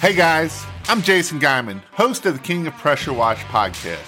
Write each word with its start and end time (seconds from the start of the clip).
Hey 0.00 0.14
guys, 0.14 0.64
I'm 0.86 1.02
Jason 1.02 1.40
Guyman, 1.40 1.82
host 1.90 2.24
of 2.24 2.34
the 2.34 2.38
King 2.38 2.68
of 2.68 2.74
Pressure 2.74 3.12
Wash 3.12 3.42
podcast. 3.46 4.06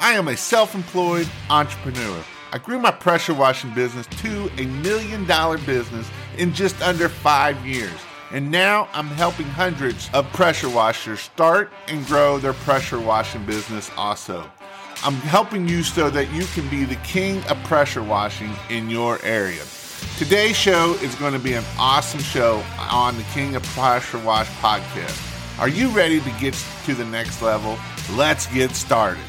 I 0.00 0.14
am 0.14 0.26
a 0.26 0.36
self 0.36 0.74
employed 0.74 1.28
entrepreneur. 1.48 2.24
I 2.50 2.58
grew 2.58 2.80
my 2.80 2.90
pressure 2.90 3.32
washing 3.32 3.72
business 3.72 4.08
to 4.22 4.50
a 4.58 4.66
million 4.82 5.24
dollar 5.28 5.58
business 5.58 6.10
in 6.36 6.52
just 6.52 6.82
under 6.82 7.08
five 7.08 7.64
years. 7.64 7.94
And 8.32 8.50
now 8.50 8.88
I'm 8.92 9.06
helping 9.06 9.46
hundreds 9.46 10.10
of 10.14 10.26
pressure 10.32 10.68
washers 10.68 11.20
start 11.20 11.70
and 11.86 12.04
grow 12.06 12.38
their 12.38 12.54
pressure 12.54 12.98
washing 12.98 13.46
business 13.46 13.88
also. 13.96 14.50
I'm 15.04 15.14
helping 15.14 15.68
you 15.68 15.84
so 15.84 16.10
that 16.10 16.32
you 16.32 16.44
can 16.46 16.68
be 16.68 16.84
the 16.84 17.00
king 17.04 17.40
of 17.44 17.56
pressure 17.62 18.02
washing 18.02 18.52
in 18.68 18.90
your 18.90 19.22
area. 19.22 19.62
Today's 20.18 20.56
show 20.56 20.94
is 21.02 21.14
going 21.14 21.32
to 21.32 21.38
be 21.38 21.54
an 21.54 21.64
awesome 21.78 22.20
show 22.20 22.62
on 22.78 23.16
the 23.16 23.22
King 23.32 23.56
of 23.56 23.62
Pressure 23.62 24.18
Wash 24.18 24.48
podcast. 24.60 25.58
Are 25.58 25.68
you 25.68 25.88
ready 25.88 26.20
to 26.20 26.30
get 26.38 26.54
to 26.84 26.94
the 26.94 27.04
next 27.04 27.40
level? 27.40 27.78
Let's 28.12 28.46
get 28.48 28.72
started. 28.72 29.24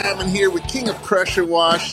I'm 0.00 0.28
here 0.28 0.50
with 0.50 0.66
King 0.68 0.88
of 0.88 0.96
Pressure 1.02 1.44
Wash. 1.44 1.92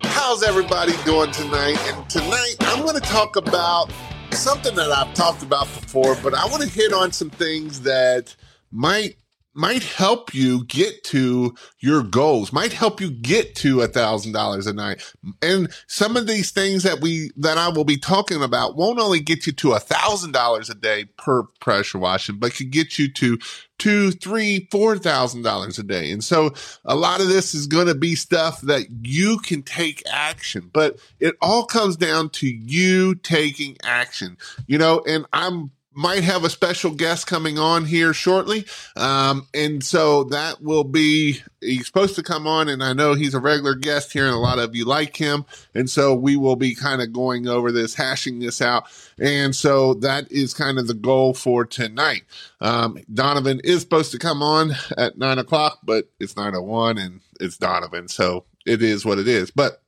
How's 0.00 0.42
everybody 0.42 0.92
doing 1.04 1.30
tonight? 1.32 1.76
And 1.86 2.08
tonight 2.08 2.56
I'm 2.60 2.82
going 2.82 2.94
to 2.94 3.00
talk 3.00 3.36
about 3.36 3.92
something 4.30 4.74
that 4.76 4.90
I've 4.90 5.12
talked 5.12 5.42
about 5.42 5.66
before, 5.66 6.16
but 6.22 6.32
I 6.32 6.46
want 6.46 6.62
to 6.62 6.68
hit 6.68 6.94
on 6.94 7.12
some 7.12 7.28
things 7.28 7.82
that 7.82 8.34
might 8.70 9.17
might 9.58 9.82
help 9.82 10.32
you 10.32 10.64
get 10.66 11.02
to 11.04 11.52
your 11.80 12.04
goals, 12.04 12.52
might 12.52 12.72
help 12.72 13.00
you 13.00 13.10
get 13.10 13.56
to 13.56 13.80
a 13.80 13.88
thousand 13.88 14.32
dollars 14.32 14.68
a 14.68 14.72
night. 14.72 15.02
And 15.42 15.68
some 15.88 16.16
of 16.16 16.28
these 16.28 16.52
things 16.52 16.84
that 16.84 17.00
we, 17.00 17.32
that 17.36 17.58
I 17.58 17.68
will 17.68 17.84
be 17.84 17.96
talking 17.96 18.42
about 18.42 18.76
won't 18.76 19.00
only 19.00 19.18
get 19.18 19.46
you 19.46 19.52
to 19.54 19.72
a 19.72 19.80
thousand 19.80 20.30
dollars 20.32 20.70
a 20.70 20.76
day 20.76 21.06
per 21.18 21.42
pressure 21.60 21.98
washing, 21.98 22.38
but 22.38 22.54
could 22.54 22.70
get 22.70 23.00
you 23.00 23.12
to 23.14 23.36
two, 23.78 24.12
three, 24.12 24.68
four 24.70 24.96
thousand 24.96 25.42
dollars 25.42 25.78
a 25.78 25.82
day. 25.82 26.10
And 26.12 26.22
so 26.22 26.54
a 26.84 26.94
lot 26.94 27.20
of 27.20 27.28
this 27.28 27.54
is 27.54 27.66
going 27.66 27.88
to 27.88 27.94
be 27.94 28.14
stuff 28.14 28.60
that 28.62 28.86
you 29.02 29.38
can 29.38 29.62
take 29.62 30.02
action, 30.08 30.70
but 30.72 30.98
it 31.18 31.34
all 31.40 31.64
comes 31.64 31.96
down 31.96 32.30
to 32.30 32.46
you 32.46 33.16
taking 33.16 33.76
action, 33.82 34.36
you 34.68 34.78
know, 34.78 35.02
and 35.06 35.26
I'm 35.32 35.72
might 35.98 36.22
have 36.22 36.44
a 36.44 36.48
special 36.48 36.92
guest 36.92 37.26
coming 37.26 37.58
on 37.58 37.84
here 37.84 38.14
shortly. 38.14 38.64
Um, 38.94 39.48
and 39.52 39.82
so 39.82 40.22
that 40.24 40.62
will 40.62 40.84
be, 40.84 41.40
he's 41.60 41.88
supposed 41.88 42.14
to 42.14 42.22
come 42.22 42.46
on, 42.46 42.68
and 42.68 42.84
I 42.84 42.92
know 42.92 43.14
he's 43.14 43.34
a 43.34 43.40
regular 43.40 43.74
guest 43.74 44.12
here, 44.12 44.24
and 44.24 44.34
a 44.34 44.38
lot 44.38 44.60
of 44.60 44.76
you 44.76 44.84
like 44.84 45.16
him. 45.16 45.44
And 45.74 45.90
so 45.90 46.14
we 46.14 46.36
will 46.36 46.54
be 46.54 46.76
kind 46.76 47.02
of 47.02 47.12
going 47.12 47.48
over 47.48 47.72
this, 47.72 47.96
hashing 47.96 48.38
this 48.38 48.62
out. 48.62 48.84
And 49.18 49.56
so 49.56 49.94
that 49.94 50.30
is 50.30 50.54
kind 50.54 50.78
of 50.78 50.86
the 50.86 50.94
goal 50.94 51.34
for 51.34 51.64
tonight. 51.64 52.22
Um, 52.60 52.98
Donovan 53.12 53.60
is 53.64 53.80
supposed 53.80 54.12
to 54.12 54.20
come 54.20 54.40
on 54.40 54.76
at 54.96 55.18
nine 55.18 55.38
o'clock, 55.38 55.80
but 55.82 56.08
it's 56.20 56.36
901 56.36 56.98
and 56.98 57.20
it's 57.40 57.56
Donovan. 57.56 58.06
So 58.06 58.44
it 58.64 58.84
is 58.84 59.04
what 59.04 59.18
it 59.18 59.26
is. 59.26 59.50
But 59.50 59.82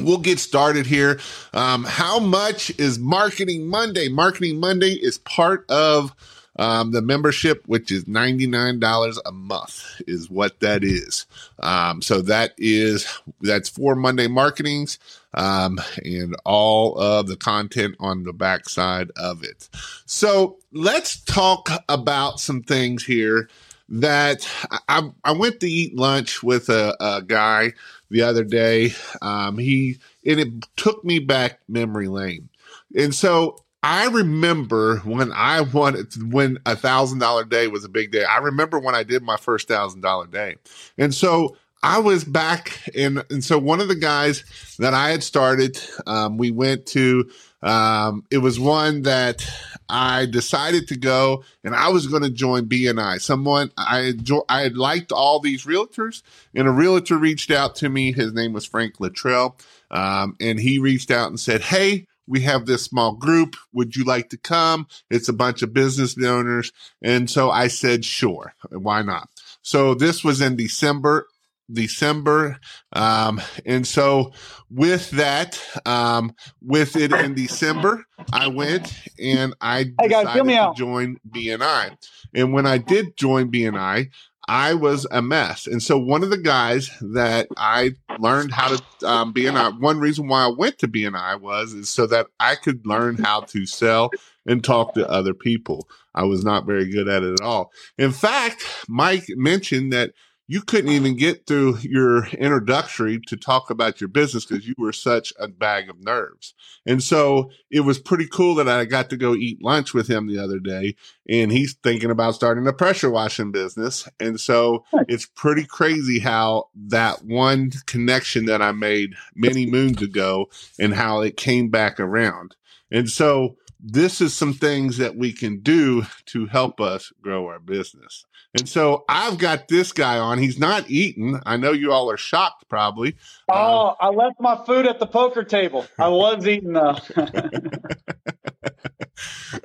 We'll 0.00 0.18
get 0.18 0.40
started 0.40 0.86
here. 0.86 1.20
Um, 1.52 1.84
how 1.84 2.18
much 2.18 2.70
is 2.78 2.98
Marketing 2.98 3.66
Monday? 3.66 4.08
Marketing 4.08 4.58
Monday 4.58 4.92
is 4.94 5.18
part 5.18 5.70
of 5.70 6.14
um, 6.56 6.92
the 6.92 7.02
membership, 7.02 7.62
which 7.66 7.90
is 7.90 8.04
$99 8.04 9.18
a 9.24 9.32
month, 9.32 10.02
is 10.06 10.30
what 10.30 10.60
that 10.60 10.84
is. 10.84 11.26
Um, 11.60 12.02
so 12.02 12.22
that 12.22 12.54
is, 12.58 13.06
that's 13.40 13.68
for 13.68 13.94
Monday 13.94 14.28
marketings, 14.28 14.98
um, 15.34 15.80
and 16.04 16.36
all 16.44 16.96
of 16.96 17.26
the 17.26 17.36
content 17.36 17.96
on 17.98 18.24
the 18.24 18.32
backside 18.32 19.10
of 19.16 19.42
it. 19.42 19.68
So 20.06 20.58
let's 20.72 21.20
talk 21.20 21.70
about 21.88 22.40
some 22.40 22.62
things 22.62 23.04
here 23.04 23.48
that 23.88 24.48
I, 24.88 25.10
I 25.24 25.32
went 25.32 25.60
to 25.60 25.70
eat 25.70 25.96
lunch 25.96 26.42
with 26.42 26.68
a, 26.68 26.96
a 27.00 27.22
guy 27.22 27.72
the 28.10 28.22
other 28.22 28.44
day. 28.44 28.92
Um, 29.22 29.58
he 29.58 29.98
and 30.26 30.40
it 30.40 30.48
took 30.76 31.04
me 31.04 31.18
back 31.18 31.60
memory 31.68 32.08
lane, 32.08 32.48
and 32.96 33.14
so 33.14 33.64
I 33.82 34.08
remember 34.08 34.98
when 35.00 35.30
I 35.32 35.60
wanted 35.60 36.32
when 36.32 36.58
a 36.64 36.74
thousand 36.74 37.18
dollar 37.18 37.44
day 37.44 37.68
was 37.68 37.84
a 37.84 37.88
big 37.88 38.12
day. 38.12 38.24
I 38.24 38.38
remember 38.38 38.78
when 38.78 38.94
I 38.94 39.02
did 39.02 39.22
my 39.22 39.36
first 39.36 39.68
thousand 39.68 40.00
dollar 40.00 40.26
day, 40.26 40.56
and 40.96 41.14
so 41.14 41.56
I 41.84 41.98
was 41.98 42.24
back 42.24 42.88
in, 42.94 43.22
and 43.28 43.44
so 43.44 43.58
one 43.58 43.78
of 43.82 43.88
the 43.88 43.94
guys 43.94 44.42
that 44.78 44.94
I 44.94 45.10
had 45.10 45.22
started, 45.22 45.78
um, 46.06 46.38
we 46.38 46.50
went 46.50 46.86
to 46.86 47.30
um, 47.62 48.24
it 48.30 48.38
was 48.38 48.58
one 48.58 49.02
that 49.02 49.46
I 49.90 50.24
decided 50.24 50.88
to 50.88 50.96
go 50.96 51.44
and 51.62 51.74
I 51.74 51.90
was 51.90 52.06
going 52.06 52.22
to 52.22 52.30
join 52.30 52.70
BNI. 52.70 53.20
Someone 53.20 53.70
I 53.76 54.14
I 54.48 54.62
had 54.62 54.78
liked 54.78 55.12
all 55.12 55.40
these 55.40 55.66
realtors 55.66 56.22
and 56.54 56.66
a 56.66 56.70
realtor 56.70 57.18
reached 57.18 57.50
out 57.50 57.76
to 57.76 57.90
me. 57.90 58.12
His 58.12 58.32
name 58.32 58.54
was 58.54 58.64
Frank 58.64 58.98
Luttrell. 58.98 59.58
Um, 59.90 60.36
and 60.40 60.58
he 60.58 60.78
reached 60.78 61.10
out 61.10 61.28
and 61.28 61.38
said, 61.38 61.60
Hey, 61.60 62.06
we 62.26 62.40
have 62.40 62.64
this 62.64 62.84
small 62.84 63.12
group. 63.12 63.56
Would 63.72 63.96
you 63.96 64.04
like 64.04 64.30
to 64.30 64.38
come? 64.38 64.86
It's 65.10 65.28
a 65.28 65.34
bunch 65.34 65.62
of 65.62 65.74
business 65.74 66.16
owners. 66.22 66.72
And 67.02 67.30
so 67.30 67.50
I 67.50 67.68
said, 67.68 68.04
sure. 68.04 68.54
Why 68.70 69.02
not? 69.02 69.28
So 69.62 69.94
this 69.94 70.24
was 70.24 70.40
in 70.40 70.56
December 70.56 71.26
December. 71.72 72.58
Um, 72.92 73.40
and 73.64 73.86
so 73.86 74.32
with 74.70 75.10
that, 75.12 75.60
um, 75.86 76.34
with 76.60 76.96
it 76.96 77.12
in 77.12 77.34
December, 77.34 78.04
I 78.32 78.48
went 78.48 78.92
and 79.18 79.54
I 79.60 79.92
hey 80.00 80.08
guys, 80.08 80.26
decided 80.26 80.48
to 80.48 80.58
out. 80.58 80.76
join 80.76 81.18
BNI. 81.28 81.96
And 82.34 82.52
when 82.52 82.66
I 82.66 82.78
did 82.78 83.16
join 83.16 83.50
BNI, 83.50 84.10
I 84.46 84.74
was 84.74 85.06
a 85.10 85.22
mess. 85.22 85.66
And 85.66 85.82
so 85.82 85.98
one 85.98 86.22
of 86.22 86.30
the 86.30 86.38
guys 86.38 86.90
that 87.00 87.48
I 87.56 87.92
learned 88.18 88.52
how 88.52 88.76
to 88.76 88.82
um, 89.08 89.32
BNI, 89.32 89.80
one 89.80 89.98
reason 89.98 90.28
why 90.28 90.44
I 90.44 90.48
went 90.48 90.78
to 90.80 90.88
BNI 90.88 91.40
was 91.40 91.72
is 91.72 91.88
so 91.88 92.06
that 92.08 92.26
I 92.40 92.56
could 92.56 92.86
learn 92.86 93.16
how 93.16 93.40
to 93.40 93.66
sell 93.66 94.10
and 94.46 94.62
talk 94.62 94.94
to 94.94 95.08
other 95.08 95.34
people. 95.34 95.88
I 96.14 96.24
was 96.24 96.44
not 96.44 96.66
very 96.66 96.90
good 96.90 97.08
at 97.08 97.22
it 97.22 97.40
at 97.40 97.40
all. 97.40 97.72
In 97.96 98.12
fact, 98.12 98.62
Mike 98.88 99.24
mentioned 99.30 99.92
that 99.92 100.12
you 100.46 100.60
couldn't 100.60 100.90
even 100.90 101.16
get 101.16 101.46
through 101.46 101.78
your 101.78 102.26
introductory 102.26 103.18
to 103.28 103.36
talk 103.36 103.70
about 103.70 104.00
your 104.00 104.08
business 104.08 104.44
because 104.44 104.66
you 104.66 104.74
were 104.76 104.92
such 104.92 105.32
a 105.38 105.48
bag 105.48 105.88
of 105.88 106.04
nerves. 106.04 106.54
And 106.84 107.02
so 107.02 107.50
it 107.70 107.80
was 107.80 107.98
pretty 107.98 108.26
cool 108.26 108.54
that 108.56 108.68
I 108.68 108.84
got 108.84 109.08
to 109.10 109.16
go 109.16 109.34
eat 109.34 109.62
lunch 109.62 109.94
with 109.94 110.08
him 110.08 110.26
the 110.26 110.38
other 110.38 110.58
day 110.58 110.96
and 111.28 111.50
he's 111.50 111.74
thinking 111.82 112.10
about 112.10 112.34
starting 112.34 112.66
a 112.66 112.72
pressure 112.72 113.10
washing 113.10 113.52
business. 113.52 114.06
And 114.20 114.38
so 114.38 114.84
it's 115.08 115.26
pretty 115.26 115.64
crazy 115.64 116.18
how 116.18 116.68
that 116.88 117.24
one 117.24 117.70
connection 117.86 118.44
that 118.46 118.60
I 118.60 118.72
made 118.72 119.14
many 119.34 119.64
moons 119.64 120.02
ago 120.02 120.46
and 120.78 120.92
how 120.94 121.22
it 121.22 121.38
came 121.38 121.70
back 121.70 121.98
around. 121.98 122.54
And 122.90 123.08
so 123.08 123.56
this 123.86 124.22
is 124.22 124.34
some 124.34 124.54
things 124.54 124.96
that 124.96 125.14
we 125.14 125.30
can 125.30 125.60
do 125.60 126.06
to 126.26 126.46
help 126.46 126.80
us 126.80 127.12
grow 127.20 127.46
our 127.48 127.58
business. 127.58 128.24
And 128.58 128.66
so 128.66 129.04
I've 129.08 129.36
got 129.36 129.68
this 129.68 129.92
guy 129.92 130.18
on. 130.18 130.38
He's 130.38 130.58
not 130.58 130.88
eating. 130.88 131.38
I 131.44 131.58
know 131.58 131.72
you 131.72 131.92
all 131.92 132.10
are 132.10 132.16
shocked, 132.16 132.66
probably. 132.68 133.16
Oh, 133.50 133.88
um, 133.88 133.94
I 134.00 134.08
left 134.08 134.40
my 134.40 134.64
food 134.64 134.86
at 134.86 135.00
the 135.00 135.06
poker 135.06 135.44
table. 135.44 135.84
I 135.98 136.08
was 136.08 136.46
eating 136.46 136.72
though. 136.72 136.96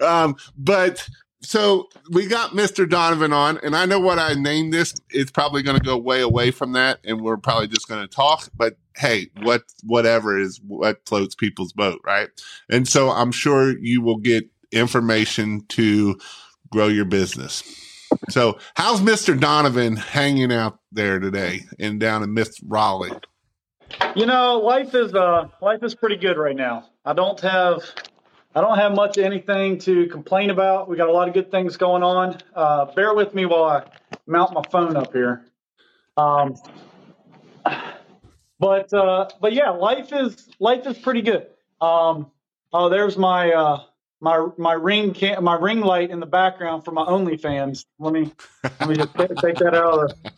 um, 0.05 0.35
but 0.57 1.07
so 1.41 1.87
we 2.09 2.27
got 2.27 2.51
Mr. 2.51 2.89
Donovan 2.89 3.31
on, 3.31 3.59
and 3.63 3.75
I 3.75 3.85
know 3.85 3.99
what 3.99 4.19
I 4.19 4.33
named 4.33 4.73
this. 4.73 4.93
It's 5.09 5.31
probably 5.31 5.63
going 5.63 5.77
to 5.77 5.83
go 5.83 5.97
way 5.97 6.21
away 6.21 6.51
from 6.51 6.73
that, 6.73 6.99
and 7.03 7.21
we're 7.21 7.37
probably 7.37 7.67
just 7.67 7.87
going 7.87 8.01
to 8.01 8.13
talk. 8.13 8.49
But 8.55 8.77
hey, 8.97 9.27
what 9.41 9.63
whatever 9.83 10.37
is 10.37 10.59
what 10.67 11.05
floats 11.05 11.35
people's 11.35 11.71
boat, 11.71 12.01
right? 12.05 12.29
And 12.69 12.87
so 12.87 13.09
I'm 13.09 13.31
sure 13.31 13.77
you 13.79 14.01
will 14.01 14.17
get 14.17 14.49
information 14.71 15.65
to 15.69 16.19
grow 16.71 16.87
your 16.87 17.05
business. 17.05 17.63
So, 18.29 18.57
how's 18.75 19.01
Mr. 19.01 19.39
Donovan 19.39 19.95
hanging 19.95 20.51
out 20.51 20.79
there 20.91 21.19
today 21.19 21.61
and 21.77 21.99
down 21.99 22.23
in 22.23 22.33
Miss 22.33 22.59
Raleigh? 22.63 23.11
You 24.15 24.25
know, 24.25 24.59
life 24.59 24.93
is 24.93 25.13
uh 25.13 25.47
life 25.61 25.83
is 25.83 25.95
pretty 25.95 26.17
good 26.17 26.37
right 26.37 26.55
now. 26.55 26.89
I 27.05 27.13
don't 27.13 27.39
have 27.39 27.83
I 28.55 28.61
don't 28.61 28.77
have 28.77 28.95
much 28.95 29.17
anything 29.17 29.77
to 29.79 30.07
complain 30.07 30.49
about. 30.49 30.89
We 30.89 30.97
got 30.97 31.07
a 31.07 31.11
lot 31.11 31.27
of 31.27 31.33
good 31.35 31.51
things 31.51 31.77
going 31.77 32.01
on. 32.01 32.37
Uh, 32.55 32.85
bear 32.93 33.13
with 33.13 33.35
me 33.35 33.45
while 33.45 33.63
I 33.63 33.83
mount 34.25 34.53
my 34.53 34.63
phone 34.71 34.97
up 34.97 35.13
here. 35.13 35.45
Um, 36.17 36.55
but 38.59 38.91
uh, 38.91 39.29
but 39.39 39.53
yeah, 39.53 39.69
life 39.69 40.11
is 40.11 40.49
life 40.59 40.87
is 40.87 40.97
pretty 40.97 41.21
good. 41.21 41.47
Um, 41.79 42.31
oh, 42.73 42.89
there's 42.89 43.17
my 43.17 43.51
uh, 43.51 43.83
my 44.19 44.47
my 44.57 44.73
ring 44.73 45.15
my 45.41 45.55
ring 45.55 45.81
light 45.81 46.09
in 46.09 46.19
the 46.19 46.25
background 46.25 46.83
for 46.83 46.91
my 46.91 47.03
OnlyFans. 47.05 47.85
Let 47.99 48.13
me 48.13 48.31
let 48.63 48.89
me 48.89 48.95
just 48.95 49.15
take 49.15 49.57
that 49.57 49.75
out 49.75 49.99
of 49.99 50.23
the, 50.23 50.31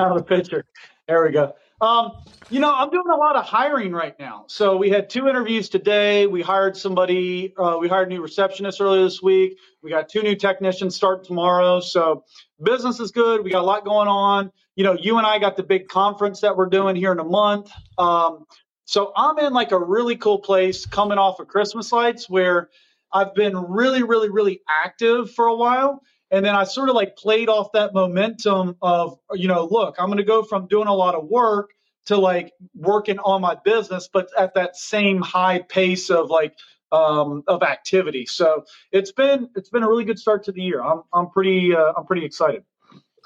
out 0.00 0.16
of 0.16 0.18
the 0.18 0.24
picture. 0.24 0.64
There 1.08 1.24
we 1.24 1.32
go. 1.32 1.54
Um, 1.80 2.12
you 2.48 2.60
know, 2.60 2.72
I'm 2.72 2.90
doing 2.90 3.08
a 3.12 3.16
lot 3.16 3.36
of 3.36 3.44
hiring 3.44 3.92
right 3.92 4.18
now. 4.18 4.44
So 4.48 4.76
we 4.76 4.88
had 4.88 5.10
two 5.10 5.28
interviews 5.28 5.68
today. 5.68 6.26
We 6.26 6.40
hired 6.40 6.76
somebody. 6.76 7.52
Uh, 7.56 7.76
we 7.80 7.88
hired 7.88 8.08
a 8.08 8.14
new 8.14 8.22
receptionist 8.22 8.80
earlier 8.80 9.02
this 9.02 9.22
week. 9.22 9.58
We 9.82 9.90
got 9.90 10.08
two 10.08 10.22
new 10.22 10.36
technicians 10.36 10.96
start 10.96 11.24
tomorrow. 11.24 11.80
So 11.80 12.24
business 12.62 12.98
is 13.00 13.10
good. 13.10 13.44
We 13.44 13.50
got 13.50 13.62
a 13.62 13.66
lot 13.66 13.84
going 13.84 14.08
on. 14.08 14.52
You 14.74 14.84
know, 14.84 14.94
you 14.94 15.18
and 15.18 15.26
I 15.26 15.38
got 15.38 15.56
the 15.56 15.62
big 15.62 15.88
conference 15.88 16.40
that 16.40 16.56
we're 16.56 16.66
doing 16.66 16.96
here 16.96 17.12
in 17.12 17.18
a 17.18 17.24
month. 17.24 17.70
Um, 17.98 18.46
so 18.84 19.12
I'm 19.16 19.38
in 19.38 19.52
like 19.52 19.72
a 19.72 19.78
really 19.78 20.16
cool 20.16 20.38
place 20.38 20.86
coming 20.86 21.18
off 21.18 21.40
of 21.40 21.48
Christmas 21.48 21.92
lights 21.92 22.28
where 22.30 22.70
I've 23.12 23.34
been 23.34 23.56
really, 23.56 24.02
really, 24.02 24.30
really 24.30 24.60
active 24.68 25.32
for 25.32 25.46
a 25.46 25.54
while. 25.54 26.02
And 26.30 26.44
then 26.44 26.54
I 26.54 26.64
sort 26.64 26.88
of 26.88 26.94
like 26.94 27.16
played 27.16 27.48
off 27.48 27.72
that 27.72 27.94
momentum 27.94 28.76
of, 28.82 29.18
you 29.32 29.48
know, 29.48 29.66
look, 29.70 29.96
I'm 29.98 30.06
going 30.06 30.18
to 30.18 30.24
go 30.24 30.42
from 30.42 30.66
doing 30.66 30.88
a 30.88 30.94
lot 30.94 31.14
of 31.14 31.24
work 31.24 31.70
to 32.06 32.16
like 32.16 32.52
working 32.74 33.18
on 33.18 33.40
my 33.40 33.56
business, 33.64 34.08
but 34.12 34.28
at 34.36 34.54
that 34.54 34.76
same 34.76 35.20
high 35.20 35.60
pace 35.60 36.10
of 36.10 36.30
like, 36.30 36.56
um, 36.92 37.42
of 37.46 37.62
activity. 37.62 38.26
So 38.26 38.64
it's 38.92 39.12
been 39.12 39.50
it's 39.56 39.68
been 39.70 39.82
a 39.82 39.88
really 39.88 40.04
good 40.04 40.18
start 40.18 40.44
to 40.44 40.52
the 40.52 40.62
year. 40.62 40.82
I'm 40.82 41.02
I'm 41.12 41.30
pretty 41.30 41.74
uh, 41.74 41.92
I'm 41.96 42.06
pretty 42.06 42.24
excited. 42.24 42.64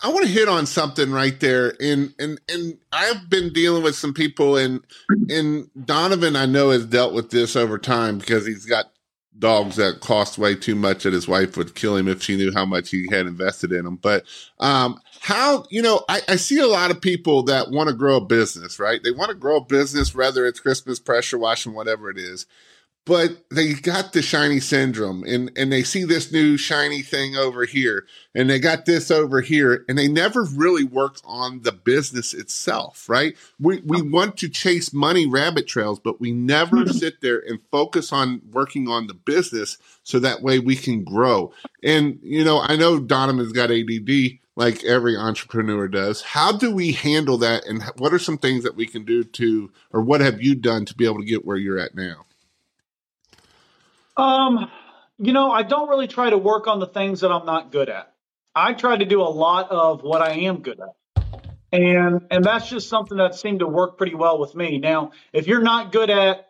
I 0.02 0.08
want 0.08 0.24
to 0.24 0.32
hit 0.32 0.48
on 0.48 0.64
something 0.64 1.12
right 1.12 1.38
there, 1.40 1.74
and 1.80 2.14
and 2.18 2.40
and 2.48 2.78
I've 2.90 3.28
been 3.28 3.52
dealing 3.52 3.82
with 3.82 3.96
some 3.96 4.14
people, 4.14 4.56
and 4.56 4.80
and 5.28 5.68
Donovan 5.84 6.36
I 6.36 6.46
know 6.46 6.70
has 6.70 6.86
dealt 6.86 7.12
with 7.12 7.30
this 7.30 7.54
over 7.54 7.78
time 7.78 8.18
because 8.18 8.46
he's 8.46 8.64
got 8.64 8.86
dogs 9.38 9.76
that 9.76 10.00
cost 10.00 10.38
way 10.38 10.54
too 10.54 10.74
much 10.74 11.04
that 11.04 11.12
his 11.12 11.28
wife 11.28 11.56
would 11.56 11.74
kill 11.74 11.96
him 11.96 12.08
if 12.08 12.22
she 12.22 12.36
knew 12.36 12.52
how 12.52 12.66
much 12.66 12.90
he 12.90 13.08
had 13.10 13.26
invested 13.26 13.72
in 13.72 13.84
them. 13.84 13.96
But 13.96 14.24
um, 14.58 15.00
how 15.20 15.64
you 15.70 15.82
know, 15.82 16.02
I, 16.08 16.20
I 16.28 16.36
see 16.36 16.58
a 16.58 16.66
lot 16.66 16.90
of 16.90 17.00
people 17.00 17.44
that 17.44 17.70
want 17.70 17.88
to 17.88 17.94
grow 17.94 18.16
a 18.16 18.24
business, 18.24 18.78
right? 18.78 19.02
They 19.02 19.12
want 19.12 19.30
to 19.30 19.36
grow 19.36 19.56
a 19.56 19.64
business, 19.64 20.14
whether 20.14 20.46
it's 20.46 20.60
Christmas 20.60 20.98
pressure 20.98 21.38
washing, 21.38 21.74
whatever 21.74 22.10
it 22.10 22.18
is 22.18 22.46
but 23.06 23.44
they 23.50 23.72
got 23.72 24.12
the 24.12 24.22
shiny 24.22 24.60
syndrome 24.60 25.24
and, 25.24 25.50
and 25.56 25.72
they 25.72 25.82
see 25.82 26.04
this 26.04 26.30
new 26.30 26.56
shiny 26.56 27.02
thing 27.02 27.34
over 27.34 27.64
here 27.64 28.06
and 28.34 28.48
they 28.48 28.58
got 28.58 28.84
this 28.84 29.10
over 29.10 29.40
here 29.40 29.84
and 29.88 29.96
they 29.96 30.06
never 30.06 30.44
really 30.44 30.84
work 30.84 31.16
on 31.24 31.62
the 31.62 31.72
business 31.72 32.34
itself, 32.34 33.08
right? 33.08 33.36
We, 33.58 33.80
we 33.80 34.02
want 34.02 34.36
to 34.38 34.48
chase 34.48 34.92
money 34.92 35.26
rabbit 35.26 35.66
trails, 35.66 35.98
but 35.98 36.20
we 36.20 36.30
never 36.30 36.76
mm-hmm. 36.76 36.96
sit 36.96 37.20
there 37.20 37.38
and 37.38 37.58
focus 37.70 38.12
on 38.12 38.42
working 38.52 38.88
on 38.88 39.06
the 39.06 39.14
business 39.14 39.78
so 40.02 40.18
that 40.18 40.42
way 40.42 40.58
we 40.58 40.76
can 40.76 41.02
grow. 41.02 41.52
And, 41.82 42.18
you 42.22 42.44
know, 42.44 42.60
I 42.60 42.76
know 42.76 43.00
Donovan's 43.00 43.52
got 43.52 43.70
ADD 43.70 44.38
like 44.56 44.84
every 44.84 45.16
entrepreneur 45.16 45.88
does. 45.88 46.20
How 46.20 46.52
do 46.52 46.70
we 46.70 46.92
handle 46.92 47.38
that? 47.38 47.66
And 47.66 47.82
what 47.96 48.12
are 48.12 48.18
some 48.18 48.36
things 48.36 48.62
that 48.64 48.76
we 48.76 48.86
can 48.86 49.04
do 49.06 49.24
to, 49.24 49.72
or 49.90 50.02
what 50.02 50.20
have 50.20 50.42
you 50.42 50.54
done 50.54 50.84
to 50.84 50.94
be 50.94 51.06
able 51.06 51.20
to 51.20 51.24
get 51.24 51.46
where 51.46 51.56
you're 51.56 51.78
at 51.78 51.94
now? 51.94 52.26
Um, 54.20 54.70
you 55.18 55.32
know, 55.32 55.50
I 55.50 55.62
don't 55.62 55.88
really 55.88 56.06
try 56.06 56.28
to 56.28 56.36
work 56.36 56.66
on 56.66 56.78
the 56.78 56.86
things 56.86 57.20
that 57.20 57.32
I'm 57.32 57.46
not 57.46 57.72
good 57.72 57.88
at. 57.88 58.12
I 58.54 58.74
try 58.74 58.96
to 58.96 59.04
do 59.06 59.22
a 59.22 59.32
lot 59.32 59.70
of 59.70 60.02
what 60.02 60.20
I 60.20 60.32
am 60.40 60.60
good 60.60 60.78
at. 60.78 61.54
And 61.72 62.26
and 62.30 62.44
that's 62.44 62.68
just 62.68 62.88
something 62.88 63.16
that 63.16 63.34
seemed 63.34 63.60
to 63.60 63.66
work 63.66 63.96
pretty 63.96 64.14
well 64.14 64.38
with 64.38 64.54
me. 64.54 64.78
Now, 64.78 65.12
if 65.32 65.46
you're 65.46 65.62
not 65.62 65.92
good 65.92 66.10
at 66.10 66.49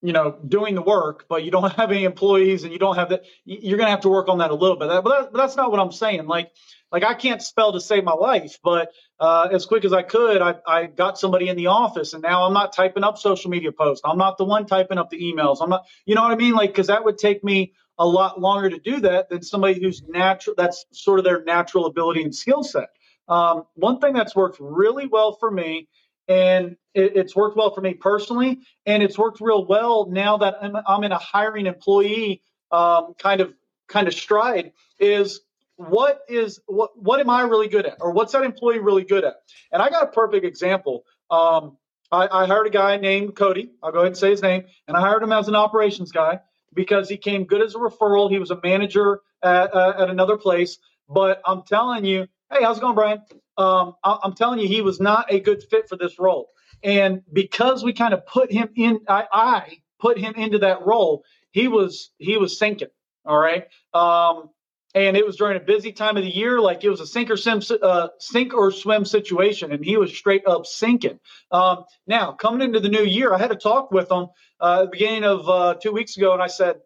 you 0.00 0.12
know, 0.12 0.38
doing 0.46 0.74
the 0.74 0.82
work, 0.82 1.26
but 1.28 1.44
you 1.44 1.50
don't 1.50 1.72
have 1.76 1.90
any 1.90 2.04
employees 2.04 2.64
and 2.64 2.72
you 2.72 2.78
don't 2.78 2.96
have 2.96 3.10
that, 3.10 3.24
you're 3.44 3.76
going 3.76 3.86
to 3.86 3.90
have 3.90 4.02
to 4.02 4.08
work 4.08 4.28
on 4.28 4.38
that 4.38 4.50
a 4.50 4.54
little 4.54 4.76
bit. 4.76 4.88
But, 4.88 5.02
that, 5.02 5.32
but 5.32 5.38
that's 5.38 5.56
not 5.56 5.70
what 5.70 5.80
I'm 5.80 5.92
saying. 5.92 6.26
Like, 6.26 6.52
like 6.90 7.04
I 7.04 7.14
can't 7.14 7.42
spell 7.42 7.72
to 7.72 7.80
save 7.80 8.04
my 8.04 8.14
life, 8.14 8.58
but 8.62 8.90
uh, 9.20 9.48
as 9.52 9.66
quick 9.66 9.84
as 9.84 9.92
I 9.92 10.02
could, 10.02 10.40
I, 10.40 10.54
I 10.66 10.86
got 10.86 11.18
somebody 11.18 11.48
in 11.48 11.56
the 11.56 11.66
office, 11.66 12.14
and 12.14 12.22
now 12.22 12.44
I'm 12.44 12.54
not 12.54 12.72
typing 12.72 13.04
up 13.04 13.18
social 13.18 13.50
media 13.50 13.72
posts. 13.72 14.02
I'm 14.04 14.16
not 14.16 14.38
the 14.38 14.44
one 14.44 14.64
typing 14.66 14.96
up 14.96 15.10
the 15.10 15.20
emails. 15.20 15.58
I'm 15.60 15.68
not, 15.68 15.84
you 16.06 16.14
know 16.14 16.22
what 16.22 16.32
I 16.32 16.36
mean? 16.36 16.54
Like, 16.54 16.70
because 16.70 16.86
that 16.86 17.04
would 17.04 17.18
take 17.18 17.44
me 17.44 17.72
a 17.98 18.06
lot 18.06 18.40
longer 18.40 18.70
to 18.70 18.78
do 18.78 19.00
that 19.00 19.28
than 19.28 19.42
somebody 19.42 19.80
who's 19.80 20.02
natural. 20.02 20.54
That's 20.56 20.86
sort 20.92 21.18
of 21.18 21.24
their 21.24 21.42
natural 21.42 21.86
ability 21.86 22.22
and 22.22 22.34
skill 22.34 22.62
set. 22.62 22.88
Um, 23.28 23.64
one 23.74 23.98
thing 23.98 24.14
that's 24.14 24.34
worked 24.34 24.58
really 24.60 25.06
well 25.06 25.32
for 25.32 25.50
me, 25.50 25.88
and 26.28 26.76
it, 26.94 27.16
it's 27.16 27.34
worked 27.34 27.56
well 27.56 27.74
for 27.74 27.80
me 27.80 27.94
personally, 27.94 28.60
and 28.86 29.02
it's 29.02 29.18
worked 29.18 29.40
real 29.40 29.66
well 29.66 30.08
now 30.10 30.36
that 30.38 30.56
I'm, 30.60 30.76
I'm 30.86 31.04
in 31.04 31.12
a 31.12 31.18
hiring 31.18 31.66
employee 31.66 32.42
um, 32.70 33.14
kind 33.18 33.40
of 33.40 33.54
kind 33.88 34.06
of 34.06 34.14
stride, 34.14 34.72
is 35.00 35.40
what 35.76 36.20
is 36.28 36.60
what 36.66 36.90
what 37.00 37.20
am 37.20 37.30
I 37.30 37.42
really 37.42 37.68
good 37.68 37.86
at, 37.86 37.98
or 38.00 38.12
what's 38.12 38.32
that 38.32 38.42
employee 38.42 38.78
really 38.78 39.04
good 39.04 39.24
at? 39.24 39.36
And 39.72 39.80
I 39.80 39.88
got 39.88 40.04
a 40.04 40.08
perfect 40.08 40.44
example. 40.44 41.04
Um, 41.30 41.76
I, 42.10 42.28
I 42.30 42.46
hired 42.46 42.66
a 42.66 42.70
guy 42.70 42.96
named 42.96 43.36
Cody. 43.36 43.70
I'll 43.82 43.92
go 43.92 43.98
ahead 43.98 44.08
and 44.08 44.16
say 44.16 44.30
his 44.30 44.42
name, 44.42 44.64
and 44.86 44.96
I 44.96 45.00
hired 45.00 45.22
him 45.22 45.32
as 45.32 45.48
an 45.48 45.54
operations 45.54 46.12
guy 46.12 46.40
because 46.74 47.08
he 47.08 47.16
came 47.16 47.44
good 47.44 47.62
as 47.62 47.74
a 47.74 47.78
referral. 47.78 48.30
He 48.30 48.38
was 48.38 48.50
a 48.50 48.60
manager 48.62 49.20
at, 49.42 49.74
uh, 49.74 49.94
at 49.98 50.10
another 50.10 50.36
place, 50.36 50.78
but 51.08 51.40
I'm 51.44 51.62
telling 51.62 52.04
you, 52.04 52.26
hey, 52.50 52.62
how's 52.62 52.78
it 52.78 52.80
going, 52.80 52.94
Brian? 52.94 53.22
Um, 53.58 53.96
I, 54.04 54.18
I'm 54.22 54.34
telling 54.34 54.60
you, 54.60 54.68
he 54.68 54.82
was 54.82 55.00
not 55.00 55.32
a 55.32 55.40
good 55.40 55.62
fit 55.62 55.88
for 55.88 55.96
this 55.96 56.18
role. 56.18 56.48
And 56.82 57.22
because 57.32 57.82
we 57.82 57.92
kind 57.92 58.14
of 58.14 58.24
put 58.26 58.52
him 58.52 58.70
in, 58.76 59.00
I, 59.08 59.24
I 59.32 59.78
put 60.00 60.18
him 60.18 60.34
into 60.36 60.58
that 60.60 60.86
role. 60.86 61.24
He 61.50 61.68
was 61.68 62.12
he 62.18 62.36
was 62.36 62.58
sinking. 62.58 62.88
All 63.24 63.38
right. 63.38 63.66
Um, 63.92 64.50
and 64.94 65.16
it 65.16 65.26
was 65.26 65.36
during 65.36 65.56
a 65.56 65.60
busy 65.60 65.92
time 65.92 66.16
of 66.16 66.22
the 66.22 66.34
year, 66.34 66.60
like 66.60 66.82
it 66.82 66.88
was 66.88 67.00
a 67.00 67.06
sink 67.06 67.30
or 67.30 67.36
swim, 67.36 67.60
uh, 67.82 68.08
sink 68.18 68.54
or 68.54 68.72
swim 68.72 69.04
situation, 69.04 69.70
and 69.72 69.84
he 69.84 69.96
was 69.96 70.16
straight 70.16 70.46
up 70.46 70.66
sinking. 70.66 71.20
Um, 71.50 71.84
now, 72.06 72.32
coming 72.32 72.62
into 72.62 72.80
the 72.80 72.88
new 72.88 73.04
year, 73.04 73.34
I 73.34 73.38
had 73.38 73.52
a 73.52 73.56
talk 73.56 73.90
with 73.90 74.10
him 74.10 74.28
uh, 74.60 74.80
at 74.80 74.84
the 74.84 74.90
beginning 74.90 75.24
of 75.24 75.48
uh, 75.48 75.74
two 75.74 75.92
weeks 75.92 76.16
ago, 76.16 76.32
and 76.32 76.42
I 76.42 76.46
said, 76.46 76.76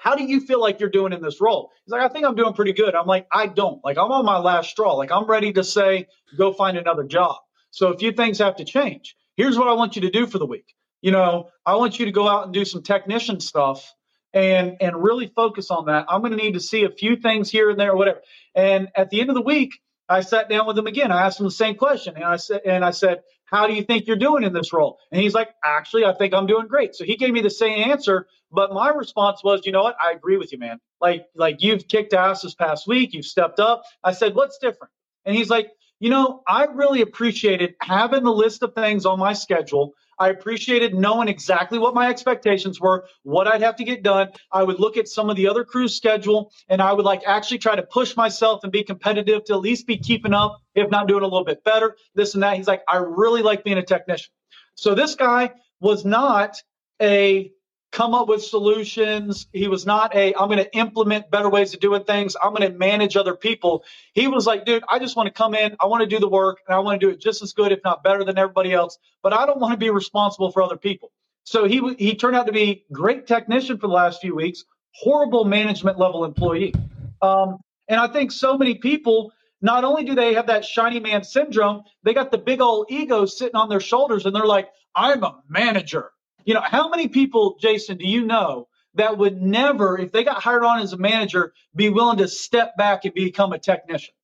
"How 0.00 0.14
do 0.14 0.24
you 0.24 0.40
feel 0.40 0.60
like 0.60 0.80
you're 0.80 0.90
doing 0.90 1.12
in 1.12 1.22
this 1.22 1.40
role?" 1.40 1.70
He's 1.84 1.92
like, 1.92 2.02
"I 2.02 2.08
think 2.08 2.26
I'm 2.26 2.34
doing 2.34 2.54
pretty 2.54 2.72
good." 2.72 2.94
I'm 2.94 3.06
like, 3.06 3.26
"I 3.32 3.46
don't. 3.46 3.84
Like, 3.84 3.98
I'm 3.98 4.10
on 4.12 4.24
my 4.24 4.38
last 4.38 4.70
straw. 4.70 4.94
Like, 4.94 5.12
I'm 5.12 5.26
ready 5.26 5.52
to 5.54 5.64
say, 5.64 6.06
go 6.36 6.52
find 6.52 6.76
another 6.78 7.04
job." 7.04 7.36
So 7.70 7.92
a 7.92 7.98
few 7.98 8.12
things 8.12 8.38
have 8.38 8.56
to 8.56 8.64
change. 8.64 9.16
Here's 9.36 9.58
what 9.58 9.68
I 9.68 9.74
want 9.74 9.96
you 9.96 10.02
to 10.02 10.10
do 10.10 10.26
for 10.26 10.38
the 10.38 10.46
week. 10.46 10.74
You 11.02 11.12
know, 11.12 11.48
I 11.64 11.76
want 11.76 11.98
you 11.98 12.06
to 12.06 12.12
go 12.12 12.28
out 12.28 12.44
and 12.44 12.52
do 12.54 12.64
some 12.64 12.82
technician 12.82 13.40
stuff 13.40 13.94
and 14.32 14.76
and 14.80 15.02
really 15.02 15.26
focus 15.28 15.70
on 15.70 15.86
that. 15.86 16.06
I'm 16.08 16.20
going 16.20 16.32
to 16.32 16.36
need 16.36 16.54
to 16.54 16.60
see 16.60 16.84
a 16.84 16.90
few 16.90 17.16
things 17.16 17.50
here 17.50 17.70
and 17.70 17.78
there, 17.78 17.94
whatever. 17.94 18.20
And 18.54 18.88
at 18.96 19.10
the 19.10 19.20
end 19.20 19.30
of 19.30 19.34
the 19.34 19.42
week, 19.42 19.80
I 20.08 20.20
sat 20.22 20.48
down 20.48 20.66
with 20.66 20.76
him 20.76 20.86
again. 20.86 21.12
I 21.12 21.22
asked 21.26 21.40
him 21.40 21.46
the 21.46 21.52
same 21.52 21.76
question, 21.76 22.16
and 22.16 22.24
I 22.24 22.36
said, 22.36 22.60
and 22.64 22.84
I 22.84 22.90
said, 22.90 23.22
"How 23.50 23.66
do 23.66 23.74
you 23.74 23.82
think 23.82 24.06
you're 24.06 24.16
doing 24.16 24.44
in 24.44 24.52
this 24.52 24.72
role?" 24.72 24.98
And 25.12 25.20
he's 25.20 25.34
like, 25.34 25.50
"Actually, 25.64 26.04
I 26.04 26.12
think 26.14 26.34
I'm 26.34 26.46
doing 26.46 26.66
great." 26.66 26.94
So 26.94 27.04
he 27.04 27.16
gave 27.16 27.32
me 27.32 27.40
the 27.40 27.50
same 27.50 27.90
answer, 27.90 28.26
but 28.52 28.72
my 28.72 28.88
response 28.90 29.42
was, 29.44 29.66
"You 29.66 29.72
know 29.72 29.82
what? 29.82 29.96
I 30.04 30.12
agree 30.12 30.36
with 30.36 30.52
you, 30.52 30.58
man. 30.58 30.78
Like 31.00 31.26
like 31.34 31.62
you've 31.62 31.88
kicked 31.88 32.14
ass 32.14 32.42
this 32.42 32.54
past 32.54 32.86
week. 32.86 33.12
You've 33.12 33.26
stepped 33.26 33.60
up." 33.60 33.82
I 34.04 34.12
said, 34.12 34.34
"What's 34.34 34.58
different?" 34.58 34.92
And 35.24 35.36
he's 35.36 35.50
like, 35.50 35.72
"You 35.98 36.10
know, 36.10 36.42
I 36.48 36.64
really 36.64 37.02
appreciated 37.02 37.74
having 37.80 38.22
the 38.24 38.32
list 38.32 38.62
of 38.62 38.74
things 38.74 39.06
on 39.06 39.18
my 39.18 39.32
schedule." 39.32 39.94
I 40.20 40.28
appreciated 40.28 40.94
knowing 40.94 41.28
exactly 41.28 41.78
what 41.78 41.94
my 41.94 42.08
expectations 42.08 42.78
were, 42.78 43.06
what 43.22 43.46
I'd 43.48 43.62
have 43.62 43.76
to 43.76 43.84
get 43.84 44.02
done. 44.02 44.28
I 44.52 44.62
would 44.62 44.78
look 44.78 44.98
at 44.98 45.08
some 45.08 45.30
of 45.30 45.36
the 45.36 45.48
other 45.48 45.64
crews' 45.64 45.96
schedule 45.96 46.52
and 46.68 46.82
I 46.82 46.92
would 46.92 47.06
like 47.06 47.22
actually 47.26 47.58
try 47.58 47.74
to 47.74 47.82
push 47.82 48.16
myself 48.16 48.60
and 48.62 48.70
be 48.70 48.84
competitive 48.84 49.44
to 49.44 49.54
at 49.54 49.60
least 49.60 49.86
be 49.86 49.96
keeping 49.96 50.34
up, 50.34 50.60
if 50.74 50.90
not 50.90 51.08
doing 51.08 51.22
a 51.22 51.26
little 51.26 51.44
bit 51.44 51.64
better, 51.64 51.96
this 52.14 52.34
and 52.34 52.42
that. 52.42 52.58
He's 52.58 52.68
like, 52.68 52.82
I 52.86 52.98
really 52.98 53.40
like 53.42 53.64
being 53.64 53.78
a 53.78 53.82
technician. 53.82 54.30
So 54.74 54.94
this 54.94 55.14
guy 55.14 55.52
was 55.80 56.04
not 56.04 56.56
a 57.00 57.50
come 57.90 58.14
up 58.14 58.28
with 58.28 58.42
solutions. 58.42 59.46
He 59.52 59.66
was 59.68 59.84
not 59.84 60.14
a, 60.14 60.34
I'm 60.34 60.48
going 60.48 60.58
to 60.58 60.76
implement 60.76 61.30
better 61.30 61.48
ways 61.48 61.74
of 61.74 61.80
doing 61.80 62.04
things. 62.04 62.36
I'm 62.40 62.54
going 62.54 62.70
to 62.70 62.76
manage 62.76 63.16
other 63.16 63.34
people. 63.34 63.84
He 64.12 64.28
was 64.28 64.46
like, 64.46 64.64
dude, 64.64 64.84
I 64.88 64.98
just 64.98 65.16
want 65.16 65.26
to 65.26 65.32
come 65.32 65.54
in. 65.54 65.76
I 65.80 65.86
want 65.86 66.02
to 66.02 66.06
do 66.06 66.18
the 66.18 66.28
work 66.28 66.58
and 66.66 66.74
I 66.74 66.78
want 66.80 67.00
to 67.00 67.06
do 67.06 67.10
it 67.12 67.20
just 67.20 67.42
as 67.42 67.52
good, 67.52 67.72
if 67.72 67.80
not 67.84 68.04
better 68.04 68.24
than 68.24 68.38
everybody 68.38 68.72
else. 68.72 68.98
But 69.22 69.32
I 69.32 69.46
don't 69.46 69.60
want 69.60 69.72
to 69.72 69.78
be 69.78 69.90
responsible 69.90 70.52
for 70.52 70.62
other 70.62 70.76
people. 70.76 71.10
So 71.44 71.64
he, 71.64 71.94
he 71.98 72.14
turned 72.14 72.36
out 72.36 72.46
to 72.46 72.52
be 72.52 72.84
great 72.92 73.26
technician 73.26 73.78
for 73.78 73.88
the 73.88 73.92
last 73.92 74.20
few 74.20 74.36
weeks, 74.36 74.64
horrible 74.92 75.44
management 75.44 75.98
level 75.98 76.24
employee. 76.24 76.74
Um, 77.22 77.58
and 77.88 77.98
I 77.98 78.06
think 78.06 78.30
so 78.30 78.56
many 78.56 78.76
people, 78.76 79.32
not 79.60 79.82
only 79.82 80.04
do 80.04 80.14
they 80.14 80.34
have 80.34 80.46
that 80.46 80.64
shiny 80.64 81.00
man 81.00 81.24
syndrome, 81.24 81.82
they 82.04 82.14
got 82.14 82.30
the 82.30 82.38
big 82.38 82.60
old 82.60 82.86
ego 82.88 83.26
sitting 83.26 83.56
on 83.56 83.68
their 83.68 83.80
shoulders 83.80 84.26
and 84.26 84.36
they're 84.36 84.46
like, 84.46 84.68
I'm 84.94 85.24
a 85.24 85.40
manager. 85.48 86.12
You 86.44 86.54
know, 86.54 86.62
how 86.62 86.88
many 86.88 87.08
people, 87.08 87.56
Jason, 87.60 87.96
do 87.98 88.06
you 88.06 88.24
know 88.24 88.68
that 88.94 89.18
would 89.18 89.40
never, 89.40 89.98
if 89.98 90.12
they 90.12 90.24
got 90.24 90.42
hired 90.42 90.64
on 90.64 90.80
as 90.80 90.92
a 90.92 90.96
manager, 90.96 91.52
be 91.74 91.88
willing 91.88 92.18
to 92.18 92.28
step 92.28 92.76
back 92.76 93.04
and 93.04 93.14
become 93.14 93.52
a 93.52 93.58
technician? 93.58 94.14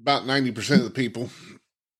About 0.00 0.24
90% 0.24 0.78
of 0.78 0.84
the 0.84 0.90
people. 0.90 1.30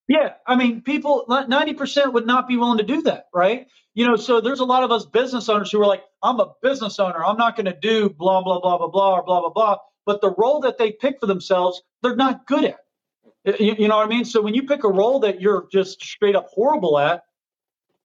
Yeah. 0.09 0.35
I 0.47 0.57
mean, 0.57 0.83
people, 0.83 1.25
90% 1.29 2.13
would 2.13 2.27
not 2.27 2.47
be 2.49 2.57
willing 2.57 2.79
to 2.79 2.85
do 2.85 3.03
that, 3.03 3.27
right? 3.35 3.67
You 3.95 4.07
know, 4.07 4.17
so 4.17 4.41
there's 4.41 4.61
a 4.61 4.65
lot 4.65 4.85
of 4.85 4.93
us 4.93 5.07
business 5.07 5.49
owners 5.49 5.73
who 5.73 5.81
are 5.81 5.87
like, 5.87 6.03
I'm 6.23 6.39
a 6.39 6.53
business 6.63 6.99
owner. 6.99 7.25
I'm 7.25 7.39
not 7.39 7.57
going 7.57 7.67
to 7.67 7.77
do 7.81 8.11
blah, 8.11 8.43
blah, 8.43 8.61
blah, 8.61 8.79
blah, 8.79 8.89
blah, 8.89 9.15
or 9.15 9.23
blah, 9.25 9.41
blah, 9.41 9.51
blah. 9.51 9.77
But 10.05 10.21
the 10.21 10.35
role 10.37 10.61
that 10.61 10.79
they 10.79 10.93
pick 10.93 11.19
for 11.19 11.27
themselves, 11.27 11.83
they're 12.03 12.15
not 12.15 12.47
good 12.47 12.65
at. 12.65 13.61
You, 13.61 13.75
you 13.79 13.89
know 13.89 13.97
what 13.97 14.07
I 14.07 14.09
mean? 14.09 14.25
So 14.25 14.43
when 14.43 14.55
you 14.55 14.65
pick 14.65 14.85
a 14.85 14.89
role 14.89 15.21
that 15.21 15.41
you're 15.41 15.67
just 15.73 16.03
straight 16.03 16.37
up 16.37 16.49
horrible 16.49 16.99
at, 16.99 17.23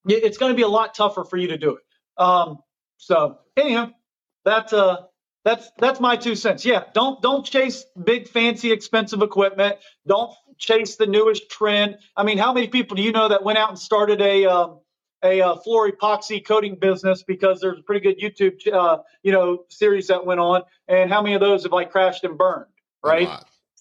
it's 0.05 0.37
going 0.37 0.51
to 0.51 0.55
be 0.55 0.63
a 0.63 0.67
lot 0.67 0.95
tougher 0.95 1.23
for 1.23 1.37
you 1.37 1.49
to 1.49 1.57
do 1.57 1.77
it. 1.77 1.83
Um, 2.21 2.59
so 2.97 3.39
anyhow, 3.57 3.91
that's 4.45 4.73
uh 4.73 4.97
that's 5.43 5.71
that's 5.77 5.99
my 5.99 6.15
two 6.17 6.35
cents. 6.35 6.65
Yeah, 6.65 6.83
don't 6.93 7.21
don't 7.21 7.45
chase 7.45 7.83
big 8.01 8.27
fancy 8.27 8.71
expensive 8.71 9.21
equipment. 9.21 9.77
Don't 10.07 10.31
chase 10.57 10.97
the 10.97 11.07
newest 11.07 11.49
trend. 11.49 11.97
I 12.15 12.23
mean, 12.23 12.37
how 12.37 12.53
many 12.53 12.67
people 12.67 12.95
do 12.95 13.01
you 13.03 13.11
know 13.11 13.29
that 13.29 13.43
went 13.43 13.57
out 13.57 13.69
and 13.69 13.79
started 13.79 14.21
a 14.21 14.45
um, 14.45 14.79
a 15.23 15.41
uh, 15.41 15.55
floor 15.57 15.89
epoxy 15.89 16.45
coating 16.45 16.75
business 16.75 17.23
because 17.23 17.59
there's 17.59 17.79
a 17.79 17.83
pretty 17.83 18.01
good 18.01 18.19
YouTube 18.19 18.55
uh, 18.71 18.99
you 19.23 19.31
know 19.31 19.65
series 19.69 20.07
that 20.07 20.25
went 20.25 20.39
on, 20.39 20.61
and 20.87 21.11
how 21.11 21.21
many 21.21 21.33
of 21.35 21.41
those 21.41 21.63
have 21.63 21.71
like 21.71 21.91
crashed 21.91 22.23
and 22.23 22.37
burned, 22.37 22.65
right? 23.03 23.27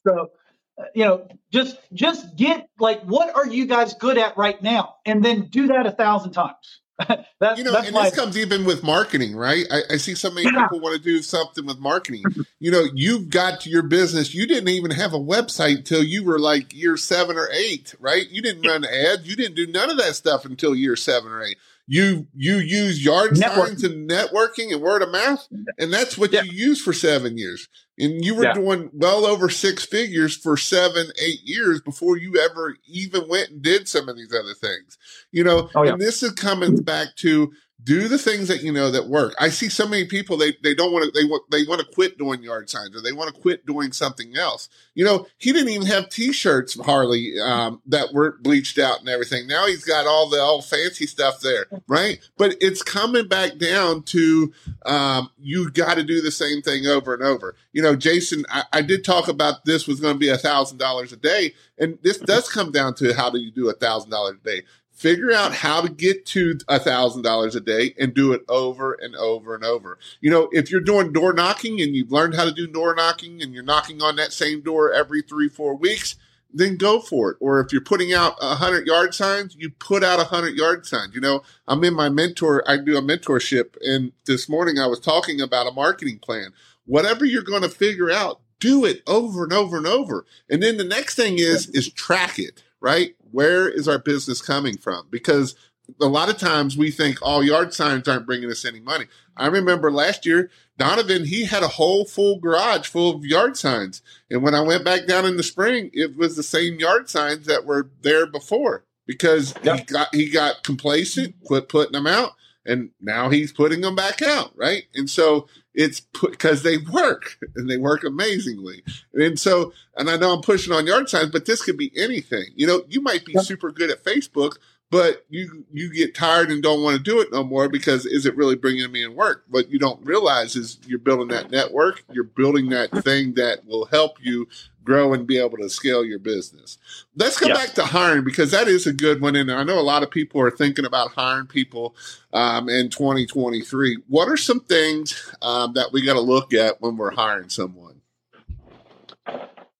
So 0.06 0.30
Uh, 0.78 0.84
you 0.94 1.04
know, 1.04 1.28
just 1.52 1.78
just 1.92 2.36
get 2.36 2.68
like 2.78 3.02
what 3.02 3.34
are 3.34 3.46
you 3.46 3.66
guys 3.66 3.94
good 3.94 4.18
at 4.18 4.36
right 4.36 4.60
now, 4.62 4.96
and 5.04 5.24
then 5.24 5.46
do 5.46 5.68
that 5.68 5.86
a 5.86 5.92
thousand 5.92 6.32
times. 6.32 6.80
that, 7.40 7.56
you 7.56 7.64
know, 7.64 7.74
and 7.74 7.92
my... 7.92 8.04
this 8.04 8.18
comes 8.18 8.36
even 8.36 8.64
with 8.64 8.82
marketing, 8.82 9.34
right? 9.34 9.64
I, 9.70 9.94
I 9.94 9.96
see 9.96 10.14
so 10.14 10.30
many 10.30 10.44
yeah. 10.44 10.62
people 10.62 10.80
want 10.80 10.96
to 10.96 11.02
do 11.02 11.22
something 11.22 11.64
with 11.64 11.78
marketing. 11.78 12.24
you 12.58 12.70
know, 12.70 12.84
you've 12.94 13.30
got 13.30 13.60
to 13.62 13.70
your 13.70 13.82
business. 13.82 14.34
You 14.34 14.46
didn't 14.46 14.68
even 14.68 14.90
have 14.90 15.14
a 15.14 15.18
website 15.18 15.84
till 15.84 16.02
you 16.02 16.24
were 16.24 16.38
like 16.38 16.74
year 16.74 16.96
seven 16.96 17.36
or 17.36 17.48
eight, 17.52 17.94
right? 18.00 18.28
You 18.28 18.42
didn't 18.42 18.66
run 18.66 18.84
ads. 18.84 19.26
You 19.26 19.36
didn't 19.36 19.56
do 19.56 19.66
none 19.66 19.90
of 19.90 19.96
that 19.98 20.14
stuff 20.14 20.44
until 20.44 20.74
year 20.74 20.96
seven 20.96 21.32
or 21.32 21.42
eight. 21.42 21.56
You 21.86 22.28
you 22.34 22.58
use 22.58 23.04
yard 23.04 23.32
networking. 23.32 23.66
signs 23.66 23.84
and 23.84 24.08
networking 24.08 24.72
and 24.72 24.80
word 24.80 25.02
of 25.02 25.10
mouth, 25.10 25.44
and 25.76 25.92
that's 25.92 26.16
what 26.16 26.32
yeah. 26.32 26.42
you 26.42 26.52
use 26.52 26.80
for 26.80 26.92
seven 26.92 27.36
years. 27.36 27.68
And 27.98 28.24
you 28.24 28.34
were 28.34 28.44
yeah. 28.44 28.54
doing 28.54 28.90
well 28.94 29.26
over 29.26 29.50
six 29.50 29.84
figures 29.84 30.34
for 30.36 30.56
seven, 30.56 31.08
eight 31.20 31.40
years 31.44 31.82
before 31.82 32.16
you 32.16 32.36
ever 32.38 32.76
even 32.86 33.28
went 33.28 33.50
and 33.50 33.62
did 33.62 33.88
some 33.88 34.08
of 34.08 34.16
these 34.16 34.34
other 34.34 34.54
things. 34.54 34.96
You 35.32 35.44
know, 35.44 35.68
oh, 35.74 35.82
yeah. 35.82 35.92
and 35.92 36.00
this 36.00 36.22
is 36.22 36.32
coming 36.32 36.76
back 36.76 37.16
to 37.16 37.52
do 37.84 38.08
the 38.08 38.18
things 38.18 38.48
that 38.48 38.62
you 38.62 38.72
know 38.72 38.90
that 38.90 39.08
work. 39.08 39.34
I 39.38 39.48
see 39.48 39.68
so 39.68 39.86
many 39.86 40.04
people 40.04 40.36
they 40.36 40.54
they 40.62 40.74
don't 40.74 40.92
want 40.92 41.04
to 41.04 41.10
they 41.18 41.26
want 41.26 41.50
they 41.50 41.64
want 41.64 41.80
to 41.80 41.86
quit 41.94 42.18
doing 42.18 42.42
yard 42.42 42.68
signs 42.68 42.94
or 42.94 43.00
they 43.00 43.12
want 43.12 43.34
to 43.34 43.40
quit 43.40 43.66
doing 43.66 43.92
something 43.92 44.36
else. 44.36 44.68
You 44.94 45.04
know, 45.04 45.26
he 45.38 45.52
didn't 45.52 45.70
even 45.70 45.86
have 45.86 46.08
T-shirts 46.08 46.78
Harley 46.80 47.34
um, 47.40 47.80
that 47.86 48.12
were 48.12 48.38
bleached 48.40 48.78
out 48.78 49.00
and 49.00 49.08
everything. 49.08 49.46
Now 49.46 49.66
he's 49.66 49.84
got 49.84 50.06
all 50.06 50.28
the 50.28 50.38
all 50.38 50.62
fancy 50.62 51.06
stuff 51.06 51.40
there, 51.40 51.66
right? 51.86 52.18
But 52.36 52.56
it's 52.60 52.82
coming 52.82 53.28
back 53.28 53.58
down 53.58 54.02
to 54.04 54.52
um, 54.84 55.30
you 55.38 55.70
got 55.70 55.94
to 55.94 56.04
do 56.04 56.20
the 56.20 56.30
same 56.30 56.62
thing 56.62 56.86
over 56.86 57.14
and 57.14 57.22
over. 57.22 57.54
You 57.72 57.82
know, 57.82 57.89
Jason, 57.96 58.44
I, 58.48 58.64
I 58.72 58.82
did 58.82 59.04
talk 59.04 59.28
about 59.28 59.64
this 59.64 59.86
was 59.86 60.00
going 60.00 60.14
to 60.14 60.18
be 60.18 60.28
a 60.28 60.38
thousand 60.38 60.78
dollars 60.78 61.12
a 61.12 61.16
day, 61.16 61.54
and 61.78 61.98
this 62.02 62.16
mm-hmm. 62.16 62.26
does 62.26 62.48
come 62.48 62.72
down 62.72 62.94
to 62.96 63.14
how 63.14 63.30
do 63.30 63.38
you 63.38 63.50
do 63.50 63.68
a 63.68 63.74
thousand 63.74 64.10
dollars 64.10 64.36
a 64.42 64.44
day 64.44 64.62
figure 65.00 65.32
out 65.32 65.54
how 65.54 65.80
to 65.80 65.88
get 65.88 66.26
to 66.26 66.58
a 66.68 66.78
thousand 66.78 67.22
dollars 67.22 67.56
a 67.56 67.60
day 67.60 67.94
and 67.98 68.12
do 68.12 68.34
it 68.34 68.42
over 68.50 68.92
and 68.92 69.16
over 69.16 69.54
and 69.54 69.64
over. 69.64 69.98
You 70.20 70.30
know, 70.30 70.50
if 70.52 70.70
you're 70.70 70.82
doing 70.82 71.10
door 71.10 71.32
knocking 71.32 71.80
and 71.80 71.96
you've 71.96 72.12
learned 72.12 72.34
how 72.34 72.44
to 72.44 72.52
do 72.52 72.66
door 72.66 72.94
knocking 72.94 73.40
and 73.40 73.54
you're 73.54 73.62
knocking 73.62 74.02
on 74.02 74.16
that 74.16 74.34
same 74.34 74.60
door 74.60 74.92
every 74.92 75.22
three, 75.22 75.48
four 75.48 75.74
weeks, 75.74 76.16
then 76.52 76.76
go 76.76 77.00
for 77.00 77.30
it. 77.30 77.38
Or 77.40 77.60
if 77.60 77.72
you're 77.72 77.80
putting 77.80 78.12
out 78.12 78.36
a 78.42 78.56
hundred 78.56 78.86
yard 78.86 79.14
signs, 79.14 79.56
you 79.58 79.70
put 79.70 80.04
out 80.04 80.20
a 80.20 80.24
hundred 80.24 80.54
yard 80.54 80.84
signs. 80.84 81.14
You 81.14 81.22
know, 81.22 81.44
I'm 81.66 81.82
in 81.82 81.94
my 81.94 82.10
mentor, 82.10 82.62
I 82.66 82.76
do 82.76 82.98
a 82.98 83.02
mentorship 83.02 83.76
and 83.80 84.12
this 84.26 84.50
morning 84.50 84.78
I 84.78 84.86
was 84.86 85.00
talking 85.00 85.40
about 85.40 85.66
a 85.66 85.72
marketing 85.72 86.18
plan. 86.18 86.52
Whatever 86.90 87.24
you're 87.24 87.42
going 87.42 87.62
to 87.62 87.68
figure 87.68 88.10
out, 88.10 88.40
do 88.58 88.84
it 88.84 89.02
over 89.06 89.44
and 89.44 89.52
over 89.52 89.78
and 89.78 89.86
over. 89.86 90.26
And 90.50 90.62
then 90.62 90.76
the 90.76 90.84
next 90.84 91.14
thing 91.14 91.38
is, 91.38 91.68
is 91.68 91.90
track 91.90 92.38
it, 92.38 92.62
right? 92.80 93.14
where 93.32 93.68
is 93.68 93.88
our 93.88 93.98
business 93.98 94.42
coming 94.42 94.76
from? 94.76 95.06
Because 95.10 95.54
a 96.00 96.06
lot 96.06 96.28
of 96.28 96.38
times 96.38 96.76
we 96.76 96.90
think 96.90 97.18
all 97.22 97.42
yard 97.42 97.74
signs 97.74 98.06
aren't 98.06 98.26
bringing 98.26 98.50
us 98.50 98.64
any 98.64 98.80
money. 98.80 99.06
I 99.36 99.46
remember 99.46 99.90
last 99.90 100.26
year, 100.26 100.50
Donovan, 100.78 101.24
he 101.24 101.46
had 101.46 101.62
a 101.62 101.68
whole 101.68 102.04
full 102.04 102.38
garage 102.38 102.86
full 102.86 103.16
of 103.16 103.24
yard 103.24 103.56
signs. 103.56 104.02
And 104.30 104.42
when 104.42 104.54
I 104.54 104.60
went 104.60 104.84
back 104.84 105.06
down 105.06 105.26
in 105.26 105.36
the 105.36 105.42
spring, 105.42 105.90
it 105.92 106.16
was 106.16 106.36
the 106.36 106.42
same 106.42 106.78
yard 106.78 107.08
signs 107.08 107.46
that 107.46 107.64
were 107.64 107.90
there 108.02 108.26
before 108.26 108.84
because 109.06 109.54
yep. 109.62 109.78
he 109.78 109.84
got 109.84 110.14
he 110.14 110.30
got 110.30 110.62
complacent, 110.62 111.34
quit 111.44 111.68
putting 111.68 111.92
them 111.92 112.06
out, 112.06 112.32
and 112.70 112.90
now 113.00 113.28
he's 113.28 113.52
putting 113.52 113.80
them 113.80 113.96
back 113.96 114.22
out, 114.22 114.52
right? 114.56 114.84
And 114.94 115.10
so 115.10 115.48
it's 115.74 116.00
because 116.00 116.62
they 116.62 116.78
work 116.78 117.38
and 117.56 117.68
they 117.68 117.78
work 117.78 118.04
amazingly. 118.04 118.82
And 119.12 119.38
so, 119.38 119.72
and 119.96 120.08
I 120.08 120.16
know 120.16 120.34
I'm 120.34 120.40
pushing 120.40 120.72
on 120.72 120.86
yard 120.86 121.08
signs, 121.08 121.30
but 121.30 121.46
this 121.46 121.62
could 121.62 121.76
be 121.76 121.92
anything. 121.96 122.46
You 122.54 122.66
know, 122.66 122.84
you 122.88 123.00
might 123.00 123.24
be 123.24 123.34
super 123.34 123.70
good 123.70 123.90
at 123.90 124.04
Facebook, 124.04 124.56
but 124.90 125.24
you 125.28 125.64
you 125.72 125.92
get 125.92 126.14
tired 126.14 126.50
and 126.50 126.62
don't 126.62 126.82
want 126.82 126.96
to 126.96 127.02
do 127.02 127.20
it 127.20 127.32
no 127.32 127.44
more 127.44 127.68
because 127.68 128.06
is 128.06 128.26
it 128.26 128.36
really 128.36 128.56
bringing 128.56 128.90
me 128.90 129.04
in 129.04 129.14
work? 129.14 129.44
What 129.48 129.70
you 129.70 129.78
don't 129.78 130.04
realize 130.04 130.56
is 130.56 130.78
you're 130.84 130.98
building 130.98 131.28
that 131.28 131.50
network, 131.50 132.02
you're 132.10 132.24
building 132.24 132.68
that 132.70 132.90
thing 133.04 133.34
that 133.34 133.64
will 133.66 133.86
help 133.86 134.16
you 134.20 134.48
grow 134.82 135.12
and 135.12 135.26
be 135.26 135.38
able 135.38 135.58
to 135.58 135.68
scale 135.68 136.04
your 136.04 136.18
business. 136.18 136.78
Let's 137.14 137.38
go 137.38 137.48
back 137.48 137.74
to 137.74 137.84
hiring 137.84 138.24
because 138.24 138.50
that 138.50 138.66
is 138.66 138.86
a 138.86 138.92
good 138.92 139.20
one, 139.20 139.36
and 139.36 139.52
I 139.52 139.62
know 139.62 139.78
a 139.78 139.80
lot 139.80 140.02
of 140.02 140.10
people 140.10 140.40
are 140.40 140.50
thinking 140.50 140.84
about 140.84 141.12
hiring 141.12 141.46
people 141.46 141.94
um, 142.32 142.68
in 142.68 142.88
2023. 142.88 143.98
What 144.08 144.28
are 144.28 144.36
some 144.36 144.60
things 144.60 145.32
um, 145.42 145.74
that 145.74 145.92
we 145.92 146.04
got 146.04 146.14
to 146.14 146.20
look 146.20 146.52
at 146.52 146.80
when 146.80 146.96
we're 146.96 147.12
hiring 147.12 147.50
someone? 147.50 148.00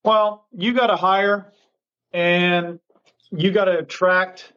Well, 0.04 0.46
you 0.52 0.72
got 0.72 0.88
to 0.88 0.96
hire, 0.96 1.52
and 2.12 2.78
you 3.32 3.50
got 3.50 3.64
to 3.64 3.78
attract 3.78 4.52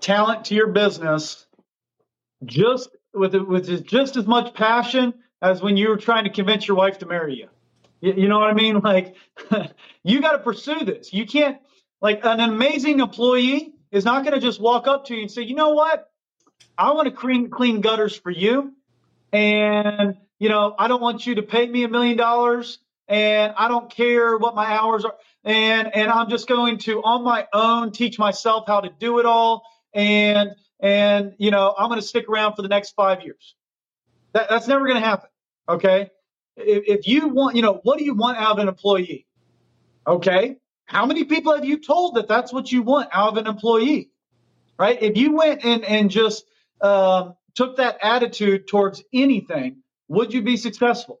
talent 0.00 0.46
to 0.46 0.54
your 0.54 0.68
business 0.68 1.46
just 2.44 2.90
with 3.12 3.34
with 3.34 3.86
just 3.86 4.16
as 4.16 4.26
much 4.26 4.54
passion 4.54 5.14
as 5.42 5.62
when 5.62 5.76
you 5.76 5.88
were 5.88 5.96
trying 5.96 6.24
to 6.24 6.30
convince 6.30 6.66
your 6.66 6.76
wife 6.76 6.98
to 6.98 7.06
marry 7.06 7.34
you. 7.34 7.48
You, 8.00 8.14
you 8.22 8.28
know 8.28 8.38
what 8.38 8.50
I 8.50 8.54
mean? 8.54 8.80
Like 8.82 9.14
you 10.02 10.20
got 10.20 10.32
to 10.32 10.38
pursue 10.38 10.84
this. 10.84 11.12
You 11.12 11.26
can't 11.26 11.58
like 12.00 12.24
an 12.24 12.40
amazing 12.40 13.00
employee 13.00 13.74
is 13.90 14.04
not 14.04 14.24
going 14.24 14.34
to 14.34 14.40
just 14.40 14.60
walk 14.60 14.86
up 14.86 15.06
to 15.06 15.14
you 15.14 15.22
and 15.22 15.30
say, 15.30 15.42
"You 15.42 15.54
know 15.54 15.70
what? 15.70 16.10
I 16.78 16.92
want 16.92 17.06
to 17.06 17.12
clean 17.12 17.50
clean 17.50 17.80
gutters 17.80 18.16
for 18.16 18.30
you." 18.30 18.72
And, 19.32 20.16
you 20.38 20.48
know, 20.48 20.74
I 20.76 20.88
don't 20.88 21.00
want 21.00 21.26
you 21.26 21.36
to 21.36 21.42
pay 21.42 21.66
me 21.66 21.84
a 21.84 21.88
million 21.88 22.16
dollars 22.16 22.78
and 23.06 23.52
I 23.56 23.68
don't 23.68 23.90
care 23.90 24.36
what 24.36 24.54
my 24.54 24.66
hours 24.66 25.04
are 25.04 25.14
and 25.44 25.94
and 25.94 26.10
I'm 26.10 26.30
just 26.30 26.48
going 26.48 26.78
to 26.78 27.02
on 27.02 27.24
my 27.24 27.46
own 27.52 27.92
teach 27.92 28.18
myself 28.18 28.64
how 28.66 28.80
to 28.80 28.90
do 28.98 29.18
it 29.18 29.26
all 29.26 29.64
and 29.94 30.50
and 30.78 31.34
you 31.38 31.50
know 31.50 31.74
I'm 31.76 31.88
going 31.88 32.00
to 32.00 32.06
stick 32.06 32.28
around 32.28 32.54
for 32.54 32.62
the 32.62 32.68
next 32.68 32.92
five 32.92 33.22
years. 33.22 33.54
That, 34.32 34.48
that's 34.48 34.68
never 34.68 34.86
going 34.86 35.00
to 35.00 35.06
happen. 35.06 35.28
Okay, 35.68 36.10
if, 36.56 36.84
if 36.86 37.06
you 37.06 37.28
want, 37.28 37.56
you 37.56 37.62
know, 37.62 37.80
what 37.82 37.98
do 37.98 38.04
you 38.04 38.14
want 38.14 38.38
out 38.38 38.52
of 38.52 38.58
an 38.58 38.68
employee? 38.68 39.26
Okay, 40.06 40.56
how 40.86 41.06
many 41.06 41.24
people 41.24 41.54
have 41.54 41.64
you 41.64 41.78
told 41.78 42.16
that 42.16 42.28
that's 42.28 42.52
what 42.52 42.70
you 42.72 42.82
want 42.82 43.08
out 43.12 43.28
of 43.30 43.36
an 43.36 43.46
employee? 43.46 44.10
Right? 44.78 45.00
If 45.00 45.16
you 45.16 45.32
went 45.36 45.64
and 45.64 45.84
and 45.84 46.10
just 46.10 46.44
um, 46.80 47.34
took 47.54 47.76
that 47.76 47.98
attitude 48.02 48.66
towards 48.66 49.02
anything, 49.12 49.82
would 50.08 50.32
you 50.32 50.42
be 50.42 50.56
successful? 50.56 51.20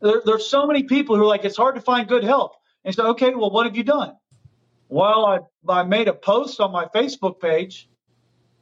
There, 0.00 0.22
there's 0.24 0.46
so 0.46 0.66
many 0.66 0.84
people 0.84 1.16
who 1.16 1.22
are 1.22 1.26
like, 1.26 1.44
it's 1.44 1.56
hard 1.56 1.74
to 1.74 1.80
find 1.80 2.08
good 2.08 2.24
help. 2.24 2.54
And 2.84 2.94
so, 2.94 3.08
okay, 3.08 3.34
well, 3.34 3.50
what 3.50 3.66
have 3.66 3.76
you 3.76 3.84
done? 3.84 4.16
Well, 4.88 5.26
I, 5.26 5.40
I 5.68 5.82
made 5.82 6.08
a 6.08 6.14
post 6.14 6.60
on 6.60 6.72
my 6.72 6.86
Facebook 6.86 7.40
page 7.40 7.89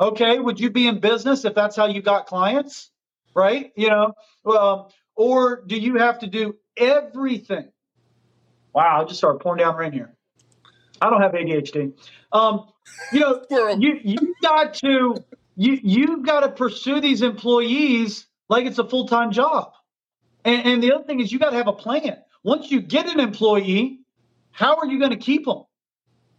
Okay, 0.00 0.38
would 0.38 0.60
you 0.60 0.70
be 0.70 0.86
in 0.86 1.00
business 1.00 1.44
if 1.44 1.54
that's 1.54 1.76
how 1.76 1.86
you 1.86 2.02
got 2.02 2.26
clients? 2.26 2.90
Right? 3.34 3.72
You 3.76 3.90
know, 3.90 4.14
um, 4.46 4.86
or 5.16 5.62
do 5.66 5.76
you 5.76 5.96
have 5.96 6.20
to 6.20 6.26
do 6.26 6.56
everything? 6.76 7.70
Wow, 8.72 9.02
I 9.02 9.04
just 9.04 9.18
started 9.18 9.40
pouring 9.40 9.58
down 9.58 9.76
rain 9.76 9.92
here. 9.92 10.14
I 11.00 11.10
don't 11.10 11.20
have 11.20 11.32
ADHD. 11.32 11.92
Um, 12.32 12.68
you 13.12 13.20
know, 13.20 13.44
you 13.78 14.00
you 14.02 14.34
got 14.42 14.74
to 14.74 15.16
you 15.56 15.78
you've 15.82 16.24
got 16.24 16.40
to 16.40 16.48
pursue 16.50 17.00
these 17.00 17.22
employees 17.22 18.26
like 18.48 18.66
it's 18.66 18.78
a 18.78 18.88
full 18.88 19.08
time 19.08 19.32
job. 19.32 19.72
And, 20.44 20.66
and 20.66 20.82
the 20.82 20.94
other 20.94 21.04
thing 21.04 21.20
is 21.20 21.32
you 21.32 21.38
got 21.38 21.50
to 21.50 21.56
have 21.56 21.68
a 21.68 21.72
plan. 21.72 22.16
Once 22.42 22.70
you 22.70 22.80
get 22.80 23.06
an 23.08 23.20
employee, 23.20 24.00
how 24.52 24.76
are 24.76 24.86
you 24.86 24.98
going 24.98 25.10
to 25.10 25.16
keep 25.16 25.44
them? 25.44 25.64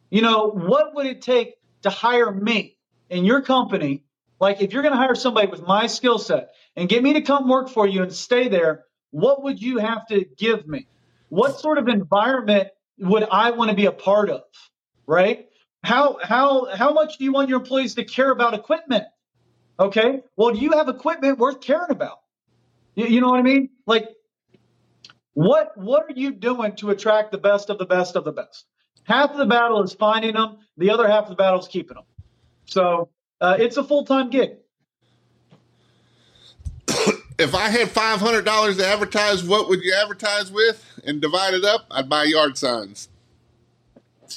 You 0.10 0.22
know, 0.22 0.50
what 0.50 0.96
would 0.96 1.06
it 1.06 1.22
take 1.22 1.56
to 1.84 1.90
hire 1.90 2.32
me? 2.32 2.78
In 3.10 3.26
your 3.26 3.42
company, 3.42 4.04
like 4.40 4.62
if 4.62 4.74
you're 4.74 4.82
going 4.82 4.94
to 4.94 4.98
hire 4.98 5.16
somebody 5.16 5.48
with 5.48 5.62
my 5.62 5.88
skill 5.88 6.18
set 6.18 6.50
and 6.76 6.88
get 6.88 7.04
me 7.04 7.14
to 7.14 7.22
come 7.22 7.50
work 7.50 7.70
for 7.70 7.88
you 7.88 8.04
and 8.04 8.14
stay 8.14 8.48
there, 8.48 8.86
what 9.12 9.44
would 9.44 9.62
you 9.62 9.78
have 9.78 10.08
to 10.08 10.26
give 10.38 10.68
me? 10.68 10.88
What 11.30 11.60
sort 11.60 11.78
of 11.78 11.88
environment 11.88 12.70
would 13.00 13.24
I 13.24 13.52
want 13.52 13.70
to 13.70 13.76
be 13.76 13.86
a 13.86 13.92
part 13.92 14.30
of? 14.30 14.44
Right? 15.06 15.48
How 15.84 16.18
how 16.22 16.66
how 16.76 16.94
much 16.94 17.18
do 17.18 17.24
you 17.24 17.32
want 17.32 17.50
your 17.50 17.60
employees 17.60 17.96
to 17.96 18.04
care 18.04 18.32
about 18.32 18.54
equipment? 18.54 19.06
Okay. 19.80 20.22
Well, 20.36 20.54
do 20.54 20.60
you 20.60 20.72
have 20.74 20.90
equipment 20.90 21.40
worth 21.40 21.62
caring 21.62 21.92
about? 21.92 22.20
You, 22.96 23.06
you 23.06 23.22
know 23.22 23.30
what 23.30 23.40
I 23.40 23.44
mean? 23.44 23.70
Like, 23.88 24.10
what 25.34 25.72
what 25.78 26.04
are 26.04 26.16
you 26.16 26.32
doing 26.32 26.76
to 26.78 26.90
attract 26.90 27.32
the 27.32 27.38
best 27.38 27.70
of 27.70 27.78
the 27.78 27.86
best 27.86 28.16
of 28.16 28.26
the 28.26 28.34
best? 28.34 28.66
half 29.10 29.32
of 29.32 29.38
the 29.38 29.46
battle 29.46 29.84
is 29.84 29.94
finding 29.94 30.36
them. 30.36 30.58
The 30.78 30.92
other 30.92 31.08
half 31.08 31.24
of 31.24 31.30
the 31.30 31.36
battle 31.36 31.60
is 31.60 31.68
keeping 31.68 31.96
them. 31.96 32.06
So 32.70 33.10
uh, 33.42 33.58
it's 33.60 33.78
a 33.78 33.84
full 33.84 34.06
time 34.06 34.30
gig. 34.30 34.58
if 37.40 37.56
I 37.56 37.70
had 37.70 37.90
five 37.90 38.20
hundred 38.20 38.46
dollars 38.46 38.78
to 38.78 38.86
advertise, 38.86 39.44
what 39.44 39.68
would 39.70 39.82
you 39.82 39.94
advertise 39.94 40.52
with 40.52 40.86
and 41.06 41.20
divide 41.22 41.54
it 41.54 41.66
up? 41.66 41.86
I'd 41.92 42.08
buy 42.10 42.26
yard 42.26 42.58
signs. 42.58 43.10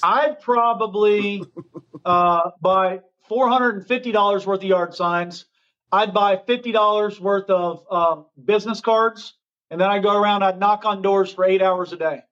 I'd 0.03 0.41
probably 0.41 1.45
uh, 2.05 2.51
buy 2.61 3.01
four 3.29 3.49
hundred 3.49 3.77
and 3.77 3.87
fifty 3.87 4.13
dollars 4.13 4.47
worth 4.47 4.61
of 4.61 4.65
yard 4.65 4.95
signs. 4.95 5.45
I'd 5.91 6.15
buy 6.15 6.41
fifty 6.47 6.73
dollars 6.73 7.21
worth 7.21 7.51
of 7.51 7.85
um, 7.91 8.27
business 8.43 8.81
cards, 8.81 9.35
and 9.71 9.79
then 9.81 9.91
I'd 9.91 10.03
go 10.03 10.19
around. 10.19 10.43
I'd 10.43 10.59
knock 10.59 10.87
on 10.87 11.03
doors 11.03 11.33
for 11.33 11.45
eight 11.45 11.61
hours 11.61 11.93
a 11.93 11.97
day, 11.99 12.23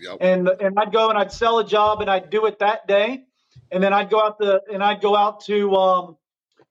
Yep. 0.00 0.18
and 0.20 0.48
and 0.48 0.78
I'd 0.78 0.92
go 0.92 1.08
and 1.08 1.18
I'd 1.18 1.32
sell 1.32 1.58
a 1.58 1.66
job, 1.66 2.02
and 2.02 2.10
I'd 2.10 2.28
do 2.28 2.44
it 2.44 2.58
that 2.58 2.86
day, 2.86 3.24
and 3.70 3.82
then 3.82 3.92
I'd 3.92 4.10
go 4.10 4.20
out 4.20 4.38
the 4.38 4.62
and 4.72 4.82
I'd 4.82 5.00
go 5.00 5.16
out 5.16 5.44
to 5.46 5.74
um, 5.74 6.16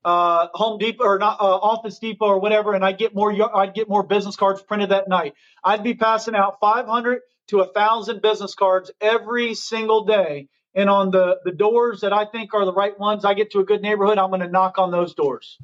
uh, 0.04 0.48
Home 0.54 0.78
Depot 0.78 1.04
or 1.04 1.18
not 1.18 1.40
uh, 1.40 1.44
Office 1.44 1.98
Depot 1.98 2.26
or 2.26 2.40
whatever, 2.40 2.74
and 2.74 2.84
I'd 2.84 2.98
get 2.98 3.14
more. 3.14 3.32
I'd 3.56 3.74
get 3.74 3.88
more 3.88 4.02
business 4.02 4.36
cards 4.36 4.62
printed 4.62 4.90
that 4.90 5.08
night. 5.08 5.34
I'd 5.64 5.82
be 5.82 5.94
passing 5.94 6.34
out 6.34 6.58
five 6.60 6.86
hundred 6.86 7.20
to 7.48 7.60
a 7.60 7.72
thousand 7.72 8.22
business 8.22 8.54
cards 8.54 8.90
every 9.00 9.54
single 9.54 10.04
day. 10.04 10.48
And 10.74 10.90
on 10.90 11.10
the 11.10 11.38
the 11.44 11.52
doors 11.52 12.02
that 12.02 12.12
I 12.12 12.26
think 12.26 12.54
are 12.54 12.64
the 12.64 12.72
right 12.72 12.98
ones, 12.98 13.24
I 13.24 13.34
get 13.34 13.52
to 13.52 13.60
a 13.60 13.64
good 13.64 13.82
neighborhood, 13.82 14.18
I'm 14.18 14.30
going 14.30 14.42
to 14.42 14.48
knock 14.48 14.78
on 14.78 14.90
those 14.90 15.14
doors. 15.14 15.58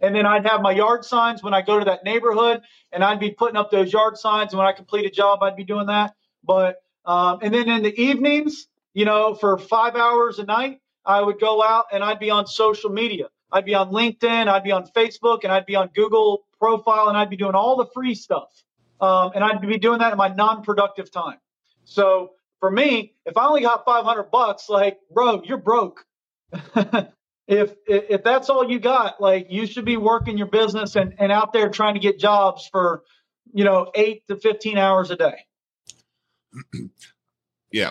And 0.00 0.14
then 0.14 0.26
I'd 0.26 0.46
have 0.46 0.60
my 0.60 0.72
yard 0.72 1.04
signs 1.04 1.42
when 1.42 1.54
I 1.54 1.62
go 1.62 1.78
to 1.78 1.84
that 1.86 2.04
neighborhood, 2.04 2.60
and 2.92 3.02
I'd 3.02 3.20
be 3.20 3.30
putting 3.30 3.56
up 3.56 3.70
those 3.70 3.92
yard 3.92 4.16
signs. 4.18 4.52
And 4.52 4.58
when 4.58 4.66
I 4.66 4.72
complete 4.72 5.06
a 5.06 5.10
job, 5.10 5.42
I'd 5.42 5.56
be 5.56 5.64
doing 5.64 5.86
that. 5.86 6.14
But 6.44 6.82
um, 7.04 7.38
and 7.42 7.54
then 7.54 7.68
in 7.68 7.82
the 7.82 7.98
evenings, 8.00 8.66
you 8.96 9.04
know, 9.04 9.34
for 9.34 9.58
five 9.58 9.94
hours 9.94 10.38
a 10.38 10.44
night, 10.44 10.80
I 11.04 11.20
would 11.20 11.38
go 11.38 11.62
out 11.62 11.84
and 11.92 12.02
I'd 12.02 12.18
be 12.18 12.30
on 12.30 12.46
social 12.46 12.88
media. 12.88 13.26
I'd 13.52 13.66
be 13.66 13.74
on 13.74 13.90
LinkedIn, 13.90 14.48
I'd 14.48 14.64
be 14.64 14.72
on 14.72 14.86
Facebook, 14.86 15.40
and 15.44 15.52
I'd 15.52 15.66
be 15.66 15.76
on 15.76 15.90
Google 15.94 16.46
profile, 16.58 17.08
and 17.08 17.16
I'd 17.16 17.28
be 17.28 17.36
doing 17.36 17.54
all 17.54 17.76
the 17.76 17.84
free 17.92 18.14
stuff. 18.14 18.48
Um, 18.98 19.32
and 19.34 19.44
I'd 19.44 19.60
be 19.60 19.76
doing 19.76 19.98
that 19.98 20.12
in 20.12 20.16
my 20.16 20.28
non-productive 20.28 21.10
time. 21.10 21.36
So 21.84 22.30
for 22.58 22.70
me, 22.70 23.12
if 23.26 23.36
I 23.36 23.46
only 23.46 23.60
got 23.60 23.84
500 23.84 24.30
bucks, 24.30 24.70
like, 24.70 24.98
bro, 25.12 25.42
you're 25.44 25.58
broke. 25.58 26.06
if 27.46 27.74
if 27.86 28.24
that's 28.24 28.48
all 28.48 28.68
you 28.68 28.78
got, 28.78 29.20
like, 29.20 29.48
you 29.50 29.66
should 29.66 29.84
be 29.84 29.98
working 29.98 30.38
your 30.38 30.46
business 30.46 30.96
and, 30.96 31.12
and 31.18 31.30
out 31.30 31.52
there 31.52 31.68
trying 31.68 31.94
to 31.94 32.00
get 32.00 32.18
jobs 32.18 32.66
for, 32.72 33.02
you 33.52 33.64
know, 33.64 33.90
eight 33.94 34.26
to 34.28 34.36
15 34.36 34.78
hours 34.78 35.10
a 35.10 35.16
day. 35.16 35.36
yeah 37.70 37.90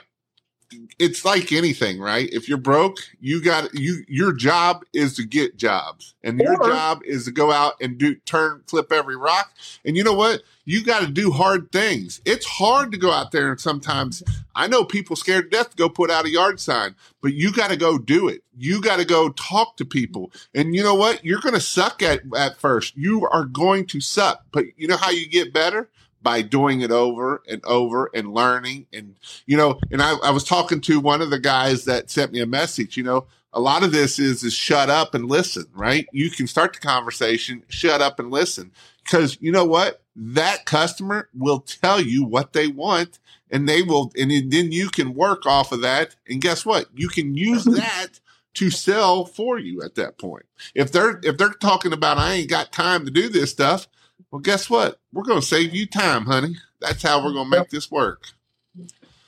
it's 1.00 1.26
like 1.26 1.52
anything, 1.52 2.00
right? 2.00 2.30
If 2.32 2.48
you're 2.50 2.58
broke, 2.58 2.98
you 3.20 3.42
got 3.42 3.74
you 3.74 4.04
your 4.08 4.34
job 4.34 4.84
is 4.94 5.16
to 5.16 5.24
get 5.26 5.58
jobs. 5.58 6.16
And 6.24 6.40
your 6.40 6.62
Or- 6.62 6.68
job 6.70 7.02
is 7.06 7.26
to 7.26 7.32
go 7.32 7.52
out 7.52 7.76
and 7.82 7.98
do 7.98 8.16
turn 8.26 8.62
flip 8.68 8.92
every 8.92 9.16
rock. 9.16 9.52
And 9.84 9.96
you 9.96 10.04
know 10.04 10.14
what? 10.14 10.44
You 10.68 10.84
got 10.84 11.02
to 11.02 11.08
do 11.08 11.30
hard 11.32 11.72
things. 11.72 12.22
It's 12.26 12.46
hard 12.46 12.92
to 12.92 12.98
go 12.98 13.12
out 13.12 13.32
there 13.32 13.52
and 13.52 13.60
sometimes 13.62 14.24
I 14.56 14.68
know 14.68 14.84
people 14.84 15.16
scared 15.16 15.52
to 15.52 15.58
death 15.58 15.72
to 15.72 15.76
go 15.78 15.90
put 15.90 16.10
out 16.10 16.26
a 16.26 16.30
yard 16.32 16.60
sign, 16.60 16.96
but 17.22 17.34
you 17.34 17.52
got 17.52 17.70
to 17.70 17.78
go 17.78 17.98
do 18.00 18.28
it. 18.28 18.42
You 18.58 18.82
got 18.82 18.98
to 18.98 19.06
go 19.06 19.30
talk 19.30 19.78
to 19.78 19.86
people. 19.86 20.32
And 20.56 20.74
you 20.74 20.82
know 20.82 20.96
what? 20.96 21.24
You're 21.24 21.42
going 21.42 21.54
to 21.56 21.62
suck 21.62 22.02
at 22.02 22.22
at 22.36 22.58
first. 22.58 22.96
You 22.98 23.28
are 23.28 23.46
going 23.46 23.86
to 23.88 24.02
suck. 24.02 24.44
But 24.52 24.66
you 24.78 24.88
know 24.88 24.98
how 24.98 25.12
you 25.12 25.28
get 25.28 25.54
better? 25.54 25.90
By 26.26 26.42
doing 26.42 26.82
it 26.82 26.92
over 26.92 27.44
and 27.48 27.64
over 27.66 28.10
and 28.14 28.34
learning 28.34 28.88
and 28.92 29.16
you 29.46 29.56
know, 29.56 29.80
and 29.92 30.02
I, 30.02 30.16
I 30.24 30.32
was 30.32 30.44
talking 30.44 30.82
to 30.82 31.00
one 31.00 31.22
of 31.22 31.30
the 31.30 31.40
guys 31.40 31.86
that 31.86 32.10
sent 32.10 32.32
me 32.32 32.42
a 32.42 32.48
message, 32.48 32.98
you 32.98 33.04
know, 33.04 33.28
a 33.54 33.60
lot 33.60 33.84
of 33.84 33.92
this 33.92 34.20
is 34.20 34.44
is 34.44 34.54
shut 34.54 34.90
up 34.90 35.14
and 35.14 35.30
listen, 35.30 35.66
right? 35.74 36.08
You 36.12 36.32
can 36.32 36.48
start 36.48 36.74
the 36.74 36.80
conversation, 36.80 37.64
shut 37.70 38.02
up 38.02 38.20
and 38.20 38.32
listen. 38.32 38.72
Because 39.04 39.38
you 39.40 39.52
know 39.52 39.66
what? 39.66 40.02
That 40.16 40.66
customer 40.66 41.30
will 41.34 41.60
tell 41.60 42.02
you 42.02 42.26
what 42.26 42.54
they 42.54 42.68
want 42.68 43.20
and 43.52 43.70
they 43.70 43.82
will 43.82 44.12
and 44.18 44.32
then 44.52 44.72
you 44.72 44.90
can 44.90 45.14
work 45.14 45.46
off 45.46 45.72
of 45.72 45.82
that. 45.82 46.16
And 46.28 46.42
guess 46.42 46.66
what? 46.66 46.88
You 46.96 47.08
can 47.08 47.36
use 47.36 47.64
that 47.66 48.20
to 48.56 48.70
sell 48.70 49.26
for 49.26 49.60
you 49.60 49.82
at 49.84 49.96
that 49.96 50.18
point. 50.18 50.46
If 50.74 50.92
they're 50.92 51.20
if 51.24 51.38
they're 51.38 51.50
talking 51.50 51.94
about 51.94 52.18
I 52.18 52.34
ain't 52.34 52.50
got 52.50 52.72
time 52.72 53.06
to 53.06 53.12
do 53.12 53.30
this 53.30 53.52
stuff, 53.52 53.88
well 54.36 54.42
guess 54.42 54.70
what? 54.70 55.00
We're 55.14 55.24
gonna 55.24 55.42
save 55.42 55.74
you 55.74 55.88
time, 55.88 56.26
honey. 56.26 56.58
That's 56.82 57.02
how 57.02 57.24
we're 57.24 57.32
gonna 57.32 57.50
make 57.50 57.70
this 57.70 57.90
work. 57.90 58.24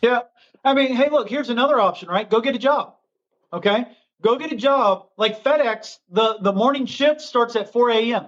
Yeah. 0.01 0.23
I 0.65 0.73
mean, 0.73 0.93
hey, 0.97 1.09
look, 1.09 1.29
here's 1.29 1.49
another 1.49 1.79
option, 1.79 2.09
right? 2.09 2.29
Go 2.29 2.41
get 2.41 2.55
a 2.55 2.59
job. 2.59 2.95
Okay. 3.53 3.85
Go 4.21 4.37
get 4.37 4.51
a 4.51 4.57
job. 4.57 5.07
Like 5.15 5.45
FedEx, 5.45 5.99
the, 6.09 6.39
the 6.41 6.51
morning 6.51 6.85
shift 6.85 7.21
starts 7.21 7.55
at 7.55 7.71
4 7.71 7.91
a.m. 7.91 8.25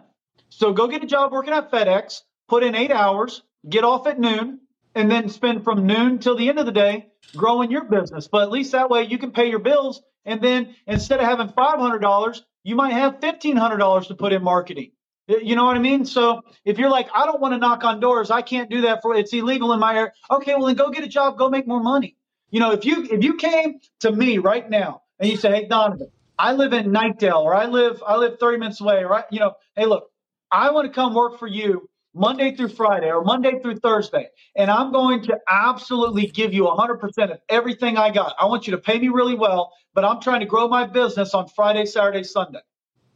So 0.47 0.71
go 0.71 0.87
get 0.87 1.03
a 1.03 1.05
job 1.05 1.33
working 1.33 1.51
at 1.51 1.69
FedEx, 1.69 2.21
put 2.47 2.63
in 2.63 2.75
eight 2.75 2.91
hours, 2.91 3.43
get 3.67 3.83
off 3.83 4.07
at 4.07 4.17
noon, 4.17 4.61
and 4.95 5.11
then 5.11 5.27
spend 5.27 5.65
from 5.65 5.85
noon 5.85 6.19
till 6.19 6.37
the 6.37 6.47
end 6.47 6.59
of 6.59 6.65
the 6.65 6.71
day 6.71 7.07
growing 7.35 7.71
your 7.71 7.83
business. 7.83 8.29
But 8.29 8.43
at 8.43 8.51
least 8.51 8.71
that 8.71 8.89
way 8.89 9.03
you 9.03 9.17
can 9.17 9.31
pay 9.33 9.49
your 9.49 9.59
bills. 9.59 10.01
And 10.23 10.41
then 10.41 10.77
instead 10.87 11.19
of 11.19 11.25
having 11.25 11.49
$500, 11.49 12.41
you 12.63 12.77
might 12.77 12.93
have 12.93 13.19
$1,500 13.19 14.07
to 14.07 14.15
put 14.15 14.31
in 14.31 14.41
marketing. 14.41 14.91
Uh, 15.29 15.37
you 15.37 15.55
know 15.55 15.65
what 15.65 15.75
I 15.75 15.79
mean? 15.79 16.05
So 16.05 16.41
if 16.65 16.77
you're 16.77 16.89
like, 16.89 17.09
I 17.13 17.25
don't 17.25 17.39
want 17.39 17.53
to 17.53 17.57
knock 17.57 17.83
on 17.83 17.99
doors, 17.99 18.31
I 18.31 18.41
can't 18.41 18.69
do 18.69 18.81
that 18.81 19.01
for 19.01 19.15
it's 19.15 19.33
illegal 19.33 19.73
in 19.73 19.79
my 19.79 19.95
area. 19.95 20.11
Okay, 20.31 20.55
well 20.55 20.67
then 20.67 20.75
go 20.75 20.89
get 20.89 21.03
a 21.03 21.07
job, 21.07 21.37
go 21.37 21.49
make 21.49 21.67
more 21.67 21.81
money. 21.81 22.15
You 22.51 22.59
know, 22.59 22.71
if 22.71 22.85
you 22.85 23.07
if 23.11 23.23
you 23.23 23.35
came 23.35 23.79
to 24.01 24.11
me 24.11 24.37
right 24.39 24.69
now 24.69 25.03
and 25.19 25.29
you 25.29 25.37
say, 25.37 25.51
Hey 25.51 25.67
Donovan, 25.67 26.09
I 26.37 26.53
live 26.53 26.73
in 26.73 26.87
Knightdale 26.91 27.43
or 27.43 27.53
I 27.55 27.65
live 27.67 28.01
I 28.05 28.17
live 28.17 28.39
30 28.39 28.57
minutes 28.57 28.81
away, 28.81 29.03
right? 29.03 29.25
You 29.31 29.39
know, 29.39 29.53
hey 29.75 29.85
look, 29.85 30.09
I 30.51 30.71
want 30.71 30.87
to 30.87 30.93
come 30.93 31.13
work 31.13 31.37
for 31.39 31.47
you 31.47 31.89
Monday 32.15 32.55
through 32.55 32.69
Friday 32.69 33.11
or 33.11 33.23
Monday 33.23 33.59
through 33.61 33.77
Thursday, 33.77 34.27
and 34.55 34.71
I'm 34.71 34.91
going 34.91 35.21
to 35.23 35.37
absolutely 35.49 36.27
give 36.27 36.53
you 36.53 36.63
100% 36.63 37.31
of 37.31 37.39
everything 37.49 37.97
I 37.97 38.09
got. 38.11 38.35
I 38.39 38.45
want 38.45 38.67
you 38.67 38.71
to 38.71 38.79
pay 38.79 38.99
me 38.99 39.09
really 39.09 39.35
well, 39.35 39.71
but 39.93 40.03
I'm 40.03 40.19
trying 40.19 40.39
to 40.39 40.47
grow 40.47 40.67
my 40.67 40.87
business 40.87 41.35
on 41.35 41.47
Friday, 41.49 41.85
Saturday, 41.85 42.23
Sunday 42.23 42.59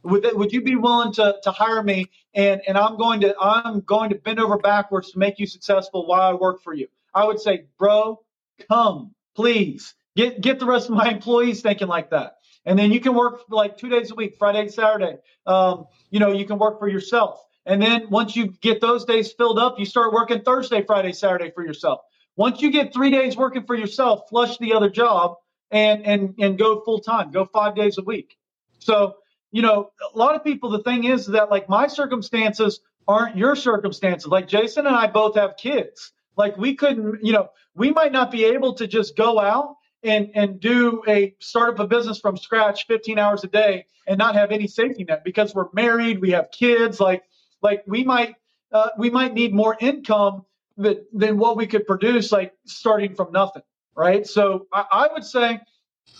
would 0.04 0.26
would 0.34 0.52
you 0.52 0.62
be 0.62 0.76
willing 0.76 1.12
to 1.14 1.36
to 1.42 1.50
hire 1.50 1.82
me 1.82 2.06
and 2.34 2.60
and 2.66 2.76
I'm 2.76 2.96
going 2.96 3.20
to 3.22 3.34
I'm 3.40 3.80
going 3.80 4.10
to 4.10 4.16
bend 4.16 4.38
over 4.38 4.58
backwards 4.58 5.12
to 5.12 5.18
make 5.18 5.38
you 5.38 5.46
successful 5.46 6.06
while 6.06 6.22
I 6.22 6.34
work 6.34 6.62
for 6.62 6.74
you? 6.74 6.88
I 7.14 7.24
would 7.24 7.40
say, 7.40 7.66
bro, 7.78 8.20
come, 8.68 9.14
please. 9.34 9.94
Get 10.16 10.40
get 10.40 10.60
the 10.60 10.66
rest 10.66 10.88
of 10.88 10.94
my 10.94 11.08
employees 11.10 11.62
thinking 11.62 11.88
like 11.88 12.10
that. 12.10 12.36
And 12.66 12.78
then 12.78 12.92
you 12.92 13.00
can 13.00 13.14
work 13.14 13.42
like 13.48 13.76
two 13.76 13.88
days 13.88 14.10
a 14.10 14.14
week, 14.14 14.36
Friday, 14.38 14.68
Saturday. 14.68 15.18
Um, 15.46 15.86
you 16.10 16.20
know, 16.20 16.32
you 16.32 16.46
can 16.46 16.58
work 16.58 16.78
for 16.78 16.88
yourself. 16.88 17.44
And 17.66 17.80
then 17.80 18.10
once 18.10 18.36
you 18.36 18.48
get 18.60 18.80
those 18.80 19.04
days 19.04 19.32
filled 19.32 19.58
up, 19.58 19.78
you 19.78 19.86
start 19.86 20.12
working 20.12 20.42
Thursday, 20.42 20.82
Friday, 20.82 21.12
Saturday 21.12 21.50
for 21.50 21.64
yourself. 21.64 22.00
Once 22.36 22.60
you 22.60 22.70
get 22.70 22.92
three 22.92 23.10
days 23.10 23.36
working 23.36 23.64
for 23.64 23.74
yourself, 23.74 24.28
flush 24.28 24.58
the 24.58 24.74
other 24.74 24.90
job 24.90 25.36
and 25.70 26.04
and 26.04 26.34
and 26.38 26.58
go 26.58 26.80
full 26.80 27.00
time, 27.00 27.30
go 27.30 27.44
five 27.44 27.74
days 27.74 27.98
a 27.98 28.02
week. 28.02 28.36
So 28.78 29.16
you 29.54 29.62
know, 29.62 29.92
a 30.12 30.18
lot 30.18 30.34
of 30.34 30.42
people, 30.42 30.68
the 30.68 30.82
thing 30.82 31.04
is 31.04 31.26
that 31.26 31.48
like 31.48 31.68
my 31.68 31.86
circumstances 31.86 32.80
aren't 33.06 33.36
your 33.36 33.54
circumstances. 33.54 34.26
Like 34.26 34.48
Jason 34.48 34.84
and 34.84 34.96
I 34.96 35.06
both 35.06 35.36
have 35.36 35.56
kids. 35.56 36.12
Like 36.36 36.56
we 36.56 36.74
couldn't, 36.74 37.24
you 37.24 37.32
know, 37.32 37.50
we 37.76 37.92
might 37.92 38.10
not 38.10 38.32
be 38.32 38.46
able 38.46 38.74
to 38.74 38.88
just 38.88 39.16
go 39.16 39.38
out 39.38 39.76
and 40.02 40.32
and 40.34 40.58
do 40.58 41.04
a 41.06 41.36
start 41.38 41.74
up 41.74 41.78
a 41.78 41.86
business 41.86 42.18
from 42.18 42.36
scratch 42.36 42.88
15 42.88 43.16
hours 43.16 43.44
a 43.44 43.46
day 43.46 43.86
and 44.08 44.18
not 44.18 44.34
have 44.34 44.50
any 44.50 44.66
safety 44.66 45.04
net 45.04 45.22
because 45.24 45.54
we're 45.54 45.68
married, 45.72 46.20
we 46.20 46.32
have 46.32 46.50
kids. 46.50 46.98
Like 46.98 47.22
like 47.62 47.84
we 47.86 48.02
might 48.02 48.34
uh, 48.72 48.88
we 48.98 49.08
might 49.08 49.34
need 49.34 49.54
more 49.54 49.76
income 49.78 50.44
that, 50.78 51.06
than 51.12 51.38
what 51.38 51.56
we 51.56 51.68
could 51.68 51.86
produce, 51.86 52.32
like 52.32 52.54
starting 52.66 53.14
from 53.14 53.30
nothing, 53.30 53.62
right? 53.94 54.26
So 54.26 54.66
I, 54.72 54.84
I 54.90 55.08
would 55.12 55.24
say 55.24 55.60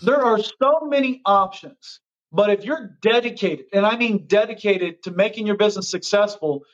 there 0.04 0.22
are 0.22 0.38
so 0.38 0.82
many 0.84 1.20
options 1.26 1.98
but 2.34 2.50
if 2.50 2.64
you're 2.64 2.98
dedicated, 3.00 3.66
and 3.72 3.86
I 3.86 3.96
mean 3.96 4.26
dedicated 4.26 5.04
to 5.04 5.12
making 5.12 5.46
your 5.46 5.56
business 5.56 5.88
successful, 5.88 6.64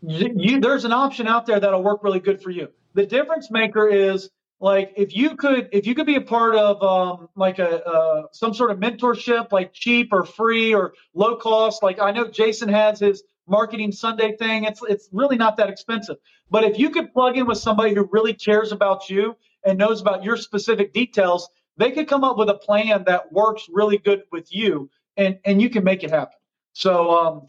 you, 0.00 0.32
you, 0.36 0.60
there's 0.60 0.84
an 0.84 0.92
option 0.92 1.26
out 1.26 1.46
there 1.46 1.58
that'll 1.58 1.82
work 1.82 2.04
really 2.04 2.20
good 2.20 2.40
for 2.40 2.50
you. 2.50 2.68
The 2.94 3.04
difference 3.04 3.50
maker 3.50 3.88
is 3.88 4.30
like 4.60 4.92
if 4.96 5.16
you 5.16 5.34
could 5.34 5.68
if 5.72 5.84
you 5.84 5.96
could 5.96 6.06
be 6.06 6.14
a 6.14 6.20
part 6.20 6.54
of 6.54 6.80
um, 6.80 7.28
like 7.34 7.58
a 7.58 7.84
uh, 7.84 8.22
some 8.30 8.54
sort 8.54 8.70
of 8.70 8.78
mentorship, 8.78 9.50
like 9.50 9.72
cheap 9.72 10.12
or 10.12 10.24
free 10.24 10.72
or 10.72 10.94
low 11.12 11.36
cost. 11.38 11.82
Like 11.82 11.98
I 11.98 12.12
know 12.12 12.28
Jason 12.28 12.68
has 12.68 13.00
his 13.00 13.24
marketing 13.48 13.90
Sunday 13.90 14.36
thing. 14.36 14.62
It's 14.62 14.80
it's 14.88 15.08
really 15.10 15.36
not 15.36 15.56
that 15.56 15.70
expensive. 15.70 16.18
But 16.50 16.62
if 16.62 16.78
you 16.78 16.90
could 16.90 17.12
plug 17.12 17.36
in 17.36 17.46
with 17.46 17.58
somebody 17.58 17.94
who 17.94 18.08
really 18.12 18.32
cares 18.32 18.70
about 18.70 19.10
you 19.10 19.36
and 19.64 19.76
knows 19.76 20.00
about 20.00 20.22
your 20.22 20.36
specific 20.36 20.92
details, 20.92 21.48
they 21.76 21.90
could 21.90 22.08
come 22.08 22.24
up 22.24 22.36
with 22.36 22.48
a 22.48 22.54
plan 22.54 23.04
that 23.06 23.32
works 23.32 23.68
really 23.72 23.98
good 23.98 24.22
with 24.32 24.54
you 24.54 24.88
and 25.16 25.38
and 25.44 25.60
you 25.60 25.68
can 25.70 25.84
make 25.84 26.02
it 26.02 26.10
happen 26.10 26.38
so 26.72 27.10
um 27.18 27.48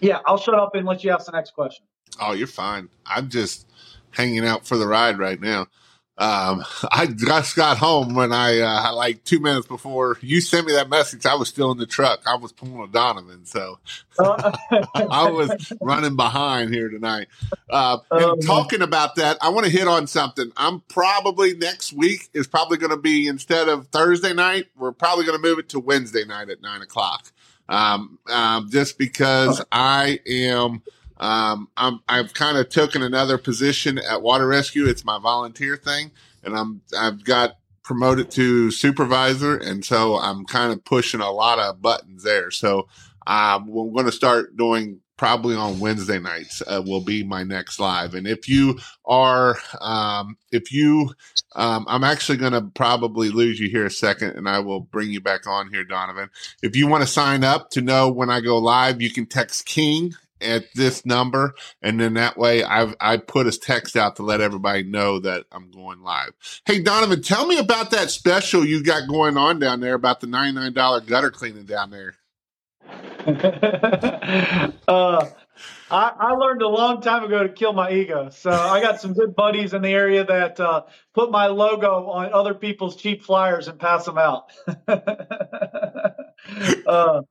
yeah 0.00 0.20
i'll 0.26 0.38
shut 0.38 0.54
up 0.54 0.74
and 0.74 0.86
let 0.86 1.02
you 1.04 1.10
ask 1.10 1.26
the 1.26 1.32
next 1.32 1.52
question 1.52 1.84
Oh, 2.18 2.32
you're 2.32 2.46
fine. 2.46 2.88
I'm 3.06 3.28
just 3.28 3.66
hanging 4.10 4.44
out 4.44 4.66
for 4.66 4.76
the 4.76 4.86
ride 4.86 5.18
right 5.18 5.40
now. 5.40 5.66
Um, 6.20 6.66
I 6.92 7.06
just 7.06 7.56
got 7.56 7.78
home 7.78 8.14
when 8.14 8.30
I, 8.30 8.60
uh, 8.60 8.94
like 8.94 9.24
two 9.24 9.40
minutes 9.40 9.66
before 9.66 10.18
you 10.20 10.42
sent 10.42 10.66
me 10.66 10.74
that 10.74 10.90
message, 10.90 11.24
I 11.24 11.34
was 11.34 11.48
still 11.48 11.72
in 11.72 11.78
the 11.78 11.86
truck. 11.86 12.20
I 12.26 12.36
was 12.36 12.52
pulling 12.52 12.78
a 12.78 12.86
Donovan. 12.88 13.46
So 13.46 13.78
uh, 14.18 14.52
I 14.94 15.30
was 15.30 15.72
running 15.80 16.16
behind 16.16 16.74
here 16.74 16.90
tonight. 16.90 17.28
Uh, 17.70 17.98
and 18.10 18.22
oh, 18.22 18.36
talking 18.36 18.82
about 18.82 19.14
that, 19.16 19.38
I 19.40 19.48
want 19.48 19.64
to 19.64 19.72
hit 19.72 19.88
on 19.88 20.06
something. 20.06 20.52
I'm 20.58 20.80
probably 20.88 21.54
next 21.54 21.94
week 21.94 22.28
is 22.34 22.46
probably 22.46 22.76
going 22.76 22.90
to 22.90 22.98
be 22.98 23.26
instead 23.26 23.70
of 23.70 23.86
Thursday 23.86 24.34
night, 24.34 24.66
we're 24.76 24.92
probably 24.92 25.24
going 25.24 25.40
to 25.40 25.42
move 25.42 25.58
it 25.58 25.70
to 25.70 25.80
Wednesday 25.80 26.26
night 26.26 26.50
at 26.50 26.60
nine 26.60 26.82
o'clock. 26.82 27.32
Um, 27.70 28.18
um, 28.28 28.68
just 28.68 28.98
because 28.98 29.64
I 29.72 30.20
am, 30.26 30.82
um, 31.20 31.68
I'm, 31.76 32.00
I've 32.08 32.34
kind 32.34 32.56
of 32.56 32.70
taken 32.70 33.02
another 33.02 33.38
position 33.38 33.98
at 33.98 34.22
Water 34.22 34.46
Rescue. 34.46 34.86
It's 34.86 35.04
my 35.04 35.18
volunteer 35.20 35.76
thing, 35.76 36.10
and 36.42 36.56
I'm 36.56 36.80
I've 36.98 37.22
got 37.24 37.58
promoted 37.84 38.30
to 38.32 38.70
supervisor, 38.70 39.56
and 39.56 39.84
so 39.84 40.16
I'm 40.16 40.46
kind 40.46 40.72
of 40.72 40.84
pushing 40.84 41.20
a 41.20 41.30
lot 41.30 41.58
of 41.58 41.82
buttons 41.82 42.22
there. 42.22 42.50
So 42.50 42.88
um, 43.26 43.66
we're 43.68 43.92
going 43.92 44.06
to 44.06 44.12
start 44.12 44.56
doing 44.56 45.00
probably 45.18 45.54
on 45.54 45.78
Wednesday 45.80 46.18
nights 46.18 46.62
uh, 46.66 46.82
will 46.82 47.02
be 47.02 47.22
my 47.22 47.42
next 47.42 47.78
live. 47.78 48.14
And 48.14 48.26
if 48.26 48.48
you 48.48 48.78
are, 49.04 49.58
um, 49.78 50.38
if 50.50 50.72
you, 50.72 51.12
um, 51.54 51.84
I'm 51.90 52.04
actually 52.04 52.38
going 52.38 52.54
to 52.54 52.62
probably 52.62 53.28
lose 53.28 53.60
you 53.60 53.68
here 53.68 53.84
a 53.84 53.90
second 53.90 54.30
and 54.36 54.48
I 54.48 54.60
will 54.60 54.80
bring 54.80 55.10
you 55.10 55.20
back 55.20 55.46
on 55.46 55.68
here, 55.68 55.84
Donovan. 55.84 56.30
If 56.62 56.74
you 56.74 56.86
want 56.86 57.02
to 57.02 57.06
sign 57.06 57.44
up 57.44 57.68
to 57.72 57.82
know 57.82 58.08
when 58.08 58.30
I 58.30 58.40
go 58.40 58.56
live, 58.56 59.02
you 59.02 59.10
can 59.10 59.26
text 59.26 59.66
King 59.66 60.14
at 60.42 60.64
this 60.74 61.04
number, 61.06 61.54
and 61.82 62.00
then 62.00 62.14
that 62.14 62.36
way 62.36 62.62
I've 62.62 62.94
I 63.00 63.16
put 63.18 63.46
a 63.46 63.52
text 63.52 63.96
out 63.96 64.16
to 64.16 64.22
let 64.22 64.40
everybody 64.40 64.82
know 64.82 65.18
that 65.20 65.44
I'm 65.52 65.70
going 65.70 66.02
live. 66.02 66.32
Hey 66.64 66.82
Donovan, 66.82 67.22
tell 67.22 67.46
me 67.46 67.58
about 67.58 67.90
that 67.90 68.10
special 68.10 68.64
you 68.64 68.82
got 68.82 69.08
going 69.08 69.36
on 69.36 69.58
down 69.58 69.80
there 69.80 69.94
about 69.94 70.20
the 70.20 70.26
ninety 70.26 70.58
nine 70.58 70.72
dollar 70.72 71.00
gutter 71.00 71.30
cleaning 71.30 71.64
down 71.64 71.90
there. 71.90 72.14
uh, 74.88 75.26
I, 75.90 76.12
I, 76.18 76.32
learned 76.32 76.62
a 76.62 76.68
long 76.68 77.02
time 77.02 77.24
ago 77.24 77.42
to 77.42 77.50
kill 77.50 77.72
my 77.72 77.92
ego. 77.92 78.30
So 78.30 78.50
I 78.50 78.80
got 78.80 79.00
some 79.00 79.12
good 79.12 79.34
buddies 79.36 79.74
in 79.74 79.82
the 79.82 79.90
area 79.90 80.24
that 80.24 80.58
uh, 80.58 80.84
put 81.14 81.30
my 81.30 81.48
logo 81.48 82.06
on 82.06 82.32
other 82.32 82.54
people's 82.54 82.96
cheap 82.96 83.22
flyers 83.22 83.68
and 83.68 83.78
pass 83.78 84.06
them 84.06 84.16
out. 84.16 84.52
uh, 86.86 87.22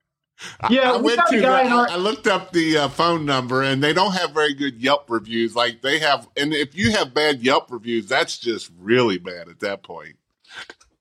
yeah, 0.69 0.91
I, 0.91 0.95
I 0.95 0.97
went 0.97 1.21
to. 1.29 1.45
I, 1.45 1.69
our- 1.69 1.89
I, 1.89 1.95
looked 1.95 2.27
up 2.27 2.51
the 2.51 2.77
uh, 2.77 2.87
phone 2.89 3.25
number, 3.25 3.61
and 3.61 3.83
they 3.83 3.93
don't 3.93 4.13
have 4.13 4.31
very 4.31 4.53
good 4.53 4.81
Yelp 4.81 5.09
reviews. 5.09 5.55
Like 5.55 5.81
they 5.81 5.99
have, 5.99 6.27
and 6.37 6.53
if 6.53 6.75
you 6.75 6.91
have 6.91 7.13
bad 7.13 7.41
Yelp 7.41 7.71
reviews, 7.71 8.07
that's 8.07 8.37
just 8.37 8.71
really 8.79 9.17
bad 9.17 9.49
at 9.49 9.59
that 9.59 9.83
point. 9.83 10.15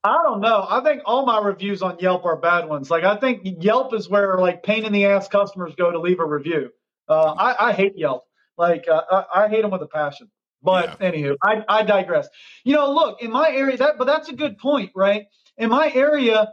I 0.05 0.22
don't 0.22 0.40
know. 0.40 0.66
I 0.68 0.81
think 0.83 1.03
all 1.05 1.27
my 1.27 1.40
reviews 1.40 1.83
on 1.83 1.98
Yelp 1.98 2.24
are 2.24 2.37
bad 2.37 2.68
ones. 2.68 2.90
Like 2.90 3.05
I 3.05 3.16
think 3.16 3.42
Yelp 3.62 3.94
is 3.94 4.09
where 4.09 4.38
like 4.38 4.62
pain 4.62 4.85
in 4.85 4.92
the 4.92 5.07
ass 5.07 5.29
customers 5.29 5.74
go 5.77 5.90
to 5.90 5.98
leave 5.98 6.20
a 6.20 6.24
review. 6.24 6.70
Uh, 7.09 7.33
I, 7.33 7.68
I, 7.68 7.72
hate 7.72 7.96
Yelp. 7.96 8.24
Like 8.57 8.87
uh, 8.88 9.03
I, 9.11 9.44
I, 9.44 9.48
hate 9.48 9.62
them 9.62 9.70
with 9.70 9.83
a 9.83 9.87
passion. 9.87 10.31
But 10.62 10.98
yeah. 11.01 11.11
anywho, 11.11 11.37
I, 11.42 11.64
I 11.68 11.83
digress. 11.83 12.29
You 12.64 12.74
know, 12.74 12.92
look 12.92 13.22
in 13.22 13.31
my 13.31 13.51
area 13.51 13.77
that, 13.79 13.98
but 13.98 14.07
that's 14.07 14.29
a 14.29 14.35
good 14.35 14.59
point, 14.59 14.92
right? 14.94 15.27
In 15.57 15.70
my 15.70 15.90
area, 15.92 16.53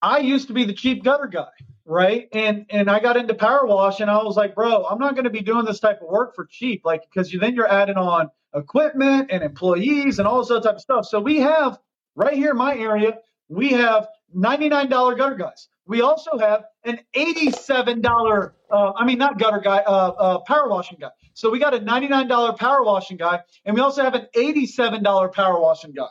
I 0.00 0.18
used 0.18 0.48
to 0.48 0.54
be 0.54 0.64
the 0.64 0.72
cheap 0.72 1.04
gutter 1.04 1.26
guy 1.26 1.48
right? 1.90 2.28
And 2.32 2.66
and 2.70 2.88
I 2.88 3.00
got 3.00 3.16
into 3.16 3.34
power 3.34 3.66
wash 3.66 4.00
and 4.00 4.08
I 4.10 4.22
was 4.22 4.36
like, 4.36 4.54
bro, 4.54 4.86
I'm 4.86 4.98
not 4.98 5.14
going 5.14 5.24
to 5.24 5.30
be 5.30 5.40
doing 5.40 5.64
this 5.64 5.80
type 5.80 6.00
of 6.00 6.08
work 6.08 6.36
for 6.36 6.46
cheap, 6.46 6.82
like 6.84 7.02
because 7.02 7.32
you 7.32 7.40
then 7.40 7.54
you're 7.54 7.70
adding 7.70 7.96
on 7.96 8.30
equipment 8.54 9.30
and 9.30 9.42
employees 9.42 10.18
and 10.20 10.28
all 10.28 10.38
this 10.38 10.50
other 10.52 10.60
type 10.60 10.76
of 10.76 10.80
stuff. 10.80 11.06
So 11.06 11.20
we 11.20 11.38
have 11.40 11.78
right 12.14 12.34
here 12.34 12.52
in 12.52 12.56
my 12.56 12.76
area, 12.76 13.18
we 13.48 13.70
have 13.70 14.06
$99 14.36 14.88
gutter 15.18 15.34
guys. 15.34 15.68
We 15.84 16.02
also 16.02 16.38
have 16.38 16.66
an 16.84 17.00
$87, 17.16 18.52
uh, 18.70 18.92
I 18.94 19.04
mean, 19.04 19.18
not 19.18 19.40
gutter 19.40 19.58
guy, 19.58 19.78
uh, 19.78 19.90
uh, 19.90 20.38
power 20.40 20.68
washing 20.68 20.98
guy. 21.00 21.10
So 21.34 21.50
we 21.50 21.58
got 21.58 21.74
a 21.74 21.80
$99 21.80 22.56
power 22.56 22.84
washing 22.84 23.16
guy, 23.16 23.40
and 23.64 23.74
we 23.74 23.82
also 23.82 24.04
have 24.04 24.14
an 24.14 24.28
$87 24.36 25.32
power 25.32 25.60
washing 25.60 25.92
guy. 25.92 26.06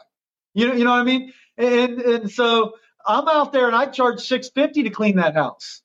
You 0.53 0.67
know, 0.67 0.73
you 0.73 0.83
know 0.83 0.91
what 0.91 0.99
I 0.99 1.03
mean? 1.03 1.31
And 1.57 2.01
and 2.01 2.31
so 2.31 2.73
I'm 3.09 3.27
out 3.27 3.51
there 3.51 3.65
and 3.65 3.75
I 3.75 3.87
charge 3.87 4.21
650 4.21 4.83
to 4.83 4.89
clean 4.91 5.15
that 5.15 5.33
house. 5.33 5.81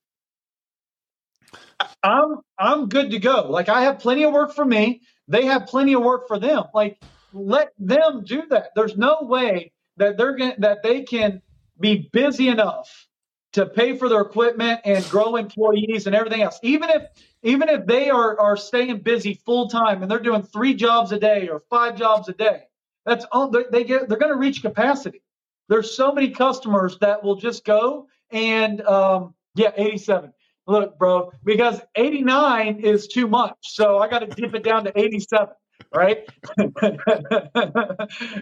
I'm 2.03 2.41
I'm 2.59 2.89
good 2.91 3.13
to 3.13 3.19
go. 3.19 3.47
Like 3.49 3.71
I 3.71 3.83
have 3.85 3.99
plenty 3.99 4.25
of 4.25 4.33
work 4.35 4.55
for 4.55 4.65
me. 4.65 5.01
They 5.27 5.47
have 5.47 5.67
plenty 5.67 5.95
of 5.95 6.03
work 6.03 6.29
for 6.29 6.39
them. 6.39 6.65
Like 6.75 7.03
let 7.33 7.73
them 7.79 8.25
do 8.25 8.43
that. 8.51 8.69
There's 8.77 8.97
no 8.99 9.21
way 9.23 9.73
that 9.97 10.19
they're 10.19 10.37
going 10.37 10.53
that 10.59 10.83
they 10.83 11.03
can 11.03 11.41
be 11.81 12.11
busy 12.13 12.49
enough 12.49 13.09
to 13.55 13.65
pay 13.65 13.97
for 13.97 14.11
their 14.11 14.21
equipment 14.21 14.83
and 14.85 15.09
grow 15.09 15.37
employees 15.37 16.07
and 16.07 16.15
everything 16.15 16.43
else. 16.43 16.59
Even 16.63 16.91
if 16.91 17.05
even 17.43 17.71
if 17.71 17.87
they 17.87 18.11
are 18.11 18.39
are 18.39 18.59
staying 18.59 18.99
busy 18.99 19.41
full 19.47 19.69
time 19.71 20.03
and 20.03 20.11
they're 20.11 20.19
doing 20.19 20.43
three 20.43 20.75
jobs 20.75 21.11
a 21.11 21.19
day 21.19 21.49
or 21.49 21.63
five 21.71 21.97
jobs 21.97 22.29
a 22.29 22.35
day, 22.35 22.65
that's 23.07 23.25
all 23.33 23.49
they 23.49 23.85
get. 23.85 24.11
They're 24.11 24.19
going 24.19 24.33
to 24.33 24.39
reach 24.39 24.61
capacity. 24.61 25.23
There's 25.69 25.97
so 25.97 26.13
many 26.13 26.31
customers 26.31 26.99
that 27.01 27.23
will 27.23 27.37
just 27.37 27.65
go 27.65 28.09
and 28.31 28.81
um, 28.83 29.35
yeah, 29.55 29.71
87. 29.77 30.33
Look, 30.67 30.99
bro, 30.99 31.31
because 31.45 31.81
89 31.95 32.81
is 32.81 33.09
too 33.09 33.29
much, 33.29 33.57
so 33.63 33.99
I 33.99 34.09
got 34.09 34.21
to 34.21 34.27
dip 34.27 34.55
it 34.55 34.63
down 34.63 34.85
to 34.85 34.99
87, 34.99 35.49
right? 35.95 36.27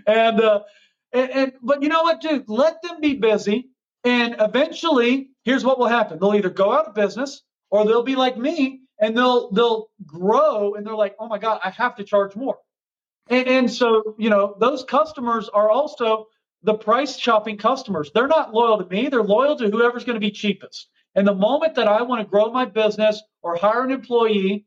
and 0.06 0.40
uh, 0.40 0.60
and, 1.12 1.30
and 1.30 1.52
but 1.60 1.82
you 1.82 1.88
know 1.88 2.02
what, 2.02 2.20
dude? 2.20 2.44
Let 2.48 2.80
them 2.82 3.00
be 3.00 3.14
busy, 3.14 3.70
and 4.04 4.36
eventually, 4.38 5.30
here's 5.44 5.64
what 5.64 5.80
will 5.80 5.88
happen: 5.88 6.20
they'll 6.20 6.34
either 6.34 6.48
go 6.48 6.72
out 6.72 6.86
of 6.86 6.94
business, 6.94 7.42
or 7.70 7.84
they'll 7.84 8.04
be 8.04 8.14
like 8.14 8.38
me, 8.38 8.82
and 9.00 9.16
they'll 9.16 9.50
they'll 9.50 9.88
grow, 10.06 10.74
and 10.74 10.86
they're 10.86 10.94
like, 10.94 11.16
oh 11.18 11.26
my 11.26 11.38
god, 11.38 11.60
I 11.64 11.70
have 11.70 11.96
to 11.96 12.04
charge 12.04 12.36
more. 12.36 12.58
And, 13.28 13.46
and 13.48 13.72
so, 13.72 14.14
you 14.18 14.30
know, 14.30 14.54
those 14.58 14.84
customers 14.84 15.48
are 15.48 15.70
also 15.70 16.26
the 16.62 16.74
price 16.74 17.18
shopping 17.18 17.58
customers. 17.58 18.10
They're 18.14 18.28
not 18.28 18.54
loyal 18.54 18.78
to 18.78 18.88
me, 18.88 19.08
they're 19.08 19.22
loyal 19.22 19.56
to 19.56 19.70
whoever's 19.70 20.04
going 20.04 20.14
to 20.14 20.20
be 20.20 20.30
cheapest. 20.30 20.88
And 21.14 21.26
the 21.26 21.34
moment 21.34 21.74
that 21.74 21.88
I 21.88 22.02
want 22.02 22.20
to 22.22 22.30
grow 22.30 22.50
my 22.50 22.64
business 22.64 23.22
or 23.42 23.56
hire 23.56 23.84
an 23.84 23.90
employee, 23.90 24.64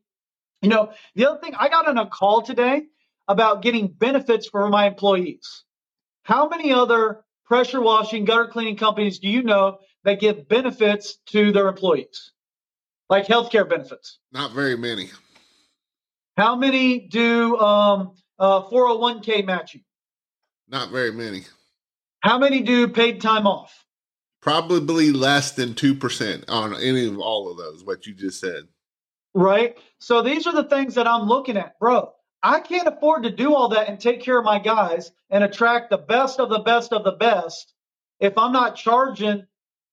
you 0.62 0.68
know, 0.68 0.92
the 1.14 1.26
other 1.28 1.40
thing, 1.40 1.54
I 1.58 1.68
got 1.68 1.88
on 1.88 1.98
a 1.98 2.06
call 2.06 2.42
today 2.42 2.82
about 3.28 3.62
getting 3.62 3.88
benefits 3.88 4.48
for 4.48 4.68
my 4.68 4.86
employees. 4.86 5.64
How 6.22 6.48
many 6.48 6.72
other 6.72 7.24
pressure 7.46 7.80
washing, 7.80 8.24
gutter 8.24 8.48
cleaning 8.48 8.76
companies 8.76 9.18
do 9.18 9.28
you 9.28 9.42
know 9.42 9.78
that 10.04 10.20
give 10.20 10.48
benefits 10.48 11.18
to 11.26 11.52
their 11.52 11.68
employees? 11.68 12.32
Like 13.08 13.26
healthcare 13.26 13.68
benefits? 13.68 14.18
Not 14.32 14.52
very 14.52 14.76
many. 14.76 15.10
How 16.36 16.54
many 16.56 17.00
do 17.00 17.56
um, 17.58 18.14
uh, 18.38 18.62
401k 18.62 19.44
matching? 19.44 19.82
Not 20.68 20.90
very 20.90 21.12
many. 21.12 21.44
How 22.26 22.38
many 22.38 22.60
do 22.60 22.88
paid 22.88 23.20
time 23.20 23.46
off? 23.46 23.86
Probably 24.42 25.12
less 25.12 25.52
than 25.52 25.74
2% 25.74 26.44
on 26.48 26.74
any 26.74 27.06
of 27.06 27.20
all 27.20 27.48
of 27.48 27.56
those, 27.56 27.84
what 27.84 28.04
you 28.04 28.14
just 28.14 28.40
said. 28.40 28.64
Right. 29.32 29.78
So 30.00 30.22
these 30.22 30.44
are 30.48 30.52
the 30.52 30.64
things 30.64 30.96
that 30.96 31.06
I'm 31.06 31.28
looking 31.28 31.56
at, 31.56 31.78
bro. 31.78 32.10
I 32.42 32.58
can't 32.58 32.88
afford 32.88 33.22
to 33.22 33.30
do 33.30 33.54
all 33.54 33.68
that 33.68 33.88
and 33.88 34.00
take 34.00 34.22
care 34.22 34.36
of 34.36 34.44
my 34.44 34.58
guys 34.58 35.12
and 35.30 35.44
attract 35.44 35.90
the 35.90 35.98
best 35.98 36.40
of 36.40 36.48
the 36.48 36.58
best 36.58 36.92
of 36.92 37.04
the 37.04 37.12
best 37.12 37.72
if 38.18 38.36
I'm 38.36 38.52
not 38.52 38.74
charging 38.74 39.46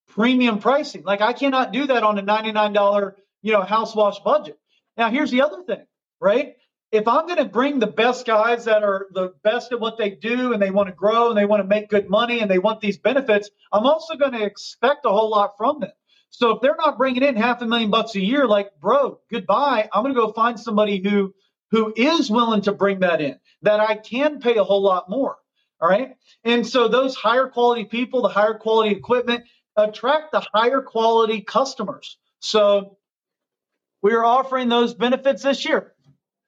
premium 0.08 0.58
pricing. 0.58 1.04
Like 1.04 1.20
I 1.20 1.34
cannot 1.34 1.72
do 1.72 1.86
that 1.86 2.02
on 2.02 2.18
a 2.18 2.22
$99, 2.22 3.14
you 3.42 3.52
know, 3.52 3.62
house 3.62 3.94
wash 3.94 4.18
budget. 4.18 4.58
Now 4.96 5.08
here's 5.08 5.30
the 5.30 5.42
other 5.42 5.62
thing, 5.62 5.86
right? 6.20 6.56
If 6.94 7.08
I'm 7.08 7.26
going 7.26 7.38
to 7.38 7.44
bring 7.44 7.80
the 7.80 7.88
best 7.88 8.24
guys 8.24 8.66
that 8.66 8.84
are 8.84 9.08
the 9.10 9.34
best 9.42 9.72
at 9.72 9.80
what 9.80 9.98
they 9.98 10.10
do 10.10 10.52
and 10.52 10.62
they 10.62 10.70
want 10.70 10.88
to 10.88 10.94
grow 10.94 11.28
and 11.28 11.36
they 11.36 11.44
want 11.44 11.60
to 11.60 11.66
make 11.66 11.88
good 11.88 12.08
money 12.08 12.38
and 12.38 12.48
they 12.48 12.60
want 12.60 12.80
these 12.80 12.98
benefits, 12.98 13.50
I'm 13.72 13.84
also 13.84 14.14
going 14.14 14.32
to 14.32 14.44
expect 14.44 15.04
a 15.04 15.08
whole 15.08 15.28
lot 15.28 15.54
from 15.58 15.80
them. 15.80 15.90
So 16.30 16.50
if 16.50 16.62
they're 16.62 16.76
not 16.78 16.96
bringing 16.96 17.24
in 17.24 17.34
half 17.34 17.62
a 17.62 17.66
million 17.66 17.90
bucks 17.90 18.14
a 18.14 18.20
year, 18.20 18.46
like, 18.46 18.70
bro, 18.80 19.18
goodbye. 19.28 19.88
I'm 19.92 20.04
going 20.04 20.14
to 20.14 20.20
go 20.20 20.32
find 20.32 20.58
somebody 20.58 21.02
who 21.02 21.34
who 21.72 21.92
is 21.96 22.30
willing 22.30 22.62
to 22.62 22.72
bring 22.72 23.00
that 23.00 23.20
in, 23.20 23.40
that 23.62 23.80
I 23.80 23.96
can 23.96 24.38
pay 24.38 24.56
a 24.56 24.62
whole 24.62 24.82
lot 24.82 25.10
more. 25.10 25.36
All 25.80 25.88
right. 25.88 26.14
And 26.44 26.64
so 26.64 26.86
those 26.86 27.16
higher 27.16 27.48
quality 27.48 27.84
people, 27.84 28.22
the 28.22 28.28
higher 28.28 28.54
quality 28.54 28.94
equipment 28.94 29.44
attract 29.76 30.30
the 30.30 30.46
higher 30.54 30.80
quality 30.80 31.40
customers. 31.40 32.18
So 32.38 32.98
we 34.00 34.12
are 34.12 34.24
offering 34.24 34.68
those 34.68 34.94
benefits 34.94 35.42
this 35.42 35.64
year. 35.64 35.93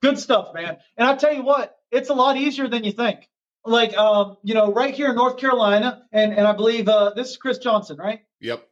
Good 0.01 0.19
stuff, 0.19 0.53
man. 0.53 0.77
And 0.97 1.07
I 1.07 1.15
tell 1.15 1.33
you 1.33 1.43
what, 1.43 1.75
it's 1.91 2.09
a 2.09 2.13
lot 2.13 2.37
easier 2.37 2.67
than 2.67 2.83
you 2.83 2.91
think. 2.91 3.27
Like, 3.65 3.97
um, 3.97 4.37
you 4.43 4.53
know, 4.53 4.71
right 4.71 4.93
here 4.93 5.09
in 5.09 5.15
North 5.15 5.37
Carolina, 5.37 6.03
and 6.11 6.33
and 6.33 6.47
I 6.47 6.53
believe 6.53 6.87
uh, 6.87 7.11
this 7.15 7.31
is 7.31 7.37
Chris 7.37 7.57
Johnson, 7.57 7.97
right? 7.97 8.21
Yep. 8.39 8.65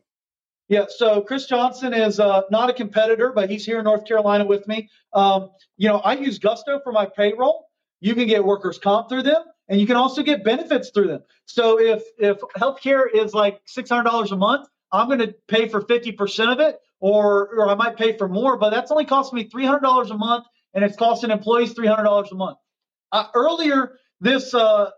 Yeah. 0.70 0.86
So 0.90 1.22
Chris 1.22 1.46
Johnson 1.48 1.94
is 1.94 2.20
uh, 2.20 2.42
not 2.52 2.70
a 2.70 2.74
competitor, 2.74 3.32
but 3.36 3.50
he's 3.50 3.66
here 3.66 3.80
in 3.80 3.84
North 3.86 4.06
Carolina 4.06 4.46
with 4.46 4.68
me. 4.68 4.90
Um, 5.14 5.50
you 5.78 5.90
know, 5.90 5.98
I 5.98 6.14
use 6.14 6.40
Gusto 6.40 6.80
for 6.84 6.92
my 6.94 7.08
payroll. 7.08 7.66
You 8.00 8.16
can 8.16 8.28
get 8.28 8.46
workers' 8.46 8.78
comp 8.80 9.10
through 9.10 9.24
them. 9.24 9.44
and 9.68 9.80
you 9.82 9.88
can 9.88 9.96
also 9.96 10.24
get 10.24 10.44
benefits 10.44 10.92
through 10.94 11.08
them. 11.08 11.24
So 11.46 11.80
if 11.80 12.04
if 12.18 12.38
healthcare 12.58 13.06
is 13.14 13.34
like 13.34 13.62
six 13.66 13.90
hundred 13.90 14.04
dollars 14.10 14.32
a 14.32 14.38
month, 14.38 14.68
I'm 14.92 15.08
going 15.08 15.20
to 15.20 15.36
pay 15.48 15.68
for 15.68 15.82
fifty 15.82 16.12
percent 16.12 16.52
of 16.52 16.60
it, 16.60 16.78
or 17.00 17.50
or 17.50 17.70
I 17.70 17.76
might 17.76 17.98
pay 17.98 18.18
for 18.18 18.28
more, 18.28 18.58
but 18.58 18.70
that's 18.70 18.92
only 18.92 19.06
costing 19.06 19.38
me 19.38 19.50
three 19.50 19.66
hundred 19.66 19.82
dollars 19.82 20.12
a 20.12 20.18
month, 20.18 20.46
and 20.76 20.84
it's 20.84 20.96
costing 20.96 21.32
employees 21.32 21.74
three 21.74 21.88
hundred 21.88 22.04
dollars 22.04 22.32
a 22.32 22.36
month. 22.36 22.58
Uh, 23.12 23.26
earlier 23.34 23.98
this 24.22 24.54
uh, 24.54 24.92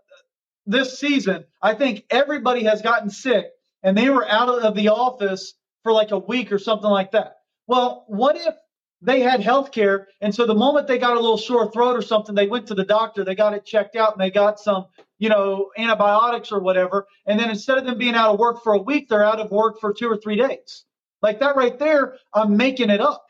this 0.66 0.98
season, 0.98 1.44
I 1.62 1.74
think 1.74 2.04
everybody 2.10 2.64
has 2.64 2.82
gotten 2.82 3.08
sick, 3.08 3.46
and 3.82 3.96
they 3.96 4.10
were 4.10 4.28
out 4.28 4.48
of 4.50 4.74
the 4.74 4.90
office 4.90 5.54
for 5.84 5.92
like 5.92 6.10
a 6.10 6.18
week 6.18 6.52
or 6.52 6.58
something 6.58 6.90
like 6.90 7.12
that. 7.12 7.36
Well, 7.66 8.04
what 8.08 8.36
if 8.36 8.54
they 9.00 9.20
had 9.20 9.40
health 9.40 9.70
care. 9.70 10.08
And 10.20 10.34
so 10.34 10.46
the 10.46 10.54
moment 10.54 10.88
they 10.88 10.98
got 10.98 11.16
a 11.16 11.20
little 11.20 11.38
sore 11.38 11.70
throat 11.70 11.96
or 11.96 12.02
something, 12.02 12.34
they 12.34 12.48
went 12.48 12.66
to 12.68 12.74
the 12.74 12.84
doctor, 12.84 13.24
they 13.24 13.34
got 13.34 13.54
it 13.54 13.64
checked 13.64 13.96
out, 13.96 14.12
and 14.12 14.20
they 14.20 14.30
got 14.30 14.58
some, 14.58 14.86
you 15.18 15.28
know, 15.28 15.70
antibiotics 15.78 16.50
or 16.50 16.60
whatever. 16.60 17.06
And 17.26 17.38
then 17.38 17.50
instead 17.50 17.78
of 17.78 17.84
them 17.84 17.98
being 17.98 18.14
out 18.14 18.32
of 18.32 18.40
work 18.40 18.62
for 18.62 18.72
a 18.72 18.82
week, 18.82 19.08
they're 19.08 19.24
out 19.24 19.40
of 19.40 19.50
work 19.50 19.80
for 19.80 19.92
two 19.92 20.08
or 20.08 20.16
three 20.16 20.36
days. 20.36 20.84
Like 21.22 21.40
that 21.40 21.56
right 21.56 21.78
there, 21.78 22.16
I'm 22.34 22.56
making 22.56 22.90
it 22.90 23.00
up. 23.00 23.24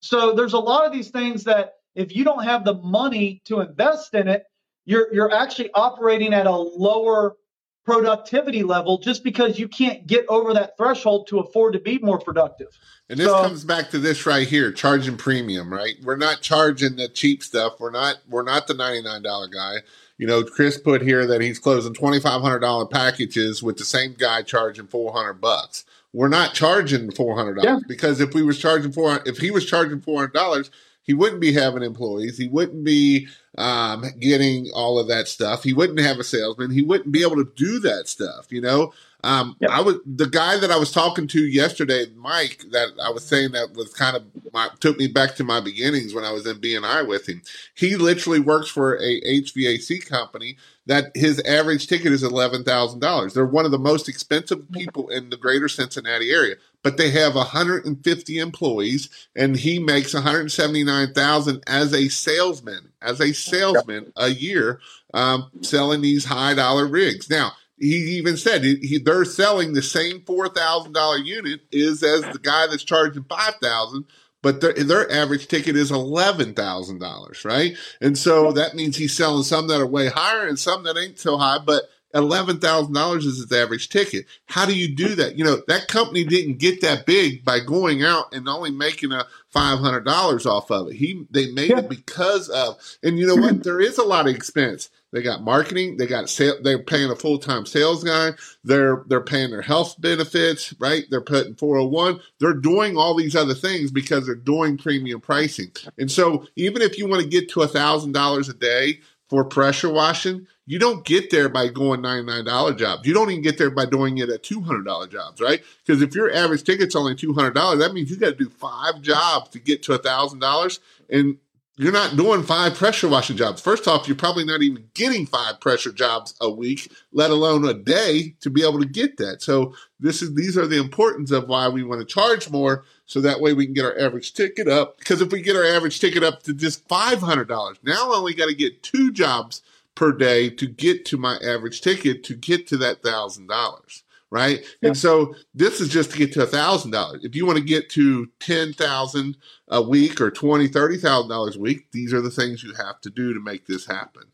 So 0.00 0.32
there's 0.34 0.52
a 0.52 0.58
lot 0.58 0.86
of 0.86 0.92
these 0.92 1.10
things 1.10 1.44
that 1.44 1.74
if 1.96 2.14
you 2.14 2.22
don't 2.22 2.44
have 2.44 2.64
the 2.64 2.74
money 2.74 3.40
to 3.46 3.60
invest 3.60 4.14
in 4.14 4.28
it, 4.28 4.44
you're 4.84 5.12
you're 5.12 5.34
actually 5.34 5.70
operating 5.74 6.32
at 6.32 6.46
a 6.46 6.56
lower 6.56 7.36
productivity 7.84 8.62
level 8.62 8.98
just 8.98 9.24
because 9.24 9.58
you 9.58 9.68
can't 9.68 10.06
get 10.06 10.26
over 10.28 10.52
that 10.52 10.76
threshold 10.76 11.26
to 11.28 11.38
afford 11.38 11.72
to 11.72 11.78
be 11.78 11.98
more 11.98 12.18
productive. 12.18 12.68
And 13.08 13.18
this 13.18 13.28
so, 13.28 13.40
comes 13.42 13.64
back 13.64 13.90
to 13.90 13.98
this 13.98 14.26
right 14.26 14.46
here, 14.46 14.72
charging 14.72 15.16
premium, 15.16 15.72
right? 15.72 15.94
We're 16.02 16.16
not 16.16 16.40
charging 16.40 16.96
the 16.96 17.08
cheap 17.08 17.42
stuff. 17.42 17.74
We're 17.78 17.92
not 17.92 18.16
we're 18.28 18.42
not 18.42 18.66
the 18.66 18.74
$99 18.74 19.52
guy. 19.52 19.76
You 20.18 20.26
know, 20.26 20.42
Chris 20.42 20.78
put 20.78 21.02
here 21.02 21.26
that 21.26 21.40
he's 21.40 21.58
closing 21.58 21.94
$2500 21.94 22.90
packages 22.90 23.62
with 23.62 23.76
the 23.76 23.84
same 23.84 24.14
guy 24.18 24.42
charging 24.42 24.86
400 24.86 25.34
bucks. 25.34 25.84
We're 26.12 26.28
not 26.28 26.54
charging 26.54 27.10
$400 27.10 27.62
yeah. 27.62 27.78
because 27.86 28.20
if 28.20 28.34
we 28.34 28.42
was 28.42 28.58
charging 28.58 28.92
400 28.92 29.28
if 29.28 29.38
he 29.38 29.50
was 29.50 29.66
charging 29.66 30.00
$400, 30.00 30.70
he 31.06 31.14
wouldn't 31.14 31.40
be 31.40 31.52
having 31.52 31.84
employees. 31.84 32.36
He 32.36 32.48
wouldn't 32.48 32.84
be 32.84 33.28
um, 33.56 34.04
getting 34.20 34.70
all 34.74 34.98
of 34.98 35.06
that 35.08 35.28
stuff. 35.28 35.62
He 35.62 35.72
wouldn't 35.72 36.00
have 36.00 36.18
a 36.18 36.24
salesman. 36.24 36.72
He 36.72 36.82
wouldn't 36.82 37.12
be 37.12 37.22
able 37.22 37.36
to 37.36 37.50
do 37.54 37.78
that 37.80 38.08
stuff. 38.08 38.46
You 38.50 38.60
know, 38.60 38.92
um, 39.22 39.56
yep. 39.60 39.70
I 39.70 39.80
was 39.80 39.96
the 40.04 40.28
guy 40.28 40.58
that 40.58 40.70
I 40.70 40.76
was 40.76 40.92
talking 40.92 41.26
to 41.28 41.44
yesterday, 41.44 42.06
Mike. 42.16 42.64
That 42.72 42.88
I 43.02 43.10
was 43.10 43.24
saying 43.24 43.52
that 43.52 43.72
was 43.74 43.94
kind 43.94 44.16
of 44.16 44.24
my, 44.52 44.68
took 44.80 44.98
me 44.98 45.06
back 45.06 45.36
to 45.36 45.44
my 45.44 45.60
beginnings 45.60 46.12
when 46.12 46.24
I 46.24 46.32
was 46.32 46.46
in 46.46 46.60
BNI 46.60 47.06
with 47.06 47.28
him. 47.28 47.42
He 47.74 47.96
literally 47.96 48.40
works 48.40 48.68
for 48.68 48.96
a 48.96 49.20
HVAC 49.22 50.06
company 50.06 50.56
that 50.86 51.10
his 51.14 51.40
average 51.40 51.86
ticket 51.86 52.12
is 52.12 52.22
eleven 52.22 52.62
thousand 52.62 53.00
dollars. 53.00 53.34
They're 53.34 53.46
one 53.46 53.64
of 53.64 53.70
the 53.70 53.78
most 53.78 54.08
expensive 54.08 54.70
people 54.72 55.08
in 55.08 55.30
the 55.30 55.36
greater 55.36 55.68
Cincinnati 55.68 56.30
area, 56.30 56.56
but 56.86 56.98
they 56.98 57.10
have 57.10 57.34
150 57.34 58.38
employees, 58.38 59.08
and 59.34 59.56
he 59.56 59.80
makes 59.80 60.14
179,000 60.14 61.64
as 61.66 61.92
a 61.92 62.08
salesman, 62.08 62.92
as 63.02 63.20
a 63.20 63.34
salesman 63.34 64.12
a 64.14 64.28
year, 64.28 64.78
um, 65.12 65.50
selling 65.62 66.00
these 66.00 66.26
high 66.26 66.54
dollar 66.54 66.86
rigs. 66.86 67.28
Now 67.28 67.54
he 67.76 67.96
even 68.18 68.36
said 68.36 68.62
he, 68.62 68.76
he, 68.76 68.98
they're 68.98 69.24
selling 69.24 69.72
the 69.72 69.82
same 69.82 70.20
four 70.20 70.48
thousand 70.48 70.92
dollar 70.92 71.18
unit 71.18 71.62
is 71.72 72.04
as 72.04 72.20
the 72.20 72.38
guy 72.40 72.68
that's 72.68 72.84
charging 72.84 73.24
five 73.24 73.56
thousand, 73.56 74.04
but 74.40 74.60
their, 74.60 74.74
their 74.74 75.10
average 75.10 75.48
ticket 75.48 75.74
is 75.74 75.90
eleven 75.90 76.54
thousand 76.54 77.00
dollars, 77.00 77.44
right? 77.44 77.76
And 78.00 78.16
so 78.16 78.52
that 78.52 78.76
means 78.76 78.96
he's 78.96 79.16
selling 79.16 79.42
some 79.42 79.66
that 79.66 79.80
are 79.80 79.86
way 79.88 80.06
higher 80.06 80.46
and 80.46 80.56
some 80.56 80.84
that 80.84 80.96
ain't 80.96 81.18
so 81.18 81.36
high, 81.36 81.58
but 81.58 81.90
eleven 82.16 82.58
thousand 82.58 82.94
dollars 82.94 83.26
is 83.26 83.38
his 83.38 83.52
average 83.52 83.88
ticket. 83.88 84.26
How 84.46 84.66
do 84.66 84.76
you 84.76 84.94
do 84.94 85.14
that? 85.16 85.36
You 85.36 85.44
know 85.44 85.62
that 85.68 85.88
company 85.88 86.24
didn't 86.24 86.58
get 86.58 86.80
that 86.80 87.06
big 87.06 87.44
by 87.44 87.60
going 87.60 88.02
out 88.02 88.34
and 88.34 88.48
only 88.48 88.70
making 88.70 89.12
a 89.12 89.26
five 89.50 89.78
hundred 89.78 90.04
dollars 90.04 90.46
off 90.46 90.70
of 90.70 90.88
it. 90.88 90.94
He 90.94 91.26
they 91.30 91.50
made 91.52 91.70
yeah. 91.70 91.78
it 91.78 91.88
because 91.88 92.48
of, 92.48 92.78
and 93.02 93.18
you 93.18 93.26
know 93.26 93.36
what? 93.36 93.62
There 93.62 93.80
is 93.80 93.98
a 93.98 94.04
lot 94.04 94.28
of 94.28 94.34
expense. 94.34 94.90
They 95.12 95.22
got 95.22 95.42
marketing. 95.42 95.96
They 95.96 96.06
got 96.06 96.28
sale. 96.28 96.56
They're 96.62 96.82
paying 96.82 97.10
a 97.10 97.16
full 97.16 97.38
time 97.38 97.64
sales 97.64 98.04
guy. 98.04 98.32
They're 98.64 99.04
they're 99.06 99.22
paying 99.22 99.50
their 99.50 99.62
health 99.62 99.98
benefits, 99.98 100.74
right? 100.78 101.04
They're 101.08 101.20
putting 101.20 101.54
four 101.54 101.76
hundred 101.76 101.90
one. 101.90 102.20
They're 102.40 102.52
doing 102.52 102.96
all 102.96 103.14
these 103.14 103.36
other 103.36 103.54
things 103.54 103.90
because 103.90 104.26
they're 104.26 104.34
doing 104.34 104.76
premium 104.76 105.20
pricing. 105.20 105.72
And 105.98 106.10
so 106.10 106.46
even 106.56 106.82
if 106.82 106.98
you 106.98 107.08
want 107.08 107.22
to 107.22 107.28
get 107.28 107.48
to 107.50 107.62
a 107.62 107.68
thousand 107.68 108.12
dollars 108.12 108.48
a 108.48 108.54
day 108.54 109.00
for 109.28 109.44
pressure 109.44 109.90
washing, 109.90 110.46
you 110.66 110.78
don't 110.78 111.04
get 111.04 111.30
there 111.30 111.48
by 111.48 111.68
going 111.68 112.00
$99 112.00 112.78
jobs. 112.78 113.06
You 113.06 113.14
don't 113.14 113.30
even 113.30 113.42
get 113.42 113.58
there 113.58 113.70
by 113.70 113.86
doing 113.86 114.18
it 114.18 114.28
at 114.28 114.42
$200 114.42 115.10
jobs, 115.10 115.40
right? 115.40 115.62
Because 115.84 116.02
if 116.02 116.14
your 116.14 116.32
average 116.32 116.64
ticket's 116.64 116.96
only 116.96 117.14
$200, 117.14 117.78
that 117.78 117.92
means 117.92 118.10
you 118.10 118.16
got 118.16 118.30
to 118.30 118.44
do 118.44 118.48
five 118.48 119.00
jobs 119.02 119.50
to 119.50 119.58
get 119.58 119.82
to 119.84 119.98
$1,000. 119.98 120.78
And 121.08 121.38
you're 121.78 121.92
not 121.92 122.16
doing 122.16 122.42
five 122.42 122.74
pressure 122.74 123.06
washing 123.06 123.36
jobs. 123.36 123.60
First 123.60 123.86
off, 123.86 124.08
you're 124.08 124.16
probably 124.16 124.44
not 124.44 124.62
even 124.62 124.88
getting 124.94 125.26
five 125.26 125.60
pressure 125.60 125.92
jobs 125.92 126.34
a 126.40 126.50
week, 126.50 126.90
let 127.12 127.30
alone 127.30 127.66
a 127.66 127.74
day 127.74 128.34
to 128.40 128.48
be 128.48 128.62
able 128.62 128.80
to 128.80 128.88
get 128.88 129.18
that. 129.18 129.42
So 129.42 129.74
this 130.00 130.22
is 130.22 130.34
these 130.34 130.56
are 130.56 130.66
the 130.66 130.80
importance 130.80 131.30
of 131.30 131.48
why 131.48 131.68
we 131.68 131.82
want 131.82 132.00
to 132.00 132.06
charge 132.06 132.50
more 132.50 132.84
so 133.06 133.20
that 133.20 133.40
way 133.40 133.52
we 133.54 133.64
can 133.64 133.74
get 133.74 133.84
our 133.84 133.98
average 133.98 134.34
ticket 134.34 134.68
up. 134.68 134.98
Because 134.98 135.20
if 135.20 135.32
we 135.32 135.40
get 135.40 135.56
our 135.56 135.64
average 135.64 136.00
ticket 136.00 136.22
up 136.22 136.42
to 136.42 136.52
just 136.52 136.86
five 136.88 137.20
hundred 137.20 137.48
dollars, 137.48 137.78
now 137.82 138.12
I 138.12 138.16
only 138.16 138.34
got 138.34 138.46
to 138.46 138.54
get 138.54 138.82
two 138.82 139.12
jobs 139.12 139.62
per 139.94 140.12
day 140.12 140.50
to 140.50 140.66
get 140.66 141.04
to 141.06 141.16
my 141.16 141.38
average 141.42 141.80
ticket 141.80 142.22
to 142.24 142.34
get 142.34 142.66
to 142.68 142.76
that 142.78 143.02
thousand 143.02 143.48
dollars 143.48 144.02
right? 144.30 144.60
Yeah. 144.80 144.88
And 144.88 144.98
so 144.98 145.34
this 145.54 145.80
is 145.80 145.88
just 145.88 146.10
to 146.12 146.18
get 146.18 146.32
to 146.34 146.42
a 146.42 146.46
thousand 146.46 146.90
dollars. 146.90 147.24
If 147.24 147.34
you 147.34 147.46
want 147.46 147.58
to 147.58 147.64
get 147.64 147.88
to 147.90 148.28
ten 148.40 148.72
thousand 148.72 149.36
a 149.68 149.82
week 149.82 150.20
or 150.20 150.30
twenty, 150.30 150.68
thirty 150.68 150.98
thousand 150.98 151.30
dollars 151.30 151.56
a 151.56 151.60
week, 151.60 151.90
these 151.92 152.12
are 152.12 152.20
the 152.20 152.30
things 152.30 152.62
you 152.62 152.74
have 152.74 153.00
to 153.02 153.10
do 153.10 153.34
to 153.34 153.40
make 153.40 153.66
this 153.66 153.86
happen. 153.86 154.24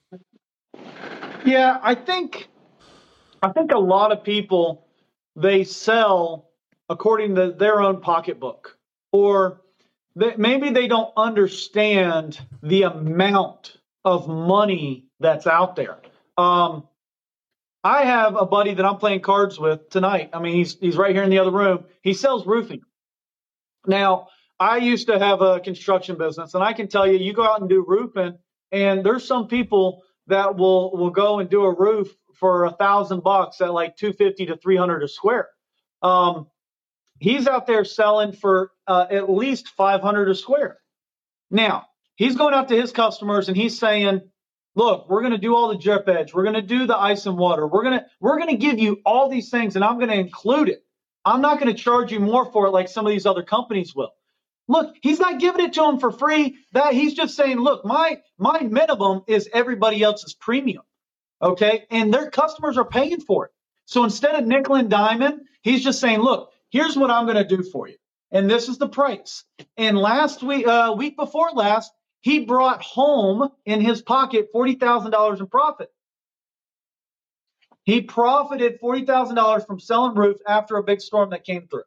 Yeah, 1.44 1.78
I 1.82 1.94
think 1.94 2.48
I 3.42 3.50
think 3.50 3.72
a 3.72 3.78
lot 3.78 4.12
of 4.12 4.24
people 4.24 4.86
they 5.36 5.64
sell 5.64 6.48
according 6.88 7.34
to 7.36 7.52
their 7.52 7.80
own 7.80 8.00
pocketbook, 8.00 8.78
or 9.12 9.62
they, 10.16 10.36
maybe 10.36 10.70
they 10.70 10.88
don't 10.88 11.12
understand 11.16 12.40
the 12.62 12.82
amount 12.82 13.76
of 14.04 14.28
money 14.28 15.06
that's 15.20 15.46
out 15.46 15.76
there. 15.76 15.98
Um, 16.36 16.88
I 17.84 18.04
have 18.04 18.36
a 18.36 18.46
buddy 18.46 18.74
that 18.74 18.84
I'm 18.84 18.98
playing 18.98 19.20
cards 19.20 19.58
with 19.58 19.90
tonight. 19.90 20.30
I 20.32 20.40
mean, 20.40 20.54
he's 20.54 20.78
he's 20.78 20.96
right 20.96 21.14
here 21.14 21.24
in 21.24 21.30
the 21.30 21.38
other 21.38 21.50
room. 21.50 21.84
He 22.02 22.14
sells 22.14 22.46
roofing. 22.46 22.82
Now, 23.86 24.28
I 24.60 24.76
used 24.76 25.08
to 25.08 25.18
have 25.18 25.40
a 25.40 25.58
construction 25.58 26.16
business, 26.16 26.54
and 26.54 26.62
I 26.62 26.72
can 26.72 26.86
tell 26.86 27.06
you, 27.06 27.18
you 27.18 27.32
go 27.32 27.44
out 27.44 27.60
and 27.60 27.68
do 27.68 27.84
roofing, 27.86 28.38
and 28.70 29.04
there's 29.04 29.26
some 29.26 29.48
people 29.48 30.02
that 30.28 30.56
will 30.56 30.96
will 30.96 31.10
go 31.10 31.40
and 31.40 31.50
do 31.50 31.64
a 31.64 31.74
roof 31.74 32.14
for 32.34 32.64
a 32.64 32.70
thousand 32.70 33.24
bucks 33.24 33.60
at 33.60 33.72
like 33.72 33.96
two 33.96 34.12
fifty 34.12 34.46
to 34.46 34.56
three 34.56 34.76
hundred 34.76 35.02
a 35.02 35.08
square. 35.08 35.48
Um, 36.02 36.46
he's 37.22 37.46
out 37.46 37.66
there 37.66 37.84
selling 37.84 38.32
for 38.32 38.70
uh, 38.86 39.06
at 39.10 39.30
least 39.30 39.68
five 39.68 40.02
hundred 40.02 40.28
a 40.28 40.34
square. 40.34 40.78
Now, 41.50 41.86
he's 42.16 42.36
going 42.36 42.54
out 42.54 42.68
to 42.68 42.80
his 42.80 42.92
customers 42.92 43.48
and 43.48 43.56
he's 43.56 43.78
saying, 43.78 44.22
look, 44.74 45.08
we're 45.08 45.20
going 45.20 45.32
to 45.32 45.38
do 45.38 45.54
all 45.54 45.68
the 45.68 45.78
drip 45.78 46.08
edge. 46.08 46.34
We're 46.34 46.44
going 46.44 46.54
to 46.54 46.62
do 46.62 46.86
the 46.86 46.96
ice 46.96 47.26
and 47.26 47.38
water. 47.38 47.66
We're 47.66 47.84
going 47.84 48.00
to 48.00 48.06
we're 48.20 48.38
going 48.38 48.50
to 48.50 48.56
give 48.56 48.78
you 48.78 49.00
all 49.06 49.28
these 49.28 49.50
things 49.50 49.76
and 49.76 49.84
I'm 49.84 49.98
going 49.98 50.10
to 50.10 50.16
include 50.16 50.68
it. 50.68 50.84
I'm 51.24 51.40
not 51.40 51.60
going 51.60 51.74
to 51.74 51.80
charge 51.80 52.10
you 52.10 52.20
more 52.20 52.50
for 52.50 52.66
it 52.66 52.70
like 52.70 52.88
some 52.88 53.06
of 53.06 53.12
these 53.12 53.26
other 53.26 53.42
companies 53.44 53.94
will. 53.94 54.10
Look, 54.68 54.96
he's 55.02 55.20
not 55.20 55.40
giving 55.40 55.64
it 55.64 55.74
to 55.74 55.82
them 55.82 56.00
for 56.00 56.10
free. 56.10 56.56
That 56.72 56.94
he's 56.94 57.14
just 57.14 57.36
saying, 57.36 57.58
look, 57.58 57.84
my 57.84 58.20
my 58.38 58.60
minimum 58.60 59.22
is 59.26 59.48
everybody 59.52 60.02
else's 60.02 60.34
premium. 60.34 60.82
Okay? 61.40 61.84
And 61.90 62.12
their 62.12 62.30
customers 62.30 62.78
are 62.78 62.84
paying 62.84 63.20
for 63.20 63.46
it. 63.46 63.52
So 63.84 64.04
instead 64.04 64.36
of 64.36 64.46
nickel 64.46 64.76
and 64.76 64.88
diamond, 64.88 65.42
he's 65.62 65.84
just 65.84 66.00
saying, 66.00 66.20
look, 66.20 66.50
here's 66.72 66.96
what 66.96 67.10
I'm 67.10 67.26
going 67.26 67.36
to 67.36 67.44
do 67.44 67.62
for 67.62 67.86
you. 67.86 67.96
And 68.32 68.50
this 68.50 68.68
is 68.68 68.78
the 68.78 68.88
price. 68.88 69.44
And 69.76 69.96
last 69.96 70.42
week, 70.42 70.66
uh, 70.66 70.94
week 70.96 71.16
before 71.16 71.50
last, 71.52 71.92
he 72.22 72.40
brought 72.40 72.82
home 72.82 73.48
in 73.66 73.80
his 73.80 74.00
pocket 74.00 74.48
$40,000 74.54 75.38
in 75.38 75.46
profit. 75.46 75.90
He 77.84 78.00
profited 78.00 78.80
$40,000 78.80 79.66
from 79.66 79.80
selling 79.80 80.14
roofs 80.14 80.40
after 80.48 80.76
a 80.76 80.82
big 80.82 81.00
storm 81.00 81.30
that 81.30 81.44
came 81.44 81.66
through. 81.68 81.82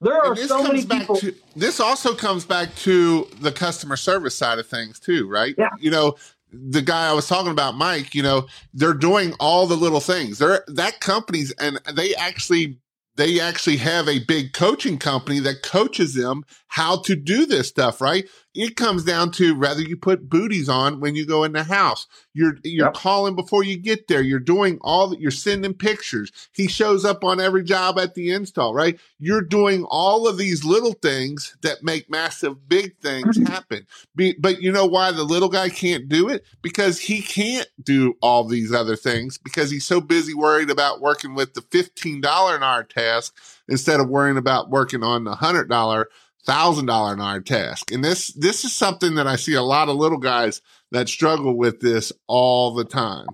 There 0.00 0.22
are 0.22 0.36
so 0.36 0.62
many 0.62 0.84
people. 0.84 1.16
To, 1.16 1.34
this 1.56 1.80
also 1.80 2.14
comes 2.14 2.44
back 2.44 2.72
to 2.76 3.26
the 3.40 3.50
customer 3.50 3.96
service 3.96 4.36
side 4.36 4.60
of 4.60 4.66
things, 4.68 5.00
too, 5.00 5.28
right? 5.28 5.56
Yeah. 5.58 5.70
You 5.80 5.90
know, 5.90 6.14
the 6.52 6.82
guy 6.82 7.08
I 7.08 7.14
was 7.14 7.26
talking 7.26 7.50
about, 7.50 7.74
Mike, 7.74 8.14
you 8.14 8.22
know, 8.22 8.46
they're 8.72 8.94
doing 8.94 9.34
all 9.40 9.66
the 9.66 9.76
little 9.76 9.98
things. 9.98 10.38
They're 10.38 10.62
that 10.68 11.00
company's 11.00 11.50
and 11.52 11.80
they 11.92 12.14
actually 12.14 12.78
they 13.18 13.40
actually 13.40 13.78
have 13.78 14.08
a 14.08 14.24
big 14.24 14.52
coaching 14.52 14.96
company 14.96 15.40
that 15.40 15.62
coaches 15.62 16.14
them 16.14 16.44
how 16.68 17.02
to 17.02 17.16
do 17.16 17.44
this 17.46 17.68
stuff, 17.68 18.00
right? 18.00 18.28
It 18.54 18.76
comes 18.76 19.04
down 19.04 19.30
to 19.32 19.58
whether 19.58 19.82
you 19.82 19.96
put 19.96 20.28
booties 20.28 20.68
on 20.68 21.00
when 21.00 21.14
you 21.14 21.26
go 21.26 21.44
in 21.44 21.52
the 21.52 21.64
house. 21.64 22.06
You're 22.32 22.58
you're 22.64 22.86
yep. 22.86 22.94
calling 22.94 23.36
before 23.36 23.62
you 23.62 23.76
get 23.76 24.08
there. 24.08 24.22
You're 24.22 24.40
doing 24.40 24.78
all 24.80 25.08
that. 25.08 25.20
You're 25.20 25.30
sending 25.30 25.74
pictures. 25.74 26.32
He 26.52 26.66
shows 26.66 27.04
up 27.04 27.24
on 27.24 27.40
every 27.40 27.62
job 27.62 27.98
at 27.98 28.14
the 28.14 28.30
install, 28.30 28.74
right? 28.74 28.98
You're 29.18 29.42
doing 29.42 29.84
all 29.84 30.26
of 30.26 30.38
these 30.38 30.64
little 30.64 30.94
things 30.94 31.56
that 31.62 31.82
make 31.82 32.10
massive 32.10 32.68
big 32.68 32.96
things 32.98 33.38
mm-hmm. 33.38 33.52
happen. 33.52 33.86
Be, 34.16 34.34
but 34.38 34.62
you 34.62 34.72
know 34.72 34.86
why 34.86 35.12
the 35.12 35.24
little 35.24 35.50
guy 35.50 35.68
can't 35.68 36.08
do 36.08 36.28
it? 36.28 36.44
Because 36.62 36.98
he 36.98 37.20
can't 37.20 37.68
do 37.82 38.16
all 38.22 38.44
these 38.44 38.72
other 38.72 38.96
things 38.96 39.38
because 39.38 39.70
he's 39.70 39.86
so 39.86 40.00
busy 40.00 40.34
worried 40.34 40.70
about 40.70 41.00
working 41.00 41.34
with 41.34 41.54
the 41.54 41.60
$15 41.60 42.56
an 42.56 42.62
hour 42.62 42.82
task 42.82 43.34
instead 43.68 44.00
of 44.00 44.08
worrying 44.08 44.36
about 44.36 44.70
working 44.70 45.02
on 45.02 45.24
the 45.24 45.36
$100 45.36 46.04
thousand 46.46 46.86
dollar 46.86 47.14
an 47.14 47.20
hour 47.20 47.40
task. 47.40 47.92
And 47.92 48.04
this 48.04 48.32
this 48.32 48.64
is 48.64 48.72
something 48.72 49.16
that 49.16 49.26
I 49.26 49.36
see 49.36 49.54
a 49.54 49.62
lot 49.62 49.88
of 49.88 49.96
little 49.96 50.18
guys 50.18 50.60
that 50.90 51.08
struggle 51.08 51.56
with 51.56 51.80
this 51.80 52.12
all 52.26 52.74
the 52.74 52.84
time. 52.84 53.26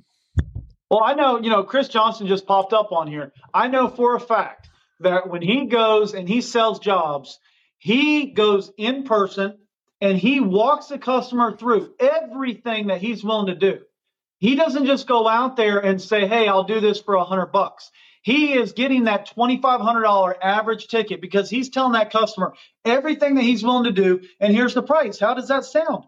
Well, 0.91 1.03
I 1.03 1.15
know, 1.15 1.41
you 1.41 1.51
know, 1.51 1.65
Chris 1.65 1.89
Johnson 1.89 2.27
just 2.27 2.47
popped 2.47 2.73
up 2.73 2.93
on 2.93 3.09
here. 3.09 3.33
I 3.53 3.69
know 3.69 3.89
for 3.89 4.15
a 4.15 4.21
fact 4.21 4.69
that 5.01 5.29
when 5.29 5.43
he 5.43 5.67
goes 5.67 6.15
and 6.15 6.29
he 6.29 6.41
sells 6.41 6.79
jobs, 6.79 7.39
he 7.79 8.27
goes 8.27 8.71
in 8.77 9.05
person 9.05 9.59
and 10.01 10.19
he 10.19 10.41
walks 10.41 10.87
the 10.87 10.99
customer 10.99 11.57
through 11.57 11.95
everything 11.99 12.89
that 12.89 13.01
he's 13.01 13.25
willing 13.25 13.47
to 13.47 13.55
do. 13.55 13.81
He 14.39 14.57
doesn't 14.57 14.87
just 14.87 15.07
go 15.07 15.27
out 15.27 15.57
there 15.57 15.79
and 15.79 16.01
say, 16.01 16.27
"Hey, 16.27 16.49
I'll 16.49 16.65
do 16.65 16.81
this 16.81 17.01
for 17.01 17.15
a 17.15 17.25
hundred 17.25 17.47
bucks." 17.47 17.91
He 18.25 18.55
is 18.55 18.73
getting 18.73 19.05
that 19.05 19.29
$2,500 19.37 20.35
average 20.43 20.89
ticket 20.89 21.21
because 21.21 21.51
he's 21.51 21.69
telling 21.69 21.93
that 21.93 22.11
customer 22.11 22.55
everything 22.83 23.35
that 23.35 23.43
he's 23.43 23.63
willing 23.63 23.85
to 23.85 23.93
do. 23.93 24.23
And 24.41 24.51
here's 24.51 24.73
the 24.73 24.83
price. 24.83 25.19
How 25.19 25.35
does 25.35 25.49
that 25.49 25.67
sound? 25.67 26.05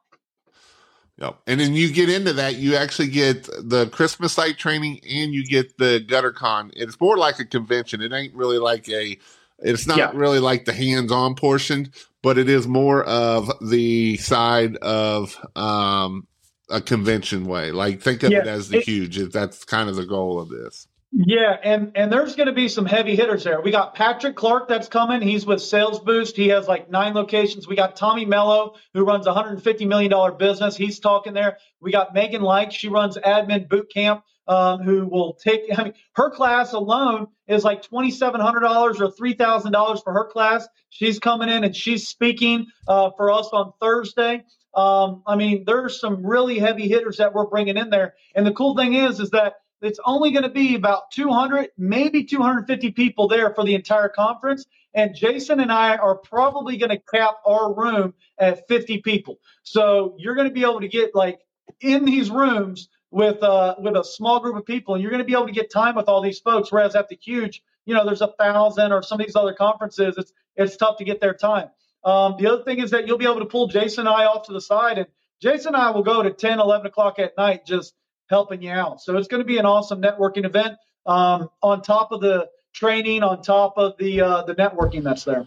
Yep. 1.20 1.36
And 1.48 1.60
then 1.60 1.74
you 1.74 1.92
get 1.92 2.08
into 2.08 2.32
that, 2.34 2.54
you 2.56 2.76
actually 2.76 3.08
get 3.08 3.42
the 3.44 3.88
Christmas 3.90 4.38
light 4.38 4.56
training 4.56 5.00
and 5.08 5.34
you 5.34 5.44
get 5.44 5.76
the 5.76 6.00
GutterCon. 6.06 6.70
It's 6.76 7.00
more 7.00 7.18
like 7.18 7.40
a 7.40 7.44
convention. 7.44 8.00
It 8.00 8.12
ain't 8.12 8.32
really 8.34 8.58
like 8.58 8.88
a 8.88 9.18
it's 9.60 9.88
not 9.88 9.98
yeah. 9.98 10.12
really 10.14 10.38
like 10.38 10.64
the 10.64 10.72
hands-on 10.72 11.34
portion, 11.34 11.92
but 12.22 12.38
it 12.38 12.48
is 12.48 12.68
more 12.68 13.02
of 13.04 13.50
the 13.60 14.16
side 14.18 14.76
of 14.76 15.36
um 15.56 16.28
a 16.70 16.80
convention 16.80 17.46
way. 17.46 17.72
Like 17.72 18.00
think 18.00 18.22
of 18.22 18.30
yeah, 18.30 18.38
it 18.40 18.46
as 18.46 18.68
the 18.68 18.78
it, 18.78 18.84
huge. 18.84 19.16
That's 19.32 19.64
kind 19.64 19.88
of 19.88 19.96
the 19.96 20.06
goal 20.06 20.40
of 20.40 20.50
this. 20.50 20.86
Yeah, 21.10 21.56
and 21.64 21.92
and 21.94 22.12
there's 22.12 22.36
going 22.36 22.48
to 22.48 22.52
be 22.52 22.68
some 22.68 22.84
heavy 22.84 23.16
hitters 23.16 23.42
there. 23.42 23.62
We 23.62 23.70
got 23.70 23.94
Patrick 23.94 24.36
Clark 24.36 24.68
that's 24.68 24.88
coming. 24.88 25.22
He's 25.22 25.46
with 25.46 25.62
Sales 25.62 26.00
Boost. 26.00 26.36
He 26.36 26.48
has 26.48 26.68
like 26.68 26.90
nine 26.90 27.14
locations. 27.14 27.66
We 27.66 27.76
got 27.76 27.96
Tommy 27.96 28.26
Mello 28.26 28.74
who 28.92 29.04
runs 29.04 29.26
a 29.26 29.30
150 29.30 29.86
million 29.86 30.10
dollar 30.10 30.32
business. 30.32 30.76
He's 30.76 31.00
talking 31.00 31.32
there. 31.32 31.56
We 31.80 31.92
got 31.92 32.12
Megan 32.12 32.42
Like. 32.42 32.72
She 32.72 32.88
runs 32.88 33.16
Admin 33.16 33.68
Boot 33.70 33.90
Camp. 33.92 34.22
Um, 34.46 34.82
who 34.82 35.06
will 35.06 35.34
take? 35.34 35.62
I 35.76 35.84
mean, 35.84 35.94
her 36.14 36.30
class 36.30 36.74
alone 36.74 37.28
is 37.48 37.64
like 37.64 37.82
twenty 37.82 38.10
seven 38.10 38.40
hundred 38.40 38.60
dollars 38.60 39.00
or 39.00 39.10
three 39.10 39.32
thousand 39.34 39.72
dollars 39.72 40.02
for 40.02 40.12
her 40.12 40.26
class. 40.30 40.68
She's 40.90 41.18
coming 41.18 41.48
in 41.48 41.64
and 41.64 41.74
she's 41.74 42.06
speaking 42.08 42.66
uh, 42.86 43.10
for 43.16 43.30
us 43.30 43.48
on 43.52 43.72
Thursday. 43.80 44.44
Um, 44.74 45.22
I 45.26 45.36
mean, 45.36 45.64
there's 45.66 46.00
some 46.00 46.24
really 46.24 46.58
heavy 46.58 46.86
hitters 46.86 47.16
that 47.16 47.34
we're 47.34 47.46
bringing 47.46 47.78
in 47.78 47.88
there. 47.90 48.14
And 48.34 48.46
the 48.46 48.52
cool 48.52 48.76
thing 48.76 48.94
is, 48.94 49.20
is 49.20 49.30
that 49.30 49.54
it's 49.82 50.00
only 50.04 50.30
going 50.30 50.42
to 50.42 50.48
be 50.48 50.74
about 50.74 51.10
200, 51.12 51.70
maybe 51.76 52.24
250 52.24 52.90
people 52.92 53.28
there 53.28 53.54
for 53.54 53.64
the 53.64 53.74
entire 53.74 54.08
conference. 54.08 54.64
And 54.94 55.14
Jason 55.14 55.60
and 55.60 55.70
I 55.70 55.96
are 55.96 56.16
probably 56.16 56.76
going 56.76 56.90
to 56.90 56.98
cap 56.98 57.36
our 57.46 57.72
room 57.72 58.14
at 58.38 58.66
50 58.68 59.02
people. 59.02 59.38
So 59.62 60.16
you're 60.18 60.34
going 60.34 60.48
to 60.48 60.54
be 60.54 60.62
able 60.62 60.80
to 60.80 60.88
get 60.88 61.14
like 61.14 61.40
in 61.80 62.04
these 62.04 62.30
rooms 62.30 62.88
with 63.10 63.42
uh, 63.42 63.74
with 63.78 63.96
a 63.96 64.04
small 64.04 64.40
group 64.40 64.56
of 64.56 64.66
people, 64.66 64.94
and 64.94 65.02
you're 65.02 65.10
going 65.10 65.22
to 65.22 65.26
be 65.26 65.32
able 65.32 65.46
to 65.46 65.52
get 65.52 65.70
time 65.70 65.94
with 65.94 66.08
all 66.08 66.20
these 66.22 66.38
folks. 66.40 66.70
Whereas 66.70 66.94
at 66.94 67.08
the 67.08 67.16
huge, 67.20 67.62
you 67.86 67.94
know, 67.94 68.04
there's 68.04 68.20
a 68.20 68.32
thousand 68.38 68.92
or 68.92 69.02
some 69.02 69.20
of 69.20 69.26
these 69.26 69.36
other 69.36 69.54
conferences, 69.54 70.16
it's 70.18 70.32
it's 70.56 70.76
tough 70.76 70.98
to 70.98 71.04
get 71.04 71.20
their 71.20 71.34
time. 71.34 71.70
Um, 72.04 72.36
the 72.38 72.46
other 72.46 72.62
thing 72.62 72.80
is 72.80 72.90
that 72.90 73.06
you'll 73.06 73.18
be 73.18 73.24
able 73.24 73.40
to 73.40 73.46
pull 73.46 73.68
Jason 73.68 74.06
and 74.06 74.08
I 74.08 74.24
off 74.24 74.46
to 74.46 74.52
the 74.52 74.60
side, 74.60 74.98
and 74.98 75.06
Jason 75.40 75.74
and 75.74 75.82
I 75.82 75.90
will 75.90 76.02
go 76.02 76.22
to 76.22 76.30
10, 76.30 76.58
11 76.58 76.86
o'clock 76.86 77.18
at 77.18 77.36
night 77.36 77.64
just 77.64 77.94
helping 78.28 78.62
you 78.62 78.70
out. 78.70 79.00
So 79.00 79.16
it's 79.16 79.28
going 79.28 79.42
to 79.42 79.46
be 79.46 79.58
an 79.58 79.66
awesome 79.66 80.00
networking 80.00 80.44
event 80.44 80.76
um, 81.06 81.48
on 81.62 81.82
top 81.82 82.12
of 82.12 82.20
the 82.20 82.48
training, 82.72 83.22
on 83.22 83.42
top 83.42 83.74
of 83.76 83.96
the 83.98 84.20
uh, 84.20 84.42
the 84.42 84.54
networking 84.54 85.02
that's 85.02 85.24
there. 85.24 85.46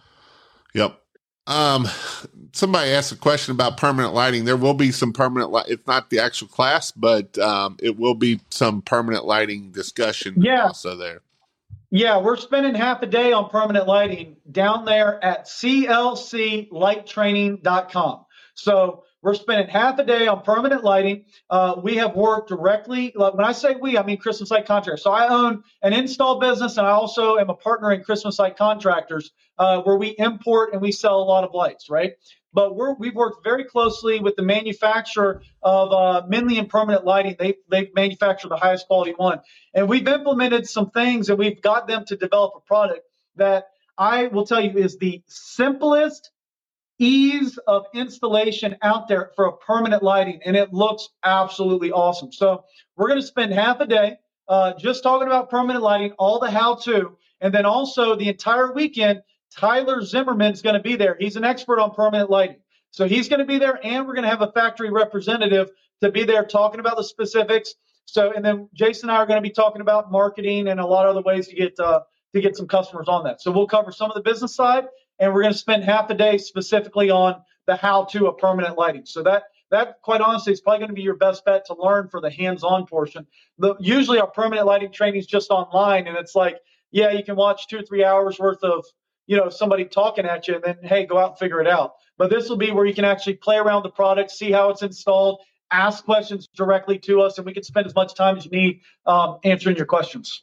Yep. 0.74 0.98
Um, 1.46 1.88
somebody 2.52 2.90
asked 2.92 3.12
a 3.12 3.16
question 3.16 3.52
about 3.52 3.76
permanent 3.76 4.14
lighting. 4.14 4.44
There 4.44 4.56
will 4.56 4.74
be 4.74 4.92
some 4.92 5.12
permanent 5.12 5.50
light. 5.50 5.66
It's 5.68 5.86
not 5.86 6.10
the 6.10 6.20
actual 6.20 6.48
class, 6.48 6.92
but 6.92 7.38
um, 7.38 7.76
it 7.80 7.98
will 7.98 8.14
be 8.14 8.40
some 8.50 8.82
permanent 8.82 9.24
lighting 9.24 9.72
discussion 9.72 10.40
yeah. 10.40 10.66
also 10.66 10.96
there. 10.96 11.22
Yeah, 11.90 12.20
we're 12.20 12.36
spending 12.36 12.74
half 12.74 13.02
a 13.02 13.06
day 13.06 13.32
on 13.32 13.50
permanent 13.50 13.86
lighting 13.86 14.36
down 14.50 14.86
there 14.86 15.22
at 15.22 15.44
clclighttraining.com. 15.44 18.24
So 18.54 19.04
we're 19.22 19.34
spending 19.34 19.68
half 19.68 19.98
a 19.98 20.04
day 20.04 20.26
on 20.26 20.42
permanent 20.42 20.82
lighting. 20.82 21.24
Uh, 21.48 21.76
we 21.82 21.96
have 21.96 22.16
worked 22.16 22.48
directly. 22.48 23.12
When 23.14 23.44
I 23.44 23.52
say 23.52 23.76
we, 23.76 23.96
I 23.96 24.04
mean 24.04 24.18
Christmas 24.18 24.50
Light 24.50 24.66
Contractors. 24.66 25.04
So 25.04 25.12
I 25.12 25.28
own 25.28 25.62
an 25.80 25.92
install 25.92 26.40
business, 26.40 26.76
and 26.76 26.86
I 26.86 26.90
also 26.90 27.36
am 27.36 27.48
a 27.48 27.54
partner 27.54 27.92
in 27.92 28.02
Christmas 28.02 28.38
Light 28.38 28.56
Contractors, 28.56 29.30
uh, 29.58 29.80
where 29.82 29.96
we 29.96 30.16
import 30.18 30.72
and 30.72 30.82
we 30.82 30.90
sell 30.90 31.20
a 31.20 31.24
lot 31.24 31.44
of 31.44 31.54
lights, 31.54 31.88
right? 31.88 32.14
But 32.52 32.76
we 32.76 33.08
have 33.08 33.14
worked 33.14 33.44
very 33.44 33.64
closely 33.64 34.20
with 34.20 34.36
the 34.36 34.42
manufacturer 34.42 35.42
of 35.62 35.92
uh, 35.92 36.26
Minley 36.28 36.58
and 36.58 36.68
Permanent 36.68 37.04
Lighting. 37.04 37.36
They 37.38 37.54
they 37.70 37.90
manufacture 37.94 38.48
the 38.48 38.56
highest 38.56 38.88
quality 38.88 39.12
one, 39.16 39.40
and 39.72 39.88
we've 39.88 40.06
implemented 40.06 40.68
some 40.68 40.90
things, 40.90 41.30
and 41.30 41.38
we've 41.38 41.62
got 41.62 41.86
them 41.86 42.04
to 42.06 42.16
develop 42.16 42.54
a 42.56 42.60
product 42.60 43.06
that 43.36 43.68
I 43.96 44.26
will 44.26 44.44
tell 44.44 44.60
you 44.60 44.76
is 44.76 44.98
the 44.98 45.22
simplest 45.28 46.30
ease 46.98 47.58
of 47.66 47.86
installation 47.94 48.76
out 48.82 49.08
there 49.08 49.32
for 49.34 49.46
a 49.46 49.56
permanent 49.56 50.02
lighting, 50.02 50.40
and 50.44 50.56
it 50.56 50.72
looks 50.72 51.08
absolutely 51.24 51.90
awesome. 51.92 52.32
So 52.32 52.64
we're 52.96 53.08
going 53.08 53.20
to 53.20 53.26
spend 53.26 53.52
half 53.52 53.80
a 53.80 53.86
day 53.86 54.16
uh, 54.48 54.72
just 54.78 55.02
talking 55.02 55.26
about 55.26 55.50
permanent 55.50 55.82
lighting, 55.82 56.12
all 56.18 56.38
the 56.38 56.50
how-to, 56.50 57.16
and 57.40 57.52
then 57.52 57.66
also 57.66 58.16
the 58.16 58.28
entire 58.28 58.72
weekend. 58.72 59.22
Tyler 59.56 60.02
Zimmerman's 60.02 60.62
going 60.62 60.74
to 60.74 60.82
be 60.82 60.96
there. 60.96 61.16
He's 61.18 61.36
an 61.36 61.44
expert 61.44 61.78
on 61.78 61.94
permanent 61.94 62.30
lighting. 62.30 62.56
So 62.90 63.06
he's 63.06 63.28
going 63.28 63.40
to 63.40 63.46
be 63.46 63.58
there, 63.58 63.78
and 63.82 64.06
we're 64.06 64.14
going 64.14 64.24
to 64.24 64.30
have 64.30 64.42
a 64.42 64.52
factory 64.52 64.90
representative 64.90 65.70
to 66.02 66.10
be 66.10 66.24
there 66.24 66.44
talking 66.44 66.80
about 66.80 66.96
the 66.96 67.04
specifics. 67.04 67.74
So, 68.04 68.32
and 68.32 68.44
then 68.44 68.68
Jason 68.74 69.08
and 69.08 69.16
I 69.16 69.20
are 69.20 69.26
going 69.26 69.42
to 69.42 69.48
be 69.48 69.54
talking 69.54 69.80
about 69.80 70.10
marketing 70.10 70.68
and 70.68 70.78
a 70.80 70.86
lot 70.86 71.06
of 71.06 71.16
other 71.16 71.22
ways 71.22 71.48
to 71.48 71.54
get 71.54 71.78
uh, 71.78 72.00
to 72.34 72.40
get 72.40 72.56
some 72.56 72.66
customers 72.66 73.08
on 73.08 73.24
that. 73.24 73.40
So 73.40 73.50
we'll 73.50 73.66
cover 73.66 73.92
some 73.92 74.10
of 74.10 74.14
the 74.14 74.22
business 74.22 74.54
side, 74.54 74.84
and 75.22 75.32
we're 75.32 75.42
going 75.42 75.52
to 75.52 75.58
spend 75.58 75.84
half 75.84 76.10
a 76.10 76.14
day 76.14 76.36
specifically 76.36 77.08
on 77.08 77.40
the 77.68 77.76
how-to 77.76 78.26
of 78.26 78.38
permanent 78.38 78.76
lighting. 78.76 79.06
So 79.06 79.22
that 79.22 79.44
that 79.70 80.02
quite 80.02 80.20
honestly 80.20 80.52
is 80.52 80.60
probably 80.60 80.80
going 80.80 80.88
to 80.88 80.94
be 80.94 81.02
your 81.02 81.16
best 81.16 81.44
bet 81.44 81.64
to 81.66 81.74
learn 81.78 82.08
for 82.08 82.20
the 82.20 82.28
hands-on 82.28 82.86
portion. 82.86 83.26
The, 83.56 83.74
usually 83.78 84.18
our 84.18 84.26
permanent 84.26 84.66
lighting 84.66 84.92
training 84.92 85.20
is 85.20 85.26
just 85.26 85.50
online, 85.50 86.08
and 86.08 86.18
it's 86.18 86.34
like, 86.34 86.58
yeah, 86.90 87.12
you 87.12 87.24
can 87.24 87.36
watch 87.36 87.68
two 87.68 87.78
or 87.78 87.82
three 87.82 88.04
hours 88.04 88.38
worth 88.38 88.62
of 88.64 88.84
you 89.28 89.36
know 89.36 89.48
somebody 89.48 89.84
talking 89.84 90.26
at 90.26 90.48
you, 90.48 90.56
and 90.56 90.64
then 90.64 90.76
hey, 90.82 91.06
go 91.06 91.18
out 91.18 91.30
and 91.30 91.38
figure 91.38 91.60
it 91.60 91.68
out. 91.68 91.94
But 92.18 92.28
this 92.28 92.48
will 92.48 92.56
be 92.56 92.72
where 92.72 92.84
you 92.84 92.92
can 92.92 93.04
actually 93.04 93.34
play 93.34 93.58
around 93.58 93.84
the 93.84 93.90
product, 93.90 94.32
see 94.32 94.50
how 94.50 94.70
it's 94.70 94.82
installed, 94.82 95.40
ask 95.70 96.04
questions 96.04 96.48
directly 96.48 96.98
to 96.98 97.20
us, 97.20 97.38
and 97.38 97.46
we 97.46 97.54
can 97.54 97.62
spend 97.62 97.86
as 97.86 97.94
much 97.94 98.14
time 98.14 98.36
as 98.38 98.44
you 98.44 98.50
need 98.50 98.80
um, 99.06 99.38
answering 99.44 99.76
your 99.76 99.86
questions. 99.86 100.42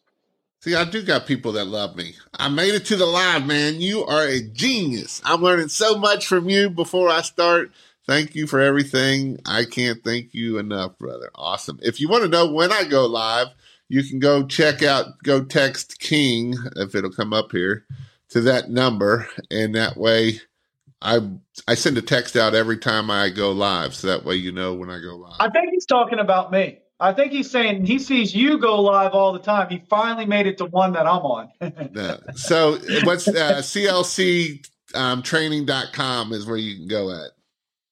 See, 0.62 0.76
I 0.76 0.84
do 0.84 1.02
got 1.02 1.26
people 1.26 1.54
that 1.54 1.68
love 1.68 1.96
me. 1.96 2.16
I 2.38 2.50
made 2.50 2.74
it 2.74 2.86
to 2.88 2.98
the 2.98 3.06
live, 3.06 3.46
man. 3.46 3.80
You 3.80 4.04
are 4.04 4.26
a 4.26 4.42
genius. 4.42 5.22
I'm 5.24 5.42
learning 5.42 5.70
so 5.70 5.98
much 5.98 6.28
from 6.28 6.50
you 6.50 6.70
before 6.70 7.08
I 7.08 7.22
start. 7.22 7.72
Thank 8.06 8.36
you 8.36 8.46
for 8.46 8.60
everything. 8.60 9.40
I 9.46 9.64
can't 9.64 10.04
thank 10.04 10.34
you 10.34 10.58
enough, 10.58 10.98
brother. 10.98 11.30
Awesome. 11.34 11.80
If 11.82 12.02
you 12.02 12.10
want 12.10 12.24
to 12.24 12.30
know 12.30 12.52
when 12.52 12.74
I 12.74 12.84
go 12.84 13.06
live, 13.06 13.48
you 13.88 14.04
can 14.04 14.20
go 14.20 14.46
check 14.46 14.84
out, 14.84 15.24
go 15.24 15.46
text 15.46 16.00
King, 16.00 16.56
if 16.76 16.94
it'll 16.94 17.12
come 17.12 17.32
up 17.32 17.54
here, 17.54 17.86
to 18.30 18.42
that 18.42 18.70
number. 18.70 19.30
And 19.50 19.76
that 19.76 19.96
way, 19.96 20.42
I 21.02 21.20
I 21.70 21.76
send 21.76 21.98
a 21.98 22.02
text 22.02 22.36
out 22.36 22.54
every 22.54 22.78
time 22.78 23.10
I 23.10 23.30
go 23.30 23.54
live. 23.54 23.96
So 23.96 24.08
that 24.08 24.26
way 24.26 24.36
you 24.36 24.52
know 24.52 24.74
when 24.74 24.90
I 24.90 25.00
go 25.00 25.16
live. 25.16 25.38
I 25.40 25.50
think 25.50 25.70
he's 25.72 25.86
talking 25.86 26.20
about 26.20 26.52
me. 26.52 26.80
I 27.00 27.14
think 27.14 27.32
he's 27.32 27.50
saying 27.50 27.86
he 27.86 27.98
sees 28.00 28.36
you 28.36 28.60
go 28.60 28.82
live 28.82 29.14
all 29.14 29.32
the 29.32 29.40
time. 29.40 29.70
He 29.70 29.82
finally 29.90 30.26
made 30.26 30.48
it 30.48 30.58
to 30.58 30.66
one 30.66 30.92
that 30.94 31.08
I'm 31.08 31.22
on. 31.22 31.50
yeah. 31.62 32.18
So 32.36 32.78
what's 33.04 33.28
uh, 33.28 33.62
CLCtraining.com 33.64 36.34
is 36.34 36.46
where 36.46 36.58
you 36.58 36.76
can 36.76 36.88
go 36.88 37.12
at. 37.12 37.32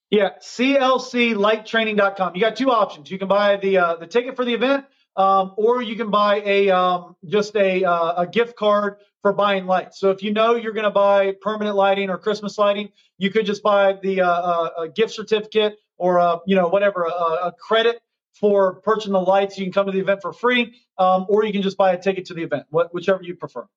Yeah, 0.09 0.31
CLClighttraining.com. 0.41 2.35
You 2.35 2.41
got 2.41 2.55
two 2.55 2.71
options. 2.71 3.11
You 3.11 3.19
can 3.19 3.27
buy 3.27 3.57
the 3.57 3.77
uh, 3.77 3.97
the 3.97 4.07
ticket 4.07 4.37
for 4.37 4.45
the 4.45 4.53
event, 4.53 4.85
um, 5.17 5.53
or 5.57 5.81
you 5.81 5.97
can 5.97 6.09
buy 6.09 6.41
a 6.45 6.69
um, 6.69 7.17
just 7.25 7.57
a 7.57 7.83
uh, 7.83 8.23
a 8.23 8.27
gift 8.27 8.55
card 8.55 8.99
for 9.21 9.33
buying 9.33 9.65
lights. 9.65 9.99
So 9.99 10.11
if 10.11 10.23
you 10.23 10.31
know 10.31 10.55
you're 10.55 10.71
going 10.71 10.85
to 10.85 10.91
buy 10.91 11.33
permanent 11.41 11.75
lighting 11.75 12.09
or 12.09 12.17
Christmas 12.17 12.57
lighting, 12.57 12.87
you 13.17 13.31
could 13.31 13.45
just 13.45 13.63
buy 13.63 13.97
the 14.01 14.21
uh, 14.21 14.29
uh 14.29 14.69
a 14.83 14.89
gift 14.89 15.13
certificate 15.13 15.77
or 15.97 16.17
a 16.17 16.39
you 16.45 16.55
know 16.55 16.67
whatever 16.67 17.03
a, 17.03 17.47
a, 17.47 17.53
credit 17.59 17.99
for 18.39 18.75
purchasing 18.81 19.13
the 19.13 19.21
lights. 19.21 19.57
You 19.57 19.65
can 19.65 19.73
come 19.73 19.85
to 19.85 19.91
the 19.91 19.99
event 19.99 20.21
for 20.21 20.33
free, 20.33 20.75
um, 20.97 21.25
or 21.29 21.43
you 21.43 21.51
can 21.51 21.61
just 21.61 21.77
buy 21.77 21.93
a 21.93 22.01
ticket 22.01 22.25
to 22.25 22.33
the 22.33 22.43
event, 22.43 22.65
what, 22.69 22.93
whichever 22.93 23.23
you 23.23 23.35
prefer. 23.35 23.67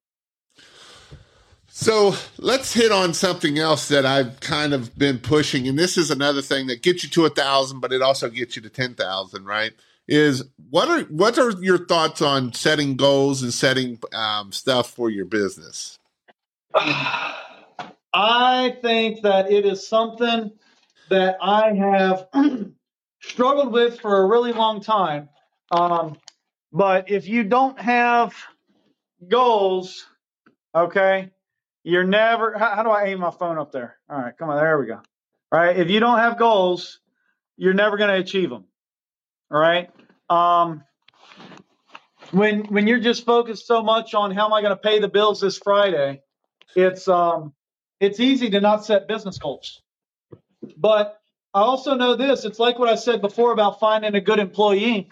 So 1.73 2.15
let's 2.39 2.75
hit 2.75 2.91
on 2.91 3.15
something 3.15 3.59
else 3.59 3.89
that 3.89 4.05
I've 4.05 4.41
kind 4.41 4.75
of 4.75 4.97
been 4.99 5.19
pushing, 5.19 5.69
and 5.69 5.79
this 5.79 5.97
is 5.97 6.11
another 6.11 6.43
thing 6.43 6.67
that 6.67 6.83
gets 6.83 7.05
you 7.05 7.11
to 7.11 7.27
a 7.27 7.31
thousand, 7.31 7.79
but 7.81 7.93
it 7.93 8.03
also 8.03 8.29
gets 8.29 8.57
you 8.57 8.63
to 8.63 8.69
ten 8.69 8.95
thousand, 8.95 9.45
right? 9.45 9.73
Is 10.09 10.43
what 10.69 10.89
are 10.89 11.03
what 11.05 11.39
are 11.39 11.53
your 11.63 11.79
thoughts 11.87 12.21
on 12.21 12.53
setting 12.55 12.97
goals 12.97 13.43
and 13.45 13.55
setting 13.55 14.01
um, 14.13 14.51
stuff 14.51 14.91
for 14.91 15.11
your 15.11 15.27
business? 15.27 16.01
I 18.13 18.77
think 18.83 19.23
that 19.23 19.53
it 19.53 19.65
is 19.65 19.87
something 19.87 20.51
that 21.11 21.37
I 21.41 21.73
have 21.75 22.27
struggled 23.21 23.73
with 23.73 24.01
for 24.01 24.23
a 24.23 24.27
really 24.27 24.53
long 24.53 24.81
time. 24.81 25.29
Um, 25.71 26.19
but 26.73 27.11
if 27.11 27.29
you 27.29 27.45
don't 27.45 27.79
have 27.81 28.35
goals, 29.27 30.07
okay, 30.75 31.31
you're 31.85 32.05
never. 32.05 32.57
How, 32.59 32.77
how, 32.77 32.83
do 32.83 32.91
I 32.91 33.07
aim 33.07 33.21
my 33.21 33.31
phone 33.31 33.59
up 33.59 33.73
there? 33.73 33.97
All 34.09 34.19
right, 34.19 34.37
come 34.37 34.51
on. 34.51 34.57
There 34.57 34.79
we 34.79 34.87
go. 34.87 35.01
All 35.53 35.61
right. 35.61 35.77
If 35.77 35.91
you 35.91 36.01
don't 36.01 36.19
have 36.19 36.39
goals, 36.39 37.01
you're 37.57 37.75
never 37.75 37.97
going 37.97 38.11
to 38.11 38.21
achieve 38.21 38.51
them. 38.51 38.65
All 39.51 39.61
right. 39.61 39.91
Um, 40.29 40.85
when 42.31 42.65
when 42.67 42.87
you're 42.87 43.01
just 43.01 43.27
focused 43.27 43.67
so 43.67 43.83
much 43.83 44.15
on 44.15 44.31
how 44.31 44.47
am 44.47 44.53
I 44.53 44.63
going 44.63 44.77
to 44.77 44.81
pay 44.81 45.01
the 45.01 45.09
bills 45.09 45.41
this 45.41 45.59
Friday, 45.59 46.23
it's 46.77 47.09
um 47.09 47.53
it's 47.99 48.21
easy 48.21 48.51
to 48.51 48.61
not 48.61 48.85
set 48.85 49.09
business 49.09 49.39
goals. 49.39 49.83
But 50.77 51.20
I 51.53 51.63
also 51.63 51.95
know 51.95 52.15
this. 52.15 52.45
It's 52.45 52.59
like 52.59 52.79
what 52.79 52.89
I 52.89 52.95
said 52.95 53.21
before 53.21 53.53
about 53.53 53.81
finding 53.81 54.15
a 54.15 54.21
good 54.21 54.39
employee. 54.39 55.09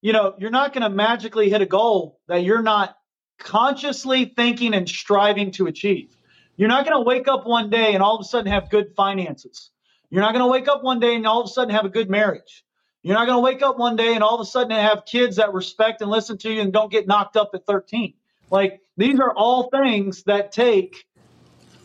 You 0.00 0.12
know, 0.12 0.34
you're 0.38 0.50
not 0.50 0.72
going 0.72 0.82
to 0.82 0.90
magically 0.90 1.50
hit 1.50 1.60
a 1.60 1.66
goal 1.66 2.20
that 2.26 2.42
you're 2.42 2.62
not 2.62 2.96
consciously 3.38 4.24
thinking 4.24 4.74
and 4.74 4.88
striving 4.88 5.50
to 5.52 5.66
achieve. 5.66 6.16
You're 6.56 6.68
not 6.68 6.86
going 6.86 6.96
to 6.96 7.02
wake 7.02 7.28
up 7.28 7.46
one 7.46 7.68
day 7.68 7.94
and 7.94 8.02
all 8.02 8.14
of 8.16 8.20
a 8.20 8.24
sudden 8.24 8.50
have 8.50 8.70
good 8.70 8.94
finances. 8.96 9.70
You're 10.10 10.22
not 10.22 10.32
going 10.32 10.44
to 10.44 10.50
wake 10.50 10.68
up 10.68 10.82
one 10.82 11.00
day 11.00 11.16
and 11.16 11.26
all 11.26 11.40
of 11.40 11.46
a 11.46 11.52
sudden 11.52 11.74
have 11.74 11.84
a 11.84 11.90
good 11.90 12.08
marriage. 12.08 12.64
You're 13.02 13.14
not 13.14 13.26
going 13.26 13.36
to 13.36 13.42
wake 13.42 13.62
up 13.62 13.78
one 13.78 13.96
day 13.96 14.14
and 14.14 14.22
all 14.22 14.36
of 14.36 14.40
a 14.40 14.48
sudden 14.48 14.70
have 14.70 15.04
kids 15.04 15.36
that 15.36 15.52
respect 15.52 16.00
and 16.00 16.10
listen 16.10 16.38
to 16.38 16.52
you 16.52 16.62
and 16.62 16.72
don't 16.72 16.90
get 16.90 17.06
knocked 17.06 17.36
up 17.36 17.50
at 17.54 17.66
13. 17.66 18.14
Like 18.50 18.80
these 18.96 19.20
are 19.20 19.32
all 19.34 19.68
things 19.68 20.22
that 20.22 20.52
take 20.52 21.04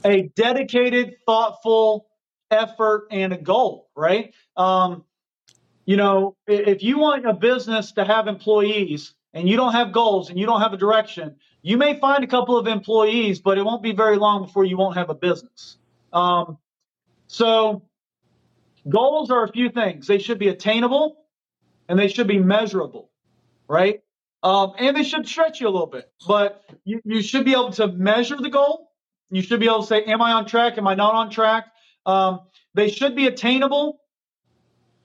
a 0.05 0.29
dedicated, 0.35 1.17
thoughtful 1.25 2.08
effort 2.51 3.07
and 3.11 3.33
a 3.33 3.37
goal, 3.37 3.89
right? 3.95 4.33
Um, 4.57 5.03
you 5.85 5.97
know, 5.97 6.35
if 6.47 6.83
you 6.83 6.99
want 6.99 7.25
a 7.25 7.33
business 7.33 7.93
to 7.93 8.05
have 8.05 8.27
employees 8.27 9.13
and 9.33 9.49
you 9.49 9.57
don't 9.57 9.73
have 9.73 9.91
goals 9.91 10.29
and 10.29 10.37
you 10.37 10.45
don't 10.45 10.61
have 10.61 10.73
a 10.73 10.77
direction, 10.77 11.35
you 11.61 11.77
may 11.77 11.99
find 11.99 12.23
a 12.23 12.27
couple 12.27 12.57
of 12.57 12.67
employees, 12.67 13.39
but 13.39 13.57
it 13.57 13.65
won't 13.65 13.83
be 13.83 13.91
very 13.91 14.17
long 14.17 14.43
before 14.43 14.65
you 14.65 14.77
won't 14.77 14.97
have 14.97 15.09
a 15.09 15.15
business. 15.15 15.77
Um, 16.13 16.57
so, 17.27 17.83
goals 18.87 19.29
are 19.31 19.43
a 19.43 19.51
few 19.51 19.69
things. 19.69 20.07
They 20.07 20.19
should 20.19 20.39
be 20.39 20.47
attainable 20.47 21.17
and 21.87 21.97
they 21.97 22.07
should 22.07 22.27
be 22.27 22.39
measurable, 22.39 23.09
right? 23.67 24.01
Um, 24.41 24.73
and 24.77 24.95
they 24.95 25.03
should 25.03 25.27
stretch 25.27 25.59
you 25.59 25.67
a 25.67 25.71
little 25.71 25.87
bit, 25.87 26.09
but 26.27 26.63
you, 26.85 27.01
you 27.03 27.21
should 27.21 27.45
be 27.45 27.51
able 27.51 27.71
to 27.71 27.87
measure 27.87 28.37
the 28.37 28.49
goal. 28.49 28.91
You 29.31 29.41
should 29.41 29.59
be 29.59 29.65
able 29.65 29.81
to 29.81 29.87
say, 29.87 30.03
Am 30.05 30.21
I 30.21 30.31
on 30.33 30.45
track? 30.45 30.77
Am 30.77 30.87
I 30.87 30.95
not 30.95 31.13
on 31.13 31.29
track? 31.29 31.65
Um, 32.05 32.41
they 32.73 32.89
should 32.89 33.15
be 33.15 33.27
attainable 33.27 33.99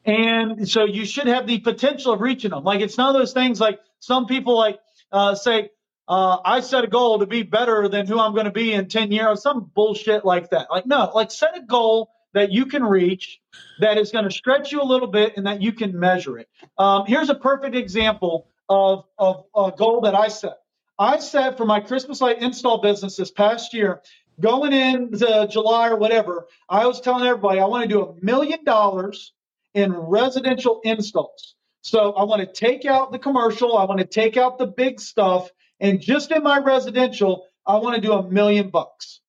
and 0.05 0.69
so 0.69 0.85
you 0.85 1.05
should 1.05 1.27
have 1.27 1.47
the 1.47 1.61
potential 1.61 2.13
of 2.13 2.21
reaching 2.21 2.51
them. 2.51 2.65
Like 2.65 2.81
it's 2.81 2.99
none 2.99 3.15
of 3.15 3.21
those 3.21 3.33
things 3.33 3.61
like 3.61 3.81
some 4.01 4.27
people 4.27 4.57
like 4.57 4.79
uh, 5.11 5.35
say, 5.35 5.71
uh, 6.07 6.39
I 6.45 6.61
set 6.61 6.85
a 6.85 6.87
goal 6.87 7.21
to 7.21 7.27
be 7.27 7.43
better 7.43 7.89
than 7.89 8.07
who 8.07 8.21
I'm 8.21 8.33
going 8.33 8.45
to 8.45 8.53
be 8.53 8.75
in 8.75 8.89
10 8.89 9.11
years, 9.11 9.43
some 9.43 9.71
bullshit 9.75 10.25
like 10.25 10.51
that. 10.51 10.71
Like, 10.71 10.87
no, 10.87 11.11
like 11.15 11.31
set 11.31 11.57
a 11.57 11.63
goal 11.63 12.11
that 12.35 12.53
you 12.53 12.67
can 12.67 12.85
reach 12.85 13.41
that 13.79 13.97
is 13.97 14.11
going 14.11 14.25
to 14.25 14.31
stretch 14.31 14.73
you 14.73 14.83
a 14.83 14.85
little 14.85 15.09
bit 15.09 15.35
and 15.37 15.47
that 15.47 15.63
you 15.63 15.73
can 15.73 15.99
measure 15.99 16.39
it. 16.39 16.49
Um, 16.77 17.07
here's 17.07 17.31
a 17.31 17.35
perfect 17.35 17.75
example 17.75 18.49
of, 18.69 19.05
of 19.19 19.45
a 19.57 19.73
goal 19.75 20.03
that 20.03 20.15
I 20.15 20.29
set. 20.29 20.59
I 20.99 21.19
set 21.19 21.57
for 21.57 21.65
my 21.65 21.81
Christmas 21.81 22.21
light 22.21 22.43
install 22.43 22.79
business 22.79 23.17
this 23.17 23.31
past 23.31 23.73
year, 23.73 24.03
going 24.41 24.73
into 24.73 25.49
July 25.51 25.89
or 25.89 25.97
whatever, 25.97 26.47
I 26.69 26.87
was 26.87 27.01
telling 27.01 27.27
everybody 27.27 27.61
I 27.61 27.67
want 27.67 27.83
to 27.83 27.89
do 27.89 28.03
a 28.03 28.15
million 28.25 28.65
dollars 28.65 29.33
in 29.75 29.93
residential 29.93 30.81
installs. 30.85 31.55
So 31.83 32.13
I 32.13 32.25
want 32.25 32.41
to 32.41 32.47
take 32.47 32.87
out 32.87 33.13
the 33.13 33.19
commercial, 33.19 33.77
I 33.77 33.85
want 33.85 34.01
to 34.01 34.07
take 34.07 34.37
out 34.37 34.59
the 34.59 34.67
big 34.67 35.01
stuff, 35.01 35.51
and 35.81 36.01
just 36.01 36.31
in 36.31 36.43
my 36.43 36.59
residential, 36.59 37.47
I 37.67 37.77
want 37.77 37.97
to 37.97 38.01
do 38.01 38.13
a 38.13 38.29
million 38.31 38.71
bucks. 38.71 39.21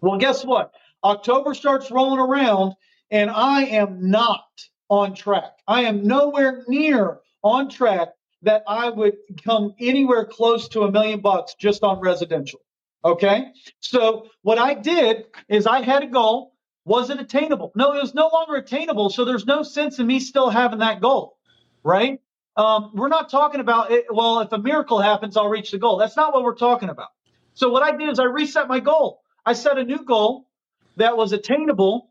Well, 0.00 0.18
guess 0.18 0.44
what? 0.44 0.72
October 1.04 1.54
starts 1.54 1.90
rolling 1.90 2.18
around, 2.18 2.74
and 3.10 3.30
I 3.30 3.64
am 3.64 4.10
not 4.10 4.44
on 4.88 5.14
track. 5.14 5.52
I 5.66 5.82
am 5.82 6.06
nowhere 6.06 6.64
near 6.66 7.20
on 7.42 7.68
track 7.68 8.08
that 8.42 8.62
I 8.66 8.90
would 8.90 9.16
come 9.44 9.74
anywhere 9.80 10.24
close 10.24 10.68
to 10.68 10.82
a 10.82 10.90
million 10.90 11.20
bucks 11.20 11.54
just 11.54 11.82
on 11.82 12.00
residential. 12.00 12.60
Okay. 13.04 13.52
So 13.80 14.28
what 14.42 14.58
I 14.58 14.74
did 14.74 15.26
is 15.48 15.66
I 15.66 15.82
had 15.82 16.02
a 16.02 16.06
goal. 16.06 16.54
Was 16.84 17.10
it 17.10 17.20
attainable? 17.20 17.70
No, 17.74 17.92
it 17.92 18.00
was 18.00 18.14
no 18.14 18.28
longer 18.32 18.56
attainable. 18.56 19.10
So 19.10 19.24
there's 19.24 19.46
no 19.46 19.62
sense 19.62 19.98
in 19.98 20.06
me 20.06 20.20
still 20.20 20.48
having 20.48 20.78
that 20.78 21.00
goal, 21.00 21.36
right? 21.82 22.20
Um, 22.56 22.92
we're 22.94 23.08
not 23.08 23.30
talking 23.30 23.60
about 23.60 23.92
it. 23.92 24.06
Well, 24.10 24.40
if 24.40 24.50
a 24.52 24.58
miracle 24.58 25.00
happens, 25.00 25.36
I'll 25.36 25.48
reach 25.48 25.70
the 25.70 25.78
goal. 25.78 25.98
That's 25.98 26.16
not 26.16 26.32
what 26.32 26.42
we're 26.42 26.56
talking 26.56 26.88
about. 26.88 27.08
So 27.54 27.68
what 27.68 27.82
I 27.82 27.96
did 27.96 28.08
is 28.08 28.18
I 28.18 28.24
reset 28.24 28.68
my 28.68 28.80
goal. 28.80 29.20
I 29.44 29.52
set 29.52 29.78
a 29.78 29.84
new 29.84 30.04
goal 30.04 30.48
that 30.96 31.16
was 31.16 31.32
attainable, 31.32 32.10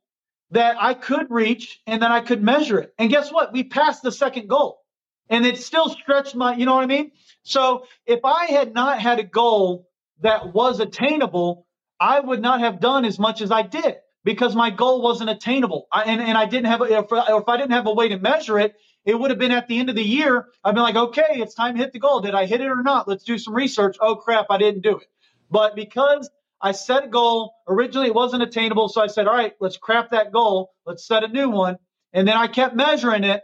that 0.51 0.77
I 0.79 0.93
could 0.93 1.29
reach, 1.29 1.81
and 1.87 2.01
then 2.01 2.11
I 2.11 2.21
could 2.21 2.41
measure 2.41 2.79
it. 2.79 2.93
And 2.97 3.09
guess 3.09 3.31
what? 3.31 3.51
We 3.51 3.63
passed 3.63 4.03
the 4.03 4.11
second 4.11 4.47
goal, 4.47 4.79
and 5.29 5.45
it 5.45 5.57
still 5.57 5.89
stretched 5.89 6.35
my. 6.35 6.55
You 6.55 6.65
know 6.65 6.75
what 6.75 6.83
I 6.83 6.87
mean? 6.87 7.11
So 7.43 7.85
if 8.05 8.21
I 8.23 8.45
had 8.45 8.73
not 8.73 8.99
had 8.99 9.19
a 9.19 9.23
goal 9.23 9.86
that 10.21 10.53
was 10.53 10.79
attainable, 10.79 11.67
I 11.99 12.19
would 12.19 12.41
not 12.41 12.59
have 12.59 12.79
done 12.79 13.05
as 13.05 13.19
much 13.19 13.41
as 13.41 13.51
I 13.51 13.63
did 13.63 13.95
because 14.23 14.55
my 14.55 14.69
goal 14.69 15.01
wasn't 15.01 15.29
attainable. 15.29 15.87
I, 15.91 16.03
and, 16.03 16.21
and 16.21 16.37
I 16.37 16.45
didn't 16.45 16.65
have, 16.65 16.81
a, 16.81 16.85
if, 16.85 17.05
if 17.11 17.47
I 17.47 17.57
didn't 17.57 17.71
have 17.71 17.87
a 17.87 17.93
way 17.93 18.09
to 18.09 18.17
measure 18.17 18.59
it, 18.59 18.75
it 19.05 19.17
would 19.17 19.29
have 19.29 19.39
been 19.39 19.51
at 19.51 19.67
the 19.67 19.79
end 19.79 19.89
of 19.89 19.95
the 19.95 20.03
year. 20.03 20.47
I've 20.63 20.73
been 20.73 20.83
like, 20.83 20.95
okay, 20.95 21.35
it's 21.35 21.53
time 21.55 21.75
to 21.75 21.81
hit 21.81 21.93
the 21.93 21.99
goal. 21.99 22.19
Did 22.19 22.35
I 22.35 22.45
hit 22.45 22.61
it 22.61 22.67
or 22.67 22.83
not? 22.83 23.07
Let's 23.07 23.23
do 23.23 23.37
some 23.37 23.53
research. 23.53 23.97
Oh 24.01 24.15
crap, 24.15 24.47
I 24.49 24.57
didn't 24.57 24.81
do 24.81 24.97
it. 24.97 25.07
But 25.49 25.75
because 25.75 26.29
I 26.61 26.73
set 26.73 27.05
a 27.05 27.07
goal, 27.07 27.53
originally 27.67 28.07
it 28.07 28.15
wasn't 28.15 28.43
attainable. 28.43 28.89
So 28.89 29.01
I 29.01 29.07
said, 29.07 29.27
all 29.27 29.35
right, 29.35 29.53
let's 29.59 29.77
crap 29.77 30.11
that 30.11 30.31
goal. 30.31 30.71
Let's 30.85 31.07
set 31.07 31.23
a 31.23 31.27
new 31.27 31.49
one. 31.49 31.77
And 32.11 32.27
then 32.27 32.35
I 32.35 32.47
kept 32.47 32.75
measuring 32.75 33.23
it. 33.23 33.41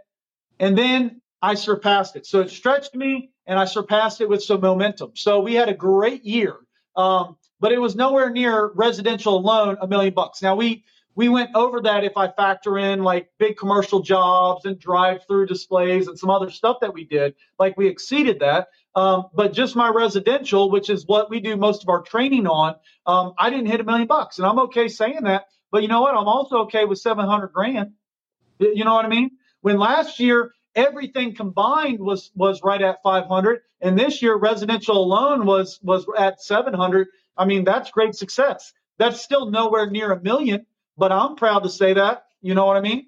And 0.60 0.78
then 0.78 1.22
I 1.42 1.56
surpassed 1.56 2.16
it. 2.16 2.26
So 2.26 2.42
it 2.42 2.50
stretched 2.50 2.96
me 2.96 3.32
and 3.46 3.60
I 3.60 3.66
surpassed 3.66 4.22
it 4.22 4.30
with 4.30 4.44
some 4.44 4.62
momentum. 4.62 5.12
So 5.16 5.40
we 5.40 5.54
had 5.54 5.70
a 5.70 5.74
great 5.74 6.24
year. 6.26 6.58
Um, 6.96 7.38
but 7.60 7.72
it 7.72 7.80
was 7.80 7.96
nowhere 7.96 8.30
near 8.30 8.72
residential 8.76 9.38
alone 9.38 9.78
a 9.82 9.88
million 9.88 10.14
bucks. 10.14 10.42
Now 10.42 10.56
we 10.56 10.84
we 11.16 11.30
went 11.30 11.52
over 11.56 11.82
that 11.82 12.04
if 12.04 12.18
I 12.18 12.30
factor 12.30 12.78
in 12.78 13.04
like 13.04 13.30
big 13.38 13.56
commercial 13.58 14.02
jobs 14.02 14.66
and 14.66 14.80
drive-through 14.80 15.46
displays 15.46 16.08
and 16.08 16.18
some 16.18 16.30
other 16.30 16.50
stuff 16.50 16.78
that 16.82 16.94
we 16.94 17.06
did. 17.06 17.36
Like 17.60 17.78
we 17.78 17.88
exceeded 17.88 18.40
that. 18.40 18.70
Um, 18.96 19.26
but 19.34 19.54
just 19.54 19.76
my 19.76 19.90
residential, 19.90 20.72
which 20.72 20.90
is 20.90 21.06
what 21.06 21.30
we 21.30 21.40
do 21.40 21.56
most 21.56 21.84
of 21.84 21.90
our 21.90 22.02
training 22.02 22.48
on, 22.48 22.76
um, 23.06 23.34
I 23.38 23.50
didn't 23.50 23.68
hit 23.68 23.80
a 23.80 23.84
million 23.84 24.08
bucks, 24.08 24.38
and 24.38 24.48
I'm 24.48 24.60
okay 24.60 24.88
saying 24.88 25.24
that. 25.24 25.46
But 25.72 25.82
you 25.82 25.88
know 25.88 26.02
what? 26.02 26.16
I'm 26.16 26.28
also 26.28 26.58
okay 26.64 26.86
with 26.86 27.00
700 27.00 27.48
grand. 27.48 27.92
You 28.60 28.84
know 28.84 28.94
what 28.94 29.06
I 29.06 29.10
mean? 29.10 29.32
When 29.62 29.80
last 29.80 30.20
year 30.20 30.54
everything 30.76 31.36
combined 31.36 32.00
was 32.00 32.32
was 32.36 32.62
right 32.64 32.82
at 32.82 33.02
500, 33.04 33.62
and 33.82 33.98
this 33.98 34.22
year 34.22 34.36
residential 34.36 34.98
alone 34.98 35.46
was 35.46 35.80
was 35.84 36.06
at 36.18 36.42
700. 36.42 37.08
I 37.38 37.46
mean 37.46 37.64
that's 37.64 37.92
great 37.92 38.16
success. 38.16 38.74
That's 38.98 39.22
still 39.22 39.50
nowhere 39.50 39.90
near 39.90 40.12
a 40.12 40.22
million, 40.22 40.66
but 40.98 41.12
I'm 41.12 41.36
proud 41.36 41.64
to 41.64 41.70
say 41.70 41.94
that. 41.94 42.26
You 42.42 42.54
know 42.54 42.66
what 42.66 42.78
I 42.78 42.82
mean? 42.82 43.08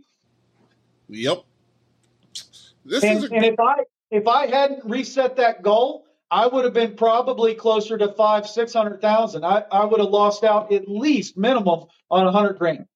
Yep. 1.10 1.44
This 2.86 3.04
and, 3.04 3.18
is 3.24 3.32
a- 3.32 3.34
and 3.34 3.46
if 3.46 3.60
I 3.60 3.76
if 4.12 4.28
I 4.28 4.48
hadn't 4.48 4.86
reset 4.86 5.36
that 5.38 5.62
goal, 5.62 6.06
I 6.32 6.48
would 6.48 6.66
have 6.66 6.74
been 6.74 6.96
probably 6.96 7.56
closer 7.56 7.98
to 7.98 8.14
five, 8.14 8.48
six 8.48 8.74
hundred 8.74 9.02
thousand. 9.02 9.46
I, 9.46 9.64
I 9.72 9.86
would 9.86 10.00
have 10.00 10.10
lost 10.10 10.44
out 10.44 10.72
at 10.72 10.88
least 10.88 11.38
minimum 11.38 11.86
on 12.10 12.28
a 12.28 12.32
hundred 12.32 12.58
grand. 12.58 12.88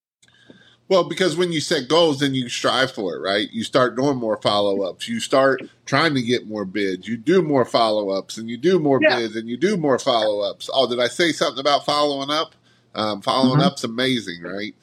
Well, 0.90 1.04
because 1.04 1.36
when 1.36 1.52
you 1.52 1.60
set 1.60 1.88
goals, 1.88 2.18
then 2.18 2.34
you 2.34 2.48
strive 2.48 2.90
for 2.90 3.14
it, 3.14 3.20
right? 3.20 3.48
You 3.52 3.62
start 3.62 3.94
doing 3.94 4.16
more 4.16 4.36
follow 4.38 4.82
ups. 4.82 5.08
You 5.08 5.20
start 5.20 5.62
trying 5.86 6.16
to 6.16 6.22
get 6.22 6.48
more 6.48 6.64
bids. 6.64 7.06
You 7.06 7.16
do 7.16 7.42
more 7.42 7.64
follow 7.64 8.10
ups, 8.10 8.38
and 8.38 8.50
you 8.50 8.56
do 8.56 8.80
more 8.80 8.98
yeah. 9.00 9.20
bids, 9.20 9.36
and 9.36 9.48
you 9.48 9.56
do 9.56 9.76
more 9.76 10.00
follow 10.00 10.40
ups. 10.40 10.68
Oh, 10.74 10.90
did 10.90 10.98
I 10.98 11.06
say 11.06 11.30
something 11.30 11.60
about 11.60 11.86
following 11.86 12.28
up? 12.28 12.56
Um, 12.92 13.22
following 13.22 13.60
mm-hmm. 13.60 13.68
up's 13.68 13.84
amazing, 13.84 14.42
right? 14.42 14.74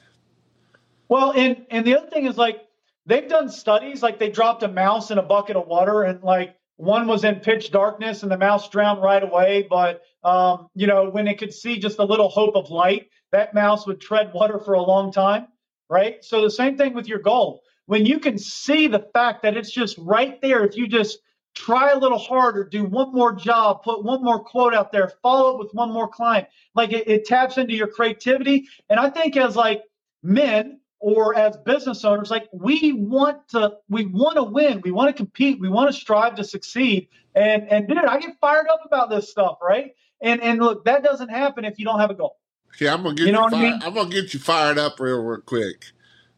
Well, 1.10 1.32
and 1.32 1.66
and 1.70 1.86
the 1.86 1.98
other 1.98 2.08
thing 2.08 2.24
is 2.24 2.38
like 2.38 2.66
they've 3.04 3.28
done 3.28 3.50
studies 3.50 4.02
like 4.02 4.18
they 4.18 4.30
dropped 4.30 4.62
a 4.62 4.68
mouse 4.68 5.10
in 5.10 5.18
a 5.18 5.22
bucket 5.22 5.56
of 5.56 5.66
water 5.66 6.04
and 6.04 6.22
like 6.22 6.56
one 6.76 7.06
was 7.06 7.22
in 7.22 7.36
pitch 7.36 7.70
darkness 7.70 8.22
and 8.22 8.32
the 8.32 8.38
mouse 8.38 8.68
drowned 8.70 9.02
right 9.02 9.22
away 9.22 9.66
but 9.68 10.02
um, 10.24 10.68
you 10.74 10.86
know 10.86 11.10
when 11.10 11.26
it 11.26 11.38
could 11.38 11.52
see 11.52 11.78
just 11.78 11.98
a 11.98 12.04
little 12.04 12.28
hope 12.28 12.54
of 12.54 12.70
light 12.70 13.08
that 13.32 13.52
mouse 13.52 13.86
would 13.86 14.00
tread 14.00 14.32
water 14.32 14.58
for 14.58 14.74
a 14.74 14.82
long 14.82 15.10
time 15.10 15.48
right? 15.88 16.24
So 16.24 16.42
the 16.42 16.50
same 16.50 16.76
thing 16.76 16.94
with 16.94 17.08
your 17.08 17.18
goal. 17.18 17.62
When 17.86 18.04
you 18.04 18.18
can 18.18 18.38
see 18.38 18.86
the 18.86 19.06
fact 19.14 19.42
that 19.42 19.56
it's 19.56 19.70
just 19.70 19.96
right 19.98 20.40
there 20.42 20.64
if 20.64 20.76
you 20.76 20.86
just 20.86 21.18
try 21.54 21.90
a 21.90 21.98
little 21.98 22.18
harder 22.18 22.62
do 22.62 22.84
one 22.84 23.12
more 23.12 23.32
job 23.32 23.82
put 23.82 24.04
one 24.04 24.22
more 24.22 24.38
quote 24.38 24.74
out 24.74 24.92
there 24.92 25.12
follow 25.22 25.54
up 25.54 25.58
with 25.58 25.74
one 25.74 25.90
more 25.90 26.06
client 26.06 26.46
like 26.74 26.92
it, 26.92 27.08
it 27.08 27.24
taps 27.24 27.58
into 27.58 27.74
your 27.74 27.88
creativity. 27.88 28.68
And 28.90 29.00
i 29.00 29.10
think 29.10 29.36
as 29.36 29.56
like 29.56 29.82
men 30.22 30.80
or 31.00 31.36
as 31.36 31.56
business 31.58 32.04
owners 32.04 32.30
like 32.30 32.48
we 32.52 32.92
want 32.92 33.48
to 33.48 33.76
we 33.88 34.06
want 34.06 34.36
to 34.36 34.42
win 34.44 34.80
we 34.82 34.90
want 34.90 35.08
to 35.08 35.12
compete 35.14 35.58
we 35.58 35.68
want 35.68 35.92
to 35.92 35.98
strive 35.98 36.36
to 36.36 36.44
succeed. 36.44 37.08
And 37.34 37.68
and 37.68 37.88
dude 37.88 37.98
i 37.98 38.18
get 38.18 38.36
fired 38.40 38.68
up 38.68 38.80
about 38.84 39.10
this 39.10 39.30
stuff 39.30 39.58
right? 39.62 39.92
And 40.20 40.42
and 40.42 40.60
look 40.60 40.84
that 40.84 41.02
doesn't 41.02 41.30
happen 41.30 41.64
if 41.64 41.78
you 41.78 41.84
don't 41.84 41.98
have 41.98 42.10
a 42.10 42.14
goal 42.14 42.36
okay 42.78 42.88
i'm 42.88 43.02
gonna 43.02 43.14
get 43.14 43.26
you, 43.26 43.32
know 43.32 43.44
you 43.44 43.50
fired, 43.50 43.64
I 43.64 43.70
mean? 43.70 43.82
i'm 43.82 43.94
gonna 43.94 44.10
get 44.10 44.34
you 44.34 44.40
fired 44.40 44.78
up 44.78 45.00
real 45.00 45.22
real 45.22 45.40
quick 45.40 45.86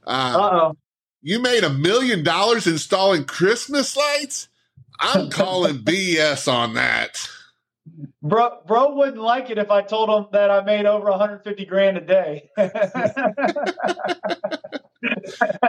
um, 0.07 0.37
uh-oh 0.37 0.77
you 1.23 1.41
made 1.41 1.65
a 1.65 1.71
million 1.71 2.25
dollars 2.25 2.67
installing 2.67 3.25
christmas 3.25 3.97
lights 3.97 4.49
i'm 5.01 5.31
calling 5.31 5.79
bs 5.85 6.53
on 6.53 6.75
that 6.75 7.29
Bro, 8.23 8.63
bro 8.67 8.95
wouldn't 8.95 9.19
like 9.19 9.51
it 9.51 9.59
if 9.59 9.71
I 9.71 9.83
told 9.83 10.11
him 10.11 10.27
that 10.33 10.51
I 10.51 10.63
made 10.63 10.87
over 10.87 11.11
150 11.11 11.65
grand 11.65 11.97
a 11.97 12.01
day. 12.01 12.51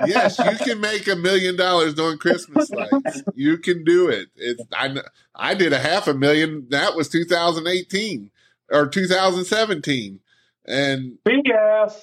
yes, 0.06 0.38
you 0.38 0.58
can 0.58 0.82
make 0.82 1.08
a 1.08 1.16
million 1.16 1.56
dollars 1.56 1.94
doing 1.94 2.18
Christmas 2.18 2.70
lights. 2.70 3.24
You 3.34 3.58
can 3.58 3.84
do 3.84 4.10
it. 4.10 4.28
It's 4.36 4.62
I 4.74 4.96
I 5.36 5.54
did 5.54 5.74
a 5.74 5.80
half 5.80 6.08
a 6.08 6.14
million. 6.14 6.68
That 6.70 6.96
was 6.96 7.10
2018 7.10 8.30
or 8.72 8.88
2017. 8.88 10.20
And 10.66 11.18
BS, 11.26 11.94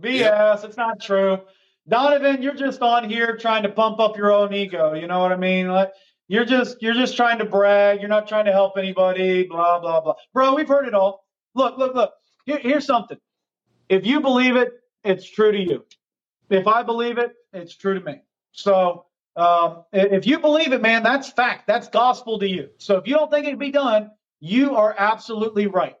BS. 0.00 0.20
Yep. 0.20 0.64
It's 0.64 0.76
not 0.76 1.00
true. 1.00 1.40
Donovan, 1.88 2.42
you're 2.42 2.54
just 2.54 2.80
on 2.80 3.08
here 3.08 3.36
trying 3.36 3.64
to 3.64 3.68
pump 3.68 4.00
up 4.00 4.16
your 4.16 4.32
own 4.32 4.54
ego. 4.54 4.94
You 4.94 5.06
know 5.06 5.20
what 5.20 5.32
I 5.32 5.36
mean? 5.36 5.68
Like, 5.68 5.92
you're 6.28 6.46
just 6.46 6.80
you're 6.80 6.94
just 6.94 7.16
trying 7.16 7.38
to 7.38 7.44
brag. 7.44 8.00
You're 8.00 8.08
not 8.08 8.26
trying 8.26 8.46
to 8.46 8.52
help 8.52 8.78
anybody. 8.78 9.44
Blah 9.44 9.80
blah 9.80 10.00
blah. 10.00 10.14
Bro, 10.32 10.54
we've 10.54 10.68
heard 10.68 10.86
it 10.86 10.94
all. 10.94 11.24
Look, 11.54 11.76
look, 11.76 11.94
look. 11.94 12.12
Here, 12.46 12.58
here's 12.58 12.86
something. 12.86 13.18
If 13.88 14.06
you 14.06 14.20
believe 14.20 14.56
it, 14.56 14.72
it's 15.02 15.28
true 15.28 15.52
to 15.52 15.58
you. 15.58 15.84
If 16.48 16.66
I 16.66 16.82
believe 16.82 17.18
it, 17.18 17.34
it's 17.52 17.76
true 17.76 17.98
to 17.98 18.04
me. 18.04 18.20
So 18.52 19.04
um, 19.36 19.84
if 19.92 20.26
you 20.26 20.38
believe 20.38 20.72
it, 20.72 20.80
man, 20.80 21.02
that's 21.02 21.30
fact. 21.30 21.66
That's 21.66 21.88
gospel 21.88 22.38
to 22.38 22.48
you. 22.48 22.70
So 22.78 22.96
if 22.96 23.06
you 23.06 23.14
don't 23.14 23.30
think 23.30 23.46
it 23.46 23.50
can 23.50 23.58
be 23.58 23.70
done, 23.70 24.10
you 24.40 24.76
are 24.76 24.94
absolutely 24.96 25.66
right. 25.66 25.96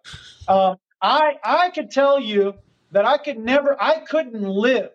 Um, 0.48 0.76
I 1.04 1.38
I 1.44 1.70
could 1.70 1.90
tell 1.90 2.18
you 2.18 2.54
that 2.92 3.04
I 3.04 3.18
could 3.18 3.38
never, 3.38 3.76
I 3.80 3.98
couldn't 3.98 4.42
live 4.42 4.90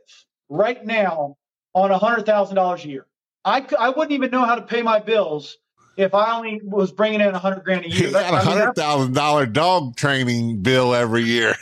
right 0.50 0.84
now 0.84 1.38
on 1.76 1.92
a 1.92 2.00
hundred 2.00 2.26
thousand 2.26 2.56
dollars 2.56 2.84
a 2.84 2.88
year. 2.88 3.06
I, 3.46 3.66
I 3.78 3.90
wouldn't 3.90 4.12
even 4.12 4.32
know 4.32 4.44
how 4.44 4.56
to 4.56 4.64
pay 4.64 4.82
my 4.82 5.00
bills 5.00 5.58
if 5.98 6.16
I 6.16 6.36
only 6.36 6.62
was 6.64 6.92
bringing 6.92 7.22
in 7.22 7.28
a 7.28 7.38
hundred 7.38 7.64
grand 7.64 7.86
a 7.86 7.90
year. 7.90 8.08
You 8.08 8.14
got 8.14 8.34
a 8.34 8.38
hundred 8.38 8.74
thousand 8.74 9.14
dollar 9.14 9.46
dog 9.46 9.98
training 9.98 10.64
bill 10.64 10.96
every 10.96 11.24
year. 11.24 11.56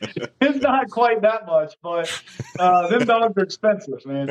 it's 0.00 0.62
not 0.62 0.88
quite 0.88 1.20
that 1.20 1.44
much, 1.44 1.74
but 1.82 2.22
uh, 2.58 2.88
them 2.88 3.04
dogs 3.04 3.36
are 3.36 3.42
expensive, 3.42 4.06
man. 4.06 4.30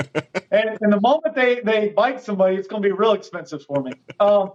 And, 0.49 0.77
and 0.81 0.93
the 0.93 0.99
moment 0.99 1.35
they 1.35 1.59
they 1.59 1.89
bite 1.89 2.23
somebody, 2.23 2.55
it's 2.55 2.67
going 2.67 2.81
to 2.81 2.89
be 2.89 2.93
real 2.93 3.13
expensive 3.13 3.63
for 3.65 3.83
me. 3.83 3.93
Um, 4.19 4.53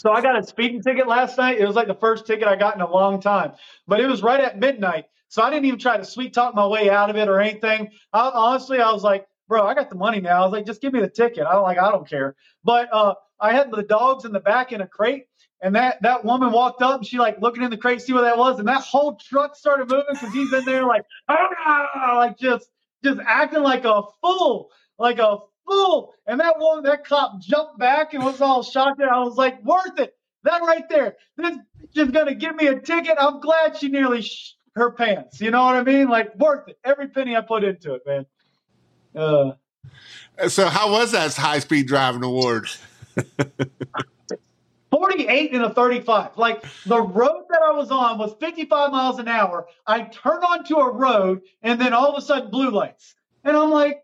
so 0.00 0.10
I 0.12 0.22
got 0.22 0.38
a 0.38 0.42
speeding 0.42 0.80
ticket 0.80 1.06
last 1.06 1.36
night. 1.36 1.58
It 1.58 1.66
was 1.66 1.76
like 1.76 1.86
the 1.86 1.94
first 1.94 2.26
ticket 2.26 2.48
I 2.48 2.56
got 2.56 2.74
in 2.74 2.80
a 2.80 2.90
long 2.90 3.20
time, 3.20 3.52
but 3.86 4.00
it 4.00 4.06
was 4.06 4.22
right 4.22 4.40
at 4.40 4.58
midnight. 4.58 5.04
So 5.28 5.42
I 5.42 5.50
didn't 5.50 5.66
even 5.66 5.78
try 5.78 5.98
to 5.98 6.04
sweet 6.06 6.32
talk 6.32 6.54
my 6.54 6.66
way 6.66 6.88
out 6.88 7.10
of 7.10 7.16
it 7.16 7.28
or 7.28 7.38
anything. 7.38 7.90
I, 8.10 8.30
honestly, 8.32 8.80
I 8.80 8.90
was 8.92 9.04
like, 9.04 9.26
bro, 9.46 9.66
I 9.66 9.74
got 9.74 9.90
the 9.90 9.96
money 9.96 10.18
now. 10.18 10.40
I 10.40 10.44
was 10.46 10.52
like, 10.52 10.64
just 10.64 10.80
give 10.80 10.94
me 10.94 11.00
the 11.00 11.08
ticket. 11.10 11.46
I 11.46 11.52
don't 11.52 11.64
like, 11.64 11.78
I 11.78 11.90
don't 11.90 12.08
care. 12.08 12.34
But 12.64 12.88
uh, 12.90 13.14
I 13.38 13.52
had 13.52 13.70
the 13.70 13.82
dogs 13.82 14.24
in 14.24 14.32
the 14.32 14.40
back 14.40 14.72
in 14.72 14.80
a 14.80 14.86
crate, 14.86 15.26
and 15.60 15.74
that 15.76 16.00
that 16.00 16.24
woman 16.24 16.50
walked 16.50 16.80
up 16.80 17.00
and 17.00 17.06
she 17.06 17.18
like 17.18 17.38
looking 17.42 17.62
in 17.62 17.70
the 17.70 17.76
crate, 17.76 18.00
see 18.00 18.14
what 18.14 18.22
that 18.22 18.38
was, 18.38 18.58
and 18.58 18.68
that 18.68 18.80
whole 18.80 19.16
truck 19.16 19.54
started 19.54 19.90
moving 19.90 20.06
because 20.12 20.32
he's 20.32 20.50
in 20.54 20.64
there 20.64 20.86
like, 20.86 21.04
ah, 21.28 22.14
like 22.16 22.38
just 22.38 22.70
just 23.04 23.20
acting 23.26 23.62
like 23.62 23.84
a 23.84 24.02
fool, 24.22 24.70
like 24.98 25.18
a 25.18 25.36
And 26.26 26.40
that 26.40 26.58
woman, 26.58 26.84
that 26.84 27.04
cop 27.04 27.40
jumped 27.40 27.78
back 27.78 28.14
and 28.14 28.24
was 28.24 28.40
all 28.40 28.62
shocked. 28.62 29.00
And 29.00 29.10
I 29.10 29.20
was 29.20 29.36
like, 29.36 29.62
worth 29.64 29.98
it. 29.98 30.16
That 30.44 30.62
right 30.62 30.88
there. 30.88 31.16
This 31.36 31.58
is 31.94 32.10
gonna 32.10 32.34
give 32.34 32.56
me 32.56 32.68
a 32.68 32.80
ticket. 32.80 33.16
I'm 33.18 33.40
glad 33.40 33.76
she 33.76 33.88
nearly 33.88 34.22
sh- 34.22 34.54
her 34.74 34.90
pants. 34.90 35.40
You 35.40 35.50
know 35.50 35.64
what 35.64 35.74
I 35.74 35.82
mean? 35.82 36.08
Like 36.08 36.34
worth 36.36 36.68
it. 36.68 36.78
Every 36.84 37.08
penny 37.08 37.36
I 37.36 37.42
put 37.42 37.62
into 37.64 37.94
it, 37.94 38.02
man. 38.06 38.26
Uh, 39.14 40.48
so 40.48 40.68
how 40.68 40.92
was 40.92 41.12
that 41.12 41.34
high 41.34 41.58
speed 41.58 41.88
driving 41.88 42.22
award? 42.24 42.68
48 44.90 45.52
and 45.52 45.64
a 45.64 45.74
35. 45.74 46.38
Like 46.38 46.64
the 46.86 47.02
road 47.02 47.44
that 47.50 47.62
I 47.62 47.72
was 47.72 47.90
on 47.90 48.18
was 48.18 48.34
55 48.40 48.90
miles 48.90 49.18
an 49.18 49.28
hour. 49.28 49.66
I 49.86 50.02
turned 50.02 50.44
onto 50.44 50.76
a 50.76 50.90
road 50.92 51.42
and 51.62 51.80
then 51.80 51.92
all 51.92 52.12
of 52.12 52.22
a 52.22 52.24
sudden 52.24 52.50
blue 52.50 52.70
lights. 52.70 53.14
And 53.44 53.56
I'm 53.56 53.70
like, 53.70 54.02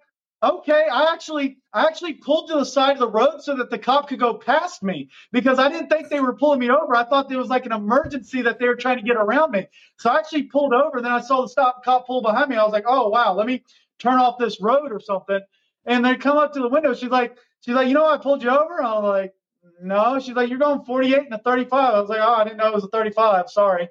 okay, 0.54 0.86
I 0.90 1.12
actually 1.12 1.58
I 1.72 1.86
actually 1.86 2.14
pulled 2.14 2.48
to 2.48 2.54
the 2.54 2.64
side 2.64 2.92
of 2.92 2.98
the 2.98 3.10
road 3.10 3.42
so 3.42 3.56
that 3.56 3.70
the 3.70 3.78
cop 3.78 4.08
could 4.08 4.18
go 4.18 4.34
past 4.34 4.82
me 4.82 5.10
because 5.32 5.58
I 5.58 5.68
didn't 5.68 5.88
think 5.88 6.08
they 6.08 6.20
were 6.20 6.34
pulling 6.34 6.60
me 6.60 6.70
over. 6.70 6.94
I 6.96 7.04
thought 7.04 7.28
there 7.28 7.38
was 7.38 7.48
like 7.48 7.66
an 7.66 7.72
emergency 7.72 8.42
that 8.42 8.58
they 8.58 8.66
were 8.66 8.76
trying 8.76 8.98
to 8.98 9.04
get 9.04 9.16
around 9.16 9.52
me. 9.52 9.66
So 9.98 10.10
I 10.10 10.18
actually 10.18 10.44
pulled 10.44 10.72
over. 10.72 11.00
Then 11.00 11.12
I 11.12 11.20
saw 11.20 11.42
the 11.42 11.48
stop 11.48 11.84
cop 11.84 12.06
pull 12.06 12.22
behind 12.22 12.50
me. 12.50 12.56
I 12.56 12.64
was 12.64 12.72
like, 12.72 12.84
oh 12.86 13.08
wow, 13.08 13.34
let 13.34 13.46
me 13.46 13.64
turn 13.98 14.14
off 14.14 14.38
this 14.38 14.60
road 14.60 14.92
or 14.92 15.00
something. 15.00 15.40
And 15.84 16.04
they 16.04 16.16
come 16.16 16.36
up 16.36 16.52
to 16.54 16.60
the 16.60 16.68
window. 16.68 16.94
She's 16.94 17.10
like, 17.10 17.36
she's 17.60 17.74
like, 17.74 17.88
you 17.88 17.94
know, 17.94 18.06
I 18.06 18.18
pulled 18.18 18.42
you 18.42 18.50
over. 18.50 18.82
I'm 18.82 19.04
like, 19.04 19.34
no. 19.80 20.18
She's 20.18 20.34
like, 20.34 20.48
you're 20.48 20.58
going 20.58 20.84
48 20.84 21.18
and 21.18 21.34
a 21.34 21.38
35. 21.38 21.94
I 21.94 22.00
was 22.00 22.08
like, 22.08 22.20
oh, 22.20 22.34
I 22.34 22.44
didn't 22.44 22.58
know 22.58 22.68
it 22.68 22.74
was 22.74 22.84
a 22.84 22.88
35. 22.88 23.50
Sorry. 23.50 23.88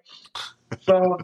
So 0.81 1.17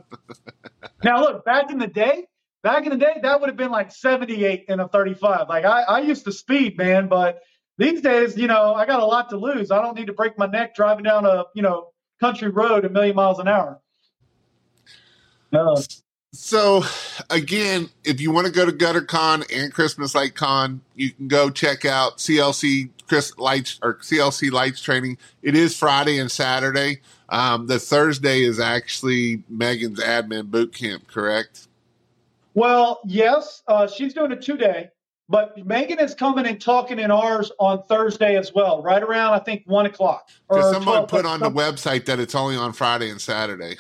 now 1.03 1.21
look, 1.21 1.45
back 1.45 1.71
in 1.71 1.77
the 1.77 1.88
day, 1.88 2.27
back 2.64 2.84
in 2.84 2.89
the 2.89 2.97
day, 2.97 3.18
that 3.22 3.39
would 3.39 3.49
have 3.49 3.57
been 3.57 3.72
like 3.72 3.91
78 3.91 4.66
and 4.70 4.82
a 4.82 4.88
35. 4.88 5.49
Like 5.49 5.66
I, 5.66 5.82
I 5.84 5.99
used 5.99 6.26
to 6.26 6.32
speed, 6.32 6.78
man, 6.78 7.07
but 7.07 7.41
these 7.78 8.01
days, 8.01 8.38
you 8.38 8.47
know, 8.47 8.74
I 8.74 8.86
got 8.86 8.99
a 8.99 9.05
lot 9.05 9.30
to 9.30 9.38
lose. 9.38 9.72
I 9.72 9.82
don't 9.82 9.95
need 9.95 10.07
to 10.07 10.14
break 10.14 10.38
my 10.38 10.45
neck 10.45 10.76
driving 10.76 11.03
down 11.03 11.26
a, 11.26 11.45
you 11.55 11.62
know, 11.62 11.89
country 12.20 12.49
road 12.49 12.86
a 12.86 12.89
million 12.89 13.16
miles 13.16 13.39
an 13.39 13.47
hour. 13.47 13.80
No. 15.51 15.82
So 16.34 16.84
again, 17.30 17.89
if 18.05 18.22
you 18.22 18.32
want 18.32 18.47
to 18.47 18.53
go 18.53 18.66
to 18.66 18.72
GutterCon 18.72 19.51
and 19.53 19.74
Christmas 19.74 20.16
Light 20.16 20.36
Con, 20.36 20.82
you 20.95 21.12
can 21.12 21.28
go 21.28 21.49
check 21.49 21.84
out 21.84 22.20
CLC 22.20 22.89
Chris 23.07 23.38
Lights 23.38 23.78
or 23.84 23.95
CLC 23.95 24.49
Lights 24.49 24.82
training. 24.82 25.18
It 25.41 25.55
is 25.55 25.76
Friday 25.76 26.20
and 26.20 26.32
Saturday. 26.32 27.01
Um, 27.28 27.68
the 27.68 27.80
Thursday 27.80 28.43
is 28.43 28.59
actually 28.59 29.43
Megan's 29.49 29.99
admin 29.99 30.49
boot 30.49 30.74
camp, 30.74 31.07
correct? 31.07 31.68
Well, 32.54 32.99
yes, 33.06 33.64
uh, 33.68 33.88
she's 33.88 34.14
doing 34.14 34.32
a 34.32 34.36
two 34.36 34.58
day, 34.58 34.89
but 35.30 35.58
Megan 35.66 35.99
is 35.99 36.14
coming 36.14 36.45
and 36.45 36.60
talking 36.60 36.99
in 36.99 37.12
ours 37.12 37.52
on 37.60 37.84
Thursday 37.84 38.38
as 38.38 38.54
well, 38.54 38.84
right 38.84 39.02
around 39.02 39.34
I 39.34 39.39
think 39.39 39.64
one 39.66 39.86
o'clock. 39.86 40.30
Because 40.49 40.74
someone 40.74 41.08
12, 41.08 41.10
put 41.10 41.26
on 41.26 41.39
the 41.39 41.49
website 41.49 42.06
that 42.06 42.20
it's 42.20 42.36
only 42.36 42.56
on 42.56 42.74
Friday 42.74 43.10
and 43.10 43.22
Saturday. 43.22 43.78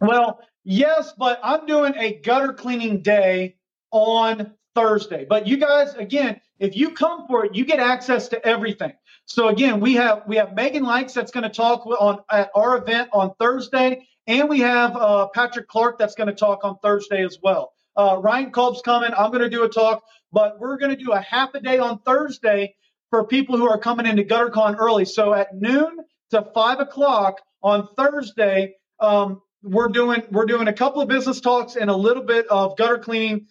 Well, 0.00 0.40
yes, 0.64 1.12
but 1.16 1.38
I'm 1.42 1.66
doing 1.66 1.94
a 1.96 2.14
gutter 2.14 2.52
cleaning 2.52 3.02
day 3.02 3.56
on 3.92 4.52
Thursday. 4.74 5.24
But 5.28 5.46
you 5.46 5.56
guys, 5.56 5.94
again, 5.94 6.40
if 6.58 6.76
you 6.76 6.90
come 6.90 7.26
for 7.28 7.46
it, 7.46 7.54
you 7.54 7.64
get 7.64 7.78
access 7.78 8.28
to 8.28 8.44
everything. 8.46 8.92
So 9.26 9.48
again, 9.48 9.80
we 9.80 9.94
have 9.94 10.22
we 10.26 10.36
have 10.36 10.54
Megan 10.54 10.82
Likes 10.82 11.14
that's 11.14 11.30
going 11.30 11.44
to 11.44 11.48
talk 11.48 11.86
on 11.86 12.18
at 12.30 12.50
our 12.54 12.76
event 12.76 13.10
on 13.12 13.32
Thursday, 13.38 14.06
and 14.26 14.48
we 14.48 14.60
have 14.60 14.96
uh, 14.96 15.28
Patrick 15.28 15.68
Clark 15.68 15.98
that's 15.98 16.14
going 16.14 16.26
to 16.26 16.34
talk 16.34 16.64
on 16.64 16.78
Thursday 16.78 17.24
as 17.24 17.38
well. 17.42 17.73
Uh, 17.96 18.18
Ryan 18.20 18.50
Kolb's 18.50 18.82
coming. 18.82 19.10
I'm 19.16 19.30
going 19.30 19.42
to 19.42 19.48
do 19.50 19.64
a 19.64 19.68
talk, 19.68 20.02
but 20.32 20.58
we're 20.58 20.78
going 20.78 20.96
to 20.96 21.02
do 21.02 21.12
a 21.12 21.20
half 21.20 21.54
a 21.54 21.60
day 21.60 21.78
on 21.78 22.00
Thursday 22.00 22.74
for 23.10 23.24
people 23.26 23.56
who 23.56 23.68
are 23.68 23.78
coming 23.78 24.06
into 24.06 24.24
GutterCon 24.24 24.76
early. 24.78 25.04
So 25.04 25.34
at 25.34 25.54
noon 25.54 25.98
to 26.30 26.42
five 26.54 26.80
o'clock 26.80 27.40
on 27.62 27.88
Thursday, 27.96 28.74
um, 29.00 29.40
we're 29.62 29.88
doing 29.88 30.22
we're 30.30 30.46
doing 30.46 30.68
a 30.68 30.72
couple 30.72 31.00
of 31.00 31.08
business 31.08 31.40
talks 31.40 31.76
and 31.76 31.88
a 31.88 31.96
little 31.96 32.22
bit 32.22 32.46
of 32.48 32.76
gutter 32.76 32.98
cleaning 32.98 33.46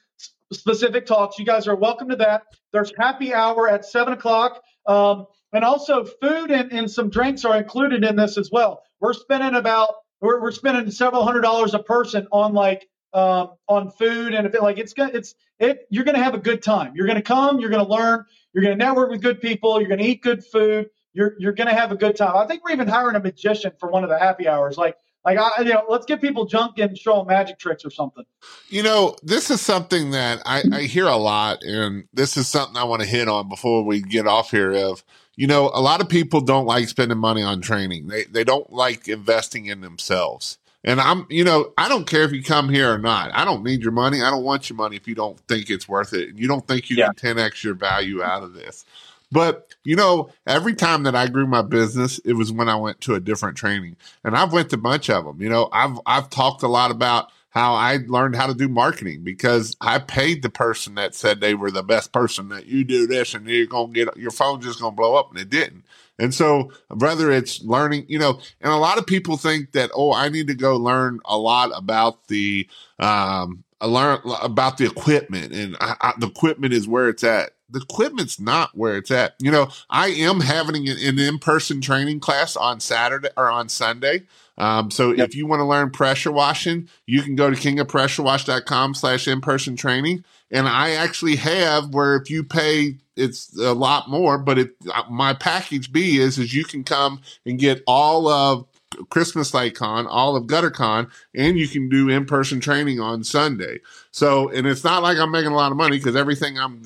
specific 0.51 1.05
talks. 1.05 1.39
You 1.39 1.45
guys 1.45 1.67
are 1.67 1.75
welcome 1.75 2.09
to 2.09 2.15
that. 2.17 2.43
There's 2.71 2.91
happy 2.97 3.33
hour 3.33 3.69
at 3.69 3.85
seven 3.85 4.13
o'clock. 4.13 4.61
Um, 4.85 5.25
and 5.53 5.63
also 5.63 6.03
food 6.03 6.51
and, 6.51 6.71
and 6.71 6.89
some 6.91 7.09
drinks 7.09 7.45
are 7.45 7.57
included 7.57 8.03
in 8.03 8.15
this 8.15 8.37
as 8.37 8.49
well. 8.51 8.81
We're 8.99 9.13
spending 9.13 9.55
about 9.55 9.93
we're, 10.19 10.41
we're 10.41 10.51
spending 10.51 10.89
several 10.91 11.23
hundred 11.23 11.41
dollars 11.41 11.73
a 11.73 11.79
person 11.79 12.27
on 12.31 12.53
like 12.53 12.87
um, 13.13 13.51
on 13.67 13.91
food 13.91 14.33
and 14.33 14.47
if 14.47 14.55
it 14.55 14.61
like 14.61 14.77
it's 14.77 14.93
gonna 14.93 15.11
it's 15.13 15.35
it 15.59 15.87
you're 15.89 16.03
gonna 16.03 16.23
have 16.23 16.33
a 16.33 16.39
good 16.39 16.63
time. 16.63 16.93
You're 16.95 17.07
gonna 17.07 17.21
come, 17.21 17.59
you're 17.59 17.69
gonna 17.69 17.87
learn, 17.87 18.25
you're 18.53 18.63
gonna 18.63 18.75
network 18.75 19.11
with 19.11 19.21
good 19.21 19.41
people, 19.41 19.79
you're 19.79 19.89
gonna 19.89 20.03
eat 20.03 20.21
good 20.21 20.43
food, 20.43 20.89
you're 21.13 21.35
you're 21.37 21.53
gonna 21.53 21.73
have 21.73 21.91
a 21.91 21.95
good 21.95 22.15
time. 22.15 22.35
I 22.35 22.47
think 22.47 22.63
we're 22.63 22.71
even 22.71 22.87
hiring 22.87 23.15
a 23.15 23.19
magician 23.19 23.71
for 23.79 23.89
one 23.89 24.03
of 24.03 24.09
the 24.09 24.17
happy 24.17 24.47
hours. 24.47 24.77
Like 24.77 24.97
like 25.25 25.37
I, 25.37 25.61
you 25.61 25.73
know, 25.73 25.85
let's 25.87 26.05
get 26.05 26.19
people 26.19 26.45
junk 26.45 26.79
and 26.79 26.97
show 26.97 27.17
them 27.17 27.27
magic 27.27 27.57
tricks 27.57 27.85
or 27.85 27.89
something. 27.89 28.25
You 28.67 28.83
know, 28.83 29.15
this 29.23 29.49
is 29.49 29.61
something 29.61 30.11
that 30.11 30.41
I, 30.45 30.63
I 30.71 30.81
hear 30.81 31.05
a 31.05 31.15
lot, 31.15 31.63
and 31.63 32.05
this 32.13 32.35
is 32.35 32.47
something 32.47 32.75
I 32.75 32.83
want 32.83 33.01
to 33.03 33.07
hit 33.07 33.29
on 33.29 33.47
before 33.47 33.83
we 33.85 34.01
get 34.01 34.27
off 34.27 34.51
here. 34.51 34.73
Of 34.73 35.03
you 35.35 35.47
know, 35.47 35.71
a 35.73 35.81
lot 35.81 36.01
of 36.01 36.09
people 36.09 36.41
don't 36.41 36.65
like 36.65 36.89
spending 36.89 37.17
money 37.17 37.41
on 37.41 37.61
training. 37.61 38.07
They 38.07 38.25
they 38.25 38.43
don't 38.43 38.71
like 38.73 39.07
investing 39.07 39.67
in 39.67 39.81
themselves. 39.81 40.57
And 40.83 40.99
I'm, 40.99 41.25
you 41.29 41.43
know, 41.43 41.71
I 41.77 41.87
don't 41.87 42.05
care 42.05 42.23
if 42.23 42.33
you 42.33 42.43
come 42.43 42.67
here 42.67 42.93
or 42.93 42.97
not. 42.97 43.31
I 43.33 43.45
don't 43.45 43.63
need 43.63 43.83
your 43.83 43.93
money. 43.93 44.21
I 44.21 44.29
don't 44.29 44.43
want 44.43 44.69
your 44.69 44.75
money 44.75 44.97
if 44.97 45.07
you 45.07 45.15
don't 45.15 45.39
think 45.47 45.69
it's 45.69 45.87
worth 45.87 46.13
it. 46.13 46.29
And 46.29 46.39
you 46.39 46.47
don't 46.47 46.67
think 46.67 46.89
you 46.89 46.97
yeah. 46.97 47.11
can 47.13 47.37
10x 47.37 47.63
your 47.63 47.73
value 47.73 48.21
out 48.21 48.43
of 48.43 48.53
this. 48.53 48.85
But 49.33 49.73
you 49.83 49.95
know, 49.95 50.29
every 50.45 50.75
time 50.75 51.03
that 51.03 51.15
I 51.15 51.27
grew 51.27 51.47
my 51.47 51.63
business, 51.63 52.19
it 52.19 52.33
was 52.33 52.51
when 52.51 52.69
I 52.69 52.75
went 52.75 53.01
to 53.01 53.15
a 53.15 53.19
different 53.19 53.57
training, 53.57 53.95
and 54.23 54.37
I've 54.37 54.53
went 54.53 54.69
to 54.69 54.75
a 54.75 54.79
bunch 54.79 55.09
of 55.09 55.25
them. 55.25 55.41
You 55.41 55.49
know, 55.49 55.69
I've 55.73 55.99
I've 56.05 56.29
talked 56.29 56.61
a 56.61 56.67
lot 56.67 56.91
about 56.91 57.31
how 57.49 57.73
I 57.73 57.97
learned 58.07 58.35
how 58.35 58.45
to 58.45 58.53
do 58.53 58.69
marketing 58.69 59.23
because 59.23 59.75
I 59.81 59.97
paid 59.99 60.43
the 60.43 60.49
person 60.49 60.95
that 60.95 61.15
said 61.15 61.39
they 61.39 61.55
were 61.55 61.71
the 61.71 61.83
best 61.83 62.11
person 62.11 62.49
that 62.49 62.67
you 62.67 62.83
do 62.83 63.07
this 63.07 63.33
and 63.33 63.47
you're 63.47 63.65
gonna 63.65 63.91
get 63.91 64.15
your 64.17 64.31
phone 64.31 64.61
just 64.61 64.79
gonna 64.79 64.95
blow 64.95 65.15
up, 65.15 65.31
and 65.31 65.39
it 65.39 65.49
didn't. 65.49 65.83
And 66.19 66.33
so, 66.33 66.71
whether 66.89 67.31
it's 67.31 67.63
learning, 67.63 68.05
you 68.07 68.19
know, 68.19 68.39
and 68.61 68.71
a 68.71 68.77
lot 68.77 68.97
of 68.97 69.07
people 69.07 69.35
think 69.37 69.71
that, 69.71 69.89
oh, 69.95 70.13
I 70.13 70.29
need 70.29 70.47
to 70.47 70.53
go 70.53 70.75
learn 70.75 71.19
a 71.25 71.37
lot 71.37 71.71
about 71.75 72.27
the, 72.27 72.67
um, 72.99 73.63
learn 73.81 74.19
about 74.41 74.77
the 74.77 74.85
equipment 74.85 75.51
and 75.51 75.75
I, 75.81 75.95
I, 75.99 76.13
the 76.17 76.27
equipment 76.27 76.73
is 76.73 76.87
where 76.87 77.09
it's 77.09 77.23
at 77.23 77.51
the 77.73 77.81
equipment's 77.81 78.39
not 78.39 78.77
where 78.77 78.97
it's 78.97 79.11
at. 79.11 79.35
You 79.39 79.51
know, 79.51 79.69
I 79.89 80.07
am 80.09 80.39
having 80.39 80.87
an, 80.87 80.97
an 80.97 81.19
in-person 81.19 81.81
training 81.81 82.19
class 82.19 82.55
on 82.55 82.79
Saturday 82.79 83.29
or 83.35 83.49
on 83.49 83.67
Sunday. 83.67 84.23
Um, 84.59 84.91
so 84.91 85.11
yep. 85.11 85.29
if 85.29 85.35
you 85.35 85.47
want 85.47 85.61
to 85.61 85.65
learn 85.65 85.89
pressure 85.89 86.31
washing, 86.31 86.87
you 87.07 87.23
can 87.23 87.35
go 87.35 87.49
to 87.49 87.55
kingofpressurewash.com 87.55 88.93
slash 88.93 89.27
in-person 89.27 89.75
training. 89.75 90.23
And 90.53 90.69
I 90.69 90.91
actually 90.91 91.35
have 91.37 91.93
where 91.93 92.15
if 92.15 92.29
you 92.29 92.43
pay, 92.43 92.97
it's 93.17 93.57
a 93.57 93.73
lot 93.73 94.09
more, 94.09 94.37
but 94.37 94.59
uh, 94.59 95.03
my 95.09 95.33
package 95.33 95.91
B 95.91 96.19
is, 96.19 96.37
is 96.37 96.53
you 96.53 96.63
can 96.63 96.83
come 96.83 97.21
and 97.45 97.59
get 97.59 97.83
all 97.87 98.27
of 98.27 98.65
Christmas 99.09 99.53
Light 99.53 99.75
Con, 99.75 100.05
all 100.05 100.35
of 100.35 100.45
GutterCon, 100.45 101.09
and 101.33 101.57
you 101.57 101.67
can 101.67 101.89
do 101.89 102.07
in 102.07 102.25
person 102.25 102.59
training 102.59 102.99
on 102.99 103.23
Sunday. 103.23 103.79
So, 104.11 104.49
and 104.49 104.67
it's 104.67 104.83
not 104.83 105.01
like 105.01 105.17
I'm 105.17 105.31
making 105.31 105.51
a 105.51 105.55
lot 105.55 105.71
of 105.71 105.77
money 105.77 105.97
because 105.97 106.15
everything 106.15 106.59
I'm 106.59 106.81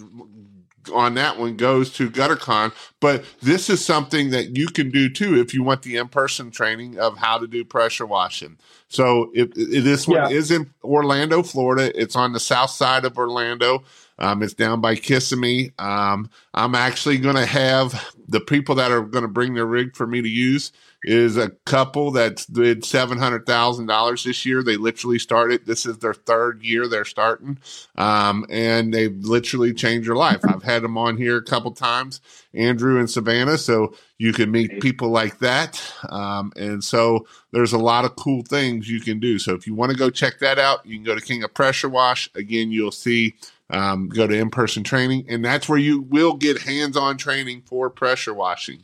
on 0.90 1.16
that 1.16 1.38
one 1.38 1.56
goes 1.56 1.92
to 1.94 2.10
GutterCon. 2.10 2.74
But 3.00 3.26
this 3.42 3.70
is 3.70 3.84
something 3.84 4.30
that 4.32 4.56
you 4.56 4.68
can 4.68 4.90
do 4.90 5.10
too 5.10 5.40
if 5.40 5.54
you 5.54 5.64
want 5.64 5.84
the 5.84 5.98
in 5.98 6.08
person 6.08 6.52
training 6.52 6.98
of 7.00 7.18
how 7.18 7.38
to 7.38 7.48
do 7.48 7.64
pressure 7.64 8.06
washing. 8.06 8.58
So 8.88 9.32
it, 9.34 9.52
it, 9.56 9.82
this 9.84 10.08
one 10.08 10.32
yeah. 10.32 10.38
is 10.38 10.52
in 10.52 10.72
Orlando, 10.84 11.44
Florida. 11.44 11.92
It's 12.00 12.16
on 12.16 12.34
the 12.34 12.40
south 12.40 12.72
side 12.72 13.06
of 13.06 13.18
Orlando. 13.18 13.84
Um, 14.20 14.42
it's 14.44 14.54
down 14.54 14.82
by 14.82 14.96
Kissimmee. 14.96 15.72
Um, 15.78 16.30
I'm 16.54 16.76
actually 16.76 17.18
going 17.18 17.36
to 17.36 17.46
have 17.46 18.14
the 18.28 18.42
people 18.42 18.76
that 18.76 18.92
are 18.92 19.02
going 19.02 19.22
to 19.24 19.28
bring 19.30 19.54
their 19.54 19.66
rig 19.66 19.96
for 19.96 20.08
me 20.08 20.22
to 20.22 20.30
use 20.30 20.72
is 21.04 21.38
a 21.38 21.50
couple 21.66 22.12
that 22.12 22.46
did 22.52 22.84
seven 22.84 23.18
hundred 23.18 23.46
thousand 23.46 23.86
dollars 23.86 24.24
this 24.24 24.46
year. 24.46 24.64
They 24.64 24.78
literally 24.78 25.20
started. 25.20 25.66
This 25.66 25.86
is 25.86 26.00
their 26.00 26.14
third 26.14 26.62
year 26.64 26.88
they're 26.88 27.06
starting, 27.06 27.60
um, 27.96 28.46
and 28.50 28.94
they've 28.94 29.16
literally 29.16 29.74
changed 29.74 30.10
their 30.10 30.16
life. 30.16 30.42
I've 30.48 30.64
had 30.64 30.82
them 30.82 30.98
on 30.98 31.16
here 31.16 31.38
a 31.38 31.44
couple 31.44 31.72
times, 31.72 32.20
Andrew 32.54 33.00
and 33.00 33.10
Savannah, 33.10 33.58
so 33.58 33.96
you 34.18 34.34
can 34.34 34.52
meet 34.52 34.82
people 34.82 35.10
like 35.10 35.40
that. 35.40 35.82
Um, 36.10 36.52
and 36.56 36.84
so 36.84 37.28
there's 37.52 37.74
a 37.74 37.78
lot 37.78 38.04
of 38.04 38.16
cool 38.16 38.42
things 38.42 38.90
you 38.90 39.00
can 39.00 39.20
do. 39.20 39.38
So 39.40 39.54
if 39.54 39.68
you 39.68 39.76
want 39.76 39.92
to 39.92 39.98
go 39.98 40.10
check 40.10 40.40
that 40.40 40.58
out, 40.58 40.86
you 40.86 40.96
can 40.96 41.06
go 41.06 41.16
to 41.16 41.22
King 41.22 41.44
of 41.44 41.54
Pressure 41.54 41.90
Wash. 41.90 42.30
Again, 42.36 42.72
you'll 42.72 42.92
see 42.92 43.36
um, 43.70 44.10
go 44.10 44.28
to 44.28 44.38
in 44.38 44.50
person 44.50 44.84
training, 44.84 45.26
and 45.28 45.44
that's 45.44 45.68
where 45.68 45.80
you 45.80 46.02
will 46.02 46.36
get 46.36 46.62
hands 46.62 46.96
on 46.96 47.18
training 47.18 47.64
for 47.66 47.90
pressure 47.90 48.34
washing. 48.34 48.84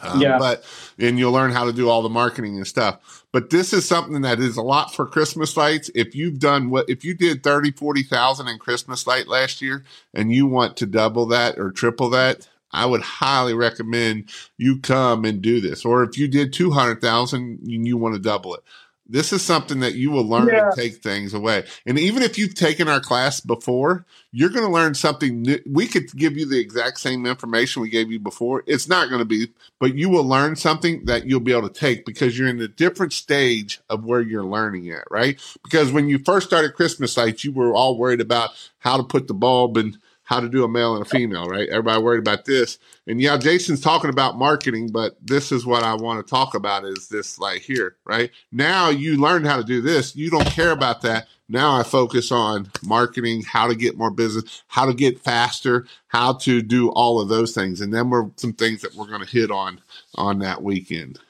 Um, 0.00 0.20
yeah. 0.20 0.38
But 0.38 0.64
and 0.98 1.18
you'll 1.18 1.32
learn 1.32 1.52
how 1.52 1.64
to 1.64 1.72
do 1.72 1.88
all 1.88 2.02
the 2.02 2.08
marketing 2.08 2.56
and 2.56 2.66
stuff. 2.66 3.24
But 3.32 3.50
this 3.50 3.72
is 3.72 3.86
something 3.86 4.22
that 4.22 4.40
is 4.40 4.56
a 4.56 4.62
lot 4.62 4.94
for 4.94 5.06
Christmas 5.06 5.56
lights. 5.56 5.90
If 5.94 6.14
you've 6.14 6.38
done 6.38 6.70
what, 6.70 6.88
if 6.88 7.04
you 7.04 7.14
did 7.14 7.42
30, 7.42 7.72
40,000 7.72 8.48
in 8.48 8.58
Christmas 8.58 9.06
light 9.06 9.26
last 9.26 9.62
year 9.62 9.84
and 10.14 10.32
you 10.32 10.46
want 10.46 10.76
to 10.78 10.86
double 10.86 11.26
that 11.26 11.58
or 11.58 11.70
triple 11.70 12.10
that, 12.10 12.48
I 12.72 12.84
would 12.84 13.00
highly 13.00 13.54
recommend 13.54 14.30
you 14.58 14.80
come 14.80 15.24
and 15.24 15.40
do 15.40 15.60
this. 15.60 15.84
Or 15.84 16.02
if 16.02 16.18
you 16.18 16.28
did 16.28 16.52
200,000 16.52 17.60
and 17.62 17.86
you 17.86 17.96
want 17.96 18.14
to 18.14 18.20
double 18.20 18.54
it, 18.54 18.62
this 19.08 19.32
is 19.32 19.42
something 19.42 19.80
that 19.80 19.94
you 19.94 20.10
will 20.10 20.24
learn 20.24 20.48
yeah. 20.48 20.70
to 20.70 20.76
take 20.76 21.02
things 21.02 21.34
away. 21.34 21.64
And 21.86 21.98
even 21.98 22.22
if 22.22 22.38
you've 22.38 22.54
taken 22.54 22.88
our 22.88 23.00
class 23.00 23.40
before, 23.40 24.04
you're 24.32 24.50
going 24.50 24.66
to 24.66 24.72
learn 24.72 24.94
something 24.94 25.42
new. 25.42 25.58
We 25.66 25.86
could 25.86 26.12
give 26.12 26.36
you 26.36 26.46
the 26.46 26.58
exact 26.58 27.00
same 27.00 27.26
information 27.26 27.82
we 27.82 27.88
gave 27.88 28.10
you 28.10 28.18
before. 28.18 28.64
It's 28.66 28.88
not 28.88 29.08
going 29.08 29.20
to 29.20 29.24
be, 29.24 29.48
but 29.78 29.94
you 29.94 30.08
will 30.08 30.24
learn 30.24 30.56
something 30.56 31.04
that 31.04 31.26
you'll 31.26 31.40
be 31.40 31.52
able 31.52 31.68
to 31.68 31.80
take 31.80 32.04
because 32.04 32.38
you're 32.38 32.48
in 32.48 32.60
a 32.60 32.68
different 32.68 33.12
stage 33.12 33.80
of 33.88 34.04
where 34.04 34.20
you're 34.20 34.44
learning 34.44 34.90
at, 34.90 35.04
right? 35.10 35.40
Because 35.62 35.92
when 35.92 36.08
you 36.08 36.18
first 36.18 36.46
started 36.46 36.74
Christmas 36.74 37.16
lights, 37.16 37.44
you 37.44 37.52
were 37.52 37.74
all 37.74 37.96
worried 37.96 38.20
about 38.20 38.50
how 38.78 38.96
to 38.96 39.04
put 39.04 39.28
the 39.28 39.34
bulb 39.34 39.76
and 39.76 39.98
how 40.26 40.40
to 40.40 40.48
do 40.48 40.64
a 40.64 40.68
male 40.68 40.96
and 40.96 41.06
a 41.06 41.08
female, 41.08 41.46
right? 41.46 41.68
Everybody 41.68 42.02
worried 42.02 42.18
about 42.18 42.44
this. 42.44 42.78
And 43.06 43.20
yeah, 43.20 43.38
Jason's 43.38 43.80
talking 43.80 44.10
about 44.10 44.36
marketing, 44.36 44.90
but 44.90 45.16
this 45.22 45.52
is 45.52 45.64
what 45.64 45.84
I 45.84 45.94
want 45.94 46.24
to 46.24 46.28
talk 46.28 46.56
about 46.56 46.84
is 46.84 47.08
this 47.08 47.38
like 47.38 47.62
here, 47.62 47.96
right? 48.04 48.32
Now 48.50 48.90
you 48.90 49.18
learned 49.20 49.46
how 49.46 49.56
to 49.56 49.62
do 49.62 49.80
this. 49.80 50.16
You 50.16 50.30
don't 50.30 50.46
care 50.48 50.72
about 50.72 51.02
that. 51.02 51.28
Now 51.48 51.78
I 51.78 51.84
focus 51.84 52.32
on 52.32 52.72
marketing, 52.82 53.44
how 53.44 53.68
to 53.68 53.76
get 53.76 53.96
more 53.96 54.10
business, 54.10 54.64
how 54.66 54.86
to 54.86 54.94
get 54.94 55.20
faster, 55.20 55.86
how 56.08 56.32
to 56.38 56.60
do 56.60 56.90
all 56.90 57.20
of 57.20 57.28
those 57.28 57.54
things. 57.54 57.80
And 57.80 57.94
then 57.94 58.10
we're 58.10 58.28
some 58.34 58.52
things 58.52 58.82
that 58.82 58.96
we're 58.96 59.06
going 59.06 59.24
to 59.24 59.30
hit 59.30 59.52
on 59.52 59.80
on 60.16 60.40
that 60.40 60.60
weekend. 60.60 61.20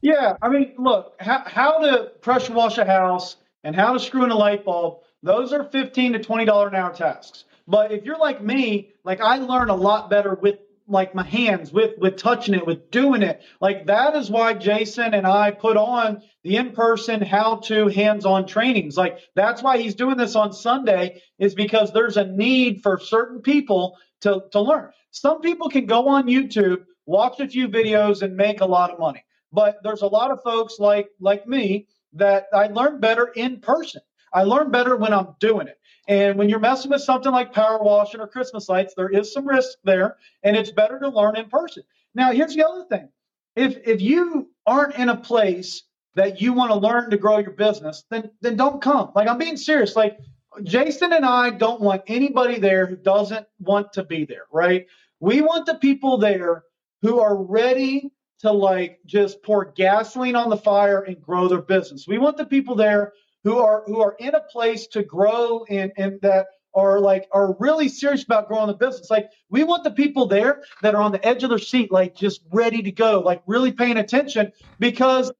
Yeah. 0.00 0.36
I 0.42 0.48
mean, 0.48 0.72
look, 0.76 1.14
how, 1.20 1.44
how 1.46 1.78
to 1.78 2.10
pressure 2.20 2.52
wash 2.52 2.78
a 2.78 2.84
house 2.84 3.36
and 3.62 3.76
how 3.76 3.92
to 3.92 4.00
screw 4.00 4.24
in 4.24 4.32
a 4.32 4.36
light 4.36 4.64
bulb, 4.64 5.02
those 5.22 5.52
are 5.52 5.62
15 5.62 6.14
to 6.14 6.18
$20 6.18 6.66
an 6.66 6.74
hour 6.74 6.92
tasks 6.92 7.44
but 7.68 7.92
if 7.92 8.04
you're 8.04 8.18
like 8.18 8.42
me, 8.42 8.94
like 9.04 9.20
I 9.20 9.36
learn 9.36 9.68
a 9.68 9.76
lot 9.76 10.08
better 10.08 10.34
with 10.34 10.58
like 10.88 11.14
my 11.14 11.22
hands 11.22 11.70
with 11.70 11.98
with 11.98 12.16
touching 12.16 12.54
it 12.54 12.66
with 12.66 12.90
doing 12.90 13.22
it. 13.22 13.42
Like 13.60 13.86
that 13.86 14.16
is 14.16 14.30
why 14.30 14.54
jason 14.54 15.12
and 15.12 15.26
i 15.26 15.50
put 15.50 15.76
on 15.76 16.22
the 16.42 16.56
in-person 16.56 17.20
how 17.20 17.56
to 17.56 17.88
hands-on 17.88 18.46
trainings. 18.46 18.96
Like 18.96 19.18
that's 19.34 19.62
why 19.62 19.76
he's 19.78 19.94
doing 19.94 20.16
this 20.16 20.34
on 20.34 20.52
sunday 20.52 21.20
is 21.38 21.54
because 21.54 21.92
there's 21.92 22.16
a 22.16 22.26
need 22.26 22.82
for 22.82 22.98
certain 22.98 23.42
people 23.42 23.98
to 24.22 24.44
to 24.52 24.60
learn. 24.60 24.90
Some 25.10 25.42
people 25.42 25.68
can 25.68 25.84
go 25.84 26.08
on 26.08 26.26
youtube 26.26 26.84
watch 27.04 27.38
a 27.40 27.48
few 27.48 27.68
videos 27.68 28.22
and 28.22 28.36
make 28.36 28.62
a 28.62 28.66
lot 28.66 28.90
of 28.90 28.98
money. 28.98 29.24
But 29.52 29.78
there's 29.82 30.02
a 30.02 30.06
lot 30.06 30.30
of 30.30 30.42
folks 30.42 30.78
like 30.78 31.08
like 31.20 31.46
me 31.46 31.86
that 32.14 32.46
i 32.54 32.68
learn 32.68 32.98
better 32.98 33.26
in 33.26 33.60
person. 33.60 34.00
I 34.32 34.44
learn 34.44 34.70
better 34.70 34.96
when 34.96 35.12
I'm 35.12 35.34
doing 35.38 35.68
it. 35.68 35.77
And 36.08 36.38
when 36.38 36.48
you're 36.48 36.58
messing 36.58 36.90
with 36.90 37.02
something 37.02 37.30
like 37.30 37.52
power 37.52 37.78
washing 37.82 38.20
or 38.20 38.26
Christmas 38.26 38.68
lights, 38.68 38.94
there 38.96 39.10
is 39.10 39.32
some 39.32 39.46
risk 39.46 39.78
there, 39.84 40.16
and 40.42 40.56
it's 40.56 40.72
better 40.72 40.98
to 40.98 41.08
learn 41.10 41.36
in 41.36 41.50
person. 41.50 41.84
Now, 42.14 42.32
here's 42.32 42.54
the 42.54 42.66
other 42.66 42.84
thing: 42.86 43.10
if 43.54 43.76
if 43.86 44.00
you 44.00 44.50
aren't 44.66 44.96
in 44.96 45.10
a 45.10 45.16
place 45.16 45.82
that 46.14 46.40
you 46.40 46.54
want 46.54 46.72
to 46.72 46.78
learn 46.78 47.10
to 47.10 47.18
grow 47.18 47.38
your 47.38 47.52
business, 47.52 48.04
then 48.10 48.30
then 48.40 48.56
don't 48.56 48.82
come. 48.82 49.12
Like 49.14 49.28
I'm 49.28 49.38
being 49.38 49.58
serious. 49.58 49.94
Like 49.94 50.18
Jason 50.62 51.12
and 51.12 51.26
I 51.26 51.50
don't 51.50 51.80
want 51.80 52.02
anybody 52.06 52.58
there 52.58 52.86
who 52.86 52.96
doesn't 52.96 53.46
want 53.60 53.92
to 53.94 54.04
be 54.04 54.24
there, 54.24 54.46
right? 54.52 54.86
We 55.20 55.42
want 55.42 55.66
the 55.66 55.74
people 55.74 56.18
there 56.18 56.64
who 57.02 57.20
are 57.20 57.36
ready 57.36 58.10
to 58.40 58.52
like 58.52 58.98
just 59.06 59.42
pour 59.42 59.66
gasoline 59.72 60.36
on 60.36 60.48
the 60.48 60.56
fire 60.56 61.02
and 61.02 61.20
grow 61.20 61.48
their 61.48 61.62
business. 61.62 62.06
We 62.08 62.18
want 62.18 62.36
the 62.38 62.46
people 62.46 62.76
there 62.76 63.12
who 63.48 63.58
are 63.58 63.82
who 63.86 64.02
are 64.02 64.14
in 64.18 64.34
a 64.34 64.40
place 64.40 64.86
to 64.88 65.02
grow 65.02 65.64
and 65.70 65.90
and 65.96 66.20
that 66.20 66.48
are 66.74 67.00
like 67.00 67.26
are 67.32 67.56
really 67.58 67.88
serious 67.88 68.22
about 68.22 68.46
growing 68.46 68.66
the 68.66 68.74
business. 68.74 69.10
Like 69.10 69.30
we 69.48 69.64
want 69.64 69.84
the 69.84 69.90
people 69.90 70.26
there 70.26 70.62
that 70.82 70.94
are 70.94 71.00
on 71.00 71.12
the 71.12 71.26
edge 71.26 71.42
of 71.44 71.48
their 71.48 71.58
seat, 71.58 71.90
like 71.90 72.14
just 72.14 72.42
ready 72.52 72.82
to 72.82 72.92
go, 72.92 73.20
like 73.20 73.42
really 73.46 73.72
paying 73.72 73.96
attention 73.96 74.52
because 74.78 75.32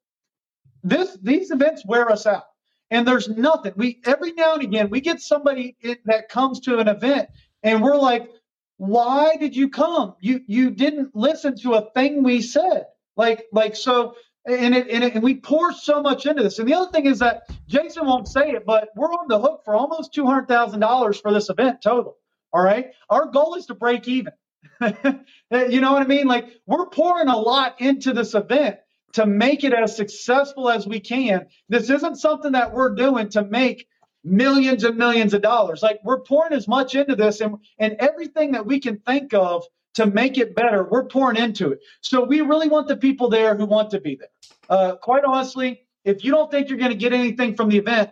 this 0.82 1.18
these 1.22 1.50
events 1.50 1.84
wear 1.84 2.10
us 2.10 2.24
out. 2.26 2.44
And 2.90 3.06
there's 3.06 3.28
nothing. 3.28 3.74
We 3.76 4.00
every 4.06 4.32
now 4.32 4.54
and 4.54 4.62
again 4.62 4.88
we 4.88 5.02
get 5.02 5.20
somebody 5.20 5.76
in, 5.82 5.98
that 6.06 6.30
comes 6.30 6.60
to 6.60 6.78
an 6.78 6.88
event 6.88 7.28
and 7.62 7.82
we're 7.82 7.98
like, 7.98 8.30
why 8.78 9.36
did 9.36 9.54
you 9.54 9.68
come? 9.68 10.14
You 10.20 10.40
you 10.46 10.70
didn't 10.70 11.14
listen 11.14 11.58
to 11.58 11.74
a 11.74 11.90
thing 11.90 12.22
we 12.22 12.40
said. 12.40 12.86
Like 13.18 13.44
like 13.52 13.76
so 13.76 14.14
and 14.48 14.74
it, 14.74 14.88
and, 14.88 15.04
it, 15.04 15.14
and 15.14 15.22
we 15.22 15.36
pour 15.36 15.72
so 15.72 16.02
much 16.02 16.26
into 16.26 16.42
this. 16.42 16.58
And 16.58 16.68
the 16.68 16.74
other 16.74 16.90
thing 16.90 17.06
is 17.06 17.18
that 17.20 17.42
Jason 17.66 18.06
won't 18.06 18.28
say 18.28 18.50
it, 18.50 18.64
but 18.66 18.88
we're 18.96 19.12
on 19.12 19.28
the 19.28 19.38
hook 19.38 19.62
for 19.64 19.74
almost 19.74 20.12
two 20.14 20.26
hundred 20.26 20.48
thousand 20.48 20.80
dollars 20.80 21.20
for 21.20 21.32
this 21.32 21.50
event 21.50 21.82
total. 21.82 22.16
All 22.52 22.62
right, 22.62 22.92
our 23.10 23.26
goal 23.26 23.54
is 23.56 23.66
to 23.66 23.74
break 23.74 24.08
even. 24.08 24.32
you 24.80 25.80
know 25.80 25.92
what 25.92 26.02
I 26.02 26.06
mean? 26.06 26.26
Like 26.26 26.48
we're 26.66 26.86
pouring 26.86 27.28
a 27.28 27.36
lot 27.36 27.80
into 27.80 28.12
this 28.12 28.34
event 28.34 28.76
to 29.14 29.26
make 29.26 29.64
it 29.64 29.72
as 29.72 29.96
successful 29.96 30.68
as 30.68 30.86
we 30.86 31.00
can. 31.00 31.46
This 31.68 31.90
isn't 31.90 32.16
something 32.16 32.52
that 32.52 32.72
we're 32.72 32.94
doing 32.94 33.28
to 33.30 33.44
make 33.44 33.86
millions 34.24 34.84
and 34.84 34.96
millions 34.96 35.34
of 35.34 35.42
dollars. 35.42 35.82
Like 35.82 36.00
we're 36.04 36.20
pouring 36.20 36.52
as 36.52 36.68
much 36.68 36.94
into 36.94 37.16
this 37.16 37.40
and, 37.40 37.56
and 37.78 37.96
everything 37.98 38.52
that 38.52 38.66
we 38.66 38.80
can 38.80 38.98
think 38.98 39.32
of 39.34 39.64
to 39.98 40.06
make 40.06 40.38
it 40.38 40.54
better, 40.54 40.82
we're 40.82 41.04
pouring 41.04 41.36
into 41.36 41.72
it. 41.72 41.80
So 42.00 42.24
we 42.24 42.40
really 42.40 42.68
want 42.68 42.88
the 42.88 42.96
people 42.96 43.28
there 43.28 43.54
who 43.54 43.66
want 43.66 43.90
to 43.90 44.00
be 44.00 44.16
there. 44.16 44.28
Uh, 44.68 44.96
quite 44.96 45.24
honestly, 45.24 45.82
if 46.04 46.24
you 46.24 46.30
don't 46.30 46.50
think 46.50 46.68
you're 46.68 46.78
going 46.78 46.90
to 46.92 46.96
get 46.96 47.12
anything 47.12 47.54
from 47.54 47.68
the 47.68 47.78
event, 47.78 48.10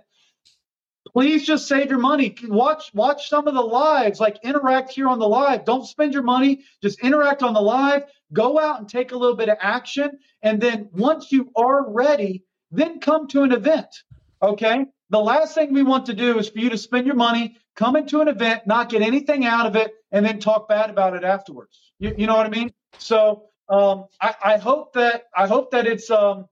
please 1.13 1.47
just 1.47 1.69
save 1.69 1.89
your 1.89 1.99
money. 1.99 2.35
Watch 2.45 2.93
watch 2.93 3.29
some 3.29 3.47
of 3.47 3.55
the 3.55 3.63
lives, 3.63 4.21
like 4.21 4.39
interact 4.43 4.91
here 4.91 5.09
on 5.09 5.19
the 5.19 5.29
live. 5.29 5.65
Don't 5.65 5.87
spend 5.87 6.13
your 6.13 6.23
money, 6.23 6.65
just 6.83 7.01
interact 7.01 7.43
on 7.43 7.55
the 7.55 7.61
live. 7.61 8.03
Go 8.33 8.59
out 8.59 8.81
and 8.81 8.89
take 8.89 9.13
a 9.13 9.17
little 9.17 9.37
bit 9.37 9.49
of 9.49 9.57
action, 9.61 10.19
and 10.43 10.61
then 10.61 10.89
once 10.93 11.31
you 11.31 11.51
are 11.55 11.89
ready, 11.91 12.45
then 12.73 13.01
come 13.01 13.29
to 13.29 13.43
an 13.43 13.53
event. 13.53 14.03
Okay? 14.43 14.87
The 15.11 15.19
last 15.19 15.55
thing 15.55 15.73
we 15.73 15.83
want 15.83 16.07
to 16.07 16.15
do 16.15 16.39
is 16.39 16.49
for 16.49 16.59
you 16.59 16.71
to 16.71 16.79
spend 16.79 17.07
your 17.07 17.15
money, 17.15 17.57
come 17.77 17.97
into 17.97 18.21
an 18.21 18.29
event, 18.29 18.67
not 18.67 18.89
get 18.89 19.03
anything 19.03 19.45
out 19.45 19.67
of 19.67 19.77
it, 19.77 19.93
and 20.11 20.27
then 20.27 20.41
talk 20.41 20.69
bad 20.69 20.91
about 20.91 21.15
it 21.15 21.23
afterwards. 21.23 21.93
You, 21.99 22.15
you 22.19 22.27
know 22.27 22.37
what 22.37 22.47
I 22.47 22.51
mean? 22.51 22.73
So 22.99 23.45
um, 23.69 24.07
I, 24.21 24.35
I, 24.45 24.57
hope 24.57 24.95
that 24.95 25.25
I 25.37 25.47
hope 25.47 25.71
that 25.73 25.87
it's 25.87 26.11
um, 26.11 26.47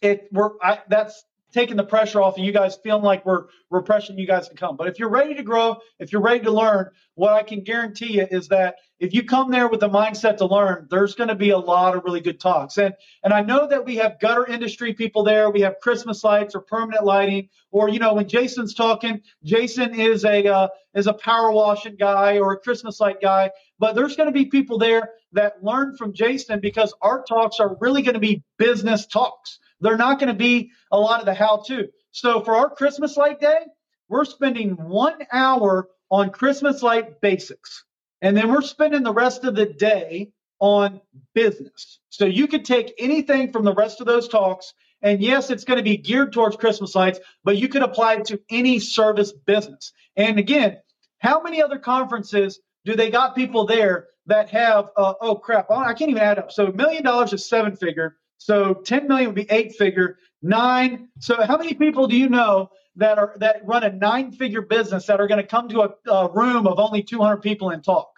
it 0.00 0.28
we're 0.32 0.50
I, 0.62 0.80
that's 0.88 1.24
taking 1.52 1.76
the 1.76 1.84
pressure 1.84 2.20
off 2.20 2.38
of 2.38 2.44
you 2.44 2.52
guys 2.52 2.76
feeling 2.82 3.02
like 3.02 3.26
we're 3.26 3.46
we're 3.70 3.82
pressuring 3.82 4.18
you 4.18 4.26
guys 4.26 4.48
to 4.48 4.54
come. 4.54 4.76
But 4.76 4.88
if 4.88 4.98
you're 4.98 5.10
ready 5.10 5.34
to 5.34 5.42
grow, 5.42 5.78
if 5.98 6.12
you're 6.12 6.22
ready 6.22 6.44
to 6.44 6.50
learn, 6.50 6.90
what 7.14 7.32
I 7.32 7.42
can 7.42 7.62
guarantee 7.62 8.14
you 8.14 8.26
is 8.30 8.48
that 8.48 8.76
if 9.02 9.12
you 9.12 9.24
come 9.24 9.50
there 9.50 9.66
with 9.66 9.80
the 9.80 9.88
mindset 9.88 10.36
to 10.36 10.46
learn, 10.46 10.86
there's 10.88 11.16
going 11.16 11.26
to 11.26 11.34
be 11.34 11.50
a 11.50 11.58
lot 11.58 11.96
of 11.96 12.04
really 12.04 12.20
good 12.20 12.38
talks. 12.38 12.78
And 12.78 12.94
and 13.24 13.32
I 13.32 13.40
know 13.40 13.66
that 13.66 13.84
we 13.84 13.96
have 13.96 14.20
gutter 14.20 14.46
industry 14.46 14.94
people 14.94 15.24
there. 15.24 15.50
We 15.50 15.62
have 15.62 15.80
Christmas 15.82 16.22
lights 16.22 16.54
or 16.54 16.60
permanent 16.60 17.04
lighting, 17.04 17.48
or 17.72 17.88
you 17.88 17.98
know 17.98 18.14
when 18.14 18.28
Jason's 18.28 18.74
talking, 18.74 19.20
Jason 19.42 19.98
is 19.98 20.24
a 20.24 20.46
uh, 20.46 20.68
is 20.94 21.08
a 21.08 21.14
power 21.14 21.50
washing 21.50 21.96
guy 21.96 22.38
or 22.38 22.52
a 22.52 22.58
Christmas 22.58 23.00
light 23.00 23.20
guy. 23.20 23.50
But 23.80 23.96
there's 23.96 24.14
going 24.14 24.28
to 24.28 24.32
be 24.32 24.44
people 24.44 24.78
there 24.78 25.10
that 25.32 25.64
learn 25.64 25.96
from 25.96 26.14
Jason 26.14 26.60
because 26.60 26.94
our 27.02 27.24
talks 27.24 27.58
are 27.58 27.76
really 27.80 28.02
going 28.02 28.14
to 28.14 28.20
be 28.20 28.44
business 28.56 29.06
talks. 29.06 29.58
They're 29.80 29.96
not 29.96 30.20
going 30.20 30.28
to 30.28 30.38
be 30.38 30.70
a 30.92 30.98
lot 30.98 31.18
of 31.18 31.26
the 31.26 31.34
how 31.34 31.64
to. 31.66 31.88
So 32.12 32.40
for 32.42 32.54
our 32.54 32.70
Christmas 32.70 33.16
light 33.16 33.40
day, 33.40 33.66
we're 34.08 34.24
spending 34.26 34.76
one 34.76 35.18
hour 35.32 35.88
on 36.08 36.30
Christmas 36.30 36.84
light 36.84 37.20
basics. 37.20 37.82
And 38.22 38.36
then 38.36 38.48
we're 38.50 38.62
spending 38.62 39.02
the 39.02 39.12
rest 39.12 39.44
of 39.44 39.54
the 39.54 39.66
day 39.66 40.32
on 40.60 41.00
business. 41.34 41.98
So 42.08 42.24
you 42.24 42.46
could 42.46 42.64
take 42.64 42.94
anything 42.98 43.52
from 43.52 43.64
the 43.64 43.74
rest 43.74 44.00
of 44.00 44.06
those 44.06 44.28
talks. 44.28 44.72
And 45.02 45.20
yes, 45.20 45.50
it's 45.50 45.64
going 45.64 45.78
to 45.78 45.82
be 45.82 45.96
geared 45.96 46.32
towards 46.32 46.56
Christmas 46.56 46.94
lights, 46.94 47.18
but 47.42 47.56
you 47.56 47.68
could 47.68 47.82
apply 47.82 48.14
it 48.14 48.26
to 48.26 48.40
any 48.48 48.78
service 48.78 49.32
business. 49.32 49.92
And 50.16 50.38
again, 50.38 50.78
how 51.18 51.42
many 51.42 51.60
other 51.60 51.78
conferences 51.78 52.60
do 52.84 52.94
they 52.94 53.10
got 53.10 53.34
people 53.34 53.66
there 53.66 54.06
that 54.26 54.50
have, 54.50 54.90
uh, 54.96 55.14
oh 55.20 55.34
crap, 55.34 55.68
I 55.70 55.92
can't 55.94 56.10
even 56.10 56.22
add 56.22 56.38
up. 56.38 56.52
So 56.52 56.66
a 56.66 56.72
million 56.72 57.02
dollars 57.02 57.32
is 57.32 57.48
seven 57.48 57.74
figure. 57.74 58.16
So 58.38 58.74
10 58.74 59.08
million 59.08 59.28
would 59.28 59.36
be 59.36 59.50
eight 59.50 59.74
figure, 59.74 60.18
nine. 60.42 61.08
So 61.20 61.42
how 61.42 61.56
many 61.56 61.74
people 61.74 62.06
do 62.06 62.16
you 62.16 62.28
know 62.28 62.70
that 62.96 63.18
are 63.18 63.34
that 63.38 63.64
run 63.64 63.84
a 63.84 63.92
nine 63.92 64.32
figure 64.32 64.62
business 64.62 65.06
that 65.06 65.20
are 65.20 65.26
going 65.26 65.40
to 65.40 65.46
come 65.46 65.68
to 65.68 65.82
a, 65.82 66.10
a, 66.10 66.32
room 66.32 66.66
of 66.66 66.78
only 66.78 67.02
200 67.02 67.38
people 67.38 67.70
and 67.70 67.82
talk, 67.82 68.11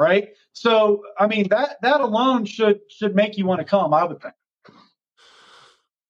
right? 0.00 0.30
So 0.52 1.02
I 1.18 1.28
mean 1.28 1.48
that 1.50 1.76
that 1.82 2.00
alone 2.00 2.46
should 2.46 2.80
should 2.88 3.14
make 3.14 3.36
you 3.36 3.46
want 3.46 3.60
to 3.60 3.64
come. 3.64 3.92
I 3.94 4.04
would 4.04 4.20
think. 4.20 4.34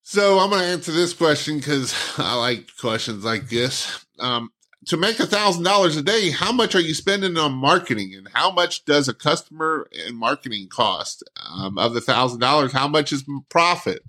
So 0.02 0.38
I'm 0.38 0.50
going 0.50 0.62
to 0.62 0.68
answer 0.68 0.92
this 0.92 1.12
question 1.12 1.58
because 1.58 1.94
I 2.18 2.34
like 2.34 2.70
questions 2.80 3.24
like 3.24 3.48
this. 3.48 4.04
Um, 4.18 4.50
to 4.86 4.96
make 4.96 5.20
a 5.20 5.26
thousand 5.26 5.64
dollars 5.64 5.96
a 5.96 6.02
day, 6.02 6.30
how 6.30 6.52
much 6.52 6.74
are 6.74 6.80
you 6.80 6.94
spending 6.94 7.36
on 7.36 7.52
marketing, 7.52 8.14
and 8.16 8.28
how 8.32 8.50
much 8.50 8.84
does 8.86 9.08
a 9.08 9.14
customer 9.14 9.88
and 10.06 10.16
marketing 10.16 10.68
cost? 10.68 11.22
Um, 11.52 11.76
of 11.76 11.92
the 11.92 12.00
thousand 12.00 12.40
dollars, 12.40 12.72
how 12.72 12.88
much 12.88 13.12
is 13.12 13.24
profit? 13.50 14.02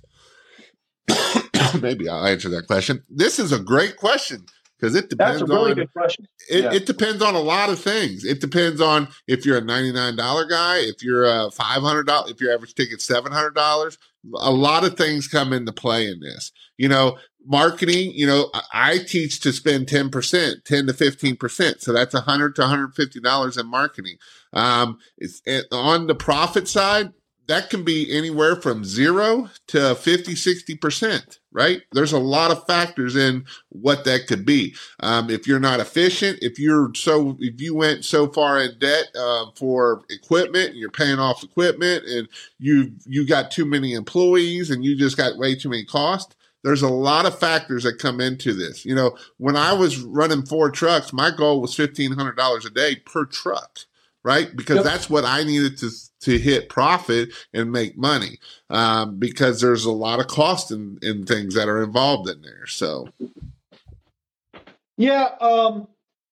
Maybe 1.82 2.07
I'll 2.07 2.25
answer 2.25 2.49
that 2.49 2.67
question. 2.67 3.03
This 3.09 3.38
is 3.39 3.51
a 3.51 3.59
great 3.59 3.97
question 3.97 4.45
because 4.82 4.95
it 4.95 5.09
depends 5.09 5.39
That's 5.39 5.51
a 5.51 5.53
really 5.53 5.71
on 5.71 5.77
good 5.77 5.93
question. 5.93 6.27
It, 6.49 6.63
yeah. 6.63 6.73
it, 6.73 6.86
depends 6.88 7.21
on 7.21 7.36
a 7.36 7.39
lot 7.39 7.69
of 7.69 7.79
things. 7.79 8.25
It 8.25 8.41
depends 8.41 8.82
on 8.82 9.09
if 9.27 9.45
you're 9.45 9.59
a 9.59 9.61
ninety 9.61 9.91
nine 9.91 10.15
dollar 10.15 10.45
guy, 10.45 10.77
if 10.79 11.03
you're 11.03 11.25
a 11.25 11.51
five 11.51 11.84
hundred 11.84 12.07
dollar, 12.07 12.32
if 12.32 12.41
your 12.41 12.53
average 12.53 12.73
ticket 12.73 13.01
seven 13.01 13.32
hundred 13.32 13.53
dollars. 13.53 13.97
A 14.39 14.51
lot 14.51 14.84
of 14.84 14.97
things 14.97 15.27
come 15.27 15.51
into 15.51 15.71
play 15.71 16.07
in 16.07 16.19
this. 16.19 16.51
You 16.77 16.89
know, 16.89 17.17
marketing. 17.45 18.11
You 18.13 18.27
know, 18.27 18.51
I 18.73 18.99
teach 18.99 19.39
to 19.41 19.53
spend 19.53 19.88
ten 19.88 20.09
percent, 20.09 20.65
ten 20.65 20.88
to 20.88 20.93
fifteen 20.93 21.36
percent. 21.36 21.82
So 21.82 21.93
that's 21.93 22.13
a 22.13 22.21
hundred 22.21 22.55
to 22.55 22.61
one 22.61 22.69
hundred 22.69 22.95
fifty 22.95 23.19
dollars 23.19 23.57
in 23.57 23.67
marketing. 23.67 24.17
Um, 24.53 24.97
it's 25.17 25.41
on 25.71 26.07
the 26.07 26.15
profit 26.15 26.67
side 26.67 27.13
that 27.51 27.69
can 27.69 27.83
be 27.83 28.09
anywhere 28.09 28.55
from 28.55 28.85
zero 28.85 29.49
to 29.67 29.93
50, 29.93 30.35
60%, 30.35 31.39
right? 31.51 31.81
There's 31.91 32.13
a 32.13 32.17
lot 32.17 32.49
of 32.49 32.65
factors 32.65 33.17
in 33.17 33.43
what 33.67 34.05
that 34.05 34.25
could 34.27 34.45
be. 34.45 34.73
Um, 35.01 35.29
if 35.29 35.45
you're 35.45 35.59
not 35.59 35.81
efficient, 35.81 36.39
if 36.41 36.57
you're 36.57 36.93
so, 36.95 37.35
if 37.41 37.59
you 37.59 37.75
went 37.75 38.05
so 38.05 38.31
far 38.31 38.61
in 38.61 38.79
debt 38.79 39.07
uh, 39.19 39.47
for 39.57 40.03
equipment 40.09 40.69
and 40.69 40.77
you're 40.77 40.89
paying 40.89 41.19
off 41.19 41.43
equipment 41.43 42.05
and 42.05 42.29
you, 42.57 42.93
you 43.05 43.27
got 43.27 43.51
too 43.51 43.65
many 43.65 43.95
employees 43.95 44.69
and 44.69 44.85
you 44.85 44.97
just 44.97 45.17
got 45.17 45.37
way 45.37 45.53
too 45.53 45.67
many 45.67 45.83
costs, 45.83 46.33
there's 46.63 46.83
a 46.83 46.89
lot 46.89 47.25
of 47.25 47.37
factors 47.37 47.83
that 47.83 47.99
come 47.99 48.21
into 48.21 48.53
this. 48.53 48.85
You 48.85 48.95
know, 48.95 49.17
when 49.39 49.57
I 49.57 49.73
was 49.73 49.99
running 49.99 50.45
four 50.45 50.71
trucks, 50.71 51.11
my 51.11 51.31
goal 51.31 51.59
was 51.59 51.75
$1,500 51.75 52.65
a 52.65 52.69
day 52.69 52.95
per 52.95 53.25
truck 53.25 53.79
right? 54.23 54.55
Because 54.55 54.77
yep. 54.77 54.85
that's 54.85 55.09
what 55.09 55.25
I 55.25 55.43
needed 55.43 55.77
to 55.79 55.89
to 56.22 56.38
hit 56.38 56.69
profit 56.69 57.30
and 57.53 57.72
make 57.72 57.97
money. 57.97 58.39
Um, 58.69 59.17
because 59.17 59.61
there's 59.61 59.86
a 59.86 59.91
lot 59.91 60.19
of 60.19 60.28
cost 60.28 60.72
in, 60.72 60.97
in 61.01 61.26
things 61.26 61.55
that 61.55 61.67
are 61.67 61.84
involved 61.84 62.30
in 62.30 62.41
there. 62.41 62.67
So 62.67 63.09
yeah, 64.97 65.30
um, 65.39 65.88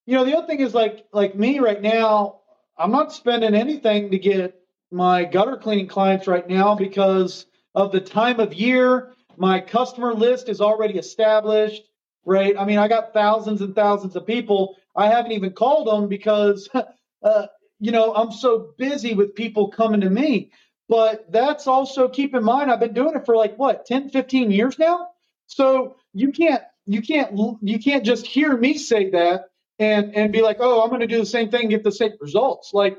you 0.06 0.16
know, 0.16 0.26
the 0.26 0.38
other 0.38 0.48
thing 0.48 0.60
is 0.60 0.74
like 0.74 1.06
like 1.12 1.36
me 1.36 1.60
right 1.60 1.82
now, 1.82 2.42
I'm 2.78 2.92
not 2.92 3.12
spending 3.12 3.56
anything 3.56 4.12
to 4.12 4.20
get 4.20 4.62
my 4.92 5.26
gutter 5.26 5.58
cleaning 5.58 5.88
clients 5.88 6.28
right 6.28 6.48
now 6.48 6.76
because 6.76 7.46
of 7.76 7.92
the 7.92 8.00
time 8.02 8.40
of 8.40 8.54
year. 8.54 9.14
My 9.38 9.60
customer 9.60 10.14
list 10.14 10.50
is 10.50 10.62
already 10.62 10.98
established, 10.98 11.84
right? 12.26 12.56
I 12.58 12.66
mean, 12.66 12.78
I 12.78 12.88
got 12.88 13.14
thousands 13.14 13.62
and 13.62 13.74
thousands 13.74 14.16
of 14.16 14.28
people. 14.28 14.76
I 14.96 15.08
haven't 15.08 15.32
even 15.32 15.52
called 15.52 15.88
them 15.88 16.08
because 16.08 16.70
uh, 17.24 17.46
you 17.80 17.92
know, 17.92 18.14
I'm 18.14 18.32
so 18.32 18.74
busy 18.78 19.14
with 19.14 19.36
people 19.36 19.70
coming 19.70 20.02
to 20.02 20.10
me. 20.10 20.52
But 20.88 21.32
that's 21.32 21.68
also 21.68 22.10
keep 22.10 22.34
in 22.34 22.44
mind, 22.44 22.72
I've 22.72 22.80
been 22.80 22.94
doing 22.94 23.16
it 23.16 23.26
for 23.26 23.36
like 23.36 23.58
what, 23.58 23.86
10, 23.86 24.10
15 24.10 24.52
years 24.52 24.80
now? 24.80 25.10
So 25.46 25.96
you 26.14 26.32
can't 26.32 26.64
you 26.86 27.02
can't 27.02 27.38
you 27.62 27.80
can't 27.80 28.04
just 28.04 28.26
hear 28.26 28.56
me 28.56 28.78
say 28.78 29.12
that 29.12 29.46
and 29.78 30.16
and 30.16 30.34
be 30.34 30.42
like, 30.42 30.58
oh, 30.60 30.82
I'm 30.82 30.90
going 30.90 31.02
to 31.02 31.08
do 31.08 31.20
the 31.20 31.26
same 31.26 31.50
thing, 31.50 31.70
get 31.70 31.84
the 31.84 31.92
same 31.92 32.14
results. 32.20 32.72
Like 32.74 32.98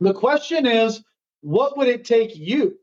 the 0.00 0.12
question 0.12 0.66
is, 0.66 1.02
what 1.40 1.76
would 1.76 1.88
it 1.88 2.04
take 2.04 2.36
you? 2.36 2.76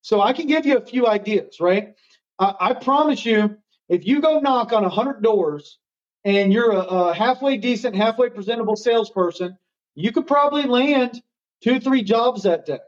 So 0.00 0.20
I 0.20 0.32
can 0.32 0.46
give 0.46 0.66
you 0.66 0.78
a 0.78 0.84
few 0.84 1.06
ideas, 1.06 1.60
right? 1.60 1.94
I, 2.38 2.54
I 2.60 2.74
promise 2.74 3.24
you, 3.24 3.56
if 3.88 4.06
you 4.06 4.20
go 4.20 4.40
knock 4.40 4.72
on 4.72 4.82
100 4.82 5.22
doors 5.22 5.78
and 6.24 6.52
you're 6.52 6.72
a, 6.72 6.78
a 6.78 7.14
halfway 7.14 7.58
decent, 7.58 7.96
halfway 7.96 8.30
presentable 8.30 8.76
salesperson, 8.76 9.58
you 9.94 10.12
could 10.12 10.26
probably 10.26 10.64
land 10.64 11.22
two, 11.62 11.80
three 11.80 12.02
jobs 12.02 12.42
that 12.42 12.66
day. 12.66 12.78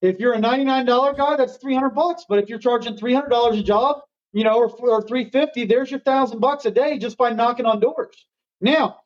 If 0.00 0.20
you're 0.20 0.34
a 0.34 0.38
$99 0.38 1.16
guy, 1.16 1.36
that's 1.36 1.56
300 1.56 1.90
bucks. 1.90 2.24
But 2.28 2.38
if 2.38 2.48
you're 2.48 2.58
charging 2.58 2.96
$300 2.96 3.58
a 3.58 3.62
job, 3.62 4.02
you 4.32 4.44
know, 4.44 4.54
or, 4.54 4.68
or 4.68 5.02
350, 5.02 5.66
there's 5.66 5.90
your 5.90 6.00
thousand 6.00 6.40
bucks 6.40 6.64
a 6.66 6.70
day 6.70 6.98
just 6.98 7.16
by 7.18 7.30
knocking 7.30 7.66
on 7.66 7.80
doors. 7.80 8.26
Now, 8.60 8.98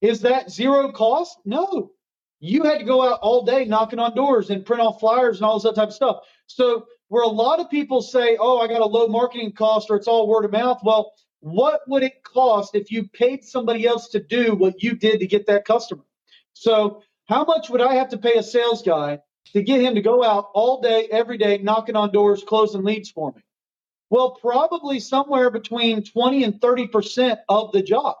is 0.00 0.20
that 0.22 0.50
zero 0.50 0.92
cost? 0.92 1.38
No. 1.44 1.90
You 2.40 2.64
had 2.64 2.78
to 2.78 2.84
go 2.84 3.02
out 3.02 3.20
all 3.22 3.44
day 3.44 3.64
knocking 3.64 3.98
on 3.98 4.14
doors 4.14 4.50
and 4.50 4.64
print 4.64 4.82
off 4.82 5.00
flyers 5.00 5.38
and 5.38 5.46
all 5.46 5.58
this 5.58 5.64
other 5.64 5.76
type 5.76 5.88
of 5.88 5.94
stuff. 5.94 6.16
So 6.46 6.86
where 7.08 7.22
a 7.22 7.28
lot 7.28 7.60
of 7.60 7.70
people 7.70 8.02
say, 8.02 8.36
oh, 8.40 8.58
I 8.58 8.68
got 8.68 8.80
a 8.80 8.86
low 8.86 9.06
marketing 9.06 9.52
cost 9.52 9.90
or 9.90 9.96
it's 9.96 10.08
all 10.08 10.26
word 10.26 10.44
of 10.44 10.52
mouth. 10.52 10.80
Well, 10.82 11.12
what 11.40 11.80
would 11.88 12.02
it 12.02 12.22
cost 12.24 12.74
if 12.74 12.90
you 12.90 13.06
paid 13.08 13.44
somebody 13.44 13.86
else 13.86 14.08
to 14.08 14.20
do 14.20 14.54
what 14.54 14.82
you 14.82 14.96
did 14.96 15.20
to 15.20 15.26
get 15.26 15.46
that 15.46 15.64
customer? 15.64 16.02
So 16.54 17.02
how 17.26 17.44
much 17.44 17.70
would 17.70 17.80
I 17.80 17.94
have 17.94 18.10
to 18.10 18.18
pay 18.18 18.34
a 18.34 18.42
sales 18.42 18.82
guy 18.82 19.20
to 19.52 19.62
get 19.62 19.80
him 19.80 19.94
to 19.94 20.02
go 20.02 20.22
out 20.24 20.50
all 20.54 20.80
day, 20.80 21.08
every 21.10 21.38
day, 21.38 21.58
knocking 21.58 21.96
on 21.96 22.12
doors, 22.12 22.44
closing 22.44 22.84
leads 22.84 23.10
for 23.10 23.32
me? 23.32 23.42
Well, 24.10 24.32
probably 24.32 25.00
somewhere 25.00 25.50
between 25.50 26.04
20 26.04 26.44
and 26.44 26.60
30% 26.60 27.38
of 27.48 27.72
the 27.72 27.82
job, 27.82 28.16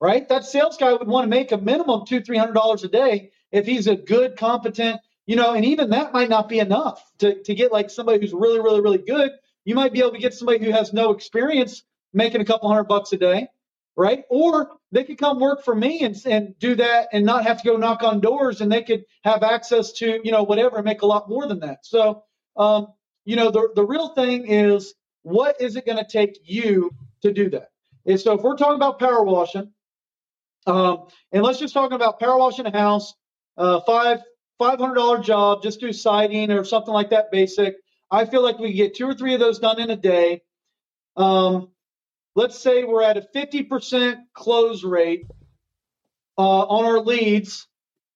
right? 0.00 0.28
That 0.28 0.44
sales 0.44 0.76
guy 0.76 0.92
would 0.92 1.08
want 1.08 1.24
to 1.24 1.28
make 1.28 1.50
a 1.50 1.58
minimum 1.58 2.06
two, 2.06 2.20
$300 2.20 2.84
a 2.84 2.88
day 2.88 3.32
if 3.50 3.66
he's 3.66 3.88
a 3.88 3.96
good, 3.96 4.36
competent, 4.36 5.00
you 5.26 5.36
know, 5.36 5.52
and 5.54 5.64
even 5.64 5.90
that 5.90 6.12
might 6.12 6.28
not 6.28 6.48
be 6.48 6.60
enough 6.60 7.02
to, 7.18 7.42
to 7.42 7.54
get 7.54 7.72
like 7.72 7.90
somebody 7.90 8.20
who's 8.20 8.32
really, 8.32 8.60
really, 8.60 8.80
really 8.80 8.98
good. 8.98 9.32
You 9.64 9.74
might 9.74 9.92
be 9.92 10.00
able 10.00 10.12
to 10.12 10.18
get 10.18 10.34
somebody 10.34 10.64
who 10.64 10.70
has 10.70 10.92
no 10.92 11.10
experience 11.12 11.82
making 12.12 12.40
a 12.40 12.44
couple 12.44 12.68
hundred 12.68 12.84
bucks 12.84 13.12
a 13.12 13.16
day, 13.16 13.48
right? 13.96 14.24
Or 14.30 14.70
they 14.92 15.04
could 15.04 15.18
come 15.18 15.40
work 15.40 15.64
for 15.64 15.74
me 15.74 16.02
and, 16.02 16.14
and 16.26 16.58
do 16.58 16.74
that 16.76 17.08
and 17.12 17.24
not 17.24 17.44
have 17.44 17.62
to 17.62 17.68
go 17.68 17.76
knock 17.76 18.02
on 18.02 18.20
doors 18.20 18.60
and 18.60 18.70
they 18.70 18.82
could 18.82 19.04
have 19.24 19.42
access 19.42 19.92
to, 19.92 20.20
you 20.22 20.30
know, 20.30 20.42
whatever 20.42 20.76
and 20.76 20.84
make 20.84 21.02
a 21.02 21.06
lot 21.06 21.28
more 21.28 21.46
than 21.46 21.60
that. 21.60 21.84
So, 21.84 22.22
um, 22.56 22.88
you 23.24 23.36
know, 23.36 23.50
the, 23.50 23.70
the 23.74 23.84
real 23.84 24.08
thing 24.08 24.46
is 24.46 24.94
what 25.22 25.60
is 25.60 25.76
it 25.76 25.86
going 25.86 25.98
to 25.98 26.04
take 26.04 26.38
you 26.44 26.90
to 27.22 27.32
do 27.32 27.48
that? 27.50 27.70
And 28.06 28.20
so 28.20 28.34
if 28.34 28.42
we're 28.42 28.56
talking 28.56 28.76
about 28.76 28.98
power 28.98 29.22
washing, 29.24 29.72
um, 30.66 31.08
and 31.32 31.42
let's 31.42 31.58
just 31.58 31.74
talk 31.74 31.92
about 31.92 32.20
power 32.20 32.38
washing 32.38 32.66
a 32.66 32.72
house, 32.76 33.14
uh, 33.56 33.80
five 33.80 34.22
five 34.58 34.78
hundred 34.78 34.94
dollar 34.94 35.18
job, 35.18 35.62
just 35.62 35.80
do 35.80 35.92
siding 35.92 36.50
or 36.52 36.64
something 36.64 36.92
like 36.94 37.10
that, 37.10 37.32
basic. 37.32 37.76
I 38.10 38.26
feel 38.26 38.42
like 38.42 38.58
we 38.58 38.72
get 38.72 38.94
two 38.94 39.08
or 39.08 39.14
three 39.14 39.34
of 39.34 39.40
those 39.40 39.58
done 39.58 39.80
in 39.80 39.90
a 39.90 39.96
day. 39.96 40.42
Um, 41.16 41.71
let's 42.34 42.58
say 42.58 42.84
we're 42.84 43.02
at 43.02 43.16
a 43.16 43.22
fifty 43.22 43.62
percent 43.62 44.20
close 44.34 44.84
rate 44.84 45.26
uh, 46.38 46.62
on 46.66 46.84
our 46.84 47.00
leads. 47.00 47.66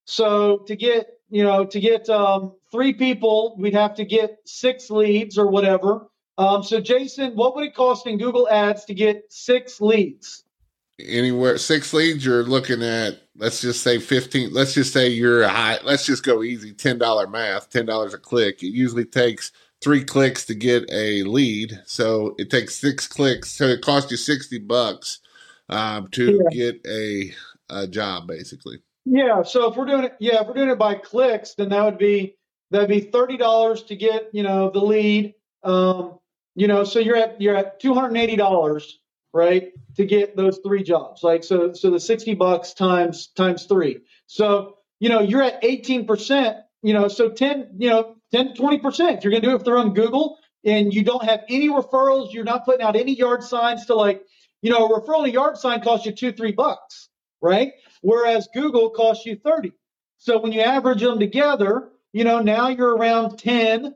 So 0.05 0.59
to 0.67 0.77
get 0.77 1.09
you 1.31 1.43
know 1.43 1.65
to 1.65 1.81
get 1.81 2.09
um, 2.09 2.55
three 2.71 2.93
people, 2.93 3.57
we'd 3.59 3.75
have 3.75 3.95
to 3.97 4.05
get 4.05 4.39
six 4.45 4.91
leads 4.91 5.39
or 5.39 5.49
whatever. 5.49 6.09
Um, 6.39 6.63
so, 6.63 6.81
Jason, 6.81 7.35
what 7.35 7.57
would 7.57 7.65
it 7.65 7.75
cost 7.75 8.07
in 8.07 8.19
Google 8.19 8.49
Ads 8.49 8.85
to 8.87 8.95
get 8.95 9.25
six 9.31 9.81
leads? 9.81 10.45
Anywhere 10.99 11.59
six 11.59 11.93
leads, 11.93 12.25
you're 12.25 12.43
looking 12.43 12.83
at 12.83 13.21
let's 13.37 13.61
just 13.61 13.83
say 13.83 13.99
fifteen. 13.99 14.53
Let's 14.53 14.75
just 14.75 14.93
say 14.93 15.09
you're 15.09 15.47
high. 15.47 15.79
Let's 15.85 16.07
just 16.07 16.25
go 16.25 16.43
easy. 16.43 16.73
Ten 16.73 16.99
dollar 16.99 17.27
math. 17.27 17.71
Ten 17.71 17.85
dollars 17.85 18.15
a 18.15 18.19
click. 18.19 18.63
It 18.63 18.69
usually 18.69 19.05
takes 19.05 19.53
three 19.83 20.05
clicks 20.05 20.47
to 20.47 20.55
get 20.55 20.85
a 20.91 21.23
lead, 21.23 21.81
so 21.85 22.35
it 22.39 22.51
takes 22.51 22.77
six 22.77 23.07
clicks. 23.07 23.51
So 23.51 23.67
it 23.67 23.83
costs 23.83 24.11
you 24.11 24.17
sixty 24.17 24.59
bucks 24.59 25.21
um, 25.69 26.09
to 26.09 26.41
yeah. 26.51 26.51
get 26.51 26.87
a, 26.87 27.33
a 27.71 27.87
job, 27.87 28.27
basically. 28.29 28.79
Yeah. 29.05 29.43
So 29.43 29.71
if 29.71 29.77
we're 29.77 29.87
doing 29.87 30.05
it, 30.05 30.17
yeah, 30.19 30.41
if 30.41 30.49
we're 30.49 30.55
doing 30.55 30.71
it 30.71 30.79
by 30.79 30.95
clicks, 30.95 31.55
then 31.55 31.69
that 31.71 31.85
would 31.85 31.99
be 31.99 32.37
that'd 32.71 32.89
be 32.89 33.01
thirty 33.01 33.37
dollars 33.37 33.85
to 33.85 33.97
get 33.97 34.31
you 34.33 34.43
know 34.43 34.71
the 34.71 34.81
lead. 34.81 35.35
Um, 35.63 36.19
you 36.55 36.69
know, 36.69 36.85
so 36.85 36.99
you're 36.99 37.17
at 37.17 37.41
you're 37.41 37.57
at 37.57 37.81
two 37.81 37.95
hundred 37.95 38.09
and 38.09 38.17
eighty 38.19 38.37
dollars, 38.37 38.99
right, 39.33 39.73
to 39.97 40.05
get 40.05 40.37
those 40.37 40.59
three 40.65 40.83
jobs. 40.83 41.23
Like 41.23 41.45
so, 41.45 41.73
so 41.73 41.91
the 41.91 42.01
sixty 42.01 42.35
bucks 42.35 42.73
times 42.73 43.29
times 43.29 43.67
three. 43.67 44.01
So 44.27 44.79
you 44.99 45.09
know, 45.09 45.21
you're 45.21 45.43
at 45.43 45.65
eighteen 45.65 46.07
percent. 46.07 46.59
You 46.83 46.93
know, 46.95 47.09
so 47.09 47.31
ten, 47.31 47.71
you 47.79 47.91
know, 47.91 48.16
10 48.37 48.55
20 48.55 48.79
percent. 48.79 49.25
You're 49.25 49.31
gonna 49.33 49.41
do 49.41 49.57
it 49.57 49.65
through 49.65 49.79
on 49.79 49.95
Google, 49.95 50.39
and 50.65 50.93
you 50.93 51.03
don't 51.05 51.25
have 51.25 51.45
any 51.49 51.69
referrals. 51.69 52.33
You're 52.33 52.45
not 52.45 52.65
putting 52.65 52.85
out 52.85 52.97
any 52.97 53.17
yard 53.17 53.43
signs 53.43 53.87
to 53.87 53.95
like, 53.95 54.23
you 54.63 54.71
know, 54.71 54.87
a 54.87 55.01
referral 55.01 55.27
a 55.27 55.31
yard 55.31 55.57
sign 55.57 55.81
costs 55.81 56.07
you 56.07 56.13
two 56.13 56.33
three 56.33 56.53
bucks, 56.53 57.09
right? 57.41 57.73
Whereas 58.03 58.49
Google 58.53 58.91
costs 58.91 59.27
you 59.27 59.37
thirty. 59.37 59.73
So 60.19 60.39
when 60.39 60.53
you 60.53 60.61
average 60.61 61.01
them 61.01 61.19
together, 61.19 61.91
you 62.13 62.25
know, 62.25 62.41
now 62.41 62.69
you're 62.69 62.97
around 62.97 63.39
ten, 63.39 63.95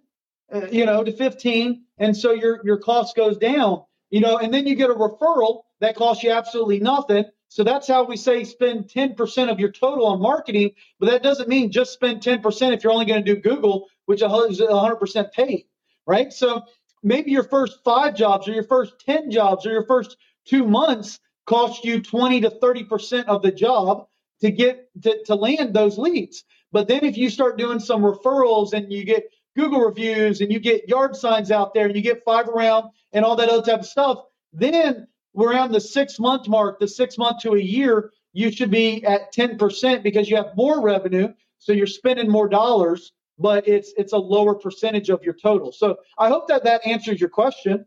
uh, 0.53 0.67
you 0.71 0.87
know, 0.87 1.05
to 1.05 1.13
fifteen 1.13 1.85
and 2.01 2.17
so 2.17 2.33
your 2.33 2.61
your 2.65 2.79
cost 2.79 3.15
goes 3.15 3.37
down 3.37 3.85
you 4.11 4.21
know 4.21 4.39
and 4.39 4.53
then 4.53 4.67
you 4.67 4.75
get 4.75 4.91
a 4.91 4.95
referral 4.95 5.63
that 5.81 5.95
costs 5.95 6.25
you 6.25 6.33
absolutely 6.33 6.81
nothing 6.81 7.25
so 7.49 7.63
that's 7.63 7.87
how 7.87 8.05
we 8.05 8.17
say 8.17 8.45
spend 8.45 8.85
10% 8.85 9.51
of 9.51 9.59
your 9.61 9.71
total 9.71 10.07
on 10.07 10.21
marketing 10.21 10.71
but 10.99 11.11
that 11.11 11.23
doesn't 11.23 11.49
mean 11.49 11.71
just 11.71 11.93
spend 11.93 12.23
10% 12.23 12.73
if 12.73 12.83
you're 12.83 12.93
only 12.93 13.05
going 13.05 13.25
to 13.25 13.35
do 13.35 13.41
google 13.41 13.87
which 14.11 14.23
is 14.23 14.29
100% 14.61 15.33
paid 15.33 15.65
right 16.07 16.33
so 16.33 16.63
maybe 17.03 17.31
your 17.31 17.45
first 17.45 17.79
five 17.85 18.15
jobs 18.15 18.49
or 18.49 18.53
your 18.53 18.65
first 18.65 18.93
10 19.07 19.31
jobs 19.31 19.65
or 19.65 19.73
your 19.73 19.87
first 19.87 20.17
two 20.45 20.67
months 20.67 21.21
cost 21.47 21.85
you 21.85 22.03
20 22.03 22.43
to 22.43 22.51
30% 22.51 23.25
of 23.27 23.43
the 23.43 23.53
job 23.53 24.07
to 24.41 24.51
get 24.51 24.89
to, 25.03 25.23
to 25.25 25.35
land 25.35 25.73
those 25.75 25.97
leads 25.97 26.45
but 26.73 26.89
then 26.89 27.05
if 27.05 27.17
you 27.17 27.31
start 27.31 27.59
doing 27.59 27.79
some 27.79 28.03
referrals 28.03 28.73
and 28.73 28.93
you 28.93 29.05
get 29.05 29.31
Google 29.57 29.81
reviews 29.81 30.41
and 30.41 30.53
you 30.53 30.61
get 30.61 30.89
yard 30.89 31.17
signs 31.17 31.51
out 31.51 31.75
there 31.75 31.87
and 31.87 31.97
you 31.97 32.03
get 32.03 32.25
five 32.25 32.49
around 32.49 32.91
and 33.13 33.25
all 33.25 33.37
that 33.37 33.49
other 33.49 33.63
type 33.63 33.81
of 33.81 33.87
stuff, 33.87 34.25
then 34.53 35.07
around 35.37 35.73
the 35.73 35.81
six 35.81 36.19
month 36.19 36.49
mark, 36.49 36.79
the 36.79 36.89
six 36.89 37.19
month 37.19 37.43
to 37.43 37.55
a 37.55 37.61
year, 37.61 38.13
you 38.33 38.53
should 38.53 38.71
be 38.71 39.05
at 39.05 39.33
10% 39.35 40.03
because 40.03 40.31
you 40.31 40.37
have 40.37 40.57
more 40.57 40.81
revenue. 40.81 41.33
So 41.59 41.73
you're 41.73 41.87
spending 41.87 42.31
more 42.31 42.49
dollars, 42.49 43.13
but 43.41 43.67
it's 43.67 43.93
it's 43.97 44.13
a 44.13 44.19
lower 44.19 44.55
percentage 44.55 45.09
of 45.09 45.23
your 45.23 45.35
total. 45.35 45.73
So 45.73 45.97
I 46.19 46.29
hope 46.29 46.47
that 46.49 46.65
that 46.65 46.87
answers 46.87 47.21
your 47.21 47.31
question. 47.31 47.87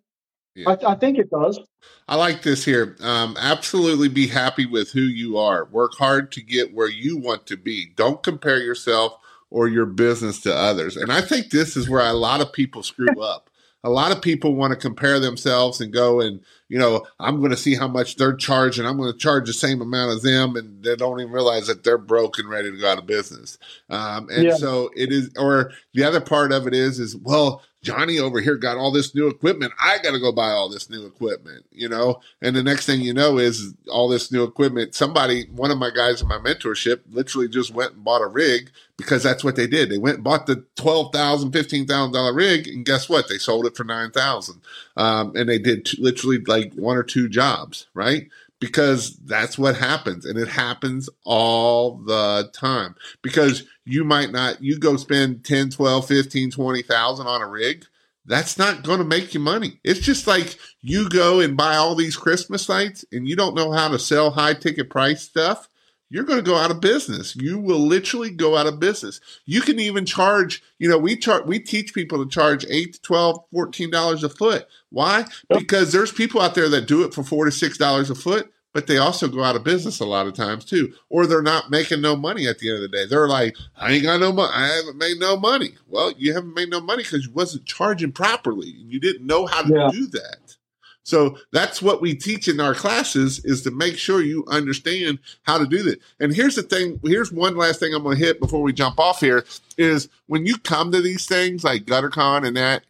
Yeah. 0.55 0.69
I, 0.69 0.91
I, 0.91 0.95
think 0.95 1.17
it 1.17 1.31
does. 1.31 1.59
I 2.07 2.15
like 2.15 2.43
this 2.43 2.63
here. 2.63 2.95
Um, 3.01 3.35
absolutely 3.39 4.07
be 4.07 4.27
happy 4.27 4.67
with 4.67 4.91
who 4.91 5.01
you 5.01 5.35
are. 5.37 5.65
Work 5.65 5.93
hard 5.95 6.31
to 6.33 6.43
get 6.43 6.75
where 6.75 6.89
you 6.89 7.17
want 7.17 7.47
to 7.47 7.57
be. 7.57 7.91
Don't 7.95 8.21
compare 8.21 8.59
yourself 8.59 9.17
or 9.49 9.67
your 9.67 9.87
business 9.87 10.41
to 10.41 10.55
others. 10.55 10.95
And 10.95 11.11
I 11.11 11.21
think 11.21 11.49
this 11.49 11.75
is 11.75 11.89
where 11.89 12.07
a 12.07 12.13
lot 12.13 12.39
of 12.39 12.53
people 12.53 12.83
screw 12.83 13.19
up. 13.19 13.49
A 13.83 13.89
lot 13.89 14.11
of 14.11 14.21
people 14.21 14.55
want 14.55 14.71
to 14.71 14.79
compare 14.79 15.19
themselves 15.19 15.81
and 15.81 15.91
go 15.91 16.21
and, 16.21 16.39
you 16.69 16.79
know, 16.79 17.05
I'm 17.19 17.39
going 17.39 17.51
to 17.51 17.57
see 17.57 17.75
how 17.75 17.87
much 17.87 18.15
they're 18.15 18.35
charging. 18.35 18.85
I'm 18.85 18.97
going 18.97 19.11
to 19.11 19.17
charge 19.17 19.47
the 19.47 19.53
same 19.53 19.81
amount 19.81 20.15
as 20.15 20.21
them. 20.21 20.55
And 20.55 20.81
they 20.83 20.95
don't 20.95 21.19
even 21.19 21.33
realize 21.33 21.67
that 21.67 21.83
they're 21.83 21.97
broke 21.97 22.39
and 22.39 22.49
ready 22.49 22.71
to 22.71 22.77
go 22.77 22.89
out 22.89 22.97
of 22.97 23.05
business. 23.05 23.57
Um, 23.89 24.29
and 24.31 24.43
yeah. 24.43 24.55
so 24.55 24.89
it 24.95 25.11
is, 25.11 25.31
or 25.37 25.71
the 25.93 26.05
other 26.05 26.21
part 26.21 26.53
of 26.53 26.65
it 26.65 26.73
is, 26.73 26.99
is, 26.99 27.15
well, 27.17 27.61
Johnny 27.83 28.17
over 28.17 28.39
here 28.39 28.55
got 28.55 28.77
all 28.77 28.91
this 28.91 29.13
new 29.13 29.27
equipment. 29.27 29.73
I 29.79 29.97
got 30.01 30.11
to 30.11 30.19
go 30.19 30.31
buy 30.31 30.49
all 30.49 30.69
this 30.69 30.89
new 30.89 31.05
equipment, 31.05 31.65
you 31.71 31.89
know? 31.89 32.21
And 32.41 32.55
the 32.55 32.63
next 32.63 32.85
thing 32.85 33.01
you 33.01 33.13
know 33.13 33.37
is 33.37 33.73
all 33.91 34.07
this 34.07 34.31
new 34.31 34.43
equipment. 34.43 34.95
Somebody, 34.95 35.47
one 35.51 35.69
of 35.69 35.77
my 35.77 35.91
guys 35.91 36.21
in 36.21 36.29
my 36.29 36.37
mentorship 36.37 37.01
literally 37.11 37.49
just 37.49 37.73
went 37.73 37.93
and 37.93 38.03
bought 38.03 38.21
a 38.21 38.27
rig 38.27 38.71
because 38.97 39.21
that's 39.21 39.43
what 39.43 39.57
they 39.57 39.67
did. 39.67 39.89
They 39.89 39.97
went 39.97 40.15
and 40.15 40.23
bought 40.23 40.47
the 40.47 40.63
$12,000, 40.77 41.51
$15,000 41.51 42.35
rig. 42.35 42.67
And 42.69 42.85
guess 42.85 43.09
what? 43.09 43.27
They 43.27 43.37
sold 43.37 43.65
it 43.65 43.75
for 43.75 43.83
9000 43.83 44.61
um, 44.95 45.35
And 45.35 45.49
they 45.49 45.59
did 45.59 45.85
t- 45.85 46.01
literally 46.01 46.39
like 46.39 46.73
one 46.73 46.95
or 46.95 47.03
two 47.03 47.27
jobs, 47.27 47.87
right? 47.93 48.29
Because 48.63 49.17
that's 49.25 49.57
what 49.57 49.75
happens 49.75 50.25
and 50.25 50.39
it 50.39 50.47
happens 50.47 51.09
all 51.25 51.97
the 51.97 52.49
time 52.53 52.95
because 53.21 53.63
you 53.83 54.05
might 54.05 54.31
not 54.31 54.63
you 54.63 54.79
go 54.79 54.95
spend 54.95 55.43
10 55.43 55.69
12 55.71 56.07
15 56.07 56.49
20,000 56.49 57.27
on 57.27 57.41
a 57.41 57.47
rig 57.47 57.83
that's 58.25 58.57
not 58.57 58.81
going 58.81 58.99
to 58.99 59.03
make 59.03 59.33
you 59.33 59.39
money 59.41 59.81
it's 59.83 59.99
just 59.99 60.27
like 60.27 60.57
you 60.79 61.09
go 61.09 61.41
and 61.41 61.57
buy 61.57 61.75
all 61.75 61.93
these 61.93 62.15
christmas 62.15 62.69
lights 62.69 63.03
and 63.11 63.27
you 63.27 63.35
don't 63.35 63.53
know 63.53 63.73
how 63.73 63.89
to 63.89 63.99
sell 63.99 64.31
high 64.31 64.53
ticket 64.53 64.89
price 64.89 65.23
stuff 65.23 65.67
you're 66.13 66.25
going 66.25 66.37
to 66.37 66.45
go 66.45 66.55
out 66.57 66.69
of 66.69 66.79
business. 66.79 67.35
You 67.35 67.57
will 67.57 67.79
literally 67.79 68.29
go 68.29 68.55
out 68.55 68.67
of 68.67 68.79
business. 68.79 69.19
You 69.47 69.61
can 69.61 69.79
even 69.79 70.05
charge, 70.05 70.61
you 70.77 70.87
know, 70.87 70.99
we 70.99 71.17
charge, 71.17 71.47
we 71.47 71.57
teach 71.57 71.91
people 71.91 72.23
to 72.23 72.29
charge 72.29 72.67
eight 72.69 72.93
to 72.93 73.01
12, 73.01 73.45
14 73.51 73.89
dollars 73.89 74.23
a 74.23 74.29
foot. 74.29 74.67
Why? 74.91 75.25
Because 75.49 75.91
there's 75.91 76.11
people 76.11 76.39
out 76.39 76.53
there 76.53 76.69
that 76.69 76.87
do 76.87 77.03
it 77.03 77.15
for 77.15 77.23
four 77.23 77.45
to 77.45 77.51
six 77.51 77.79
dollars 77.79 78.11
a 78.11 78.15
foot, 78.15 78.52
but 78.73 78.87
they 78.87 78.97
also 78.97 79.27
go 79.27 79.43
out 79.43 79.55
of 79.55 79.63
business 79.63 79.99
a 79.99 80.05
lot 80.05 80.27
of 80.27 80.33
times 80.33 80.65
too, 80.65 80.93
or 81.09 81.25
they're 81.25 81.41
not 81.41 81.69
making 81.69 82.01
no 82.01 82.15
money 82.15 82.47
at 82.47 82.59
the 82.59 82.69
end 82.69 82.83
of 82.83 82.91
the 82.91 82.97
day. 82.97 83.05
They're 83.05 83.27
like, 83.27 83.55
I 83.77 83.93
ain't 83.93 84.03
got 84.03 84.19
no 84.19 84.31
money. 84.31 84.51
I 84.53 84.67
haven't 84.67 84.97
made 84.97 85.19
no 85.19 85.37
money. 85.37 85.75
Well, 85.87 86.11
you 86.17 86.33
haven't 86.33 86.55
made 86.55 86.69
no 86.69 86.81
money 86.81 87.03
because 87.03 87.25
you 87.25 87.31
wasn't 87.31 87.65
charging 87.65 88.11
properly. 88.11 88.73
You 88.75 88.99
didn't 88.99 89.25
know 89.25 89.45
how 89.45 89.61
to 89.61 89.73
yeah. 89.73 89.89
do 89.91 90.07
that. 90.07 90.57
So 91.03 91.37
that's 91.51 91.81
what 91.81 92.01
we 92.01 92.15
teach 92.15 92.47
in 92.47 92.61
our 92.61 92.73
classes 92.73 93.43
is 93.43 93.61
to 93.63 93.71
make 93.71 93.97
sure 93.97 94.21
you 94.21 94.45
understand 94.47 95.19
how 95.43 95.57
to 95.57 95.67
do 95.67 95.83
that. 95.83 95.99
And 96.19 96.33
here's 96.33 96.55
the 96.55 96.63
thing. 96.63 96.99
Here's 97.03 97.31
one 97.31 97.57
last 97.57 97.79
thing 97.79 97.93
I'm 97.93 98.03
going 98.03 98.17
to 98.17 98.25
hit 98.25 98.39
before 98.39 98.61
we 98.61 98.71
jump 98.71 98.99
off 98.99 99.19
here 99.19 99.45
is 99.77 100.07
when 100.27 100.45
you 100.45 100.57
come 100.57 100.91
to 100.93 101.01
these 101.01 101.25
things 101.25 101.63
like 101.63 101.83
GutterCon 101.83 102.47
and 102.47 102.55
that 102.55 102.85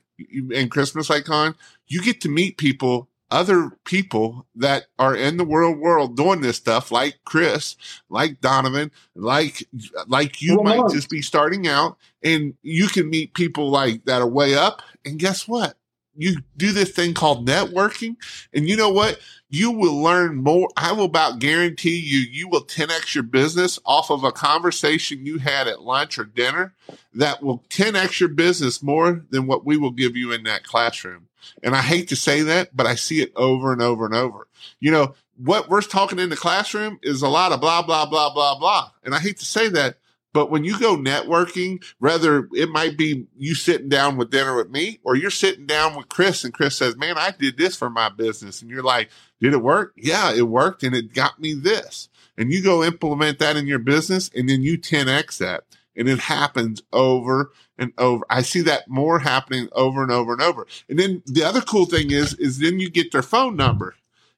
and 0.55 0.69
Christmas 0.69 1.09
Icon, 1.09 1.55
you 1.87 2.01
get 2.03 2.21
to 2.21 2.29
meet 2.29 2.57
people, 2.57 3.09
other 3.33 3.71
people 3.83 4.45
that 4.55 4.85
are 4.99 5.15
in 5.15 5.37
the 5.37 5.43
world 5.43 5.79
world 5.79 6.15
doing 6.15 6.41
this 6.41 6.57
stuff 6.57 6.91
like 6.91 7.15
Chris, 7.25 7.75
like 8.07 8.39
Donovan, 8.41 8.91
like, 9.15 9.67
like 10.07 10.41
you 10.41 10.61
might 10.61 10.87
just 10.91 11.09
be 11.09 11.23
starting 11.23 11.67
out 11.67 11.97
and 12.21 12.53
you 12.61 12.87
can 12.87 13.09
meet 13.09 13.33
people 13.33 13.71
like 13.71 14.05
that 14.05 14.21
are 14.21 14.27
way 14.27 14.53
up. 14.53 14.83
And 15.03 15.17
guess 15.17 15.47
what? 15.47 15.75
You 16.15 16.37
do 16.57 16.71
this 16.71 16.91
thing 16.91 17.13
called 17.13 17.47
networking 17.47 18.15
and 18.53 18.67
you 18.67 18.75
know 18.75 18.89
what? 18.89 19.19
You 19.49 19.71
will 19.71 20.01
learn 20.01 20.37
more. 20.37 20.69
I 20.75 20.91
will 20.93 21.05
about 21.05 21.39
guarantee 21.39 21.97
you 21.97 22.19
you 22.19 22.47
will 22.47 22.65
10x 22.65 23.13
your 23.13 23.23
business 23.23 23.79
off 23.85 24.09
of 24.09 24.23
a 24.23 24.31
conversation 24.31 25.25
you 25.25 25.37
had 25.37 25.67
at 25.67 25.81
lunch 25.81 26.17
or 26.17 26.25
dinner 26.25 26.73
that 27.13 27.43
will 27.43 27.63
10x 27.69 28.19
your 28.19 28.29
business 28.29 28.81
more 28.81 29.23
than 29.29 29.45
what 29.45 29.65
we 29.65 29.77
will 29.77 29.91
give 29.91 30.15
you 30.15 30.31
in 30.31 30.43
that 30.43 30.63
classroom. 30.63 31.27
And 31.61 31.75
i 31.75 31.81
hate 31.81 32.07
to 32.09 32.15
say 32.15 32.41
that 32.41 32.75
but 32.75 32.87
i 32.87 32.95
see 32.95 33.21
it 33.21 33.31
over 33.35 33.71
and 33.73 33.81
over 33.81 34.05
and 34.05 34.15
over. 34.15 34.47
You 34.79 34.91
know 34.91 35.15
what 35.37 35.69
we're 35.69 35.81
talking 35.81 36.19
in 36.19 36.29
the 36.29 36.35
classroom 36.35 36.99
is 37.01 37.21
a 37.21 37.27
lot 37.27 37.51
of 37.51 37.61
blah 37.61 37.81
blah 37.81 38.05
blah 38.05 38.33
blah 38.33 38.57
blah. 38.57 38.91
And 39.03 39.13
i 39.13 39.19
hate 39.19 39.37
to 39.39 39.45
say 39.45 39.69
that 39.69 39.97
but 40.33 40.49
when 40.49 40.63
you 40.63 40.79
go 40.79 40.97
networking, 40.97 41.83
rather 41.99 42.49
it 42.53 42.69
might 42.69 42.97
be 42.97 43.27
you 43.37 43.53
sitting 43.53 43.87
down 43.87 44.17
with 44.17 44.31
dinner 44.31 44.55
with 44.55 44.69
me 44.69 44.99
or 45.03 45.15
you're 45.15 45.29
sitting 45.29 45.67
down 45.67 45.95
with 45.95 46.09
Chris 46.09 46.43
and 46.43 46.53
Chris 46.53 46.75
says, 46.75 46.97
man, 46.97 47.17
I 47.17 47.31
did 47.37 47.57
this 47.57 47.75
for 47.75 47.89
my 47.89 48.09
business. 48.09 48.61
And 48.61 48.69
you're 48.69 48.83
like, 48.83 49.09
did 49.39 49.53
it 49.53 49.61
work? 49.61 49.93
Yeah, 49.95 50.33
it 50.33 50.47
worked 50.47 50.81
and 50.81 50.95
it 50.95 51.13
got 51.13 51.39
me 51.39 51.53
this. 51.53 52.09
And 52.35 52.51
you 52.51 52.63
go 52.63 52.83
implement 52.83 53.37
that 53.39 53.55
in 53.55 53.67
your 53.67 53.79
business 53.79 54.31
and 54.35 54.49
then 54.49 54.63
you 54.63 54.79
10X 54.79 55.37
that 55.37 55.65
and 55.95 56.09
it 56.09 56.19
happens 56.19 56.81
over 56.91 57.51
and 57.77 57.93
over. 57.99 58.25
I 58.27 58.41
see 58.41 58.61
that 58.61 58.89
more 58.89 59.19
happening 59.19 59.69
over 59.73 60.01
and 60.01 60.11
over 60.11 60.33
and 60.33 60.41
over. 60.41 60.65
And 60.89 60.97
then 60.97 61.21
the 61.27 61.43
other 61.43 61.61
cool 61.61 61.85
thing 61.85 62.09
is, 62.09 62.33
is 62.35 62.57
then 62.57 62.79
you 62.79 62.89
get 62.89 63.11
their 63.11 63.21
phone 63.21 63.55
number 63.55 63.93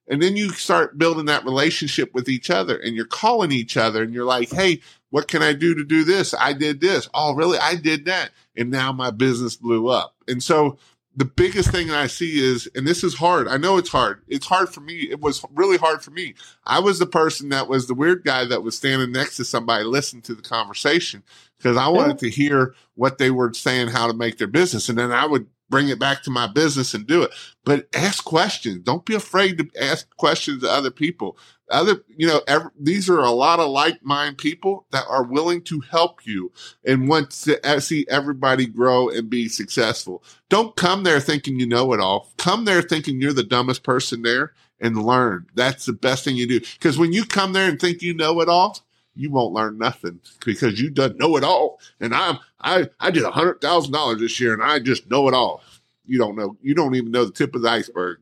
and 0.07 0.21
then 0.21 0.35
you 0.35 0.49
start 0.49 0.97
building 0.97 1.25
that 1.25 1.45
relationship 1.45 2.13
with 2.13 2.29
each 2.29 2.49
other 2.49 2.77
and 2.77 2.95
you're 2.95 3.05
calling 3.05 3.51
each 3.51 3.77
other 3.77 4.03
and 4.03 4.13
you're 4.13 4.25
like, 4.25 4.51
Hey, 4.51 4.81
what 5.16 5.30
can 5.30 5.41
I 5.41 5.53
do 5.53 5.74
to 5.76 5.86
do 5.86 6.03
this? 6.03 6.36
I 6.38 6.51
did 6.51 6.82
this. 6.82 7.07
Oh, 7.13 7.34
really? 7.34 7.57
I 7.57 7.76
did 7.76 8.03
that. 8.03 8.32
And 8.57 8.70
now 8.70 8.91
my 8.91 9.11
business 9.11 9.55
blew 9.55 9.88
up. 9.88 10.13
And 10.28 10.43
so 10.43 10.78
the 11.16 11.24
biggest 11.24 11.72
thing 11.72 11.89
I 11.89 12.07
see 12.07 12.43
is, 12.43 12.68
and 12.76 12.86
this 12.86 13.01
is 13.01 13.13
hard. 13.13 13.47
I 13.47 13.55
know 13.55 13.78
it's 13.78 13.88
hard. 13.88 14.24
It's 14.28 14.45
hard 14.45 14.68
for 14.68 14.82
me. 14.82 15.07
It 15.09 15.22
was 15.22 15.41
really 15.53 15.78
hard 15.78 16.03
for 16.03 16.11
me. 16.11 16.34
I 16.66 16.80
was 16.80 16.99
the 16.99 17.05
person 17.05 17.47
that 17.47 17.70
was 17.70 17.88
the 17.88 17.93
weird 17.93 18.26
guy 18.26 18.43
that 18.43 18.61
was 18.61 18.76
standing 18.76 19.13
next 19.13 19.38
to 19.38 19.45
somebody, 19.45 19.86
listening 19.86 20.22
to 20.24 20.36
the 20.36 20.41
conversation 20.41 21.24
because 21.57 21.78
I 21.78 21.88
wanted 21.88 22.20
to 22.20 22.30
hear 22.30 22.76
what 22.95 23.18
they 23.18 23.32
were 23.32 23.53
saying, 23.53 23.88
how 23.88 24.07
to 24.07 24.13
make 24.13 24.38
their 24.38 24.47
business. 24.47 24.89
And 24.89 24.97
then 24.97 25.13
I 25.13 25.26
would 25.26 25.47
bring 25.70 25.89
it 25.89 25.99
back 25.99 26.24
to 26.24 26.30
my 26.30 26.47
business 26.47 26.93
and 26.93 27.07
do 27.07 27.24
it. 27.24 27.32
But 27.63 27.88
ask 27.93 28.24
questions. 28.24 28.84
Don't 28.84 29.05
be 29.05 29.16
afraid 29.16 29.57
to 29.57 29.70
ask 29.82 30.09
questions 30.18 30.61
to 30.61 30.70
other 30.70 30.91
people. 30.91 31.38
Other, 31.72 32.03
you 32.16 32.28
know, 32.28 32.41
every, 32.47 32.70
these 32.80 33.09
are 33.09 33.20
a 33.20 33.32
lot 33.32 33.59
of 33.59 33.70
like 33.70 34.03
mind 34.03 34.38
people 34.38 34.86
that 34.91 35.05
are 35.09 35.24
willing 35.24 35.63
to 35.63 35.80
help 35.80 36.26
you 36.26 36.51
and 36.86 37.09
want 37.09 37.32
to 37.32 37.68
uh, 37.68 37.80
see 37.80 38.05
everybody 38.07 38.68
grow 38.68 39.09
and 39.09 39.30
be 39.30 39.49
successful. 39.49 40.24
Don't 40.49 40.76
come 40.76 41.03
there 41.03 41.20
thinking 41.20 41.59
you 41.59 41.66
know 41.66 41.91
it 41.93 41.99
all. 41.99 42.32
Come 42.38 42.66
there 42.66 42.84
thinking 42.84 43.20
you're 43.20 43.34
the 43.34 43.43
dumbest 43.43 43.82
person 43.84 44.22
there 44.22 44.53
and 44.80 45.03
learn. 45.03 45.47
That's 45.55 45.86
the 45.86 45.93
best 45.93 46.24
thing 46.24 46.36
you 46.36 46.47
do. 46.47 46.59
Because 46.59 46.99
when 46.99 47.13
you 47.13 47.26
come 47.26 47.53
there 47.53 47.68
and 47.68 47.80
think 47.80 48.03
you 48.03 48.13
know 48.13 48.41
it 48.41 48.49
all, 48.49 48.84
you 49.16 49.32
won't 49.32 49.53
learn 49.53 49.78
nothing 49.78 50.20
because 50.45 50.80
you 50.80 50.89
don't 50.89 51.18
know 51.18 51.38
it 51.38 51.43
all. 51.43 51.80
And 51.99 52.13
I'm 52.13 52.39
I 52.59 52.89
I 52.99 53.11
did 53.11 53.24
a 53.24 53.32
hundred 53.32 53.61
thousand 53.61 53.93
dollars 53.93 54.20
this 54.20 54.39
year 54.39 54.53
and 54.53 54.63
I 54.63 54.80
just 54.80 55.09
know 55.09 55.28
it 55.28 55.34
all. 55.34 55.63
You 56.05 56.18
don't 56.18 56.36
know. 56.36 56.57
You 56.61 56.76
don't 56.76 56.95
even 56.95 57.11
know 57.11 57.26
the 57.26 57.32
tip 57.32 57.55
of 57.55 57.61
the 57.61 57.70
iceberg. 57.70 58.20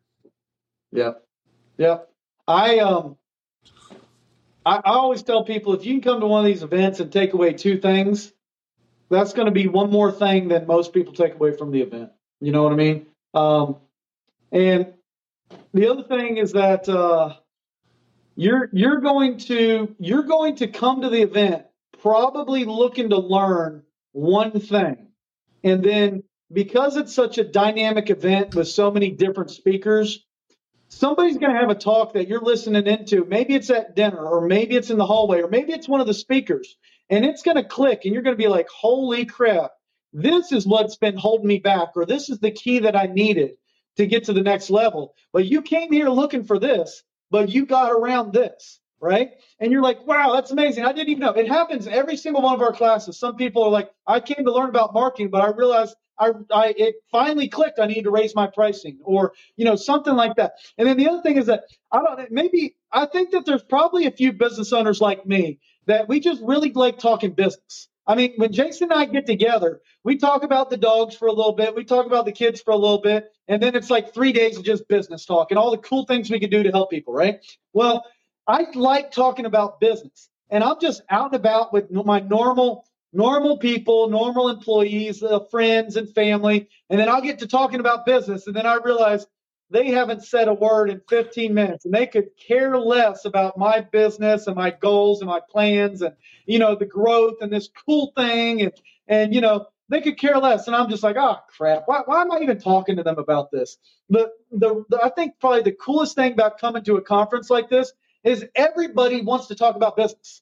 Yeah, 0.91 1.13
yeah. 1.77 1.99
I 2.47 2.79
um. 2.79 3.17
I, 4.65 4.77
I 4.77 4.91
always 4.91 5.23
tell 5.23 5.43
people 5.43 5.73
if 5.73 5.85
you 5.85 5.93
can 5.95 6.01
come 6.01 6.21
to 6.21 6.27
one 6.27 6.39
of 6.39 6.45
these 6.45 6.63
events 6.63 7.01
and 7.01 7.11
take 7.11 7.33
away 7.33 7.51
two 7.51 7.77
things, 7.77 8.31
that's 9.09 9.33
going 9.33 9.47
to 9.47 9.51
be 9.51 9.67
one 9.67 9.91
more 9.91 10.09
thing 10.09 10.47
than 10.47 10.65
most 10.65 10.93
people 10.93 11.13
take 11.13 11.33
away 11.33 11.51
from 11.55 11.71
the 11.71 11.81
event. 11.81 12.11
You 12.39 12.53
know 12.53 12.63
what 12.63 12.71
I 12.71 12.77
mean? 12.77 13.05
Um, 13.33 13.77
and 14.53 14.93
the 15.73 15.89
other 15.89 16.03
thing 16.03 16.37
is 16.37 16.53
that 16.53 16.87
uh, 16.87 17.35
you're 18.35 18.69
you're 18.73 19.01
going 19.01 19.37
to 19.37 19.95
you're 19.99 20.23
going 20.23 20.55
to 20.57 20.67
come 20.67 21.01
to 21.01 21.09
the 21.09 21.21
event 21.21 21.65
probably 22.01 22.65
looking 22.65 23.09
to 23.09 23.17
learn 23.17 23.83
one 24.11 24.59
thing. 24.59 25.07
And 25.63 25.83
then 25.83 26.23
because 26.51 26.97
it's 26.97 27.13
such 27.13 27.37
a 27.37 27.43
dynamic 27.43 28.09
event 28.09 28.55
with 28.55 28.67
so 28.67 28.91
many 28.91 29.11
different 29.11 29.51
speakers, 29.51 30.25
somebody's 30.89 31.37
going 31.37 31.53
to 31.53 31.59
have 31.59 31.69
a 31.69 31.75
talk 31.75 32.13
that 32.13 32.27
you're 32.27 32.41
listening 32.41 32.85
into. 32.87 33.25
Maybe 33.25 33.55
it's 33.55 33.69
at 33.69 33.95
dinner, 33.95 34.23
or 34.23 34.41
maybe 34.47 34.75
it's 34.75 34.89
in 34.89 34.97
the 34.97 35.05
hallway, 35.05 35.41
or 35.41 35.47
maybe 35.47 35.73
it's 35.73 35.87
one 35.87 36.01
of 36.01 36.07
the 36.07 36.13
speakers, 36.13 36.75
and 37.09 37.25
it's 37.25 37.41
going 37.41 37.57
to 37.57 37.63
click, 37.63 38.01
and 38.03 38.13
you're 38.13 38.23
going 38.23 38.35
to 38.35 38.41
be 38.41 38.49
like, 38.49 38.67
holy 38.69 39.25
crap, 39.25 39.71
this 40.11 40.51
is 40.51 40.67
what's 40.67 40.97
been 40.97 41.17
holding 41.17 41.47
me 41.47 41.57
back, 41.57 41.89
or 41.95 42.05
this 42.05 42.29
is 42.29 42.39
the 42.39 42.51
key 42.51 42.79
that 42.79 42.95
I 42.95 43.07
needed 43.07 43.53
to 43.97 44.05
get 44.05 44.25
to 44.25 44.33
the 44.33 44.41
next 44.41 44.69
level. 44.69 45.15
But 45.31 45.45
you 45.45 45.61
came 45.61 45.91
here 45.91 46.09
looking 46.09 46.43
for 46.43 46.59
this, 46.59 47.03
but 47.33 47.49
you 47.49 47.65
got 47.65 47.91
around 47.91 48.31
this, 48.31 48.79
right? 49.01 49.31
And 49.59 49.71
you're 49.71 49.81
like, 49.81 50.05
wow, 50.05 50.33
that's 50.35 50.51
amazing. 50.51 50.85
I 50.85 50.93
didn't 50.93 51.09
even 51.09 51.21
know. 51.21 51.31
It 51.31 51.47
happens 51.47 51.87
every 51.87 52.15
single 52.15 52.43
one 52.43 52.53
of 52.53 52.61
our 52.61 52.73
classes. 52.73 53.19
Some 53.19 53.37
people 53.37 53.63
are 53.63 53.71
like, 53.71 53.89
I 54.05 54.19
came 54.19 54.45
to 54.45 54.53
learn 54.53 54.69
about 54.69 54.93
marketing, 54.93 55.31
but 55.31 55.41
I 55.41 55.49
realized 55.49 55.95
I, 56.19 56.33
I 56.53 56.75
it 56.77 56.95
finally 57.11 57.49
clicked. 57.49 57.79
I 57.79 57.87
need 57.87 58.03
to 58.03 58.11
raise 58.11 58.35
my 58.35 58.45
pricing, 58.45 58.99
or 59.03 59.33
you 59.55 59.65
know, 59.65 59.75
something 59.75 60.13
like 60.15 60.35
that. 60.35 60.53
And 60.77 60.87
then 60.87 60.95
the 60.95 61.09
other 61.09 61.23
thing 61.23 61.37
is 61.37 61.47
that 61.47 61.63
I 61.91 62.03
don't 62.03 62.31
maybe 62.31 62.75
I 62.91 63.07
think 63.07 63.31
that 63.31 63.47
there's 63.47 63.63
probably 63.63 64.05
a 64.05 64.11
few 64.11 64.31
business 64.31 64.71
owners 64.71 65.01
like 65.01 65.25
me 65.25 65.59
that 65.87 66.07
we 66.07 66.19
just 66.19 66.39
really 66.43 66.71
like 66.71 66.99
talking 66.99 67.31
business. 67.31 67.89
I 68.05 68.15
mean, 68.15 68.33
when 68.35 68.51
Jason 68.51 68.91
and 68.91 68.99
I 68.99 69.05
get 69.05 69.25
together, 69.25 69.81
we 70.03 70.17
talk 70.17 70.43
about 70.43 70.69
the 70.69 70.77
dogs 70.77 71.15
for 71.15 71.27
a 71.27 71.31
little 71.31 71.53
bit, 71.53 71.75
we 71.75 71.85
talk 71.85 72.05
about 72.05 72.25
the 72.25 72.31
kids 72.31 72.61
for 72.61 72.71
a 72.71 72.77
little 72.77 73.01
bit, 73.01 73.31
and 73.47 73.63
then 73.63 73.75
it's 73.75 73.89
like 73.89 74.13
three 74.13 74.33
days 74.33 74.57
of 74.57 74.65
just 74.65 74.87
business 74.87 75.25
talk 75.25 75.51
and 75.51 75.57
all 75.57 75.71
the 75.71 75.77
cool 75.77 76.05
things 76.05 76.29
we 76.29 76.39
can 76.39 76.49
do 76.49 76.63
to 76.63 76.71
help 76.71 76.89
people, 76.89 77.13
right? 77.13 77.39
Well, 77.71 78.05
I 78.45 78.67
like 78.75 79.11
talking 79.11 79.45
about 79.45 79.79
business, 79.79 80.29
and 80.49 80.63
I'm 80.63 80.79
just 80.81 81.01
out 81.09 81.27
and 81.27 81.35
about 81.35 81.71
with 81.71 81.89
my 81.91 82.19
normal, 82.19 82.85
normal 83.13 83.57
people, 83.57 84.09
normal 84.09 84.49
employees, 84.49 85.23
uh, 85.23 85.39
friends, 85.49 85.95
and 85.95 86.13
family, 86.13 86.67
and 86.89 86.99
then 86.99 87.07
I'll 87.07 87.21
get 87.21 87.39
to 87.39 87.47
talking 87.47 87.79
about 87.79 88.05
business, 88.05 88.47
and 88.47 88.55
then 88.55 88.65
I 88.65 88.79
realize 88.83 89.25
they 89.69 89.89
haven't 89.89 90.23
said 90.23 90.47
a 90.47 90.53
word 90.53 90.89
in 90.89 91.01
15 91.09 91.53
minutes 91.53 91.85
and 91.85 91.93
they 91.93 92.05
could 92.05 92.29
care 92.37 92.77
less 92.77 93.25
about 93.25 93.57
my 93.57 93.81
business 93.81 94.47
and 94.47 94.55
my 94.55 94.71
goals 94.71 95.21
and 95.21 95.29
my 95.29 95.39
plans 95.49 96.01
and 96.01 96.15
you 96.45 96.59
know 96.59 96.75
the 96.75 96.85
growth 96.85 97.35
and 97.41 97.51
this 97.51 97.69
cool 97.85 98.11
thing 98.15 98.61
and 98.61 98.73
and 99.07 99.33
you 99.33 99.41
know 99.41 99.65
they 99.89 100.01
could 100.01 100.17
care 100.17 100.37
less 100.37 100.67
and 100.67 100.75
i'm 100.75 100.89
just 100.89 101.03
like 101.03 101.17
oh 101.17 101.37
crap. 101.55 101.83
Why, 101.85 102.01
why 102.05 102.21
am 102.21 102.31
i 102.31 102.39
even 102.41 102.59
talking 102.59 102.97
to 102.97 103.03
them 103.03 103.17
about 103.17 103.51
this? 103.51 103.77
But 104.09 104.31
the, 104.51 104.83
the 104.89 104.99
i 105.03 105.09
think 105.09 105.39
probably 105.39 105.63
the 105.63 105.71
coolest 105.71 106.15
thing 106.15 106.33
about 106.33 106.59
coming 106.59 106.83
to 106.83 106.97
a 106.97 107.01
conference 107.01 107.49
like 107.49 107.69
this 107.69 107.91
is 108.23 108.45
everybody 108.55 109.21
wants 109.21 109.47
to 109.47 109.55
talk 109.55 109.75
about 109.75 109.97
business. 109.97 110.41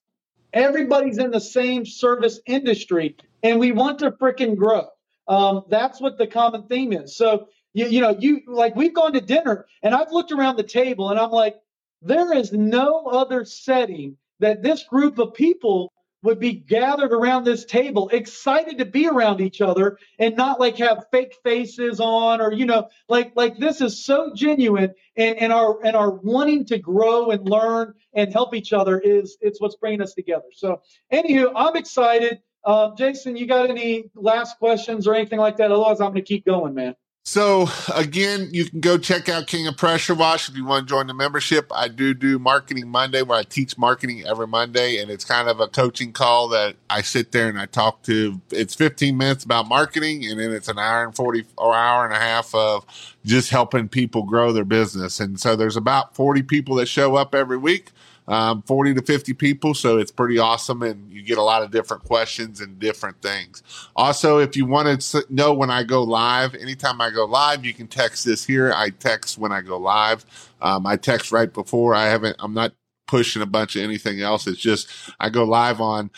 Everybody's 0.53 1.17
in 1.17 1.31
the 1.31 1.41
same 1.41 1.85
service 1.85 2.39
industry 2.45 3.15
and 3.41 3.59
we 3.59 3.71
want 3.71 3.99
to 3.99 4.11
freaking 4.11 4.55
grow. 4.55 4.87
Um, 5.27 5.63
that's 5.69 6.01
what 6.01 6.17
the 6.17 6.27
common 6.27 6.63
theme 6.67 6.91
is. 6.93 7.15
So 7.15 7.47
you, 7.73 7.87
you 7.87 8.01
know, 8.01 8.15
you 8.17 8.41
like 8.47 8.75
we've 8.75 8.93
gone 8.93 9.13
to 9.13 9.21
dinner 9.21 9.65
and 9.83 9.93
I've 9.95 10.11
looked 10.11 10.31
around 10.31 10.57
the 10.57 10.63
table 10.63 11.09
and 11.09 11.19
I'm 11.19 11.31
like, 11.31 11.55
there 12.01 12.33
is 12.33 12.51
no 12.51 13.05
other 13.07 13.45
setting 13.45 14.17
that 14.39 14.63
this 14.63 14.83
group 14.83 15.19
of 15.19 15.33
people 15.33 15.91
would 16.23 16.39
be 16.39 16.53
gathered 16.53 17.13
around 17.13 17.43
this 17.43 17.65
table, 17.65 18.09
excited 18.09 18.77
to 18.77 18.85
be 18.85 19.07
around 19.07 19.41
each 19.41 19.59
other 19.59 19.97
and 20.19 20.35
not 20.35 20.59
like 20.59 20.77
have 20.77 21.05
fake 21.11 21.35
faces 21.43 21.99
on 21.99 22.41
or, 22.41 22.53
you 22.53 22.65
know, 22.65 22.87
like, 23.09 23.31
like 23.35 23.57
this 23.57 23.81
is 23.81 24.05
so 24.05 24.31
genuine 24.35 24.93
and, 25.15 25.37
and 25.37 25.53
our, 25.53 25.83
and 25.83 25.95
our 25.95 26.11
wanting 26.11 26.65
to 26.65 26.77
grow 26.77 27.31
and 27.31 27.49
learn 27.49 27.93
and 28.13 28.31
help 28.31 28.53
each 28.53 28.71
other 28.71 28.99
is, 28.99 29.37
it's 29.41 29.59
what's 29.59 29.75
bringing 29.77 30.01
us 30.01 30.13
together. 30.13 30.45
So 30.53 30.81
anywho, 31.11 31.53
I'm 31.55 31.75
excited. 31.75 32.39
Uh, 32.63 32.93
Jason, 32.95 33.35
you 33.35 33.47
got 33.47 33.71
any 33.71 34.03
last 34.13 34.59
questions 34.59 35.07
or 35.07 35.15
anything 35.15 35.39
like 35.39 35.57
that? 35.57 35.71
Otherwise, 35.71 36.01
I'm 36.01 36.11
going 36.11 36.15
to 36.15 36.21
keep 36.21 36.45
going, 36.45 36.75
man. 36.75 36.95
So 37.23 37.67
again, 37.93 38.49
you 38.51 38.65
can 38.65 38.79
go 38.79 38.97
check 38.97 39.29
out 39.29 39.45
King 39.45 39.67
of 39.67 39.77
Pressure 39.77 40.15
Wash 40.15 40.49
if 40.49 40.57
you 40.57 40.65
want 40.65 40.87
to 40.87 40.91
join 40.91 41.05
the 41.05 41.13
membership. 41.13 41.71
I 41.73 41.87
do 41.87 42.15
do 42.15 42.39
Marketing 42.39 42.89
Monday 42.89 43.21
where 43.21 43.37
I 43.37 43.43
teach 43.43 43.77
marketing 43.77 44.25
every 44.25 44.47
Monday, 44.47 44.97
and 44.97 45.11
it's 45.11 45.23
kind 45.23 45.47
of 45.47 45.59
a 45.59 45.67
coaching 45.67 46.13
call 46.13 46.47
that 46.49 46.77
I 46.89 47.01
sit 47.01 47.31
there 47.31 47.47
and 47.47 47.59
I 47.59 47.67
talk 47.67 48.01
to. 48.03 48.41
It's 48.49 48.73
15 48.73 49.15
minutes 49.15 49.43
about 49.43 49.67
marketing, 49.67 50.25
and 50.25 50.39
then 50.39 50.51
it's 50.51 50.67
an 50.67 50.79
hour 50.79 51.05
and 51.05 51.15
40 51.15 51.45
or 51.57 51.75
hour 51.75 52.05
and 52.05 52.13
a 52.13 52.19
half 52.19 52.55
of 52.55 52.85
just 53.23 53.51
helping 53.51 53.87
people 53.87 54.23
grow 54.23 54.51
their 54.51 54.65
business. 54.65 55.19
And 55.19 55.39
so 55.39 55.55
there's 55.55 55.77
about 55.77 56.15
40 56.15 56.41
people 56.41 56.75
that 56.77 56.87
show 56.87 57.17
up 57.17 57.35
every 57.35 57.57
week 57.57 57.91
um, 58.31 58.61
40 58.61 58.93
to 58.93 59.01
50 59.01 59.33
people. 59.33 59.73
So 59.73 59.97
it's 59.97 60.09
pretty 60.09 60.39
awesome. 60.39 60.81
And 60.83 61.11
you 61.11 61.21
get 61.21 61.37
a 61.37 61.43
lot 61.43 61.63
of 61.63 61.71
different 61.71 62.05
questions 62.05 62.61
and 62.61 62.79
different 62.79 63.21
things. 63.21 63.61
Also, 63.93 64.39
if 64.39 64.55
you 64.55 64.65
want 64.65 65.01
to 65.01 65.25
know 65.29 65.53
when 65.53 65.69
I 65.69 65.83
go 65.83 66.01
live, 66.01 66.55
anytime 66.55 67.01
I 67.01 67.09
go 67.09 67.25
live, 67.25 67.65
you 67.65 67.73
can 67.73 67.87
text 67.87 68.23
this 68.23 68.45
here. 68.45 68.71
I 68.73 68.91
text 68.91 69.37
when 69.37 69.51
I 69.51 69.59
go 69.59 69.77
live. 69.77 70.25
Um, 70.61 70.87
I 70.87 70.95
text 70.95 71.33
right 71.33 71.51
before. 71.51 71.93
I 71.93 72.05
haven't, 72.05 72.37
I'm 72.39 72.53
not 72.53 72.71
pushing 73.05 73.41
a 73.41 73.45
bunch 73.45 73.75
of 73.75 73.81
anything 73.83 74.21
else. 74.21 74.47
It's 74.47 74.61
just 74.61 74.87
I 75.19 75.29
go 75.29 75.43
live 75.43 75.81
on 75.81 76.09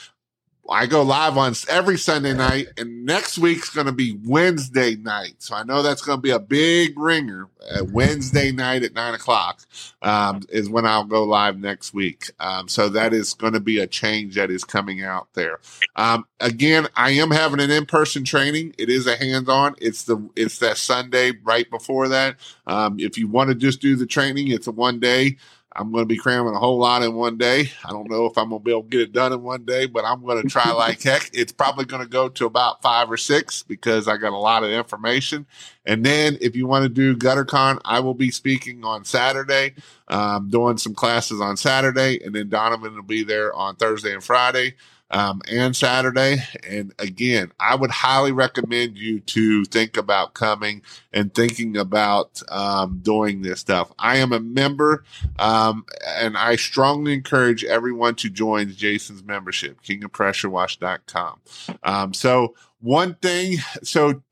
I 0.69 0.85
go 0.85 1.01
live 1.01 1.37
on 1.37 1.53
every 1.67 1.97
Sunday 1.97 2.33
night, 2.33 2.67
and 2.77 3.05
next 3.05 3.37
week's 3.37 3.69
going 3.69 3.87
to 3.87 3.91
be 3.91 4.17
Wednesday 4.23 4.95
night. 4.95 5.35
So 5.39 5.55
I 5.55 5.63
know 5.63 5.81
that's 5.81 6.01
going 6.01 6.19
to 6.19 6.21
be 6.21 6.29
a 6.29 6.39
big 6.39 6.97
ringer. 6.97 7.49
Uh, 7.69 7.83
Wednesday 7.83 8.51
night 8.51 8.83
at 8.83 8.93
nine 8.93 9.13
o'clock 9.13 9.61
um, 10.01 10.41
is 10.49 10.69
when 10.69 10.85
I'll 10.85 11.03
go 11.03 11.23
live 11.23 11.57
next 11.57 11.93
week. 11.93 12.31
Um, 12.39 12.67
so 12.69 12.89
that 12.89 13.13
is 13.13 13.33
going 13.33 13.53
to 13.53 13.59
be 13.59 13.79
a 13.79 13.87
change 13.87 14.35
that 14.35 14.49
is 14.49 14.63
coming 14.63 15.03
out 15.03 15.27
there. 15.33 15.59
Um, 15.95 16.25
again, 16.39 16.87
I 16.95 17.11
am 17.11 17.31
having 17.31 17.59
an 17.59 17.71
in-person 17.71 18.23
training. 18.23 18.73
It 18.77 18.89
is 18.89 19.05
a 19.05 19.17
hands-on. 19.17 19.75
It's 19.79 20.03
the 20.03 20.29
it's 20.35 20.59
that 20.59 20.77
Sunday 20.77 21.33
right 21.43 21.69
before 21.69 22.07
that. 22.09 22.37
Um, 22.67 22.99
if 22.99 23.17
you 23.17 23.27
want 23.27 23.49
to 23.49 23.55
just 23.55 23.81
do 23.81 23.95
the 23.95 24.05
training, 24.05 24.49
it's 24.49 24.67
a 24.67 24.71
one 24.71 24.99
day. 24.99 25.37
I'm 25.75 25.91
going 25.91 26.03
to 26.03 26.07
be 26.07 26.17
cramming 26.17 26.53
a 26.53 26.59
whole 26.59 26.77
lot 26.77 27.03
in 27.03 27.15
one 27.15 27.37
day. 27.37 27.71
I 27.83 27.89
don't 27.89 28.09
know 28.09 28.25
if 28.25 28.37
I'm 28.37 28.49
going 28.49 28.61
to 28.61 28.65
be 28.65 28.71
able 28.71 28.83
to 28.83 28.89
get 28.89 29.01
it 29.01 29.11
done 29.11 29.33
in 29.33 29.41
one 29.41 29.65
day, 29.65 29.87
but 29.87 30.05
I'm 30.05 30.23
going 30.23 30.41
to 30.41 30.47
try 30.47 30.71
like 30.73 31.01
heck. 31.01 31.29
It's 31.33 31.51
probably 31.51 31.85
going 31.85 32.03
to 32.03 32.09
go 32.09 32.29
to 32.29 32.45
about 32.45 32.81
five 32.81 33.11
or 33.11 33.17
six 33.17 33.63
because 33.63 34.07
I 34.07 34.17
got 34.17 34.33
a 34.33 34.37
lot 34.37 34.63
of 34.63 34.69
information. 34.69 35.45
And 35.85 36.05
then 36.05 36.37
if 36.41 36.55
you 36.55 36.67
want 36.67 36.83
to 36.83 36.89
do 36.89 37.15
GutterCon, 37.15 37.79
I 37.85 37.99
will 37.99 38.13
be 38.13 38.31
speaking 38.31 38.85
on 38.85 39.03
Saturday, 39.03 39.73
um, 40.07 40.49
doing 40.49 40.77
some 40.77 40.93
classes 40.93 41.41
on 41.41 41.57
Saturday, 41.57 42.23
and 42.23 42.35
then 42.35 42.49
Donovan 42.49 42.95
will 42.95 43.03
be 43.03 43.23
there 43.23 43.53
on 43.53 43.75
Thursday 43.75 44.13
and 44.13 44.23
Friday 44.23 44.75
um, 45.13 45.41
and 45.49 45.75
Saturday. 45.75 46.37
And 46.67 46.93
again, 46.99 47.51
I 47.59 47.75
would 47.75 47.91
highly 47.91 48.31
recommend 48.31 48.97
you 48.97 49.19
to 49.21 49.63
think 49.65 49.95
about 49.95 50.33
coming 50.33 50.81
and 51.13 51.33
thinking 51.33 51.77
about 51.77 52.41
um, 52.49 52.99
doing 53.01 53.43
this 53.43 53.59
stuff. 53.59 53.91
I 53.99 54.17
am 54.17 54.33
a 54.33 54.39
member, 54.39 55.05
um, 55.37 55.85
and 56.07 56.35
I 56.35 56.55
strongly 56.55 57.13
encourage 57.13 57.63
everyone 57.63 58.15
to 58.15 58.29
join 58.29 58.71
Jason's 58.71 59.23
membership, 59.23 59.81
kingofpressurewash.com. 59.83 61.39
Um, 61.83 62.13
so 62.13 62.55
one 62.81 63.13
thing, 63.15 63.57
so 63.83 64.23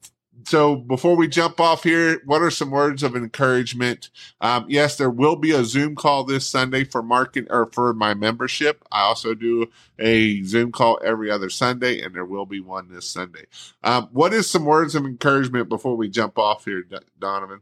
so 0.45 0.75
before 0.75 1.15
we 1.15 1.27
jump 1.27 1.59
off 1.59 1.83
here, 1.83 2.21
what 2.25 2.41
are 2.41 2.51
some 2.51 2.71
words 2.71 3.03
of 3.03 3.15
encouragement? 3.15 4.09
Um, 4.39 4.65
yes, 4.67 4.97
there 4.97 5.09
will 5.09 5.35
be 5.35 5.51
a 5.51 5.63
Zoom 5.63 5.95
call 5.95 6.23
this 6.23 6.47
Sunday 6.47 6.83
for 6.83 7.03
market 7.03 7.47
or 7.49 7.67
for 7.67 7.93
my 7.93 8.13
membership. 8.13 8.83
I 8.91 9.01
also 9.01 9.33
do 9.33 9.67
a 9.99 10.41
Zoom 10.43 10.71
call 10.71 10.99
every 11.03 11.29
other 11.29 11.49
Sunday, 11.49 12.01
and 12.01 12.15
there 12.15 12.25
will 12.25 12.45
be 12.45 12.59
one 12.59 12.89
this 12.89 13.07
Sunday. 13.07 13.45
Um, 13.83 14.09
what 14.11 14.33
is 14.33 14.49
some 14.49 14.65
words 14.65 14.95
of 14.95 15.05
encouragement 15.05 15.69
before 15.69 15.95
we 15.95 16.09
jump 16.09 16.37
off 16.37 16.65
here, 16.65 16.85
Donovan? 17.19 17.61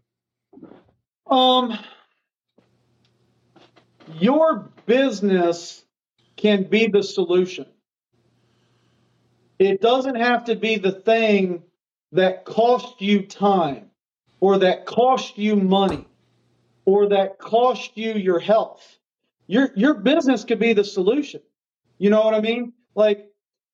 Um, 1.28 1.78
your 4.20 4.70
business 4.86 5.84
can 6.38 6.64
be 6.64 6.88
the 6.88 7.04
solution. 7.04 7.66
It 9.58 9.82
doesn't 9.82 10.16
have 10.16 10.46
to 10.46 10.56
be 10.56 10.78
the 10.78 10.94
thing 10.94 11.64
that 12.12 12.46
cost 12.46 13.02
you 13.02 13.24
time 13.26 13.90
or 14.40 14.60
that 14.60 14.86
cost 14.86 15.38
you 15.38 15.56
money 15.56 16.08
or 16.86 17.10
that 17.10 17.38
cost 17.38 17.92
you 17.96 18.14
your 18.14 18.40
health. 18.40 18.98
Your 19.48 19.70
your 19.76 19.96
business 19.96 20.44
could 20.44 20.60
be 20.60 20.74
the 20.74 20.84
solution. 20.84 21.42
You 21.98 22.10
know 22.10 22.24
what 22.24 22.34
I 22.34 22.42
mean? 22.42 22.74
Like 22.96 23.28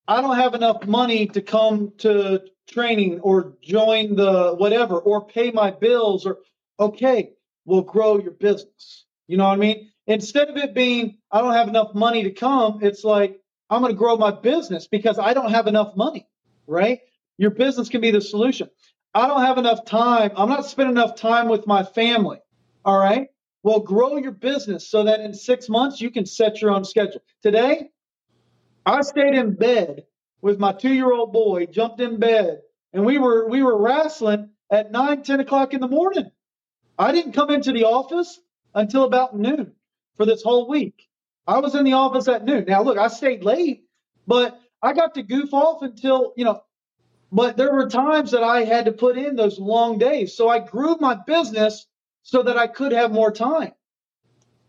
I 0.08 0.22
don't 0.22 0.36
have 0.36 0.54
enough 0.54 0.86
money 0.86 1.28
to 1.28 1.42
come 1.42 1.94
to 2.00 2.42
training 2.68 3.20
or 3.22 3.54
join 3.62 4.16
the 4.16 4.56
whatever 4.56 5.00
or 5.00 5.26
pay 5.26 5.52
my 5.52 5.72
bills 5.72 6.26
or 6.26 6.40
okay, 6.80 7.32
we'll 7.66 7.82
grow 7.82 8.20
your 8.20 8.32
business. 8.32 9.06
You 9.28 9.38
know 9.38 9.48
what 9.48 9.54
I 9.54 9.58
mean? 9.58 9.92
Instead 10.08 10.50
of 10.50 10.58
it 10.58 10.74
being 10.74 11.18
I 11.32 11.42
don't 11.42 11.54
have 11.54 11.68
enough 11.68 11.96
money 11.96 12.24
to 12.24 12.32
come, 12.32 12.80
it's 12.82 13.04
like 13.04 13.40
I'm 13.70 13.82
going 13.82 13.94
to 13.94 13.98
grow 13.98 14.18
my 14.18 14.32
business 14.32 14.88
because 14.88 15.18
I 15.18 15.34
don't 15.34 15.52
have 15.52 15.68
enough 15.68 15.96
money, 15.96 16.28
right? 16.68 17.00
Your 17.38 17.52
business 17.52 17.90
can 17.90 18.02
be 18.02 18.12
the 18.12 18.22
solution. 18.22 18.70
I 19.14 19.28
don't 19.28 19.42
have 19.42 19.58
enough 19.58 19.86
time. 19.86 20.32
I'm 20.36 20.50
not 20.50 20.66
spending 20.66 20.96
enough 20.96 21.16
time 21.16 21.48
with 21.48 21.68
my 21.68 21.84
family. 21.84 22.40
All 22.84 22.98
right. 22.98 23.28
Well, 23.64 23.80
grow 23.80 24.18
your 24.18 24.32
business 24.32 24.88
so 24.90 25.04
that 25.06 25.22
in 25.22 25.34
six 25.34 25.70
months 25.70 26.00
you 26.00 26.12
can 26.12 26.26
set 26.26 26.62
your 26.62 26.72
own 26.72 26.86
schedule. 26.86 27.22
Today, 27.42 27.90
I 28.86 29.02
stayed 29.02 29.34
in 29.34 29.56
bed 29.56 30.04
with 30.42 30.60
my 30.60 30.74
two 30.74 30.94
year 30.94 31.12
old 31.12 31.34
boy, 31.34 31.66
jumped 31.66 32.00
in 32.00 32.20
bed, 32.20 32.62
and 32.94 33.06
we 33.06 33.18
were 33.18 33.50
we 33.50 33.64
were 33.64 33.82
wrestling 33.82 34.50
at 34.70 34.92
nine, 34.92 35.24
10 35.24 35.40
o'clock 35.40 35.74
in 35.74 35.82
the 35.82 35.88
morning. 35.88 36.30
I 36.98 37.12
didn't 37.12 37.34
come 37.34 37.50
into 37.50 37.72
the 37.72 37.86
office 37.86 38.40
until 38.74 39.04
about 39.04 39.36
noon 39.36 39.74
for 40.18 40.26
this 40.26 40.44
whole 40.44 40.68
week. 40.68 41.08
I 41.48 41.60
was 41.60 41.76
in 41.76 41.86
the 41.86 41.94
office 41.94 42.28
at 42.28 42.46
noon. 42.46 42.66
Now, 42.68 42.84
look, 42.84 42.98
I 42.98 43.08
stayed 43.08 43.44
late, 43.44 43.86
but 44.28 44.60
I 44.82 44.94
got 44.94 45.16
to 45.16 45.24
goof 45.24 45.54
off 45.54 45.82
until, 45.82 46.34
you 46.36 46.46
know, 46.46 46.62
but 47.36 47.58
there 47.58 47.74
were 47.74 47.90
times 47.90 48.32
that 48.32 48.44
I 48.44 48.64
had 48.64 48.86
to 48.86 48.94
put 48.94 49.18
in 49.18 49.36
those 49.36 49.60
long 49.60 49.98
days. 49.98 50.38
So 50.38 50.48
I 50.48 50.60
grew 50.60 50.96
my 51.02 51.16
business 51.28 51.86
so 52.24 52.42
that 52.44 52.58
I 52.58 52.68
could 52.68 52.94
have 52.94 53.12
more 53.12 53.30
time. 53.30 53.74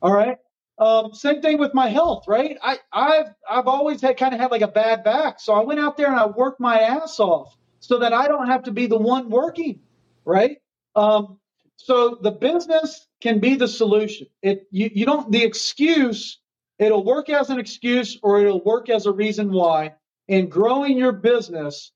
All 0.02 0.12
right. 0.12 0.38
Um, 0.76 1.14
same 1.14 1.40
thing 1.40 1.58
with 1.58 1.74
my 1.74 1.88
health, 1.88 2.24
right? 2.26 2.58
I, 2.60 2.78
I've 2.92 3.28
I've 3.48 3.68
always 3.68 4.00
had 4.00 4.16
kind 4.16 4.34
of 4.34 4.40
had 4.40 4.50
like 4.50 4.62
a 4.62 4.68
bad 4.68 5.04
back. 5.04 5.38
So 5.38 5.54
I 5.54 5.60
went 5.60 5.78
out 5.78 5.96
there 5.96 6.08
and 6.08 6.16
I 6.16 6.26
worked 6.26 6.58
my 6.58 6.80
ass 6.80 7.20
off 7.20 7.56
so 7.78 8.00
that 8.00 8.12
I 8.12 8.26
don't 8.26 8.48
have 8.48 8.64
to 8.64 8.72
be 8.72 8.88
the 8.88 8.98
one 8.98 9.30
working, 9.30 9.78
right? 10.24 10.58
Um, 10.96 11.38
so 11.76 12.18
the 12.20 12.32
business 12.32 13.06
can 13.20 13.38
be 13.38 13.54
the 13.54 13.68
solution. 13.68 14.26
It 14.42 14.66
you, 14.72 14.90
you 14.92 15.06
don't 15.06 15.30
the 15.30 15.44
excuse, 15.44 16.40
it'll 16.80 17.04
work 17.04 17.30
as 17.30 17.48
an 17.48 17.60
excuse 17.60 18.18
or 18.24 18.40
it'll 18.40 18.64
work 18.64 18.90
as 18.90 19.06
a 19.06 19.12
reason 19.12 19.52
why. 19.52 19.94
In 20.26 20.48
growing 20.48 20.98
your 20.98 21.12
business, 21.12 21.92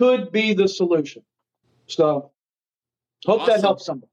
could 0.00 0.32
be 0.32 0.54
the 0.54 0.66
solution. 0.66 1.22
So 1.86 2.32
hope 3.26 3.42
awesome. 3.42 3.54
that 3.54 3.60
helps 3.60 3.84
somebody. 3.84 4.10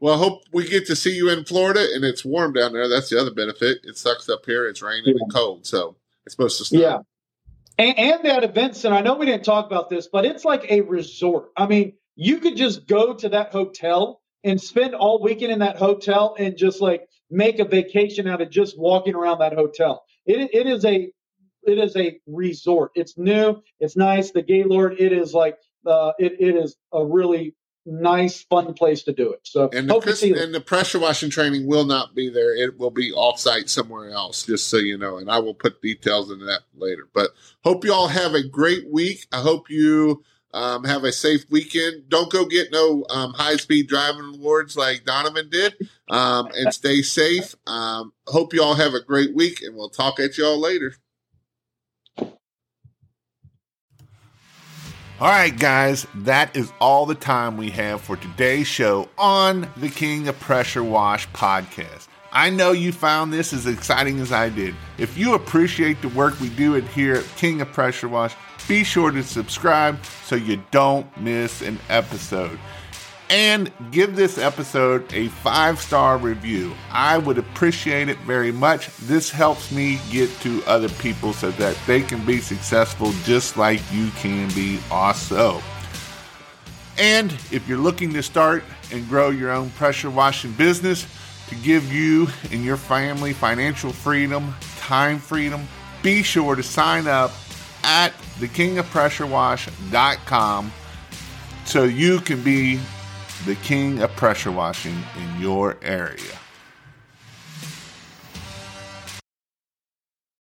Well, 0.00 0.14
I 0.14 0.16
hope 0.16 0.40
we 0.54 0.66
get 0.66 0.86
to 0.86 0.96
see 0.96 1.14
you 1.14 1.28
in 1.28 1.44
Florida 1.44 1.86
and 1.92 2.02
it's 2.02 2.24
warm 2.24 2.54
down 2.54 2.72
there. 2.72 2.88
That's 2.88 3.10
the 3.10 3.20
other 3.20 3.34
benefit. 3.34 3.80
It 3.84 3.98
sucks 3.98 4.30
up 4.30 4.46
here. 4.46 4.66
It's 4.66 4.80
raining 4.80 5.16
yeah. 5.16 5.20
and 5.20 5.32
cold. 5.34 5.66
So 5.66 5.96
it's 6.24 6.34
supposed 6.34 6.56
to 6.58 6.64
snow. 6.64 6.80
Yeah. 6.80 6.98
And, 7.76 7.98
and 7.98 8.24
that 8.24 8.42
event 8.42 8.74
center, 8.74 8.96
I 8.96 9.02
know 9.02 9.16
we 9.16 9.26
didn't 9.26 9.44
talk 9.44 9.66
about 9.66 9.90
this, 9.90 10.08
but 10.10 10.24
it's 10.24 10.46
like 10.46 10.64
a 10.70 10.80
resort. 10.80 11.50
I 11.58 11.66
mean, 11.66 11.92
you 12.16 12.38
could 12.38 12.56
just 12.56 12.86
go 12.86 13.12
to 13.12 13.28
that 13.28 13.52
hotel 13.52 14.22
and 14.44 14.58
spend 14.58 14.94
all 14.94 15.22
weekend 15.22 15.52
in 15.52 15.58
that 15.58 15.76
hotel 15.76 16.36
and 16.38 16.56
just 16.56 16.80
like 16.80 17.06
make 17.30 17.58
a 17.58 17.64
vacation 17.64 18.26
out 18.26 18.40
of 18.40 18.50
just 18.50 18.78
walking 18.78 19.14
around 19.14 19.40
that 19.40 19.52
hotel. 19.52 20.04
It, 20.24 20.50
it 20.54 20.66
is 20.66 20.86
a 20.86 21.10
it 21.68 21.78
is 21.78 21.96
a 21.96 22.20
resort. 22.26 22.92
It's 22.94 23.16
new. 23.16 23.62
It's 23.80 23.96
nice. 23.96 24.30
The 24.30 24.42
Gaylord. 24.42 24.96
It 24.98 25.12
is 25.12 25.34
like 25.34 25.58
uh, 25.86 26.12
it, 26.18 26.36
it 26.40 26.56
is 26.56 26.76
a 26.92 27.04
really 27.04 27.54
nice, 27.88 28.42
fun 28.42 28.74
place 28.74 29.02
to 29.04 29.12
do 29.12 29.32
it. 29.32 29.40
So 29.44 29.70
and 29.72 29.88
the, 29.88 30.42
and 30.42 30.54
the 30.54 30.60
pressure 30.60 30.98
washing 30.98 31.30
training 31.30 31.66
will 31.66 31.84
not 31.84 32.14
be 32.14 32.28
there. 32.28 32.54
It 32.54 32.78
will 32.78 32.90
be 32.90 33.12
off 33.12 33.40
site 33.40 33.70
somewhere 33.70 34.10
else, 34.10 34.44
just 34.44 34.68
so 34.68 34.76
you 34.76 34.98
know. 34.98 35.18
And 35.18 35.30
I 35.30 35.38
will 35.38 35.54
put 35.54 35.82
details 35.82 36.30
into 36.30 36.44
that 36.44 36.60
later. 36.74 37.08
But 37.12 37.30
hope 37.64 37.84
you 37.84 37.92
all 37.92 38.08
have 38.08 38.34
a 38.34 38.46
great 38.46 38.90
week. 38.90 39.26
I 39.32 39.40
hope 39.40 39.70
you 39.70 40.22
um, 40.52 40.84
have 40.84 41.04
a 41.04 41.12
safe 41.12 41.44
weekend. 41.50 42.08
Don't 42.08 42.30
go 42.30 42.46
get 42.46 42.72
no 42.72 43.04
um, 43.10 43.32
high 43.32 43.56
speed 43.56 43.88
driving 43.88 44.34
awards 44.34 44.76
like 44.76 45.04
Donovan 45.04 45.48
did. 45.50 45.74
Um, 46.10 46.48
and 46.54 46.72
stay 46.72 47.02
safe. 47.02 47.54
Um, 47.66 48.12
hope 48.26 48.54
you 48.54 48.62
all 48.62 48.74
have 48.74 48.94
a 48.94 49.02
great 49.02 49.34
week, 49.34 49.62
and 49.62 49.74
we'll 49.74 49.90
talk 49.90 50.20
at 50.20 50.38
y'all 50.38 50.58
later. 50.58 50.94
All 55.20 55.28
right, 55.28 55.58
guys, 55.58 56.06
that 56.14 56.56
is 56.56 56.72
all 56.80 57.04
the 57.04 57.16
time 57.16 57.56
we 57.56 57.70
have 57.70 58.00
for 58.00 58.16
today's 58.16 58.68
show 58.68 59.08
on 59.18 59.68
the 59.76 59.88
King 59.88 60.28
of 60.28 60.38
Pressure 60.38 60.84
Wash 60.84 61.28
podcast. 61.30 62.06
I 62.30 62.50
know 62.50 62.70
you 62.70 62.92
found 62.92 63.32
this 63.32 63.52
as 63.52 63.66
exciting 63.66 64.20
as 64.20 64.30
I 64.30 64.48
did. 64.48 64.76
If 64.96 65.18
you 65.18 65.34
appreciate 65.34 66.00
the 66.02 66.08
work 66.10 66.38
we 66.38 66.50
do 66.50 66.74
here 66.74 67.14
at 67.14 67.24
King 67.36 67.60
of 67.60 67.72
Pressure 67.72 68.06
Wash, 68.06 68.36
be 68.68 68.84
sure 68.84 69.10
to 69.10 69.24
subscribe 69.24 69.98
so 70.22 70.36
you 70.36 70.62
don't 70.70 71.04
miss 71.20 71.62
an 71.62 71.80
episode 71.88 72.60
and 73.30 73.70
give 73.90 74.16
this 74.16 74.38
episode 74.38 75.12
a 75.12 75.28
five 75.28 75.80
star 75.80 76.18
review. 76.18 76.74
I 76.90 77.18
would 77.18 77.38
appreciate 77.38 78.08
it 78.08 78.18
very 78.18 78.52
much. 78.52 78.88
This 78.98 79.30
helps 79.30 79.70
me 79.70 79.98
get 80.10 80.30
to 80.40 80.62
other 80.66 80.88
people 80.88 81.32
so 81.32 81.50
that 81.52 81.78
they 81.86 82.02
can 82.02 82.24
be 82.24 82.40
successful 82.40 83.12
just 83.24 83.56
like 83.56 83.80
you 83.92 84.10
can 84.12 84.48
be 84.54 84.80
also. 84.90 85.62
And 86.98 87.32
if 87.52 87.68
you're 87.68 87.78
looking 87.78 88.12
to 88.14 88.22
start 88.22 88.64
and 88.90 89.08
grow 89.08 89.30
your 89.30 89.52
own 89.52 89.70
pressure 89.70 90.10
washing 90.10 90.52
business 90.52 91.06
to 91.48 91.54
give 91.56 91.92
you 91.92 92.28
and 92.50 92.64
your 92.64 92.76
family 92.76 93.32
financial 93.32 93.92
freedom, 93.92 94.54
time 94.78 95.18
freedom, 95.18 95.66
be 96.02 96.22
sure 96.22 96.54
to 96.56 96.62
sign 96.62 97.06
up 97.06 97.32
at 97.84 98.12
thekingofpressurewash.com 98.40 100.72
so 101.64 101.84
you 101.84 102.20
can 102.20 102.42
be 102.42 102.80
the 103.46 103.54
king 103.56 104.00
of 104.02 104.14
pressure 104.16 104.52
washing 104.52 104.96
in 105.16 105.40
your 105.40 105.76
area. 105.82 106.38